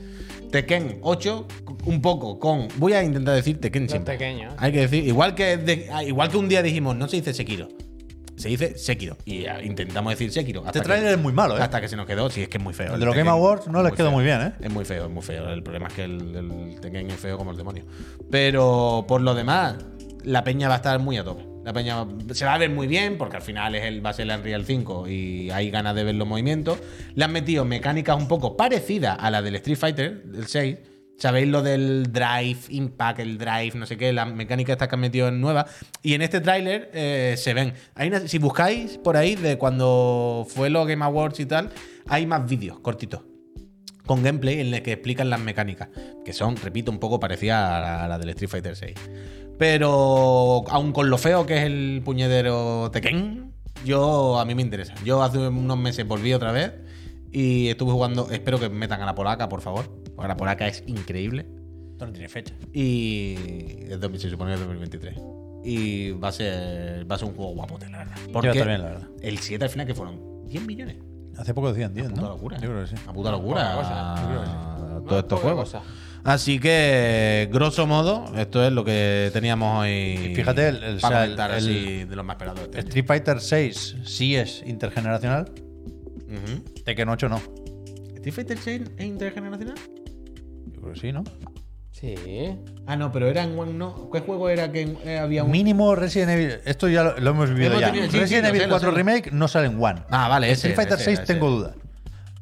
Tekken 0.51 0.99
8, 1.01 1.47
un 1.85 2.01
poco 2.03 2.39
con. 2.39 2.67
Voy 2.77 2.93
a 2.93 3.03
intentar 3.03 3.33
decir 3.33 3.59
Tekken 3.59 3.89
siempre. 3.89 4.13
pequeños. 4.13 4.53
Hay 4.57 4.71
que 4.71 4.81
decir, 4.81 5.05
igual 5.07 5.33
que, 5.33 5.57
de- 5.57 5.89
ah, 5.91 6.03
igual 6.03 6.29
que 6.29 6.37
un 6.37 6.47
día 6.49 6.61
dijimos, 6.61 6.95
no 6.95 7.07
se 7.07 7.17
dice 7.17 7.33
Sekiro. 7.33 7.67
Se 8.37 8.49
dice 8.49 8.77
Sekiro. 8.77 9.15
Y 9.25 9.45
ah, 9.45 9.63
intentamos 9.63 10.11
decir 10.11 10.31
Sekiro. 10.31 10.59
hasta 10.61 10.71
Este 10.71 10.79
que- 10.81 10.85
tráiler 10.85 11.13
es 11.13 11.19
muy 11.19 11.31
malo, 11.33 11.57
¿eh? 11.57 11.61
Hasta 11.61 11.79
que 11.79 11.87
se 11.87 11.95
nos 11.95 12.05
quedó. 12.05 12.29
Sí, 12.29 12.41
es 12.41 12.49
que 12.49 12.57
es 12.57 12.63
muy 12.63 12.73
feo. 12.73 12.93
El 12.95 12.99
de 12.99 13.05
los 13.05 13.15
Game. 13.15 13.29
Awards 13.29 13.67
no 13.67 13.79
Es 13.79 13.85
les 13.85 13.93
quedó 13.93 14.07
feo. 14.07 14.11
muy 14.15 14.23
bien, 14.25 14.41
¿eh? 14.41 14.53
Es 14.59 14.71
muy 14.71 14.83
feo, 14.85 15.05
es 15.05 15.11
muy 15.11 15.23
feo. 15.23 15.49
El 15.49 15.63
problema 15.63 15.87
es 15.87 15.93
que 15.93 16.03
el, 16.03 16.35
el 16.35 16.79
Tekken 16.81 17.09
es 17.11 17.19
feo 17.19 17.37
como 17.37 17.51
el 17.51 17.57
demonio. 17.57 17.85
Pero 18.29 19.05
por 19.07 19.21
lo 19.21 19.33
demás, 19.35 19.75
la 20.23 20.43
peña 20.43 20.67
va 20.67 20.75
a 20.75 20.77
estar 20.77 20.99
muy 20.99 21.17
a 21.17 21.23
tope. 21.23 21.45
La 21.63 21.73
peña 21.73 22.05
se 22.31 22.45
va 22.45 22.53
a 22.53 22.57
ver 22.57 22.69
muy 22.69 22.85
bien 22.85 23.17
porque 23.17 23.37
al 23.37 23.41
final 23.41 23.73
es 23.75 23.85
el, 23.85 24.05
va 24.05 24.11
a 24.11 24.13
ser 24.13 24.29
el 24.29 24.37
Unreal 24.37 24.65
5 24.65 25.07
y 25.07 25.49
hay 25.49 25.71
ganas 25.71 25.95
de 25.95 26.03
ver 26.03 26.15
los 26.15 26.27
movimientos. 26.27 26.77
Le 27.15 27.23
han 27.25 27.31
metido 27.31 27.65
mecánicas 27.65 28.17
un 28.17 28.27
poco 28.27 28.55
parecidas 28.55 29.17
a 29.19 29.31
la 29.31 29.41
del 29.41 29.55
Street 29.55 29.77
Fighter, 29.77 30.23
del 30.25 30.45
6. 30.47 30.77
¿Sabéis 31.17 31.47
lo 31.47 31.61
del 31.61 32.11
drive, 32.11 32.57
impact, 32.69 33.19
el 33.19 33.37
drive, 33.37 33.71
no 33.75 33.85
sé 33.85 33.97
qué? 33.97 34.11
Las 34.11 34.33
mecánicas 34.33 34.73
estas 34.73 34.89
que 34.89 34.95
han 34.95 35.01
metido 35.01 35.27
en 35.29 35.39
nuevas. 35.39 35.65
Y 36.03 36.13
en 36.13 36.21
este 36.21 36.41
tráiler 36.41 36.89
eh, 36.93 37.35
se 37.37 37.53
ven. 37.53 37.73
Si 38.27 38.37
buscáis 38.37 38.97
por 38.97 39.15
ahí 39.15 39.35
de 39.35 39.57
cuando 39.57 40.45
fue 40.49 40.69
los 40.69 40.85
Game 40.87 41.05
Awards 41.05 41.39
y 41.39 41.45
tal, 41.45 41.71
hay 42.07 42.25
más 42.25 42.47
vídeos 42.47 42.79
cortitos 42.79 43.21
con 44.05 44.21
gameplay 44.21 44.59
en 44.59 44.73
el 44.73 44.83
que 44.83 44.91
explican 44.91 45.29
las 45.29 45.39
mecánicas, 45.39 45.89
que 46.23 46.31
son, 46.31 46.55
repito, 46.57 46.91
un 46.91 46.99
poco 46.99 47.19
parecidas 47.19 47.71
a 47.71 47.79
la, 47.79 48.05
a 48.05 48.07
la 48.07 48.19
del 48.19 48.29
Street 48.29 48.49
Fighter 48.49 48.75
6. 48.75 48.93
Pero 49.57 50.63
aun 50.67 50.91
con 50.91 51.09
lo 51.09 51.17
feo 51.17 51.45
que 51.45 51.57
es 51.57 51.63
el 51.63 52.01
puñedero 52.03 52.91
Tekken, 52.91 53.51
yo 53.85 54.37
a 54.39 54.45
mí 54.45 54.53
me 54.53 54.61
interesa. 54.61 54.93
Yo 55.03 55.23
hace 55.23 55.39
unos 55.39 55.77
meses 55.77 56.07
volví 56.07 56.33
otra 56.33 56.51
vez 56.51 56.73
y 57.31 57.69
estuve 57.69 57.91
jugando, 57.91 58.29
espero 58.31 58.59
que 58.59 58.69
metan 58.69 59.01
a 59.01 59.05
la 59.05 59.15
polaca, 59.15 59.49
por 59.49 59.61
favor, 59.61 59.89
porque 60.15 60.27
la 60.27 60.37
polaca 60.37 60.67
es 60.67 60.83
increíble. 60.87 61.45
Esto 61.91 62.07
no 62.07 62.11
tiene 62.13 62.27
fecha. 62.29 62.53
Y 62.73 63.35
es 63.89 63.99
dos- 63.99 64.21
se 64.21 64.29
supone 64.29 64.51
que 64.51 64.55
es 64.55 64.59
2023. 64.61 65.17
Y 65.63 66.11
va 66.11 66.27
a 66.27 66.31
ser 66.31 67.09
va 67.09 67.15
a 67.15 67.17
ser 67.19 67.27
un 67.29 67.35
juego 67.35 67.53
guapote, 67.53 67.89
la 67.89 67.99
verdad. 67.99 68.15
Porque 68.31 68.49
estar 68.49 68.67
bien, 68.67 68.81
la 68.81 68.87
verdad. 68.89 69.07
el 69.21 69.37
7 69.39 69.63
al 69.63 69.69
final 69.71 69.87
que 69.87 69.95
fueron 69.95 70.45
10 70.47 70.65
millones. 70.65 70.97
Hace 71.37 71.53
poco 71.53 71.69
decían 71.73 71.93
10, 71.93 72.09
Puta 72.09 72.21
¿no? 72.21 72.29
locura. 72.29 72.57
Yo 72.59 72.69
creo 72.69 72.81
que 72.83 72.87
sí. 72.89 72.95
Una 73.03 73.13
puta 73.13 73.31
locura. 73.31 73.73
Poca 73.75 73.75
cosa, 73.87 74.15
yo 74.21 74.27
creo 74.29 74.41
que 74.41 74.47
sí. 74.47 74.53
Todos 75.05 75.11
No, 75.11 75.19
estos 75.19 75.39
juegos. 75.39 75.71
cosa. 75.71 75.83
Así 76.23 76.59
que, 76.59 77.49
grosso 77.51 77.85
modo, 77.85 78.25
esto 78.37 78.65
es 78.65 78.71
lo 78.71 78.83
que 78.83 79.29
teníamos 79.33 79.81
hoy. 79.81 79.91
Y 80.31 80.35
fíjate, 80.35 80.69
el- 80.69 80.83
el- 80.83 80.97
para 80.99 81.23
o 81.23 81.25
sea, 81.25 81.25
el- 81.25 81.39
así 81.39 82.03
de 82.05 82.15
los 82.15 82.25
más 82.25 82.35
esperados 82.35 82.61
este. 82.61 82.79
Street 82.79 83.05
Fighter 83.05 83.39
6 83.41 83.95
sí 84.05 84.35
es 84.35 84.63
intergeneracional, 84.65 85.51
Ujú. 86.27 86.63
Tekken 86.83 87.09
8 87.09 87.29
no. 87.29 87.39
¿Street 88.15 88.33
Fighter 88.33 88.57
6 88.57 88.81
es 88.97 89.05
intergeneracional? 89.05 89.75
Yo 90.85 90.91
creo 90.91 90.93
que 90.93 90.99
sí, 90.99 91.11
¿no? 91.11 91.23
Sí. 91.91 92.59
Ah, 92.85 92.95
no, 92.95 93.11
pero 93.11 93.27
era 93.27 93.43
en 93.43 93.57
One, 93.57 93.73
no. 93.73 94.09
¿Qué 94.11 94.19
juego 94.19 94.49
era 94.49 94.71
que 94.71 94.81
eh, 95.05 95.17
había 95.17 95.43
un. 95.43 95.49
Mínimo 95.51 95.95
Resident 95.95 96.29
Evil. 96.31 96.59
Esto 96.65 96.87
ya 96.89 97.03
lo, 97.03 97.19
lo 97.19 97.29
hemos 97.31 97.49
vivido 97.49 97.79
ya. 97.79 97.87
tenido- 97.87 98.05
sí, 98.05 98.11
sí, 98.11 98.19
Resident 98.19 98.47
Evil 98.47 98.61
sé, 98.61 98.67
lo 98.67 98.73
4 98.73 98.89
sé. 98.91 98.95
Remake 98.97 99.31
no 99.31 99.47
sale 99.47 99.67
en 99.67 99.81
One. 99.81 100.03
Ah, 100.09 100.27
vale, 100.27 100.47
ese. 100.51 100.67
Street 100.69 100.75
Fighter 100.75 100.95
ese, 100.95 101.05
6 101.05 101.19
ese. 101.19 101.33
tengo 101.33 101.49
dudas. 101.49 101.75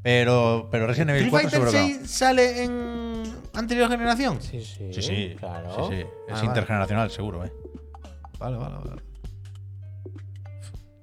Pero, 0.01 0.67
pero 0.71 0.87
Resident 0.87 1.11
Evil 1.11 1.23
¿Street 1.27 1.43
4 1.43 1.49
Fighter 1.49 1.69
seguro 1.71 1.87
que 1.87 1.99
6 2.03 2.11
sale 2.11 2.63
en 2.63 3.23
anterior 3.53 3.89
generación? 3.89 4.41
Sí, 4.41 4.61
sí. 4.65 4.91
Sí, 4.91 5.01
sí. 5.01 5.35
Claro. 5.39 5.87
Sí, 5.89 5.95
sí. 5.95 6.01
Es 6.01 6.07
Ah, 6.29 6.33
vale. 6.33 6.45
intergeneracional, 6.47 7.11
seguro, 7.11 7.45
eh. 7.45 7.53
Vale, 8.39 8.57
vale, 8.57 8.75
vale. 8.83 9.01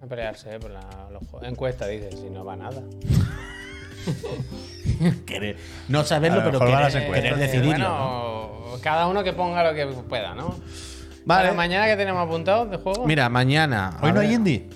A 0.03 0.07
pelearse, 0.07 0.55
eh, 0.55 0.59
por 0.59 0.71
la, 0.73 0.81
los 1.13 1.23
juegos. 1.29 1.49
Encuesta, 1.49 1.87
dice, 1.87 2.11
si 2.13 2.29
no 2.29 2.45
va 2.45 2.57
nada. 2.57 2.83
Querer- 5.27 5.57
No 5.89 6.05
saberlo, 6.05 6.43
pero 6.45 6.59
querer, 6.59 6.75
encuestas. 6.75 7.03
querer 7.05 7.37
decidirlo. 7.37 7.79
¿no? 7.89 8.49
bueno, 8.61 8.81
cada 8.83 9.07
uno 9.09 9.23
que 9.25 9.33
ponga 9.33 9.63
lo 9.65 9.75
que 9.75 9.87
pueda, 10.09 10.35
¿no? 10.35 10.55
Vale. 11.25 11.53
Mañana 11.53 11.87
que 11.87 11.97
tenemos 11.97 12.27
apuntado 12.27 12.67
de 12.67 12.77
juego. 12.79 13.07
Mira, 13.07 13.29
mañana. 13.29 13.97
Hoy 14.03 14.13
no 14.13 14.21
hay 14.21 14.33
indie. 14.35 14.69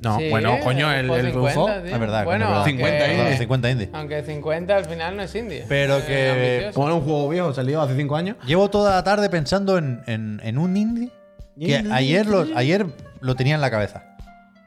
No, 0.00 0.16
Sí, 0.16 0.30
bueno, 0.30 0.58
coño, 0.62 0.92
el, 0.92 1.10
el 1.10 1.26
50, 1.32 1.32
Rufo. 1.54 1.68
Es 1.70 1.98
verdad, 1.98 2.24
Bueno, 2.24 2.46
coño, 2.46 2.54
es 2.56 2.62
verdad. 2.62 2.64
50 2.66 3.04
aunque- 3.04 3.20
indie. 3.20 3.38
50 3.38 3.70
indie. 3.70 3.90
Aunque 3.92 4.22
50 4.22 4.76
al 4.76 4.84
final 4.84 5.16
no 5.16 5.22
es 5.24 5.34
indie. 5.34 5.64
Pero 5.68 6.06
que- 6.06 6.58
era 6.68 6.70
un 6.94 7.00
juego 7.02 7.28
viejo, 7.28 7.52
salió 7.52 7.82
hace 7.82 7.96
5 7.96 8.14
años. 8.14 8.36
Llevo 8.46 8.70
toda 8.70 8.94
la 8.94 9.02
tarde 9.02 9.28
pensando 9.28 9.76
en, 9.76 10.02
en- 10.06 10.40
en 10.44 10.56
un 10.58 10.76
indie 10.76 11.10
que 11.58 11.78
Indie. 11.78 11.92
ayer 11.92 12.26
lo, 12.26 12.46
ayer 12.54 12.86
lo 13.20 13.34
tenía 13.34 13.56
en 13.56 13.60
la 13.60 13.72
cabeza. 13.72 14.04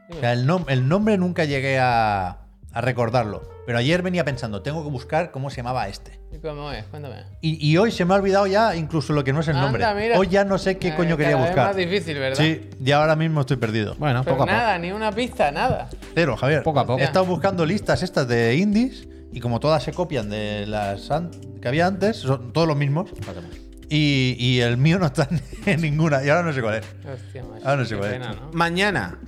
O 0.10 0.20
sea, 0.20 0.34
el, 0.34 0.46
nom- 0.46 0.66
el 0.68 0.90
nombre 0.90 1.18
nunca 1.18 1.46
llegué 1.46 1.80
a, 1.80 2.40
a 2.74 2.82
recordarlo. 2.82 3.44
Pero 3.66 3.78
ayer 3.78 4.02
venía 4.02 4.26
pensando, 4.26 4.62
tengo 4.62 4.84
que 4.84 4.90
buscar 4.90 5.32
cómo 5.32 5.50
se 5.50 5.58
llamaba 5.58 5.88
este. 5.88 6.20
¿Y 6.32 6.40
cómo 6.40 6.72
es? 6.72 6.84
Cuéntame. 6.86 7.24
Y, 7.42 7.66
y 7.70 7.78
hoy 7.78 7.92
se 7.92 8.06
me 8.06 8.14
ha 8.14 8.18
olvidado 8.18 8.48
ya 8.48 8.76
incluso 8.76 9.14
lo 9.14 9.24
que 9.24 9.34
no 9.34 9.42
es 9.42 9.48
el 9.48 9.56
Anda, 9.56 9.66
nombre. 9.66 10.02
mira. 10.02 10.18
Hoy 10.20 10.28
ya 10.28 10.44
no 10.46 10.58
sé 10.58 10.78
qué 10.78 10.90
Eh, 10.90 10.96
coño 10.96 11.16
quería 11.18 11.36
vez 11.36 11.46
buscar. 11.48 11.68
más 11.68 11.76
difícil, 11.76 12.18
¿verdad? 12.18 12.44
Sí, 12.44 12.70
y 12.84 12.92
ahora 12.92 13.16
mismo 13.16 13.42
estoy 13.42 13.58
perdido. 13.58 13.96
Bueno, 13.96 14.24
Pero 14.24 14.36
poco 14.38 14.50
a 14.50 14.52
nada, 14.54 14.78
ni 14.80 14.92
una 14.92 15.12
pista, 15.12 15.52
nada. 15.52 15.90
Pero, 16.16 16.36
Javier, 16.38 16.64
Poco 16.64 16.80
a 16.80 16.86
poco. 16.88 17.00
he 17.00 17.04
estado 17.04 17.26
buscando 17.26 17.66
listas 17.66 18.02
estas 18.04 18.28
de 18.28 18.56
indies 18.56 19.08
y 19.32 19.40
como 19.40 19.60
todas 19.60 19.84
se 19.84 19.94
copian 19.94 20.30
de 20.30 20.66
las 20.66 21.10
que 21.62 21.68
había 21.68 21.86
antes, 21.88 22.18
son 22.18 22.52
todos 22.54 22.68
los 22.68 22.76
mismos. 22.78 23.12
poco. 23.12 23.42
Y, 23.90 24.38
y 24.40 24.62
el 24.62 24.78
mío 24.78 24.98
no 25.00 25.06
está 25.08 25.28
en 25.66 25.82
ninguna. 25.82 26.24
Y 26.24 26.30
ahora 26.30 26.44
no 26.44 26.54
sé 26.54 26.62
cuál 26.62 26.76
es. 26.76 26.86
Hostia, 27.06 27.44
macho. 27.44 27.62
Ah, 27.66 27.76
no 27.76 27.86
sé 27.86 27.96
cuál 27.98 28.14
es. 28.14 28.22
Mañana. 28.54 29.20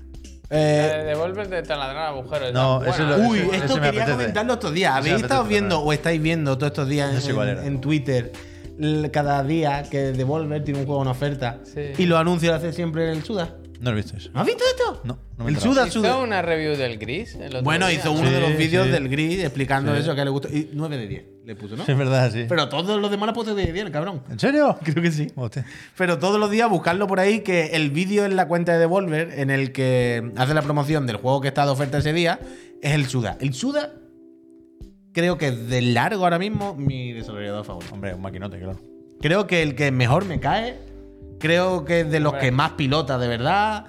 Eh, 0.50 0.92
Eh, 1.02 1.04
Devolver 1.06 1.48
de 1.50 1.64
taladrar 1.64 2.08
agujero. 2.10 2.52
No, 2.52 2.82
lo- 2.82 3.18
uy, 3.28 3.40
ese- 3.40 3.56
esto 3.56 3.66
ese 3.66 3.76
me 3.76 3.82
quería 3.88 4.02
apetece. 4.04 4.12
comentarlo 4.12 4.54
estos 4.54 4.74
días. 4.74 4.92
Ese 4.92 5.00
¿Habéis 5.10 5.24
estado 5.24 5.44
viendo 5.46 5.80
o 5.80 5.94
estáis 5.94 6.22
viendo 6.22 6.58
todos 6.58 6.72
estos 6.72 6.88
días 6.90 7.14
No 7.14 7.22
sé 7.22 7.34
cuál 7.34 7.50
en, 7.50 7.58
era. 7.58 7.66
en 7.68 7.82
Twitter? 7.82 8.32
l- 8.80 9.10
Cada 9.12 9.44
día 9.44 9.84
que 9.90 10.12
Devolver 10.14 10.64
tiene 10.64 10.80
un 10.82 10.86
juego 10.86 11.02
en 11.04 11.08
oferta 11.08 11.60
Sí. 11.64 11.92
y 11.98 12.06
los 12.06 12.20
anuncios 12.20 12.52
lo 12.52 12.58
hace 12.58 12.74
siempre 12.74 13.12
el 13.12 13.24
Suda. 13.24 13.50
No 13.84 13.92
lo 13.92 13.98
he 13.98 14.02
visto 14.02 14.16
eso. 14.16 14.30
¿No 14.34 14.40
has 14.40 14.46
visto 14.48 14.64
esto? 14.66 15.02
No, 15.04 15.20
no 15.38 15.44
me 15.44 15.44
he 15.44 15.48
el 15.50 15.56
enterado. 15.56 15.74
Suda, 15.76 15.88
Hizo 15.88 16.00
Suda. 16.00 16.18
una 16.18 16.42
review 16.42 16.78
del 16.78 16.98
gris. 16.98 17.36
el 17.36 17.48
otro 17.48 17.64
Bueno, 17.64 17.88
día, 17.88 17.98
hizo 18.00 18.14
¿no? 18.14 18.20
uno 18.22 18.32
de 18.32 18.38
Sí, 18.38 18.42
los 18.42 18.58
vídeos 18.58 18.86
sí. 18.86 18.92
del 18.94 19.10
gris 19.10 19.44
explicando 19.44 19.94
Sí. 19.94 20.00
eso 20.02 20.16
que 20.16 20.24
le 20.24 20.30
gustó. 20.32 20.48
Y 20.48 20.70
9 20.72 20.98
de 20.98 21.08
10 21.08 21.24
le 21.46 21.56
puso, 21.58 21.76
¿no? 21.76 21.86
Sí, 21.86 21.92
es 21.92 21.98
verdad, 21.98 22.32
sí. 22.32 22.46
Pero 22.48 22.70
todos 22.70 23.02
los 23.02 23.12
demás 23.12 23.28
le 23.28 23.34
puso 23.34 23.54
10 23.54 23.68
de 23.68 23.74
10, 23.74 23.86
el 23.88 23.92
cabrón. 23.92 24.24
¿En 24.30 24.40
serio? 24.40 24.78
Creo 24.84 25.04
que 25.04 25.12
sí. 25.12 25.28
Hostia. 25.36 25.66
Pero 25.98 26.18
todos 26.18 26.40
los 26.40 26.50
días 26.50 26.70
buscarlo 26.70 27.08
por 27.08 27.20
ahí, 27.20 27.42
que 27.42 27.72
el 27.74 27.92
vídeo 27.92 28.24
en 28.24 28.38
la 28.38 28.48
cuenta 28.48 28.72
de 28.72 28.80
Devolver 28.80 29.38
en 29.38 29.50
el 29.50 29.74
que 29.74 30.32
hace 30.38 30.54
la 30.54 30.62
promoción 30.62 31.06
del 31.06 31.18
juego 31.18 31.42
que 31.42 31.50
está 31.50 31.66
de 31.66 31.72
oferta 31.72 31.98
ese 31.98 32.14
día 32.14 32.40
es 32.82 32.94
el 32.94 33.06
Suda. 33.08 33.38
El 33.42 33.54
Suda 33.54 33.92
creo 35.12 35.38
que 35.38 35.50
es 35.50 35.68
de 35.68 35.82
largo 35.82 36.24
ahora 36.24 36.40
mismo 36.40 36.74
mi 36.76 37.12
desarrollador 37.12 37.66
favorito. 37.66 37.94
Hombre, 37.94 38.14
un 38.14 38.22
maquinote, 38.22 38.58
claro. 38.60 38.80
Creo 39.22 39.46
que 39.48 39.62
el 39.62 39.76
que 39.76 39.92
mejor 39.92 40.26
me 40.26 40.40
cae, 40.40 40.78
creo 41.44 41.84
que 41.84 42.00
es 42.00 42.10
de 42.10 42.22
los 42.22 42.36
que 42.36 42.54
más 42.54 42.72
pilota 42.72 43.18
de 43.18 43.28
verdad. 43.28 43.88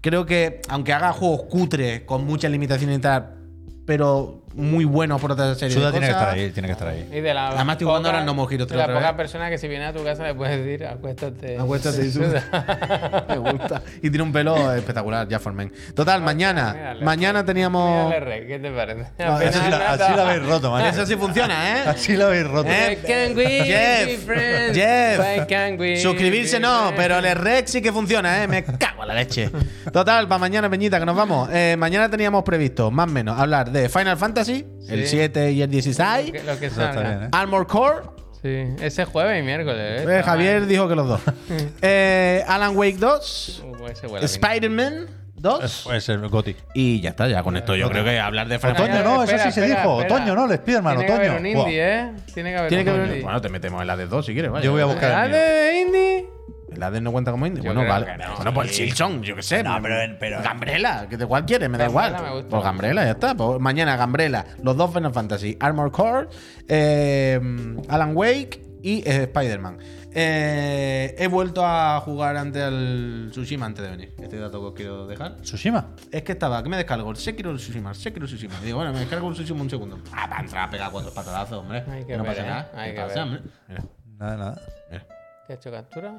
Creo 0.00 0.24
que, 0.24 0.62
aunque 0.70 0.94
haga 0.94 1.12
juegos 1.12 1.42
cutres 1.42 2.00
con 2.04 2.24
muchas 2.24 2.50
limitaciones 2.50 2.96
y 2.96 3.00
tal, 3.02 3.36
pero 3.84 4.46
muy 4.54 4.84
buenos 4.84 5.20
por 5.20 5.32
otra 5.32 5.54
serie 5.54 5.74
Suda 5.74 5.86
de 5.86 5.92
tiene 5.92 6.06
que 6.06 6.12
estar 6.12 6.28
ahí, 6.28 6.50
tiene 6.50 6.68
que 6.68 6.72
estar 6.72 6.88
ahí. 6.88 7.08
Y 7.12 7.20
de 7.20 7.34
la 7.34 7.48
Además, 7.48 7.74
estoy 7.74 7.86
jugando 7.86 8.08
ahora 8.08 8.24
No 8.24 8.34
de 8.46 8.66
3 8.66 8.70
la 8.72 8.86
poca 8.86 9.16
persona 9.16 9.48
que 9.48 9.58
si 9.58 9.68
viene 9.68 9.86
a 9.86 9.92
tu 9.92 10.02
casa 10.02 10.24
le 10.24 10.34
puedes 10.34 10.64
decir, 10.64 10.86
acuéstate. 10.86 11.58
Acuéstate 11.58 12.06
y 12.06 12.10
suda. 12.10 13.24
Me 13.28 13.38
gusta. 13.38 13.82
Y 14.02 14.10
tiene 14.10 14.22
un 14.22 14.32
pelo 14.32 14.72
espectacular, 14.72 15.28
ya 15.28 15.38
Formen. 15.38 15.72
Total, 15.94 16.20
mañana. 16.22 16.72
mírale. 16.72 17.04
Mañana 17.04 17.44
teníamos. 17.44 18.06
Mírale, 18.08 18.46
¿qué 18.46 18.58
te 18.58 18.70
parece? 18.70 19.06
No, 19.18 19.36
Al 19.36 19.48
Así 19.48 19.70
la, 19.70 20.16
la 20.16 20.30
habéis 20.30 20.46
roto, 20.46 20.70
man. 20.70 20.86
Eso 20.86 21.06
sí 21.06 21.16
funciona, 21.16 21.70
¿eh? 21.70 21.82
Así 21.86 22.16
la 22.16 22.26
habéis 22.26 22.46
roto. 22.48 22.68
Eh, 22.70 22.98
be 23.34 23.64
Jeff, 23.64 24.24
friends? 24.24 24.76
Jeff, 24.76 25.78
we 25.78 25.96
Suscribirse 25.96 26.56
be 26.56 26.62
no, 26.62 26.88
friends? 26.88 26.94
pero 26.96 27.18
el 27.18 27.36
rec 27.36 27.66
sí 27.66 27.80
que 27.80 27.92
funciona, 27.92 28.42
¿eh? 28.42 28.48
Me 28.48 28.64
cago 28.64 29.02
en 29.02 29.08
la 29.08 29.14
leche. 29.14 29.50
Total, 29.92 30.26
para 30.26 30.38
mañana, 30.38 30.68
Peñita, 30.68 30.98
que 30.98 31.06
nos 31.06 31.16
vamos. 31.16 31.48
Eh, 31.52 31.76
mañana 31.78 32.08
teníamos 32.08 32.42
previsto, 32.42 32.90
más 32.90 33.08
o 33.08 33.12
menos, 33.12 33.38
hablar 33.38 33.70
de 33.70 33.88
Final 33.88 34.16
Fantasy, 34.16 34.39
el 34.48 35.06
Sí. 35.06 35.06
7 35.06 35.52
y 35.52 35.62
el 35.62 35.70
16, 35.70 36.26
Lo 36.26 36.32
que, 36.32 36.42
lo 36.44 36.58
que 36.58 36.70
salga. 36.70 37.00
bien, 37.02 37.22
¿eh? 37.24 37.28
Armor 37.32 37.66
Core. 37.66 38.02
Sí, 38.42 38.64
ese 38.80 39.04
jueves 39.04 39.38
y 39.38 39.44
miércoles. 39.44 40.02
¿eh? 40.02 40.18
eh, 40.18 40.22
Javier 40.24 40.66
dijo 40.66 40.88
que 40.88 40.94
los 40.96 41.06
dos. 41.08 41.20
Eh, 41.82 42.42
Alan 42.48 42.74
Wake 42.76 42.96
2. 42.98 43.64
Uh. 43.66 44.16
Spider-Man, 44.24 45.06
2. 45.34 45.82
Puede 45.84 46.00
ser 46.00 46.18
Goti. 46.28 46.56
Y 46.74 47.00
ya 47.00 47.10
está, 47.10 47.28
ya 47.28 47.42
con 47.42 47.56
esto 47.56 47.74
yo 47.76 47.90
creo 47.90 48.02
que 48.04 48.18
hablar 48.18 48.48
de 48.48 48.58
Final 48.58 48.76
Otoño, 48.76 49.02
no, 49.04 49.22
eso 49.24 49.36
sí 49.38 49.52
se 49.52 49.66
dijo. 49.66 49.94
Otoño, 49.96 50.34
no, 50.34 50.50
el 50.50 50.56
Spiderman, 50.58 50.96
Tiene 50.98 51.06
que 51.06 51.12
haber 51.12 51.40
un 51.40 51.46
indie, 51.46 51.98
¿eh? 51.98 52.12
Tiene 52.32 52.50
que 52.52 52.56
haber 52.58 52.68
Tiene 52.70 52.84
que 52.84 52.90
un 52.90 52.96
haber. 52.96 53.08
indie. 53.08 53.22
Bueno, 53.22 53.40
te 53.40 53.48
metemos 53.50 53.80
en 53.80 53.86
la 53.86 53.96
de 53.96 54.06
2 54.06 54.24
si 54.26 54.32
quieres, 54.32 54.50
vaya. 54.50 54.64
Yo 54.64 54.72
voy 54.72 54.80
a 54.82 54.86
buscar 54.86 55.12
¿Ah, 55.12 55.24
el 55.26 55.30
mío. 55.32 55.40
de 55.40 55.80
indie? 55.80 56.28
¿El 56.72 56.82
Hades 56.82 57.02
no 57.02 57.12
cuenta 57.12 57.30
como 57.30 57.46
indie? 57.46 57.62
Yo 57.62 57.68
Bueno, 57.74 57.80
creo 57.82 57.92
vale. 57.92 58.06
que 58.06 58.16
no. 58.28 58.36
bueno, 58.36 58.54
pues 58.54 58.68
el 58.68 58.74
Silson, 58.74 59.22
yo 59.22 59.34
qué 59.36 59.42
sé. 59.42 59.62
No, 59.62 59.78
pero- 59.82 60.16
pero- 60.18 60.42
Gambrela, 60.42 61.06
que 61.08 61.16
de 61.16 61.26
cuál 61.26 61.44
quieres, 61.44 61.68
me 61.68 61.78
da 61.78 61.84
Gambrela 61.88 62.08
igual. 62.08 62.22
me 62.24 62.30
gusta. 62.34 62.48
Pues 62.48 62.62
Gambrela, 62.64 63.04
ya 63.04 63.10
está. 63.12 63.34
Pues 63.34 63.60
mañana 63.60 63.96
Gambrela, 63.96 64.46
los 64.62 64.76
dos 64.76 64.92
Final 64.92 65.12
Fantasy, 65.12 65.56
Armor 65.60 65.90
Core, 65.92 66.28
eh, 66.68 67.40
Alan 67.88 68.16
Wake 68.16 68.62
y 68.82 68.98
eh, 69.08 69.24
Spider-Man. 69.24 69.78
Eh, 70.12 71.14
he 71.18 71.26
vuelto 71.28 71.62
a 71.64 72.00
jugar 72.00 72.36
antes 72.36 72.62
al 72.62 73.28
Tsushima 73.30 73.66
antes 73.66 73.84
de 73.84 73.90
venir. 73.90 74.14
Este 74.20 74.38
dato 74.38 74.60
que 74.60 74.66
os 74.66 74.74
quiero 74.74 75.06
dejar. 75.06 75.36
Tsushima. 75.42 75.90
Es 76.10 76.22
que 76.22 76.32
estaba, 76.32 76.62
¿qué 76.62 76.68
me 76.68 76.76
descargo? 76.76 77.10
El 77.10 77.16
Sekiro 77.16 77.50
el 77.52 77.58
Tsushima, 77.58 77.90
el 77.90 77.94
Sekiro 77.96 78.24
el 78.24 78.28
Tsushima. 78.30 78.54
Y 78.62 78.64
digo, 78.66 78.78
bueno, 78.78 78.92
me 78.92 79.00
descargo 79.00 79.28
el 79.28 79.34
Tsushima 79.34 79.60
un 79.62 79.70
segundo. 79.70 79.98
Ah, 80.12 80.26
para 80.28 80.40
entrar 80.42 80.66
a 80.66 80.70
pegar 80.70 80.90
cuatro 80.90 81.12
patadazos, 81.12 81.58
hombre. 81.58 81.84
Hay 81.90 82.04
que 82.04 82.16
no 82.16 82.24
ver, 82.24 82.32
pasa 82.32 82.42
¿eh? 82.44 82.48
nada. 82.50 82.70
Hay 82.74 82.90
¿Qué 82.90 82.96
que 82.96 83.02
pasa, 83.02 83.14
ver. 83.14 83.22
hombre? 83.24 83.42
Mira, 83.68 83.82
Nada, 84.18 84.36
nada. 84.36 84.60
mira. 84.90 85.06
¿Te 85.46 85.52
ha 85.52 85.56
hecho 85.56 85.70
captura? 85.70 86.14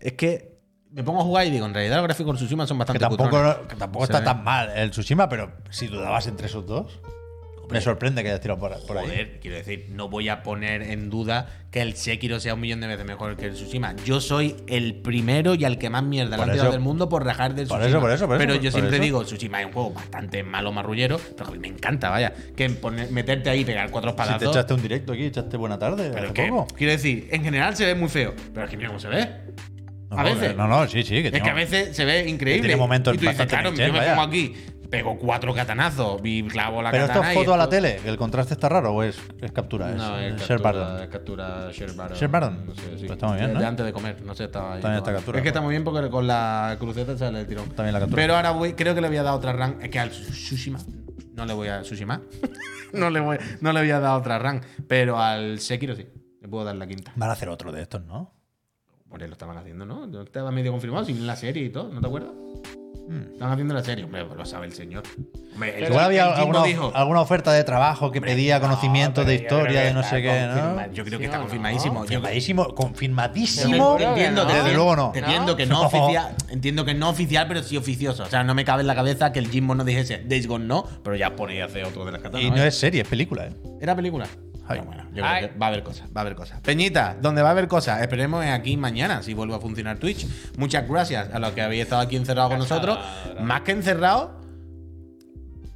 Es 0.00 0.12
que 0.14 0.58
me 0.90 1.02
pongo 1.04 1.20
a 1.20 1.24
jugar 1.24 1.46
y 1.46 1.50
digo, 1.50 1.66
en 1.66 1.74
realidad 1.74 1.96
los 1.96 2.04
gráficos 2.04 2.32
del 2.34 2.36
Tsushima 2.38 2.66
son 2.66 2.76
Que 2.78 2.80
bastante 2.80 3.00
tampoco, 3.00 3.24
cutrones. 3.24 3.56
que 3.68 3.76
tampoco 3.76 4.04
está 4.04 4.18
ve. 4.20 4.24
tan 4.24 4.42
mal 4.44 4.70
el 4.74 4.90
Tsushima, 4.90 5.28
pero 5.28 5.52
si 5.70 5.86
dudabas 5.86 6.26
entre 6.26 6.46
esos 6.46 6.66
dos, 6.66 7.00
me 7.70 7.80
sorprende 7.80 8.22
que 8.22 8.28
hayas 8.28 8.40
tirado 8.40 8.58
por, 8.60 8.86
por 8.86 8.98
ahí. 8.98 9.06
Joder, 9.06 9.38
quiero 9.40 9.56
decir, 9.56 9.86
no 9.90 10.08
voy 10.08 10.28
a 10.28 10.42
poner 10.42 10.82
en 10.82 11.10
duda 11.10 11.48
que 11.70 11.80
el 11.82 11.94
Sekiro 11.94 12.40
sea 12.40 12.54
un 12.54 12.60
millón 12.60 12.80
de 12.80 12.86
veces 12.88 13.04
mejor 13.06 13.36
que 13.36 13.46
el 13.46 13.54
Tsushima. 13.54 13.94
Yo 14.04 14.20
soy 14.20 14.56
el 14.66 14.94
primero 14.96 15.54
y 15.54 15.64
al 15.64 15.78
que 15.78 15.88
más 15.90 16.02
mierda 16.02 16.32
le 16.32 16.36
Por 16.38 16.48
han 16.48 16.52
tirado 16.52 16.72
del 16.72 16.80
mundo 16.80 17.08
por 17.08 17.24
rajar 17.24 17.54
del 17.54 17.68
por 17.68 17.78
Tsushima. 17.78 17.88
eso, 17.98 18.00
por 18.00 18.10
eso, 18.12 18.26
por 18.26 18.36
eso, 18.36 18.46
pero 18.46 18.60
yo 18.60 18.70
siempre 18.72 18.98
digo, 18.98 19.22
Tsushima 19.24 19.60
es 19.60 19.66
un 19.66 19.72
juego 19.72 19.90
bastante 19.92 20.42
malo, 20.42 20.72
marrullero, 20.72 21.18
pero 21.36 21.50
que 21.50 21.50
a 21.50 21.52
mí 21.52 21.58
me 21.58 21.68
encanta, 21.68 22.10
vaya. 22.10 22.32
Que 22.56 22.68
poner- 22.70 23.10
meterte 23.10 23.50
ahí 23.50 23.60
y 23.60 23.64
pegar 23.64 23.90
cuatro 23.90 24.10
Si 24.18 24.38
te 24.38 24.44
echaste 24.46 24.74
un 24.74 24.82
directo 24.82 25.12
aquí, 25.12 25.24
echaste 25.24 25.56
buena 25.56 25.78
tarde. 25.78 26.10
pero 26.12 26.32
que, 26.34 26.46
poco. 26.48 26.66
quiero 26.76 26.92
decir, 26.92 27.28
en 27.30 27.44
general 27.44 27.76
se 27.76 27.86
ve 27.86 27.94
muy 27.94 28.08
feo, 28.08 28.34
pero 28.52 28.64
es 28.66 28.70
que 28.70 28.76
mira 28.76 28.88
cómo 28.88 28.98
se 29.00 29.08
ve. 29.08 29.28
No, 30.10 30.18
a 30.18 30.24
veces. 30.24 30.56
No, 30.56 30.66
no, 30.66 30.88
sí, 30.88 31.04
sí. 31.04 31.10
Que 31.22 31.26
Es 31.28 31.30
tiene- 31.32 31.44
que 31.44 31.50
a 31.50 31.54
veces 31.54 31.96
se 31.96 32.04
ve 32.04 32.28
increíble. 32.28 32.62
tiene 32.62 32.76
momentos 32.76 33.14
y 33.14 33.18
tú 33.18 33.28
dices, 33.28 33.46
claro, 33.46 33.72
yo 33.72 33.92
me 33.92 34.00
pongo 34.02 34.22
aquí, 34.22 34.56
pego 34.90 35.16
cuatro 35.18 35.54
catanazos 35.54 36.20
y 36.24 36.42
clavo 36.44 36.82
la 36.82 36.90
Pero 36.90 37.04
esto 37.04 37.14
katana 37.14 37.32
es 37.32 37.36
y 37.36 37.40
foto 37.40 37.54
a 37.54 37.56
la 37.56 37.62
esto- 37.64 37.76
tele, 37.76 38.00
el 38.04 38.16
contraste 38.16 38.54
está 38.54 38.68
raro 38.68 38.92
o 38.92 39.02
es, 39.02 39.18
es 39.40 39.52
captura. 39.52 39.92
No, 39.92 40.18
es, 40.18 40.34
es 40.40 40.46
captura, 40.48 41.02
es 41.04 41.08
captura. 41.08 41.70
Share 41.72 42.28
button. 42.28 42.66
No 42.66 42.74
sé, 42.74 42.82
sí. 42.82 43.06
Pues 43.06 43.10
está 43.12 43.28
muy 43.28 43.38
bien, 43.38 43.52
¿no? 43.54 43.60
de 43.60 43.66
antes 43.66 43.86
de 43.86 43.92
comer, 43.92 44.22
no 44.22 44.34
sé, 44.34 44.44
estaba 44.44 44.74
ahí. 44.74 44.82
También 44.82 44.98
está 44.98 45.12
captura, 45.12 45.38
Es 45.38 45.42
que 45.42 45.48
está 45.48 45.60
pues. 45.60 45.64
muy 45.66 45.72
bien 45.74 45.84
porque 45.84 46.10
con 46.10 46.26
la 46.26 46.76
cruceta 46.78 47.16
sale 47.16 47.40
el 47.40 47.46
tirón. 47.46 47.68
También 47.70 47.92
la 47.94 48.00
captura. 48.00 48.20
Pero 48.20 48.36
ahora 48.36 48.50
voy, 48.50 48.72
creo 48.74 48.94
que 48.94 49.00
le 49.00 49.08
voy 49.08 49.16
a 49.18 49.22
dar 49.22 49.34
otra 49.34 49.52
rank. 49.52 49.82
Es 49.82 49.90
que 49.90 49.98
al 50.00 50.10
Tsushima 50.10 50.78
no 51.34 51.46
le 51.46 51.52
voy 51.54 51.68
a 51.68 51.82
Tsushima. 51.82 52.20
no, 52.92 53.10
le 53.10 53.20
voy, 53.20 53.38
no 53.60 53.72
le 53.72 53.80
voy 53.80 53.90
a 53.90 54.00
dar 54.00 54.18
otra 54.18 54.38
rank. 54.38 54.64
Pero 54.88 55.18
al 55.20 55.60
Sekiro 55.60 55.94
sí. 55.94 56.06
Le 56.40 56.48
puedo 56.48 56.64
dar 56.64 56.74
la 56.74 56.86
quinta. 56.86 57.12
Van 57.16 57.28
a 57.30 57.34
hacer 57.34 57.48
otro 57.48 57.70
de 57.70 57.82
estos, 57.82 58.02
¿no? 58.04 58.34
Ahí 59.12 59.26
lo 59.26 59.32
estaban 59.32 59.56
haciendo, 59.58 59.84
¿no? 59.84 60.22
Estaba 60.22 60.50
medio 60.50 60.70
confirmado, 60.72 61.04
sin 61.04 61.26
la 61.26 61.36
serie 61.36 61.64
y 61.64 61.70
todo, 61.70 61.92
¿no 61.92 62.00
te 62.00 62.06
acuerdas? 62.06 62.32
Estaban 63.32 63.52
haciendo 63.54 63.74
la 63.74 63.82
serie. 63.82 64.04
Hombre, 64.04 64.24
lo 64.36 64.44
sabe 64.44 64.66
el 64.66 64.72
señor. 64.72 65.02
Hombre, 65.54 65.78
el, 65.78 65.84
Igual 65.88 66.04
había 66.04 66.26
alguna, 66.32 66.62
dijo, 66.62 66.92
alguna 66.94 67.20
oferta 67.20 67.52
de 67.52 67.64
trabajo 67.64 68.12
que 68.12 68.20
pedía 68.20 68.60
conocimiento 68.60 69.22
pero 69.22 69.28
de 69.28 69.34
historia, 69.34 69.80
que 69.82 69.86
de 69.88 69.94
no 69.94 70.02
sé 70.04 70.22
qué, 70.22 70.46
¿no? 70.46 70.92
Yo 70.92 71.04
creo 71.04 71.18
que 71.18 71.24
está 71.24 71.36
¿Sí 71.36 71.40
o 71.40 71.42
no? 71.42 71.44
confirmadísimo. 71.48 71.94
Yo- 71.94 72.00
Confirmadísimo, 72.20 72.74
confirmadísimo. 72.74 73.96
Que 73.96 74.04
entiendo, 74.04 74.44
no. 74.44 74.50
te 74.50 74.54
Desde 74.56 74.74
luego 74.74 74.96
no. 74.96 75.12
entiendo 75.14 75.56
que 75.56 75.66
no, 75.66 75.80
No. 75.82 75.86
oficial, 75.88 76.34
entiendo 76.50 76.84
que 76.84 76.94
no 76.94 77.08
oficial, 77.10 77.46
pero 77.48 77.62
sí 77.62 77.76
oficioso. 77.76 78.22
O 78.22 78.26
sea, 78.26 78.44
no 78.44 78.54
me 78.54 78.64
cabe 78.64 78.82
en 78.82 78.86
la 78.86 78.94
cabeza 78.94 79.32
que 79.32 79.38
el 79.40 79.48
Jimbo 79.48 79.74
no 79.74 79.84
dijese 79.84 80.22
Days 80.26 80.46
Gone 80.46 80.66
no, 80.66 80.84
pero 81.02 81.16
ya 81.16 81.34
ponía 81.34 81.64
hacer 81.64 81.84
otro 81.84 82.04
de 82.04 82.12
las 82.12 82.20
katanas. 82.22 82.46
Y 82.46 82.50
no 82.50 82.62
es 82.62 82.78
serie, 82.78 83.02
es 83.02 83.08
película, 83.08 83.46
¿eh? 83.46 83.52
¿Era 83.80 83.96
película? 83.96 84.26
Bueno, 84.78 85.04
yo 85.12 85.24
Ay. 85.24 85.38
creo 85.38 85.52
que 85.52 85.58
va 85.58 85.66
a 85.66 85.68
haber 85.68 85.82
cosas, 85.82 86.08
va 86.08 86.20
a 86.20 86.20
haber 86.20 86.34
cosas. 86.34 86.60
Peñita, 86.60 87.16
donde 87.20 87.42
va 87.42 87.48
a 87.48 87.52
haber 87.52 87.68
cosas, 87.68 88.00
esperemos 88.00 88.44
es 88.44 88.52
aquí 88.52 88.76
mañana, 88.76 89.22
si 89.22 89.34
vuelve 89.34 89.54
a 89.54 89.58
funcionar 89.60 89.98
Twitch. 89.98 90.26
Muchas 90.56 90.88
gracias 90.88 91.32
a 91.32 91.38
los 91.38 91.52
que 91.52 91.62
habéis 91.62 91.82
estado 91.82 92.02
aquí 92.02 92.16
encerrados 92.16 92.50
con 92.50 92.58
nosotros. 92.58 92.98
Más 93.40 93.62
que 93.62 93.72
encerrados, 93.72 94.30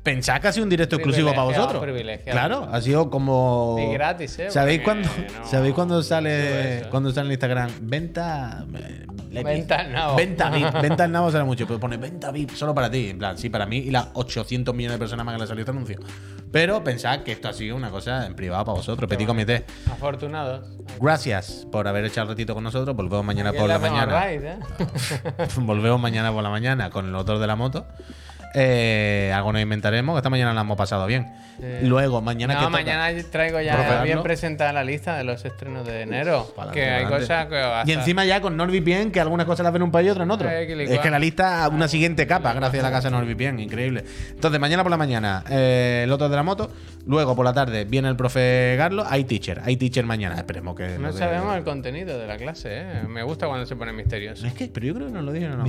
pensad 0.05 0.41
que 0.41 0.47
ha 0.49 0.53
sido 0.53 0.63
un 0.63 0.71
directo 0.71 0.95
exclusivo 0.95 1.31
para 1.31 1.43
vosotros. 1.43 1.83
privilegiado. 1.83 2.31
Claro, 2.39 2.69
ha 2.71 2.81
sido 2.81 3.11
como. 3.11 3.77
Y 3.81 3.93
gratis, 3.95 4.39
¿eh? 4.39 4.51
¿Sabéis 4.51 4.83
cuándo, 4.83 5.09
no- 5.09 5.45
¿sabéis 5.45 5.75
cuándo 5.75 6.01
sale, 6.05 6.79
eso. 6.79 6.91
cuando 6.91 7.11
sale 7.11 7.27
en 7.27 7.33
Instagram? 7.33 7.71
Venta. 7.81 8.65
eh. 8.77 9.07
Venta 9.43 9.83
nabo. 9.89 10.15
Venta 10.17 10.49
VIP. 10.51 10.73
Venta 10.83 11.09
nabo 11.09 11.33
sale 11.33 11.43
mucho, 11.43 11.67
pero 11.67 11.81
pone 11.81 11.97
venta 11.97 12.31
VIP 12.31 12.51
solo 12.51 12.73
para 12.73 12.89
ti. 12.89 13.09
En 13.11 13.19
plan, 13.19 13.37
sí, 13.37 13.51
para 13.51 13.67
mí 13.67 13.79
y 13.79 13.91
las 13.91 14.09
800 14.13 14.73
millones 14.73 14.95
de 14.95 14.99
personas 15.01 15.27
más 15.27 15.35
que 15.35 15.41
le 15.41 15.47
salió 15.49 15.63
este 15.63 15.73
anuncio. 15.73 15.99
Pero 16.53 16.85
pensad 16.85 17.25
que 17.25 17.33
esto 17.33 17.49
ha 17.49 17.53
sido 17.53 17.75
una 17.75 17.91
cosa 17.91 18.27
en 18.27 18.37
privado 18.37 18.65
para 18.65 18.77
vosotros, 18.77 19.11
Petit 19.11 19.27
Comité. 19.27 19.65
Afortunados. 19.91 20.69
Gracias 21.01 21.67
por 21.73 21.89
haber 21.89 22.05
echado 22.05 22.27
un 22.27 22.29
ratito 22.29 22.55
con 22.55 22.63
nosotros. 22.63 22.95
Volvemos 22.95 23.25
mañana 23.25 23.51
Aquí 23.51 23.59
por 23.59 23.69
la 23.69 23.81
mañana. 23.81 24.07
raid, 24.13 24.45
¿eh? 24.45 24.59
Volvemos 25.57 26.01
mañana 26.01 26.31
por 26.33 26.43
la 26.45 26.51
mañana 26.51 26.91
con 26.91 27.07
el 27.07 27.11
motor 27.11 27.39
de 27.41 27.47
la 27.49 27.57
moto. 27.57 27.87
Eh, 28.57 29.33
algo 29.35 29.53
nos 29.53 29.61
inventaremos, 29.63 30.15
que 30.15 30.19
esta 30.19 30.31
mañana 30.31 30.55
la 30.55 30.61
hemos 30.61 30.77
pasado 30.77 31.07
bien. 31.07 31.33
Sí. 31.59 31.87
Luego, 31.87 32.21
mañana 32.21 32.55
que 32.55 32.61
No, 32.61 32.67
toca? 32.67 32.79
mañana 32.83 33.23
traigo 33.31 33.61
ya 33.61 33.75
Probarlo. 33.75 34.05
bien 34.05 34.23
presentada 34.23 34.73
la 34.73 34.83
lista 34.85 35.17
de 35.17 35.25
los 35.25 35.45
estrenos 35.45 35.87
de 35.87 36.03
enero. 36.03 36.53
Que 36.73 36.85
hay 36.91 37.05
cosas 37.07 37.47
que 37.47 37.57
hasta- 37.59 37.91
Y 37.91 37.95
encima 37.95 38.25
ya 38.25 38.41
con 38.41 38.57
NordVPN, 38.57 39.11
que 39.13 39.21
algunas 39.21 39.47
cosas 39.47 39.63
las 39.65 39.73
ven 39.73 39.83
en 39.83 39.87
un 39.87 39.93
país 39.93 40.07
y 40.09 40.11
otras 40.11 40.25
en 40.25 40.31
otro. 40.31 40.49
Eh, 40.51 40.67
que 40.67 40.83
es 40.95 41.01
que 41.01 41.11
la 41.11 41.19
lista, 41.19 41.69
una 41.69 41.87
siguiente 41.89 42.27
capa, 42.27 42.53
gracias 42.53 42.83
a 42.83 42.87
la 42.89 42.93
casa 42.93 43.09
de 43.09 43.17
NordVPN, 43.17 43.61
increíble. 43.61 44.05
Entonces, 44.31 44.61
mañana 44.61 44.83
por 44.83 44.91
la 44.91 44.97
mañana, 44.97 45.45
eh, 45.51 46.03
el 46.05 46.13
otro 46.13 46.29
de 46.29 46.37
la 46.37 46.43
moto. 46.43 46.71
Luego, 47.07 47.37
por 47.37 47.45
la 47.45 47.53
tarde, 47.53 47.85
viene 47.85 48.09
el 48.09 48.17
profe 48.17 48.75
Garlo. 48.79 49.05
Hay 49.09 49.25
teacher, 49.25 49.61
hay 49.65 49.77
teacher 49.77 50.05
mañana. 50.07 50.37
Esperemos 50.37 50.75
que. 50.75 50.99
No 50.99 51.13
de- 51.13 51.19
sabemos 51.19 51.57
el 51.57 51.63
contenido 51.65 52.19
de 52.19 52.27
la 52.27 52.37
clase, 52.37 52.69
¿eh? 52.81 53.03
Me 53.09 53.23
gusta 53.23 53.47
cuando 53.47 53.67
se 53.67 53.77
pone 53.77 53.93
misterioso. 53.93 54.47
Es 54.47 54.55
que, 54.55 54.69
pero 54.69 54.87
yo 54.87 54.95
creo 54.95 55.07
que 55.09 55.13
nos 55.13 55.25
lo 55.25 55.33
dije, 55.33 55.49
no 55.49 55.65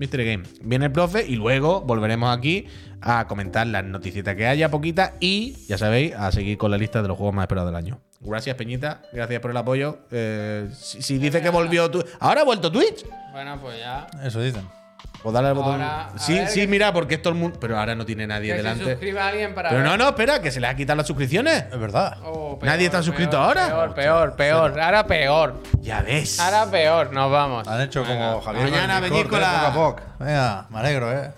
Mystery 0.00 0.24
Game. 0.24 0.44
Viene 0.62 0.86
el 0.86 0.92
profe 0.92 1.26
y 1.26 1.36
luego 1.36 1.82
volveremos 1.82 2.36
aquí 2.36 2.66
a 3.02 3.26
comentar 3.28 3.66
las 3.66 3.84
noticitas 3.84 4.34
que 4.34 4.46
haya, 4.46 4.70
poquitas, 4.70 5.12
y 5.20 5.52
ya 5.68 5.76
sabéis, 5.76 6.14
a 6.14 6.32
seguir 6.32 6.56
con 6.56 6.70
la 6.70 6.78
lista 6.78 7.02
de 7.02 7.08
los 7.08 7.18
juegos 7.18 7.34
más 7.34 7.44
esperados 7.44 7.70
del 7.70 7.76
año. 7.76 8.00
Gracias, 8.20 8.56
Peñita. 8.56 9.02
Gracias 9.12 9.40
por 9.40 9.50
el 9.50 9.56
apoyo. 9.58 9.98
Eh, 10.10 10.68
si, 10.74 11.02
si 11.02 11.18
dice 11.18 11.42
que 11.42 11.50
volvió 11.50 11.90
tu 11.90 12.02
¿Ahora 12.18 12.40
ha 12.40 12.44
vuelto 12.44 12.72
Twitch? 12.72 13.04
Bueno, 13.32 13.58
pues 13.60 13.78
ya. 13.78 14.06
Eso 14.24 14.40
dicen. 14.40 14.79
Pues 15.22 15.34
dale 15.34 15.48
al 15.48 15.54
botón. 15.54 15.74
Ahora, 15.82 16.08
sí, 16.16 16.32
ver, 16.34 16.48
sí, 16.48 16.60
que- 16.60 16.66
mira, 16.66 16.92
porque 16.94 17.16
es 17.16 17.22
todo 17.22 17.34
el 17.34 17.38
mundo. 17.38 17.58
Pero 17.60 17.78
ahora 17.78 17.94
no 17.94 18.06
tiene 18.06 18.26
nadie 18.26 18.48
Que 18.52 18.56
se 18.56 18.62
delante. 18.62 18.84
suscriba 18.84 19.28
alguien 19.28 19.54
para. 19.54 19.68
Pero 19.68 19.82
ver. 19.82 19.90
no, 19.90 19.96
no, 19.98 20.08
espera, 20.08 20.40
que 20.40 20.50
se 20.50 20.60
le 20.60 20.66
ha 20.66 20.74
quitado 20.74 20.96
las 20.96 21.06
suscripciones. 21.06 21.64
Es 21.70 21.78
verdad. 21.78 22.16
Oh, 22.24 22.58
¿Nadie 22.62 22.86
está 22.86 23.02
suscrito 23.02 23.32
peor, 23.32 23.42
ahora? 23.44 23.66
Peor, 23.66 23.94
peor, 23.94 24.36
peor. 24.36 24.80
Ahora 24.80 25.06
peor. 25.06 25.62
Ya 25.80 26.00
ves. 26.00 26.40
Ahora 26.40 26.70
peor. 26.70 27.12
Nos 27.12 27.30
vamos. 27.30 27.68
Han 27.68 27.82
hecho 27.82 28.02
como. 28.04 28.40
Javier. 28.40 28.70
Mañana 28.70 29.00
venid 29.00 29.26
con 29.26 29.38
eh, 29.38 29.42
la-. 29.42 29.94
Venga, 30.18 30.66
me 30.70 30.78
alegro, 30.78 31.12
¿eh? 31.12 31.30